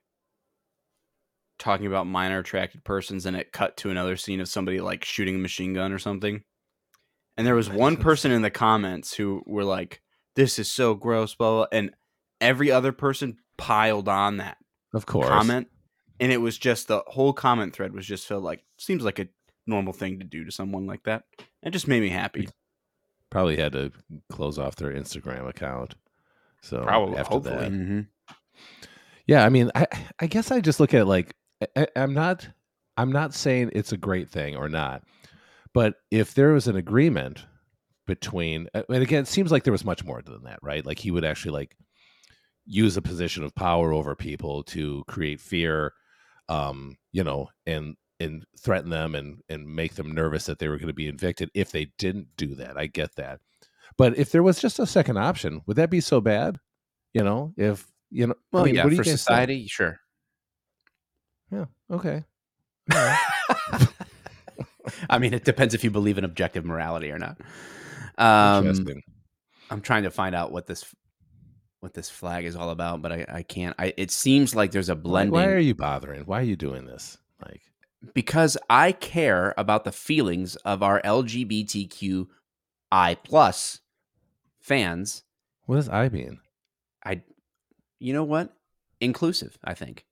talking 1.59 1.85
about 1.85 2.07
minor 2.07 2.39
attracted 2.39 2.83
persons 2.83 3.25
and 3.27 3.37
it 3.37 3.51
cut 3.51 3.77
to 3.77 3.89
another 3.91 4.17
scene 4.17 4.41
of 4.41 4.49
somebody 4.49 4.79
like 4.81 5.05
shooting 5.05 5.35
a 5.35 5.39
machine 5.39 5.73
gun 5.73 5.91
or 5.91 5.99
something. 5.99 6.41
And 7.37 7.45
there 7.47 7.55
was 7.55 7.69
one 7.69 7.97
person 7.97 8.31
in 8.31 8.41
the 8.41 8.49
comments 8.49 9.13
who 9.13 9.43
were 9.45 9.63
like, 9.63 10.01
This 10.35 10.57
is 10.59 10.69
so 10.71 10.95
gross, 10.95 11.35
blah, 11.35 11.51
blah, 11.51 11.65
and 11.71 11.91
every 12.41 12.71
other 12.71 12.91
person 12.91 13.37
piled 13.57 14.09
on 14.09 14.37
that 14.37 14.57
Of 14.93 15.05
course. 15.05 15.27
comment. 15.29 15.67
And 16.21 16.31
it 16.31 16.37
was 16.37 16.57
just 16.57 16.87
the 16.87 17.03
whole 17.07 17.33
comment 17.33 17.73
thread 17.73 17.93
was 17.93 18.05
just 18.05 18.27
filled 18.27 18.43
like 18.43 18.63
seems 18.77 19.03
like 19.03 19.19
a 19.19 19.27
normal 19.67 19.91
thing 19.91 20.19
to 20.19 20.25
do 20.25 20.45
to 20.45 20.51
someone 20.51 20.85
like 20.85 21.03
that. 21.03 21.23
It 21.63 21.71
just 21.71 21.87
made 21.87 22.01
me 22.01 22.09
happy. 22.09 22.47
Probably 23.29 23.57
had 23.57 23.73
to 23.73 23.91
close 24.29 24.57
off 24.59 24.75
their 24.75 24.91
Instagram 24.93 25.47
account. 25.49 25.95
So 26.61 26.83
Probably, 26.83 27.17
after 27.17 27.33
hopefully. 27.33 27.55
that. 27.57 27.71
Mhm. 27.71 28.07
Yeah, 29.25 29.45
I 29.45 29.49
mean, 29.49 29.71
I 29.75 29.87
I 30.19 30.27
guess 30.27 30.51
I 30.51 30.61
just 30.61 30.79
look 30.79 30.93
at 30.93 31.01
it 31.01 31.05
like 31.05 31.35
I, 31.61 31.67
I- 31.81 31.87
I'm 32.01 32.13
not 32.13 32.47
I'm 32.97 33.11
not 33.11 33.33
saying 33.33 33.71
it's 33.73 33.91
a 33.93 33.97
great 33.97 34.29
thing 34.29 34.55
or 34.55 34.69
not, 34.69 35.03
but 35.73 35.95
if 36.11 36.33
there 36.35 36.51
was 36.53 36.67
an 36.67 36.75
agreement 36.75 37.45
between, 38.05 38.67
uh, 38.73 38.83
and 38.89 39.01
again, 39.01 39.23
it 39.23 39.27
seems 39.27 39.51
like 39.51 39.63
there 39.63 39.71
was 39.71 39.85
much 39.85 40.03
more 40.03 40.21
than 40.21 40.43
that, 40.43 40.59
right? 40.61 40.85
Like 40.85 40.99
he 40.99 41.09
would 41.11 41.23
actually 41.23 41.53
like 41.53 41.77
use 42.65 42.97
a 42.97 43.01
position 43.01 43.43
of 43.43 43.55
power 43.55 43.93
over 43.93 44.15
people 44.15 44.63
to 44.63 45.03
create 45.07 45.39
fear, 45.39 45.93
um, 46.49 46.97
you 47.11 47.23
know, 47.23 47.49
and 47.65 47.95
and 48.19 48.45
threaten 48.59 48.89
them 48.89 49.15
and 49.15 49.41
and 49.49 49.67
make 49.67 49.95
them 49.95 50.11
nervous 50.13 50.45
that 50.45 50.59
they 50.59 50.67
were 50.67 50.77
going 50.77 50.87
to 50.87 50.93
be 50.93 51.07
evicted 51.07 51.49
if 51.53 51.71
they 51.71 51.91
didn't 51.97 52.27
do 52.37 52.55
that. 52.55 52.77
I 52.77 52.87
get 52.87 53.15
that, 53.15 53.39
but 53.97 54.17
if 54.17 54.31
there 54.31 54.43
was 54.43 54.59
just 54.59 54.79
a 54.79 54.85
second 54.85 55.17
option, 55.17 55.61
would 55.65 55.77
that 55.77 55.89
be 55.89 56.01
so 56.01 56.21
bad? 56.21 56.59
You 57.13 57.23
know, 57.23 57.53
if 57.57 57.87
you 58.09 58.27
know, 58.27 58.33
I 58.33 58.37
Well, 58.51 58.65
mean, 58.65 58.75
yeah, 58.75 58.83
what 58.83 58.91
do 58.91 58.97
for 58.97 59.03
society, 59.03 59.67
sure. 59.67 59.99
Yeah. 61.51 61.65
Okay. 61.89 62.23
I 65.09 65.17
mean, 65.19 65.33
it 65.33 65.43
depends 65.43 65.73
if 65.73 65.83
you 65.83 65.91
believe 65.91 66.17
in 66.17 66.23
objective 66.23 66.65
morality 66.65 67.11
or 67.11 67.19
not. 67.19 67.37
Um, 68.17 68.67
Interesting. 68.67 69.01
I'm 69.71 69.81
trying 69.81 70.03
to 70.03 70.11
find 70.11 70.35
out 70.35 70.51
what 70.51 70.67
this 70.67 70.85
what 71.81 71.93
this 71.93 72.09
flag 72.09 72.45
is 72.45 72.55
all 72.55 72.69
about, 72.69 73.01
but 73.01 73.11
I, 73.11 73.25
I 73.27 73.43
can't. 73.43 73.75
I 73.77 73.93
it 73.97 74.11
seems 74.11 74.55
like 74.55 74.71
there's 74.71 74.89
a 74.89 74.95
blending 74.95 75.33
why 75.33 75.47
are 75.47 75.57
you 75.59 75.75
bothering? 75.75 76.21
Why 76.21 76.39
are 76.39 76.43
you 76.45 76.55
doing 76.55 76.85
this? 76.85 77.17
Like, 77.43 77.61
because 78.13 78.57
I 78.69 78.91
care 78.93 79.53
about 79.57 79.83
the 79.83 79.91
feelings 79.91 80.55
of 80.57 80.81
our 80.83 81.01
LGBTQI 81.01 82.27
plus 83.23 83.79
fans. 84.59 85.23
what 85.65 85.75
does 85.75 85.89
I 85.89 86.09
mean? 86.09 86.39
I, 87.03 87.21
you 87.99 88.13
know 88.13 88.23
what, 88.23 88.53
inclusive. 88.99 89.57
I 89.63 89.73
think 89.73 90.05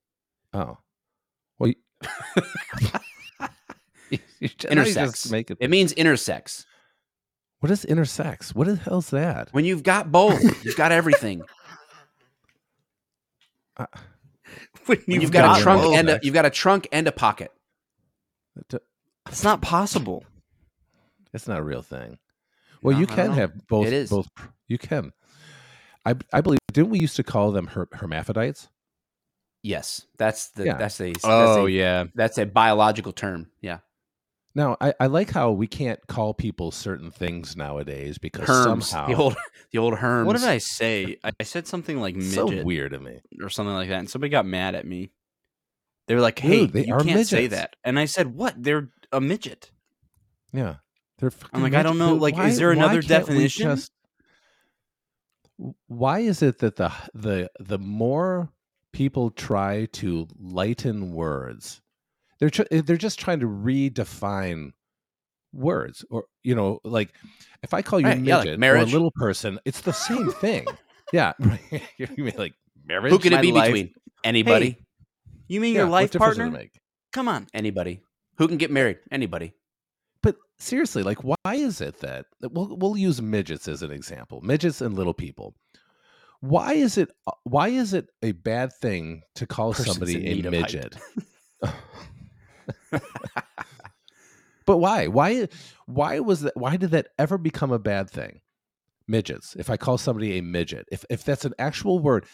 Oh, 0.53 0.77
well, 1.59 1.67
you, 4.09 4.17
you 4.39 4.49
intersex. 4.49 5.31
make 5.31 5.51
it. 5.51 5.57
It 5.59 5.69
means 5.69 5.93
intersex. 5.93 6.65
What 7.59 7.71
is 7.71 7.85
intersex? 7.85 8.55
What 8.55 8.67
the 8.67 8.77
hell's 8.77 9.09
that? 9.11 9.49
When 9.51 9.65
you've 9.65 9.83
got 9.83 10.11
both, 10.11 10.41
you've 10.65 10.77
got 10.77 10.91
everything. 10.91 11.43
Uh, 13.79 13.85
when 14.85 14.97
When 14.99 15.03
you've, 15.07 15.23
you've 15.23 15.31
got, 15.31 15.59
a 15.59 15.63
trunk 15.63 15.81
both. 15.83 15.95
and 15.95 16.09
a, 16.09 16.19
you've 16.21 16.33
got 16.33 16.45
a 16.45 16.49
trunk 16.49 16.87
and 16.91 17.07
a 17.07 17.11
pocket. 17.11 17.51
it's 19.27 19.43
not 19.43 19.61
possible. 19.61 20.23
It's 21.33 21.47
not 21.47 21.59
a 21.59 21.63
real 21.63 21.81
thing. 21.81 22.17
Well, 22.81 22.93
No, 22.93 22.99
you 23.01 23.07
can 23.07 23.31
have 23.31 23.67
both. 23.67 23.87
It 23.87 23.93
is. 23.93 24.09
Both. 24.09 24.27
You 24.67 24.77
can. 24.77 25.11
I 26.05 26.15
I 26.33 26.41
believe. 26.41 26.59
Didn't 26.71 26.89
we 26.91 26.99
used 26.99 27.15
to 27.17 27.23
call 27.23 27.51
them 27.51 27.67
her, 27.67 27.87
hermaphrodites? 27.91 28.69
Yes, 29.63 30.05
that's 30.17 30.49
the 30.49 30.65
Yeah. 30.65 30.77
that's 30.77 30.99
a 31.01 31.11
that's 31.11 31.25
Oh 31.25 31.65
a, 31.67 31.69
yeah. 31.69 32.05
that's 32.15 32.37
a 32.37 32.45
biological 32.45 33.11
term. 33.11 33.51
Yeah, 33.61 33.79
Now, 34.59 34.75
I, 34.81 34.93
I 34.99 35.07
like 35.07 35.31
how 35.31 35.51
we 35.51 35.67
can't 35.67 36.05
call 36.07 36.33
people 36.33 36.71
certain 36.71 37.11
things 37.11 37.55
nowadays 37.55 38.17
because 38.17 38.45
herms. 38.45 38.83
somehow 38.83 39.07
The 39.07 39.15
old 39.15 39.37
the 39.71 39.77
old 39.77 39.93
herms. 39.93 40.25
What 40.25 40.35
did 40.35 40.45
I 40.49 40.57
say? 40.57 41.15
I 41.23 41.31
I 41.39 41.43
said 41.43 41.65
something 41.65 42.01
like 42.01 42.17
midget, 42.17 42.33
so 42.33 42.47
midget 42.47 42.65
weird 42.65 42.91
to 42.91 42.99
me. 42.99 43.21
or 43.41 43.49
something 43.49 43.73
like 43.73 43.87
that, 43.87 43.99
and 43.99 44.09
somebody 44.09 44.31
got 44.31 44.45
mad 44.45 44.75
at 44.75 44.85
me. 44.85 45.11
They 46.09 46.15
were 46.15 46.19
like, 46.19 46.39
"Hey, 46.39 46.65
Dude, 46.65 46.73
they 46.73 46.87
you 46.87 46.93
are 46.93 47.01
can't 47.01 47.25
say 47.25 47.47
that." 47.47 47.77
And 47.85 47.97
I 47.97 48.03
said, 48.03 48.35
"What? 48.35 48.61
They're 48.61 48.89
a 49.13 49.21
midget." 49.21 49.71
Yeah. 50.51 50.75
They're 51.19 51.31
fucking 51.31 51.61
like, 51.61 51.73
I 51.73 51.83
don't 51.83 51.97
know, 51.97 52.13
dude, 52.13 52.21
like, 52.21 52.37
is 52.37 52.57
there 52.57 52.71
another 52.71 53.01
definition? 53.01 53.63
just- 53.77 53.93
why 55.87 56.19
is 56.19 56.41
it 56.41 56.59
that 56.59 56.75
the 56.75 56.91
the 57.13 57.49
the 57.61 57.79
more 57.79 58.49
people 58.91 59.31
try 59.31 59.85
to 59.93 60.27
lighten 60.37 61.13
words, 61.13 61.81
they're 62.39 62.49
tr- 62.49 62.63
they're 62.71 62.97
just 62.97 63.19
trying 63.19 63.39
to 63.41 63.47
redefine 63.47 64.71
words, 65.53 66.05
or 66.09 66.25
you 66.43 66.55
know, 66.55 66.79
like 66.83 67.09
if 67.63 67.73
I 67.73 67.81
call 67.81 67.99
you 67.99 68.05
Right, 68.07 68.19
yeah, 68.19 68.37
like 68.37 68.57
midget 68.59 68.63
or 68.63 68.75
a 68.77 68.85
little 68.85 69.11
person, 69.15 69.59
it's 69.65 69.81
the 69.81 69.93
same 69.93 70.31
thing. 70.31 70.65
yeah, 71.11 71.33
right. 71.39 71.83
you 71.97 72.07
mean 72.23 72.33
like 72.37 72.53
marriage? 72.85 73.11
Who 73.11 73.19
could 73.19 73.33
it 73.33 73.41
be 73.41 73.51
life- 73.51 73.67
between? 73.67 73.93
Anybody. 74.23 74.77
You 75.47 75.61
mean 75.61 75.73
Yeah, 75.73 75.81
your 75.81 75.89
life 75.89 76.11
difference 76.11 76.37
does 76.37 76.47
it 76.47 76.51
partner? 76.51 76.69
Come 77.13 77.27
on. 77.27 77.47
Anybody. 77.53 78.01
Who 78.37 78.47
can 78.47 78.57
get 78.57 78.69
married? 78.69 78.97
Anybody. 79.11 79.53
But 80.21 80.35
seriously, 80.59 81.01
like, 81.03 81.23
why 81.23 81.37
is 81.47 81.81
it 81.81 81.99
that 82.01 82.25
we'll 82.41 82.77
we'll 82.77 82.97
use 82.97 83.21
midgets 83.21 83.67
as 83.67 83.81
an 83.81 83.91
example, 83.91 84.41
midgets 84.41 84.81
and 84.81 84.93
little 84.93 85.13
people? 85.13 85.55
Why 86.41 86.73
is 86.73 86.97
it 86.97 87.09
uh, 87.27 87.31
why 87.43 87.69
is 87.69 87.93
it 87.93 88.07
a 88.21 88.31
bad 88.33 88.71
thing 88.73 89.23
to 89.35 89.47
call 89.47 89.71
Persons 89.73 89.87
somebody 89.93 90.15
a 90.17 90.35
need 90.35 90.45
of 90.45 90.53
hype. 90.53 90.61
midget? 90.61 90.95
but 94.65 94.77
why? 94.77 95.07
Why 95.07 95.47
why 95.85 96.19
was 96.19 96.41
that 96.41 96.55
why 96.55 96.77
did 96.77 96.91
that 96.91 97.07
ever 97.17 97.37
become 97.37 97.71
a 97.71 97.79
bad 97.79 98.09
thing? 98.09 98.41
Midgets. 99.07 99.55
If 99.57 99.69
I 99.69 99.77
call 99.77 99.97
somebody 99.97 100.37
a 100.37 100.41
midget, 100.43 100.85
if 100.91 101.03
if 101.09 101.23
that's 101.23 101.45
an 101.45 101.53
actual 101.57 101.99
word, 101.99 102.25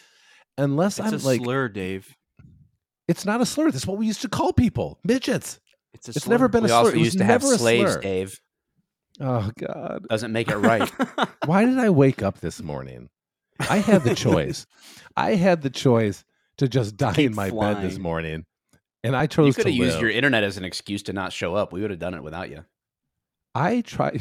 unless 0.57 0.99
It's 0.99 1.07
I'm 1.07 1.13
a 1.13 1.17
like 1.17 1.41
slur, 1.41 1.69
Dave. 1.69 2.07
it's 3.07 3.25
not 3.25 3.39
a 3.41 3.45
slur. 3.45 3.71
That's 3.71 3.87
what 3.87 3.97
we 3.97 4.05
used 4.07 4.21
to 4.23 4.29
call 4.29 4.51
people. 4.51 4.99
Midgets. 5.03 5.59
It's 5.93 6.09
a 6.09 6.11
It's 6.11 6.23
slur. 6.25 6.33
never 6.33 6.47
been 6.49 6.61
a 6.61 6.63
We 6.63 6.69
slur. 6.69 6.77
also 6.77 6.93
used 6.95 7.17
to 7.19 7.23
have 7.23 7.43
slaves, 7.43 7.93
slur. 7.93 8.01
Dave. 8.01 8.39
Oh 9.21 9.49
God. 9.57 10.05
Doesn't 10.09 10.33
make 10.33 10.49
it 10.49 10.57
right. 10.57 10.89
why 11.45 11.63
did 11.63 11.77
I 11.79 11.89
wake 11.89 12.21
up 12.21 12.41
this 12.41 12.61
morning? 12.61 13.07
I 13.69 13.77
had 13.77 14.03
the 14.03 14.13
choice. 14.25 14.65
I 15.15 15.35
had 15.35 15.61
the 15.61 15.69
choice 15.69 16.25
to 16.57 16.67
just 16.67 16.97
die 16.97 17.13
Keep 17.13 17.29
in 17.31 17.35
my 17.35 17.49
bed 17.49 17.81
this 17.81 17.97
morning, 17.97 18.43
and 19.05 19.15
I 19.15 19.27
chose. 19.27 19.47
you 19.47 19.53
could 19.53 19.65
have 19.67 19.75
used 19.75 19.99
your 20.01 20.09
internet 20.09 20.43
as 20.43 20.57
an 20.57 20.63
excuse 20.65 21.03
to 21.03 21.13
not 21.13 21.31
show 21.33 21.55
up. 21.55 21.71
We 21.73 21.81
would 21.81 21.91
have 21.91 21.99
done 21.99 22.13
it 22.13 22.23
without 22.23 22.49
you. 22.49 22.65
I 23.53 23.81
try. 23.81 24.19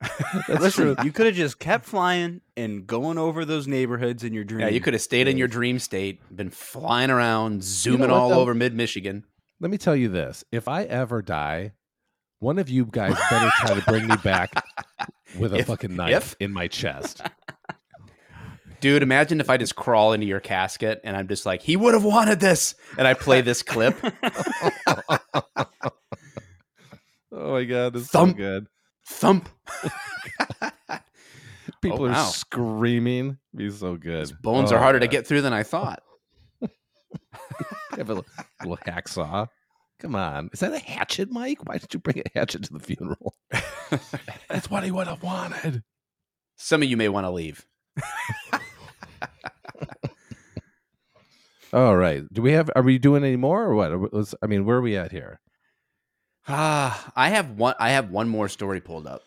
That's 0.46 0.60
Listen, 0.60 0.94
true. 0.94 1.04
you 1.04 1.10
could 1.12 1.26
have 1.26 1.34
just 1.34 1.58
kept 1.58 1.84
flying 1.86 2.42
and 2.56 2.86
going 2.86 3.18
over 3.18 3.44
those 3.44 3.66
neighborhoods 3.66 4.22
in 4.24 4.34
your 4.34 4.44
dream. 4.44 4.60
Yeah, 4.60 4.68
you 4.68 4.80
could 4.80 4.92
have 4.94 5.02
stayed 5.02 5.26
in 5.26 5.38
your 5.38 5.48
dream 5.48 5.78
state, 5.78 6.20
been 6.34 6.50
flying 6.50 7.10
around, 7.10 7.64
zooming 7.64 8.00
what, 8.02 8.10
all 8.10 8.28
though? 8.30 8.40
over 8.40 8.54
mid 8.54 8.74
Michigan. 8.74 9.24
Let 9.58 9.70
me 9.70 9.78
tell 9.78 9.96
you 9.96 10.08
this: 10.08 10.44
if 10.52 10.68
I 10.68 10.84
ever 10.84 11.22
die, 11.22 11.72
one 12.40 12.58
of 12.58 12.68
you 12.68 12.84
guys 12.84 13.16
better 13.30 13.50
try 13.56 13.74
to 13.74 13.82
bring 13.86 14.06
me 14.06 14.16
back 14.22 14.50
with 15.38 15.54
a 15.54 15.58
If- 15.58 15.66
fucking 15.66 15.96
knife 15.96 16.12
if? 16.32 16.36
in 16.40 16.52
my 16.52 16.68
chest. 16.68 17.22
Dude, 18.80 19.02
imagine 19.02 19.40
if 19.40 19.48
I 19.50 19.56
just 19.56 19.74
crawl 19.76 20.12
into 20.12 20.26
your 20.26 20.40
casket 20.40 21.00
and 21.04 21.16
I'm 21.16 21.28
just 21.28 21.46
like, 21.46 21.62
he 21.62 21.76
would 21.76 21.94
have 21.94 22.04
wanted 22.04 22.40
this. 22.40 22.74
And 22.98 23.06
I 23.08 23.14
play 23.14 23.40
this 23.40 23.62
clip. 23.62 23.96
Oh 27.38 27.52
my 27.52 27.64
god, 27.64 27.96
it's 27.96 28.06
Thump. 28.08 28.32
so 28.32 28.36
good. 28.36 28.66
Thump. 29.06 29.48
People 31.82 32.02
Oh, 32.02 32.06
are 32.06 32.12
wow. 32.12 32.24
screaming. 32.28 33.36
Be 33.54 33.68
so 33.70 33.96
good. 33.96 34.20
His 34.20 34.32
bones 34.32 34.72
Oh, 34.72 34.76
are 34.76 34.78
harder 34.78 35.00
to 35.00 35.06
get 35.06 35.26
through 35.26 35.42
than 35.42 35.52
I 35.52 35.62
thought. 35.62 36.02
Have 37.90 38.08
a 38.10 38.14
little, 38.14 38.24
little 38.62 38.78
hacksaw. 38.78 39.48
Come 40.00 40.14
on, 40.14 40.48
is 40.52 40.60
that 40.60 40.72
a 40.72 40.78
hatchet, 40.78 41.30
Mike? 41.30 41.58
Why 41.66 41.78
did 41.78 41.92
you 41.92 42.00
bring 42.00 42.20
a 42.20 42.38
hatchet 42.38 42.64
to 42.64 42.72
the 42.72 42.80
funeral? 42.80 43.34
That's 44.48 44.70
what 44.70 44.84
he 44.84 44.90
would 44.90 45.06
have 45.06 45.22
wanted. 45.22 45.82
Some 46.56 46.82
of 46.82 46.88
you 46.88 46.96
may 46.96 47.08
want 47.08 47.24
to 47.26 47.30
leave. 47.30 47.66
All 51.72 51.96
right. 51.96 52.22
Do 52.32 52.42
we 52.42 52.52
have? 52.52 52.70
Are 52.76 52.82
we 52.82 52.98
doing 52.98 53.24
any 53.24 53.36
more 53.36 53.64
or 53.64 53.74
what? 53.74 54.12
Let's- 54.12 54.34
I 54.42 54.46
mean, 54.46 54.64
where 54.64 54.76
are 54.76 54.82
we 54.82 54.96
at 54.96 55.12
here? 55.12 55.40
Ah, 56.48 57.12
I 57.16 57.30
have 57.30 57.50
one. 57.52 57.74
I 57.78 57.90
have 57.90 58.10
one 58.10 58.28
more 58.28 58.48
story 58.48 58.80
pulled 58.80 59.06
up, 59.06 59.22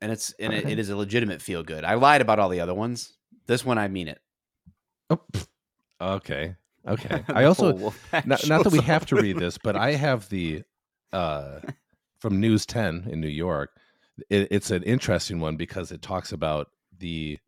and 0.00 0.12
it's 0.12 0.32
and 0.38 0.52
it, 0.52 0.68
it 0.68 0.78
is 0.78 0.90
a 0.90 0.96
legitimate 0.96 1.40
feel 1.42 1.62
good. 1.62 1.84
I 1.84 1.94
lied 1.94 2.20
about 2.20 2.38
all 2.38 2.50
the 2.50 2.60
other 2.60 2.74
ones. 2.74 3.14
This 3.46 3.64
one, 3.64 3.78
I 3.78 3.88
mean 3.88 4.08
it. 4.08 4.20
Oh, 5.10 5.20
okay. 6.00 6.56
Okay. 6.86 7.24
I 7.28 7.44
also 7.44 7.72
not, 8.24 8.46
not 8.46 8.64
that 8.64 8.72
we 8.72 8.80
have 8.80 9.06
to 9.06 9.16
read 9.16 9.38
this, 9.38 9.58
but 9.58 9.76
I 9.76 9.92
have 9.96 10.28
the 10.28 10.62
uh, 11.12 11.60
from 12.20 12.40
News 12.40 12.66
10 12.66 13.08
in 13.10 13.20
New 13.20 13.28
York. 13.28 13.70
It, 14.30 14.48
it's 14.50 14.70
an 14.70 14.82
interesting 14.82 15.40
one 15.40 15.56
because 15.56 15.90
it 15.90 16.02
talks 16.02 16.32
about 16.32 16.68
the 16.98 17.38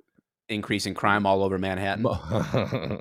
Increase 0.48 0.86
in 0.86 0.94
crime 0.94 1.27
all 1.27 1.43
over 1.43 1.59
Manhattan. 1.59 2.05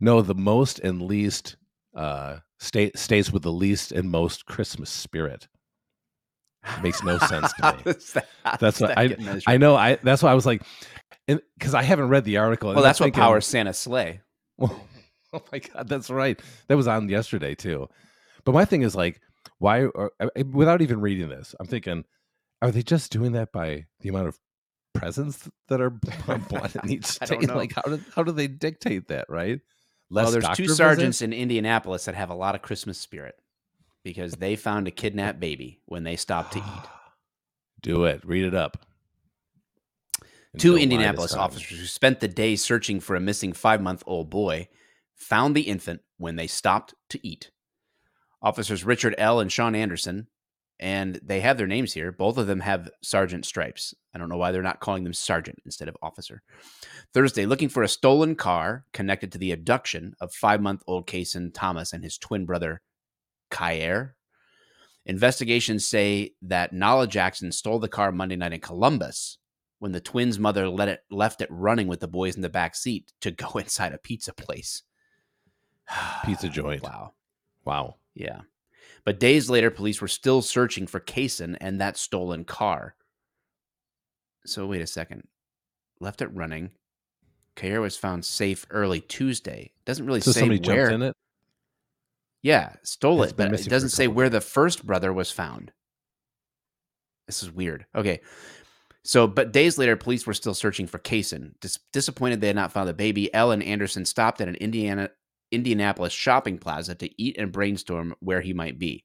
no 0.00 0.22
the 0.22 0.34
most 0.34 0.78
and 0.78 1.02
least 1.02 1.56
uh, 1.94 2.38
state 2.58 2.98
states 2.98 3.30
with 3.32 3.42
the 3.42 3.52
least 3.52 3.92
and 3.92 4.10
most 4.10 4.46
Christmas 4.46 4.88
spirit. 4.90 5.48
Makes 6.82 7.02
no 7.02 7.18
sense 7.18 7.52
to 7.54 7.76
me. 7.86 7.92
that- 8.14 8.26
That's 8.60 8.80
what 8.80 8.96
I? 8.98 9.16
I 9.46 9.56
know. 9.58 9.76
I 9.76 9.96
that's 10.02 10.22
why 10.22 10.30
I 10.30 10.34
was 10.34 10.46
like, 10.46 10.62
because 11.26 11.74
I 11.74 11.82
haven't 11.82 12.08
read 12.08 12.24
the 12.24 12.38
article. 12.38 12.72
Well, 12.72 12.82
that's 12.82 13.00
what 13.00 13.06
thinking- 13.06 13.20
power 13.22 13.40
Santa 13.40 13.72
sleigh. 13.72 14.20
oh 14.58 14.80
my 15.52 15.58
god, 15.58 15.88
that's 15.88 16.10
right. 16.10 16.40
That 16.68 16.76
was 16.76 16.88
on 16.88 17.08
yesterday 17.08 17.54
too. 17.54 17.88
But 18.44 18.52
my 18.52 18.64
thing 18.64 18.82
is 18.82 18.94
like, 18.94 19.20
why? 19.58 19.84
Or, 19.84 20.12
I- 20.20 20.42
without 20.42 20.82
even 20.82 21.00
reading 21.00 21.28
this, 21.28 21.54
I'm 21.60 21.66
thinking, 21.66 22.04
are 22.62 22.70
they 22.70 22.82
just 22.82 23.12
doing 23.12 23.32
that 23.32 23.52
by 23.52 23.84
the 24.00 24.08
amount 24.08 24.28
of 24.28 24.38
presents 24.94 25.48
that 25.68 25.80
are 25.80 25.90
bought 26.50 26.76
in 26.76 26.90
each 26.90 27.06
state? 27.06 27.48
Like, 27.54 27.72
how 27.74 27.82
do 27.82 28.00
how 28.14 28.22
do 28.22 28.32
they 28.32 28.46
dictate 28.46 29.08
that? 29.08 29.26
Right? 29.28 29.60
Well, 30.10 30.30
there's 30.30 30.48
two 30.56 30.68
sergeants 30.68 31.20
in 31.22 31.32
Indianapolis 31.32 32.06
that 32.06 32.14
have 32.14 32.30
a 32.30 32.34
lot 32.34 32.54
of 32.54 32.62
Christmas 32.62 32.98
spirit 32.98 33.34
because 34.02 34.32
they 34.34 34.56
found 34.56 34.88
a 34.88 34.90
kidnapped 34.90 35.38
baby 35.38 35.80
when 35.84 36.04
they 36.04 36.16
stopped 36.16 36.54
to 36.54 36.60
eat. 36.60 36.64
Do 37.82 38.04
it. 38.04 38.24
Read 38.24 38.44
it 38.44 38.54
up. 38.54 38.84
And 40.52 40.60
Two 40.60 40.68
don't 40.68 40.74
lie 40.74 40.78
this 40.78 40.82
Indianapolis 40.84 41.34
officers 41.34 41.78
who 41.78 41.86
spent 41.86 42.20
the 42.20 42.28
day 42.28 42.56
searching 42.56 43.00
for 43.00 43.14
a 43.16 43.20
missing 43.20 43.52
five 43.52 43.82
month 43.82 44.02
old 44.06 44.30
boy 44.30 44.68
found 45.14 45.54
the 45.54 45.62
infant 45.62 46.00
when 46.16 46.36
they 46.36 46.46
stopped 46.46 46.94
to 47.10 47.26
eat. 47.26 47.50
Officers 48.40 48.84
Richard 48.84 49.14
Ehle 49.18 49.42
and 49.42 49.52
Sean 49.52 49.74
Anderson, 49.74 50.28
and 50.80 51.20
they 51.24 51.40
have 51.40 51.58
their 51.58 51.66
names 51.66 51.92
here. 51.92 52.12
Both 52.12 52.38
of 52.38 52.46
them 52.46 52.60
have 52.60 52.90
sergeant 53.02 53.44
stripes. 53.44 53.94
I 54.14 54.18
don't 54.18 54.28
know 54.28 54.36
why 54.36 54.52
they're 54.52 54.62
not 54.62 54.80
calling 54.80 55.04
them 55.04 55.12
sergeant 55.12 55.58
instead 55.64 55.88
of 55.88 55.96
officer. 56.02 56.42
Thursday, 57.12 57.46
looking 57.46 57.68
for 57.68 57.82
a 57.82 57.88
stolen 57.88 58.34
car 58.34 58.84
connected 58.92 59.32
to 59.32 59.38
the 59.38 59.52
abduction 59.52 60.14
of 60.20 60.32
five 60.32 60.60
month 60.60 60.82
old 60.86 61.06
Kason 61.06 61.50
Thomas 61.52 61.92
and 61.92 62.04
his 62.04 62.18
twin 62.18 62.46
brother, 62.46 62.80
Kyair. 63.50 64.14
Investigations 65.06 65.88
say 65.88 66.34
that 66.42 66.72
Nalah 66.72 67.08
Jackson 67.08 67.50
stole 67.50 67.78
the 67.78 67.88
car 67.88 68.12
Monday 68.12 68.36
night 68.36 68.52
in 68.52 68.60
Columbus 68.60 69.38
when 69.78 69.92
the 69.92 70.00
twins' 70.00 70.38
mother 70.38 70.68
let 70.68 70.88
it 70.88 71.00
left 71.10 71.40
it 71.40 71.48
running 71.50 71.86
with 71.86 72.00
the 72.00 72.08
boys 72.08 72.36
in 72.36 72.42
the 72.42 72.48
back 72.48 72.74
seat 72.74 73.12
to 73.20 73.30
go 73.30 73.48
inside 73.56 73.92
a 73.92 73.98
pizza 73.98 74.32
place. 74.32 74.82
Pizza 76.24 76.48
joint. 76.48 76.82
Wow. 76.82 77.14
Wow. 77.64 77.96
Yeah. 78.14 78.40
But 79.08 79.18
days 79.18 79.48
later, 79.48 79.70
police 79.70 80.02
were 80.02 80.06
still 80.06 80.42
searching 80.42 80.86
for 80.86 81.00
Kason 81.00 81.56
and 81.62 81.80
that 81.80 81.96
stolen 81.96 82.44
car. 82.44 82.94
So 84.44 84.66
wait 84.66 84.82
a 84.82 84.86
second. 84.86 85.26
Left 85.98 86.20
it 86.20 86.26
running. 86.34 86.72
Kyair 87.56 87.80
was 87.80 87.96
found 87.96 88.22
safe 88.22 88.66
early 88.68 89.00
Tuesday. 89.00 89.72
Doesn't 89.86 90.04
really 90.04 90.20
say 90.20 90.24
that. 90.26 90.32
So 90.32 90.32
say 90.32 90.40
somebody 90.40 90.60
where. 90.60 90.90
jumped 90.90 91.02
in 91.02 91.08
it. 91.08 91.16
Yeah, 92.42 92.74
stole 92.82 93.22
It's 93.22 93.32
it, 93.32 93.36
but 93.38 93.54
it 93.54 93.70
doesn't 93.70 93.88
say 93.88 94.04
couple 94.04 94.16
where 94.16 94.28
the 94.28 94.42
first 94.42 94.84
brother 94.84 95.10
was 95.10 95.30
found. 95.30 95.72
This 97.26 97.42
is 97.42 97.50
weird. 97.50 97.86
Okay. 97.94 98.20
So, 99.04 99.26
but 99.26 99.52
days 99.52 99.78
later, 99.78 99.96
police 99.96 100.26
were 100.26 100.34
still 100.34 100.52
searching 100.52 100.86
for 100.86 100.98
Kason. 100.98 101.58
Dis- 101.62 101.78
disappointed 101.94 102.42
they 102.42 102.48
had 102.48 102.56
not 102.56 102.72
found 102.72 102.90
the 102.90 102.92
baby, 102.92 103.32
Ellen 103.32 103.62
Anderson 103.62 104.04
stopped 104.04 104.42
at 104.42 104.48
an 104.48 104.56
Indiana 104.56 105.08
Indianapolis 105.50 106.12
shopping 106.12 106.58
plaza 106.58 106.94
to 106.96 107.22
eat 107.22 107.36
and 107.38 107.52
brainstorm 107.52 108.14
where 108.20 108.40
he 108.40 108.52
might 108.52 108.78
be. 108.78 109.04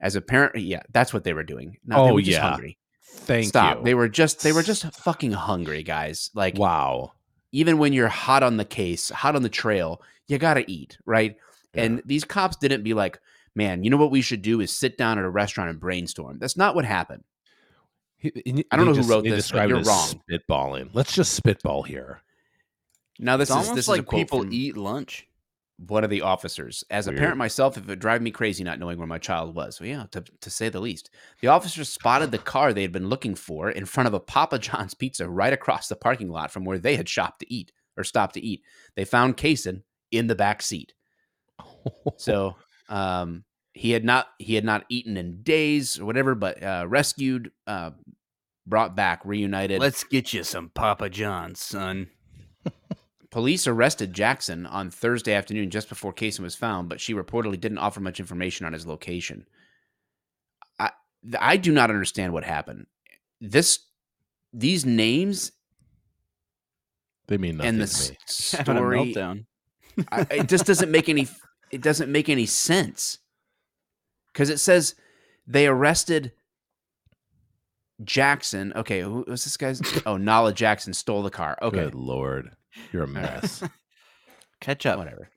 As 0.00 0.14
a 0.16 0.20
parent, 0.20 0.56
yeah, 0.56 0.82
that's 0.92 1.12
what 1.14 1.24
they 1.24 1.32
were 1.32 1.42
doing. 1.44 1.78
No, 1.84 2.04
they 2.04 2.10
Oh, 2.10 2.14
were 2.14 2.20
just 2.20 2.32
yeah. 2.38 2.50
hungry. 2.50 2.78
Thank 3.02 3.46
Stop. 3.48 3.78
you. 3.78 3.84
They 3.84 3.94
were 3.94 4.08
just 4.08 4.42
they 4.42 4.52
were 4.52 4.62
just 4.62 4.84
fucking 4.94 5.32
hungry, 5.32 5.82
guys. 5.82 6.30
Like 6.34 6.58
wow. 6.58 7.12
even 7.52 7.78
when 7.78 7.92
you're 7.92 8.08
hot 8.08 8.42
on 8.42 8.56
the 8.58 8.64
case, 8.64 9.08
hot 9.10 9.34
on 9.36 9.42
the 9.42 9.48
trail, 9.48 10.02
you 10.28 10.36
got 10.38 10.54
to 10.54 10.70
eat, 10.70 10.98
right? 11.06 11.36
Yeah. 11.74 11.84
And 11.84 12.02
these 12.04 12.24
cops 12.24 12.56
didn't 12.56 12.82
be 12.82 12.92
like, 12.94 13.18
man, 13.54 13.84
you 13.84 13.90
know 13.90 13.96
what 13.96 14.10
we 14.10 14.20
should 14.20 14.42
do 14.42 14.60
is 14.60 14.70
sit 14.70 14.98
down 14.98 15.18
at 15.18 15.24
a 15.24 15.30
restaurant 15.30 15.70
and 15.70 15.80
brainstorm. 15.80 16.38
That's 16.38 16.56
not 16.58 16.74
what 16.74 16.84
happened. 16.84 17.24
He- 18.18 18.32
and 18.44 18.64
I 18.70 18.76
don't 18.76 18.86
they 18.86 18.92
know 18.92 19.02
who 19.02 19.10
wrote 19.10 19.24
they 19.24 19.30
this, 19.30 19.50
but 19.50 19.68
you're 19.68 19.80
wrong. 19.82 20.20
Spitballing. 20.30 20.90
Let's 20.92 21.14
just 21.14 21.32
spitball 21.34 21.82
here. 21.84 22.20
Now 23.18 23.36
this 23.38 23.48
It's 23.48 23.56
is 23.56 23.56
almost 23.68 23.74
this 23.76 23.84
is 23.86 23.88
a 23.88 23.92
like 23.92 24.06
quote 24.06 24.20
people 24.20 24.40
from 24.42 24.52
eat 24.52 24.76
lunch. 24.76 25.26
One 25.78 26.04
of 26.04 26.10
the 26.10 26.22
officers. 26.22 26.84
As 26.90 27.06
a 27.06 27.12
parent 27.12 27.36
myself, 27.36 27.76
it 27.76 27.86
would 27.86 27.98
drive 27.98 28.22
me 28.22 28.30
crazy 28.30 28.64
not 28.64 28.78
knowing 28.78 28.96
where 28.96 29.06
my 29.06 29.18
child 29.18 29.54
was. 29.54 29.78
Well, 29.78 29.88
yeah, 29.88 30.06
to, 30.12 30.24
to 30.40 30.50
say 30.50 30.70
the 30.70 30.80
least. 30.80 31.10
The 31.40 31.48
officers 31.48 31.90
spotted 31.90 32.30
the 32.30 32.38
car 32.38 32.72
they 32.72 32.82
had 32.82 32.92
been 32.92 33.10
looking 33.10 33.34
for 33.34 33.70
in 33.70 33.84
front 33.84 34.06
of 34.06 34.14
a 34.14 34.20
Papa 34.20 34.58
John's 34.58 34.94
pizza 34.94 35.28
right 35.28 35.52
across 35.52 35.88
the 35.88 35.96
parking 35.96 36.30
lot 36.30 36.50
from 36.50 36.64
where 36.64 36.78
they 36.78 36.96
had 36.96 37.08
shopped 37.08 37.40
to 37.40 37.52
eat 37.52 37.72
or 37.96 38.04
stopped 38.04 38.34
to 38.34 38.40
eat. 38.40 38.62
They 38.94 39.04
found 39.04 39.36
Kason 39.36 39.82
in 40.10 40.28
the 40.28 40.34
back 40.34 40.62
seat. 40.62 40.94
So 42.16 42.56
um, 42.88 43.44
he 43.72 43.90
had 43.90 44.04
not 44.04 44.28
he 44.38 44.54
had 44.54 44.64
not 44.64 44.84
eaten 44.88 45.16
in 45.16 45.42
days 45.42 45.98
or 45.98 46.06
whatever, 46.06 46.34
but 46.34 46.62
uh, 46.62 46.86
rescued, 46.88 47.50
uh, 47.66 47.90
brought 48.66 48.96
back, 48.96 49.20
reunited. 49.24 49.80
Let's 49.80 50.04
get 50.04 50.32
you 50.32 50.42
some 50.42 50.70
Papa 50.70 51.10
John's, 51.10 51.60
son. 51.60 52.08
Police 53.36 53.66
arrested 53.66 54.14
Jackson 54.14 54.64
on 54.64 54.90
Thursday 54.90 55.34
afternoon 55.34 55.68
just 55.68 55.90
before 55.90 56.10
Kason 56.10 56.40
was 56.40 56.54
found, 56.54 56.88
but 56.88 57.02
she 57.02 57.12
reportedly 57.12 57.60
didn't 57.60 57.76
offer 57.76 58.00
much 58.00 58.18
information 58.18 58.64
on 58.64 58.72
his 58.72 58.86
location. 58.86 59.44
I 60.80 60.92
I 61.38 61.58
do 61.58 61.70
not 61.70 61.90
understand 61.90 62.32
what 62.32 62.44
happened. 62.44 62.86
This 63.38 63.80
these 64.54 64.86
names 64.86 65.52
they 67.28 67.36
mean 67.36 67.58
nothing 67.58 67.68
and 67.74 67.80
the 67.82 67.86
to 67.86 68.12
me. 68.12 68.18
s- 68.26 68.52
Having 68.52 68.76
story 68.76 68.98
meltdown. 69.14 69.44
I, 70.10 70.26
it 70.30 70.48
just 70.48 70.64
doesn't 70.64 70.90
make 70.90 71.10
any 71.10 71.28
it 71.70 71.82
doesn't 71.82 72.10
make 72.10 72.30
any 72.30 72.46
sense 72.46 73.18
because 74.32 74.48
it 74.48 74.60
says 74.60 74.94
they 75.46 75.66
arrested 75.66 76.32
Jackson. 78.02 78.72
Okay, 78.74 79.02
who 79.02 79.26
was 79.28 79.44
this 79.44 79.58
guy's? 79.58 79.82
Oh, 80.06 80.16
Nalah 80.16 80.54
Jackson 80.54 80.94
stole 80.94 81.22
the 81.22 81.28
car. 81.28 81.58
Okay, 81.60 81.84
Good 81.84 81.94
lord, 81.94 82.56
you're 82.92 83.04
a 83.04 83.08
mess. 83.08 83.62
Catch 84.60 84.86
up. 84.86 84.98
whatever. 84.98 85.28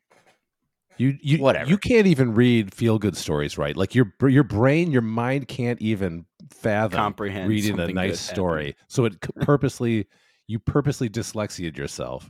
You 0.97 1.17
you 1.21 1.37
Whatever. 1.37 1.69
you 1.69 1.77
can't 1.77 2.07
even 2.07 2.33
read 2.33 2.73
feel 2.73 2.99
good 2.99 3.15
stories 3.15 3.57
right. 3.57 3.75
Like 3.75 3.95
your 3.95 4.13
your 4.27 4.43
brain, 4.43 4.91
your 4.91 5.01
mind 5.01 5.47
can't 5.47 5.81
even 5.81 6.25
fathom 6.51 6.97
Comprehend 6.97 7.47
reading 7.47 7.75
a 7.75 7.77
something 7.77 7.95
nice 7.95 8.09
good 8.11 8.17
story. 8.17 8.75
So 8.89 9.05
it 9.05 9.13
c- 9.13 9.31
purposely 9.41 10.07
you 10.47 10.59
purposely 10.59 11.09
dyslexiaed 11.09 11.77
yourself. 11.77 12.29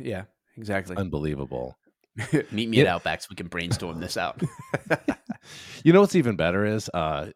Yeah, 0.00 0.24
exactly. 0.56 0.96
Unbelievable. 0.96 1.76
Meet 2.50 2.68
me 2.70 2.80
at 2.80 2.88
Outback 2.88 3.22
so 3.22 3.28
we 3.30 3.36
can 3.36 3.46
brainstorm 3.46 4.00
this 4.00 4.16
out. 4.16 4.42
You 5.84 5.92
know 5.92 6.00
what's 6.00 6.16
even 6.16 6.36
better 6.36 6.66
is 6.66 6.90
uh, 6.92 7.30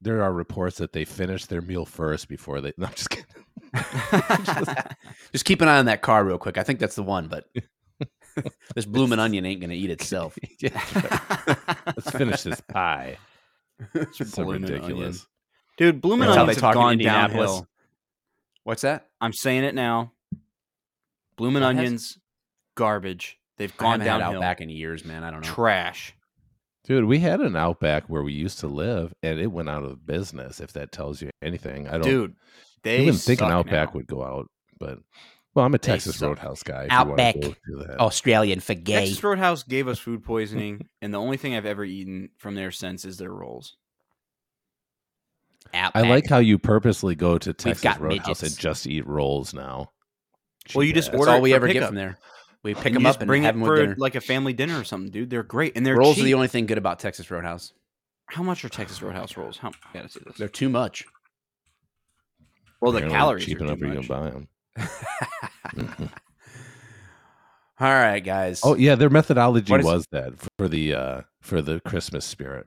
there 0.00 0.22
are 0.22 0.32
reports 0.32 0.78
that 0.78 0.92
they 0.92 1.04
finish 1.04 1.44
their 1.44 1.60
meal 1.60 1.84
first 1.84 2.28
before 2.28 2.60
they. 2.60 2.72
No, 2.78 2.86
I'm 2.86 2.94
just 2.94 3.10
kidding. 3.10 3.26
Just 5.32 5.44
keep 5.44 5.60
an 5.60 5.68
eye 5.68 5.78
on 5.78 5.86
that 5.86 6.02
car 6.02 6.24
real 6.24 6.38
quick. 6.38 6.58
I 6.58 6.62
think 6.62 6.78
that's 6.78 6.94
the 6.96 7.02
one, 7.02 7.28
but 7.28 7.46
this 8.74 8.84
blooming 8.84 9.18
onion 9.18 9.44
ain't 9.44 9.60
gonna 9.60 9.74
eat 9.74 9.90
itself. 9.90 10.38
Yeah, 10.60 10.80
Let's 11.86 12.10
finish 12.10 12.42
this 12.42 12.60
pie. 12.62 13.18
So 14.12 14.44
Blooming 14.44 14.64
onion. 14.64 14.72
ridiculous. 14.72 15.26
Dude, 15.76 16.00
blooming 16.00 16.26
That's 16.28 16.36
how 16.36 16.44
they 16.44 16.50
onions 16.52 16.60
have 16.62 16.74
gone 16.74 16.92
Indianapolis. 16.92 17.50
downhill. 17.50 17.68
What's 18.62 18.82
that? 18.82 19.08
I'm 19.20 19.32
saying 19.32 19.64
it 19.64 19.74
now. 19.74 20.12
Blooming 21.36 21.62
That 21.62 21.74
has- 21.74 21.78
onions, 21.84 22.18
garbage. 22.76 23.38
They've 23.56 23.76
gone 23.76 24.00
haven't 24.00 24.06
had 24.06 24.18
downhill. 24.18 24.38
Outback 24.38 24.60
in 24.60 24.68
years, 24.68 25.04
man. 25.04 25.22
I 25.24 25.30
don't 25.30 25.40
know. 25.40 25.48
Trash. 25.52 26.14
Dude, 26.84 27.04
we 27.04 27.18
had 27.20 27.40
an 27.40 27.56
Outback 27.56 28.04
where 28.08 28.22
we 28.22 28.32
used 28.32 28.58
to 28.60 28.66
live, 28.66 29.12
and 29.22 29.38
it 29.40 29.46
went 29.48 29.68
out 29.68 29.84
of 29.84 30.04
business. 30.06 30.60
If 30.60 30.72
that 30.74 30.92
tells 30.92 31.22
you 31.22 31.30
anything, 31.42 31.88
I 31.88 31.92
don't. 31.92 32.02
Dude, 32.02 32.36
they 32.84 32.98
you 33.00 33.04
wouldn't 33.06 33.22
think 33.22 33.40
an 33.40 33.50
Outback 33.50 33.88
now. 33.88 33.92
would 33.94 34.06
go 34.06 34.22
out, 34.22 34.48
but 34.78 34.98
well, 35.54 35.64
I'm 35.64 35.74
a 35.74 35.78
Texas. 35.78 36.20
Roadhouse 36.20 36.62
guy. 36.62 36.86
Outback. 36.90 37.36
You 37.36 37.40
want 37.42 37.54
to 37.54 37.60
go 37.72 37.78
to 37.82 37.86
that. 37.88 38.00
Australian 38.00 38.60
for 38.60 38.74
gay. 38.74 39.00
Texas 39.06 39.22
Roadhouse 39.22 39.62
gave 39.62 39.88
us 39.88 39.98
food 39.98 40.24
poisoning, 40.24 40.88
and 41.02 41.12
the 41.14 41.18
only 41.20 41.36
thing 41.36 41.54
I've 41.54 41.66
ever 41.66 41.84
eaten 41.84 42.30
from 42.38 42.54
there 42.54 42.70
since 42.70 43.04
is 43.04 43.16
their 43.18 43.32
rolls. 43.32 43.76
I 45.72 46.02
like 46.02 46.28
how 46.28 46.38
you 46.38 46.58
purposely 46.58 47.14
go 47.16 47.36
to 47.38 47.52
Texas 47.52 47.98
Roadhouse 47.98 48.26
midgets. 48.26 48.42
and 48.42 48.56
just 48.58 48.86
eat 48.86 49.06
rolls 49.06 49.52
now. 49.54 49.90
Well, 50.74 50.84
you 50.84 50.92
just 50.92 51.08
Cheap 51.08 51.12
That's 51.12 51.20
order 51.20 51.32
all 51.32 51.40
we 51.40 51.50
for 51.50 51.56
ever 51.56 51.68
get 51.68 51.86
from 51.86 51.94
there. 51.96 52.18
We 52.62 52.74
pick 52.74 52.86
And 52.86 52.96
them 52.96 53.06
up 53.06 53.20
and 53.20 53.26
bring 53.26 53.42
have 53.42 53.56
it 53.56 53.58
them 53.58 53.66
for 53.66 53.76
dinner. 53.76 53.94
like 53.98 54.14
a 54.14 54.20
family 54.20 54.52
dinner 54.52 54.78
or 54.80 54.84
something, 54.84 55.10
dude. 55.10 55.30
They're 55.30 55.42
great, 55.42 55.76
and 55.76 55.84
they're 55.84 55.96
rolls 55.96 56.14
cheap. 56.16 56.22
are 56.22 56.26
the 56.26 56.34
only 56.34 56.48
thing 56.48 56.66
good 56.66 56.78
about 56.78 56.98
Texas 57.00 57.30
Roadhouse. 57.30 57.72
How 58.26 58.42
much 58.42 58.64
are 58.64 58.68
Texas 58.68 59.02
Roadhouse 59.02 59.36
rolls? 59.36 59.58
How? 59.58 59.68
I 59.68 59.72
gotta 59.98 60.08
see 60.08 60.20
this. 60.24 60.36
They're 60.38 60.48
too 60.48 60.68
much. 60.70 61.04
Well, 62.84 62.92
the 62.92 62.98
Apparently 62.98 63.18
calories 63.18 63.44
cheap 63.44 63.60
are 63.60 63.64
enough 63.64 63.78
too 63.78 63.86
you 63.88 64.00
can 64.00 64.06
buy 64.06 64.30
them. 64.30 64.48
All 67.80 67.88
right, 67.90 68.20
guys. 68.20 68.60
Oh 68.62 68.76
yeah, 68.76 68.94
their 68.94 69.10
methodology 69.10 69.70
What 69.70 69.80
is- 69.80 69.86
was 69.86 70.06
that 70.12 70.32
for 70.58 70.68
the 70.68 70.94
uh 70.94 71.20
for 71.42 71.60
the 71.60 71.80
Christmas 71.80 72.24
spirit. 72.24 72.66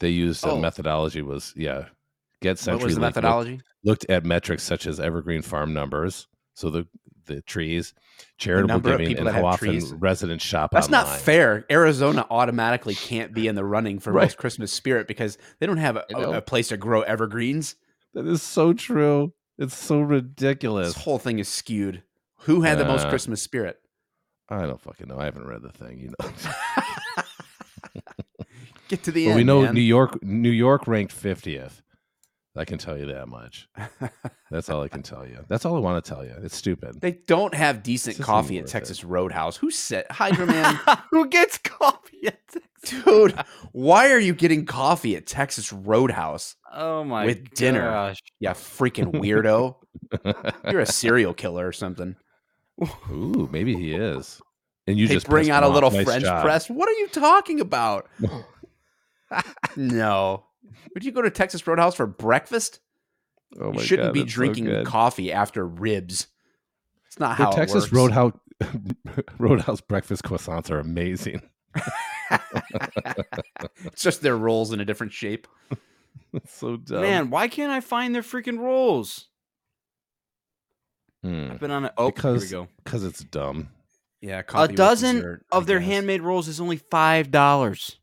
They 0.00 0.08
used 0.10 0.44
a 0.44 0.50
Oh. 0.50 0.60
methodology 0.60 1.22
was 1.22 1.52
yeah. 1.56 1.86
Get 2.40 2.60
what 2.66 2.82
was 2.82 2.94
the 2.96 3.00
Link 3.00 3.14
looked- 3.14 3.16
methodology? 3.16 3.60
looked 3.84 4.06
at 4.10 4.24
metrics 4.24 4.64
such 4.64 4.86
as 4.86 4.98
evergreen 4.98 5.42
farm 5.42 5.72
numbers, 5.72 6.26
so 6.54 6.70
the 6.70 6.88
the 7.26 7.40
trees, 7.42 7.94
charitable 8.38 8.66
number 8.74 8.90
of 8.94 8.98
giving, 8.98 9.14
people 9.14 9.28
and 9.28 9.36
that 9.36 9.40
how 9.40 9.46
often 9.46 9.68
trees. 9.68 9.92
residents 9.92 10.44
shop 10.44 10.70
That's 10.72 10.86
online. 10.88 11.04
not 11.06 11.20
fair. 11.20 11.64
Arizona 11.70 12.26
automatically 12.30 12.96
can't 12.96 13.32
be 13.32 13.46
in 13.46 13.54
the 13.54 13.64
running 13.64 14.00
for 14.00 14.12
Right. 14.12 14.24
most 14.24 14.38
Christmas 14.38 14.72
spirit 14.72 15.06
because 15.06 15.38
they 15.60 15.66
don't 15.66 15.76
have 15.76 15.94
a, 15.96 16.04
I 16.16 16.20
know. 16.20 16.32
a, 16.32 16.38
a 16.38 16.42
place 16.42 16.68
to 16.68 16.76
grow 16.76 17.02
evergreens. 17.02 17.76
That 18.14 18.26
is 18.26 18.42
so 18.42 18.72
true. 18.72 19.32
It's 19.58 19.76
so 19.76 20.00
ridiculous. 20.00 20.94
This 20.94 21.02
whole 21.04 21.18
thing 21.18 21.38
is 21.38 21.48
skewed. 21.48 22.02
Who 22.40 22.62
had 22.62 22.78
the 22.78 22.84
most 22.84 23.06
Uh, 23.06 23.10
Christmas 23.10 23.40
spirit? 23.42 23.78
I 24.48 24.62
don't 24.66 24.80
fucking 24.80 25.08
know. 25.08 25.18
I 25.18 25.24
haven't 25.24 25.46
read 25.46 25.62
the 25.62 25.70
thing. 25.70 25.98
You 25.98 26.12
know. 26.18 26.30
Get 28.88 29.02
to 29.04 29.12
the 29.12 29.24
But 29.26 29.30
end. 29.30 29.36
we 29.36 29.44
know 29.44 29.62
man. 29.62 29.74
New 29.74 29.80
York. 29.80 30.22
New 30.22 30.50
York 30.50 30.86
ranked 30.86 31.12
fiftieth. 31.12 31.82
I 32.54 32.66
can 32.66 32.76
tell 32.76 32.98
you 32.98 33.06
that 33.06 33.28
much. 33.28 33.66
That's 34.50 34.68
all 34.68 34.82
I 34.82 34.88
can 34.88 35.02
tell 35.02 35.26
you. 35.26 35.38
That's 35.48 35.64
all 35.64 35.74
I 35.76 35.78
want 35.78 36.04
to 36.04 36.08
tell 36.10 36.22
you. 36.22 36.34
It's 36.42 36.54
stupid. 36.56 37.00
They 37.00 37.12
don't 37.12 37.54
have 37.54 37.82
decent 37.82 38.16
This 38.16 38.16
isn't 38.16 38.26
coffee 38.26 38.58
at 38.58 38.64
worth 38.64 38.70
it. 38.70 38.72
Texas 38.72 39.04
Roadhouse. 39.04 39.56
Who 39.56 39.70
said 39.70 40.04
Hydra 40.10 40.44
Man? 40.46 40.78
Who 41.12 41.28
gets 41.28 41.56
Texas? 41.56 42.01
Dude, 43.04 43.34
why 43.72 44.10
are 44.10 44.18
you 44.18 44.34
getting 44.34 44.66
coffee 44.66 45.16
at 45.16 45.26
Texas 45.26 45.72
Roadhouse? 45.72 46.56
Oh 46.72 47.04
my 47.04 47.26
With 47.26 47.50
dinner. 47.54 48.14
Yeah, 48.40 48.52
freaking 48.52 49.12
weirdo. 49.12 49.76
You're 50.70 50.80
a 50.80 50.86
serial 50.86 51.34
killer 51.34 51.66
or 51.66 51.72
something. 51.72 52.16
Ooh, 53.10 53.48
maybe 53.52 53.74
he 53.74 53.94
is. 53.94 54.40
And 54.86 54.98
you 54.98 55.06
they 55.06 55.14
just 55.14 55.28
bring 55.28 55.50
out 55.50 55.62
a 55.62 55.68
little 55.68 55.90
Nice 55.90 56.04
French 56.04 56.24
job. 56.24 56.42
press. 56.42 56.68
What 56.68 56.88
are 56.88 56.94
you 56.94 57.08
talking 57.08 57.60
about? 57.60 58.08
no. 59.76 60.44
Would 60.94 61.04
you 61.04 61.12
go 61.12 61.22
to 61.22 61.30
Texas 61.30 61.66
Roadhouse 61.66 61.94
for 61.94 62.06
breakfast? 62.06 62.80
Oh 63.60 63.72
you 63.72 63.80
shouldn't 63.80 64.08
God, 64.08 64.14
be 64.14 64.20
that's 64.20 64.32
so 64.32 64.36
drinking 64.36 64.84
coffee 64.84 65.32
after 65.32 65.66
ribs. 65.66 66.26
It's 67.06 67.20
not 67.20 67.36
how 67.36 67.50
Texas 67.50 67.84
works. 67.84 67.92
Roadhouse 67.92 68.32
Roadhouse 69.38 69.80
breakfast 69.80 70.22
croissants 70.24 70.70
are 70.70 70.78
amazing. 70.78 71.42
It's 73.84 74.02
just 74.02 74.22
their 74.22 74.36
rolls 74.36 74.72
in 74.72 74.80
a 74.80 74.84
different 74.84 75.12
shape. 75.12 75.46
So 76.46 76.78
dumb. 76.78 77.02
Man, 77.02 77.28
why 77.28 77.46
can't 77.46 77.70
I 77.70 77.80
find 77.80 78.14
their 78.14 78.22
freaking 78.22 78.58
rolls? 78.58 79.28
Hmm. 81.22 81.50
I've 81.50 81.60
been 81.60 81.70
on 81.70 81.84
it. 81.84 81.92
Oh, 81.98 82.10
Because- 82.10 82.48
here 82.48 82.60
we 82.60 82.64
go. 82.66 82.72
Because 82.82 83.04
it's 83.04 83.22
dumb. 83.22 83.68
Yeah, 84.22 84.40
A 84.54 84.68
dozen 84.68 85.16
dessert, 85.16 85.44
I 85.52 85.56
of 85.58 85.66
their 85.66 85.78
guess. 85.78 85.88
handmade 85.88 86.22
rolls 86.22 86.48
is 86.48 86.58
only 86.58 86.78
five 86.78 87.30
dollars. 87.30 87.98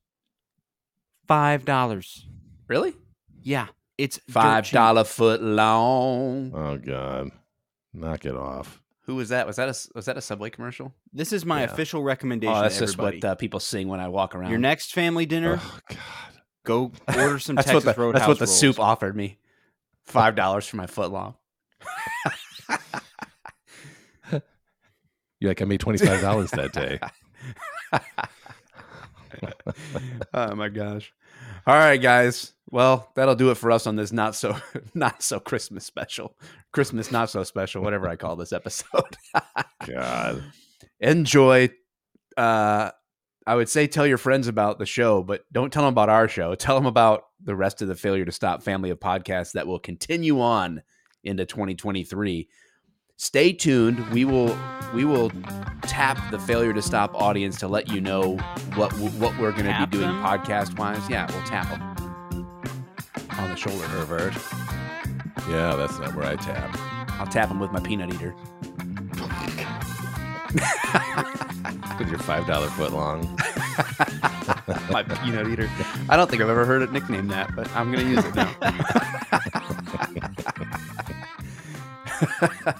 Five 1.28 1.66
dollars. 1.66 2.28
Really? 2.68 2.94
Yeah, 3.42 3.68
it's 3.98 4.20
five 4.30 4.70
dollar 4.70 5.06
foot 5.06 5.42
long. 5.42 6.52
Oh 6.54 6.78
God, 6.78 7.32
knock 7.94 8.26
it 8.26 8.36
off. 8.36 8.79
Who 9.10 9.16
was 9.16 9.30
that? 9.30 9.48
Was 9.48 9.56
that 9.56 9.68
a 9.68 9.76
was 9.96 10.06
that 10.06 10.20
a 10.20 10.22
Subway 10.22 10.52
commercial? 10.52 10.94
This 11.12 11.34
is 11.34 11.44
my 11.44 11.62
Yeah. 11.62 11.72
official 11.72 12.04
recommendation. 12.04 12.54
Oh, 12.56 12.62
that's 12.62 12.78
to 12.78 12.86
just 12.86 13.00
what 13.00 13.26
uh, 13.26 13.34
people 13.34 13.60
sing 13.60 13.88
when 13.88 14.00
I 14.00 14.08
walk 14.08 14.36
around. 14.36 14.52
Your 14.52 14.60
next 14.60 14.94
family 14.94 15.26
dinner, 15.26 15.60
Oh 15.60 15.80
God. 15.90 15.98
go 16.64 16.92
order 17.18 17.40
some 17.40 17.56
that's 17.56 17.66
Texas 17.66 17.86
what 17.86 17.96
the, 17.96 18.00
Roadhouse 18.02 18.20
that's 18.20 18.28
what 18.28 18.38
the 18.38 18.46
rolls. 18.46 18.60
soup 18.60 18.80
offered 18.80 19.16
me. 19.16 19.40
Five 20.06 20.36
dollars 20.36 20.68
for 20.68 20.78
my 20.78 20.86
foot 20.86 21.10
long. 21.12 21.34
You're 25.40 25.50
like 25.50 25.62
I 25.64 25.66
made 25.66 25.80
twenty 25.80 26.06
five 26.06 26.22
dollars 26.22 26.52
that 26.52 26.72
day. 26.72 27.00
oh 30.36 30.54
my 30.54 30.70
gosh. 30.70 31.12
All 31.66 31.74
right, 31.74 31.98
guys. 31.98 32.54
Well, 32.72 33.12
that'll 33.16 33.36
do 33.36 33.50
it 33.52 33.56
for 33.56 33.72
us 33.72 33.88
on 33.88 33.96
this 33.96 34.12
not 34.12 34.36
so 34.36 34.56
not 34.94 35.24
so 35.24 35.40
Christmas 35.40 35.86
special. 35.86 36.36
Christmas 36.72 37.12
not 37.12 37.30
so 37.30 37.44
special, 37.44 37.82
whatever 37.82 38.08
I 38.08 38.16
call 38.16 38.36
this 38.36 38.54
episode. 38.54 39.18
God. 39.88 40.44
Enjoy. 41.00 41.70
Uh 42.38 42.92
I 43.48 43.56
would 43.56 43.70
say 43.70 43.88
tell 43.88 44.06
your 44.06 44.20
friends 44.20 44.48
about 44.48 44.78
the 44.78 44.86
show, 44.86 45.24
but 45.24 45.42
don't 45.52 45.74
tell 45.74 45.84
them 45.84 45.94
about 45.94 46.10
our 46.10 46.28
show. 46.28 46.54
Tell 46.54 46.76
them 46.76 46.86
about 46.86 47.24
the 47.44 47.56
rest 47.56 47.82
of 47.82 47.88
the 47.88 47.96
Failure 47.96 48.26
to 48.26 48.32
Stop 48.32 48.62
family 48.62 48.92
of 48.92 49.00
podcasts 49.00 49.54
that 49.54 49.66
will 49.66 49.80
continue 49.80 50.40
on 50.40 50.84
into 51.24 51.46
2023. 51.46 52.48
Stay 53.18 53.52
tuned. 53.52 54.08
We 54.12 54.24
will 54.26 54.56
we 54.94 55.04
will 55.06 55.32
tap 55.82 56.20
the 56.30 56.38
Failure 56.38 56.74
to 56.74 56.82
Stop 56.84 57.16
audience 57.16 57.58
to 57.60 57.68
let 57.68 57.88
you 57.88 58.00
know 58.00 58.38
what 58.76 58.92
what 58.94 59.38
we're 59.40 59.52
going 59.52 59.66
to 59.66 59.88
be 59.88 59.98
doing 59.98 60.10
podcast 60.10 60.78
wise. 60.78 61.10
Yeah, 61.10 61.28
we'll 61.32 61.44
tap 61.46 61.70
them 61.70 61.99
on 63.44 63.50
the 63.50 63.56
shoulder. 63.56 63.86
Pervert. 63.88 64.34
Yeah, 65.50 65.76
that's 65.76 65.98
not 66.00 66.16
where 66.16 66.26
I 66.26 66.36
tap. 66.36 66.78
I'll 67.20 67.28
tap 67.28 67.50
him 67.50 67.60
with 67.60 67.72
my 67.72 67.80
peanut 67.80 68.14
eater. 68.14 68.36
With 72.00 72.10
your 72.10 72.20
five 72.20 72.48
dollar 72.48 72.70
foot 72.70 72.94
long. 72.94 73.22
my 74.90 75.04
peanut 75.04 75.48
eater. 75.48 75.70
I 76.10 76.16
don't 76.16 76.30
think 76.30 76.42
I've 76.42 76.50
ever 76.50 76.66
heard 76.66 76.82
it 76.82 76.94
nicknamed 76.94 77.30
that, 77.32 77.54
but 77.56 77.70
I'm 77.76 77.92
going 77.92 78.06
to 78.06 78.12
use 78.12 78.24
it 78.26 78.36
now. 78.36 78.50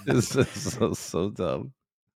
This 0.06 0.34
is 0.34 0.48
so 0.48 0.94
so 0.94 1.30
dumb. 1.30 1.72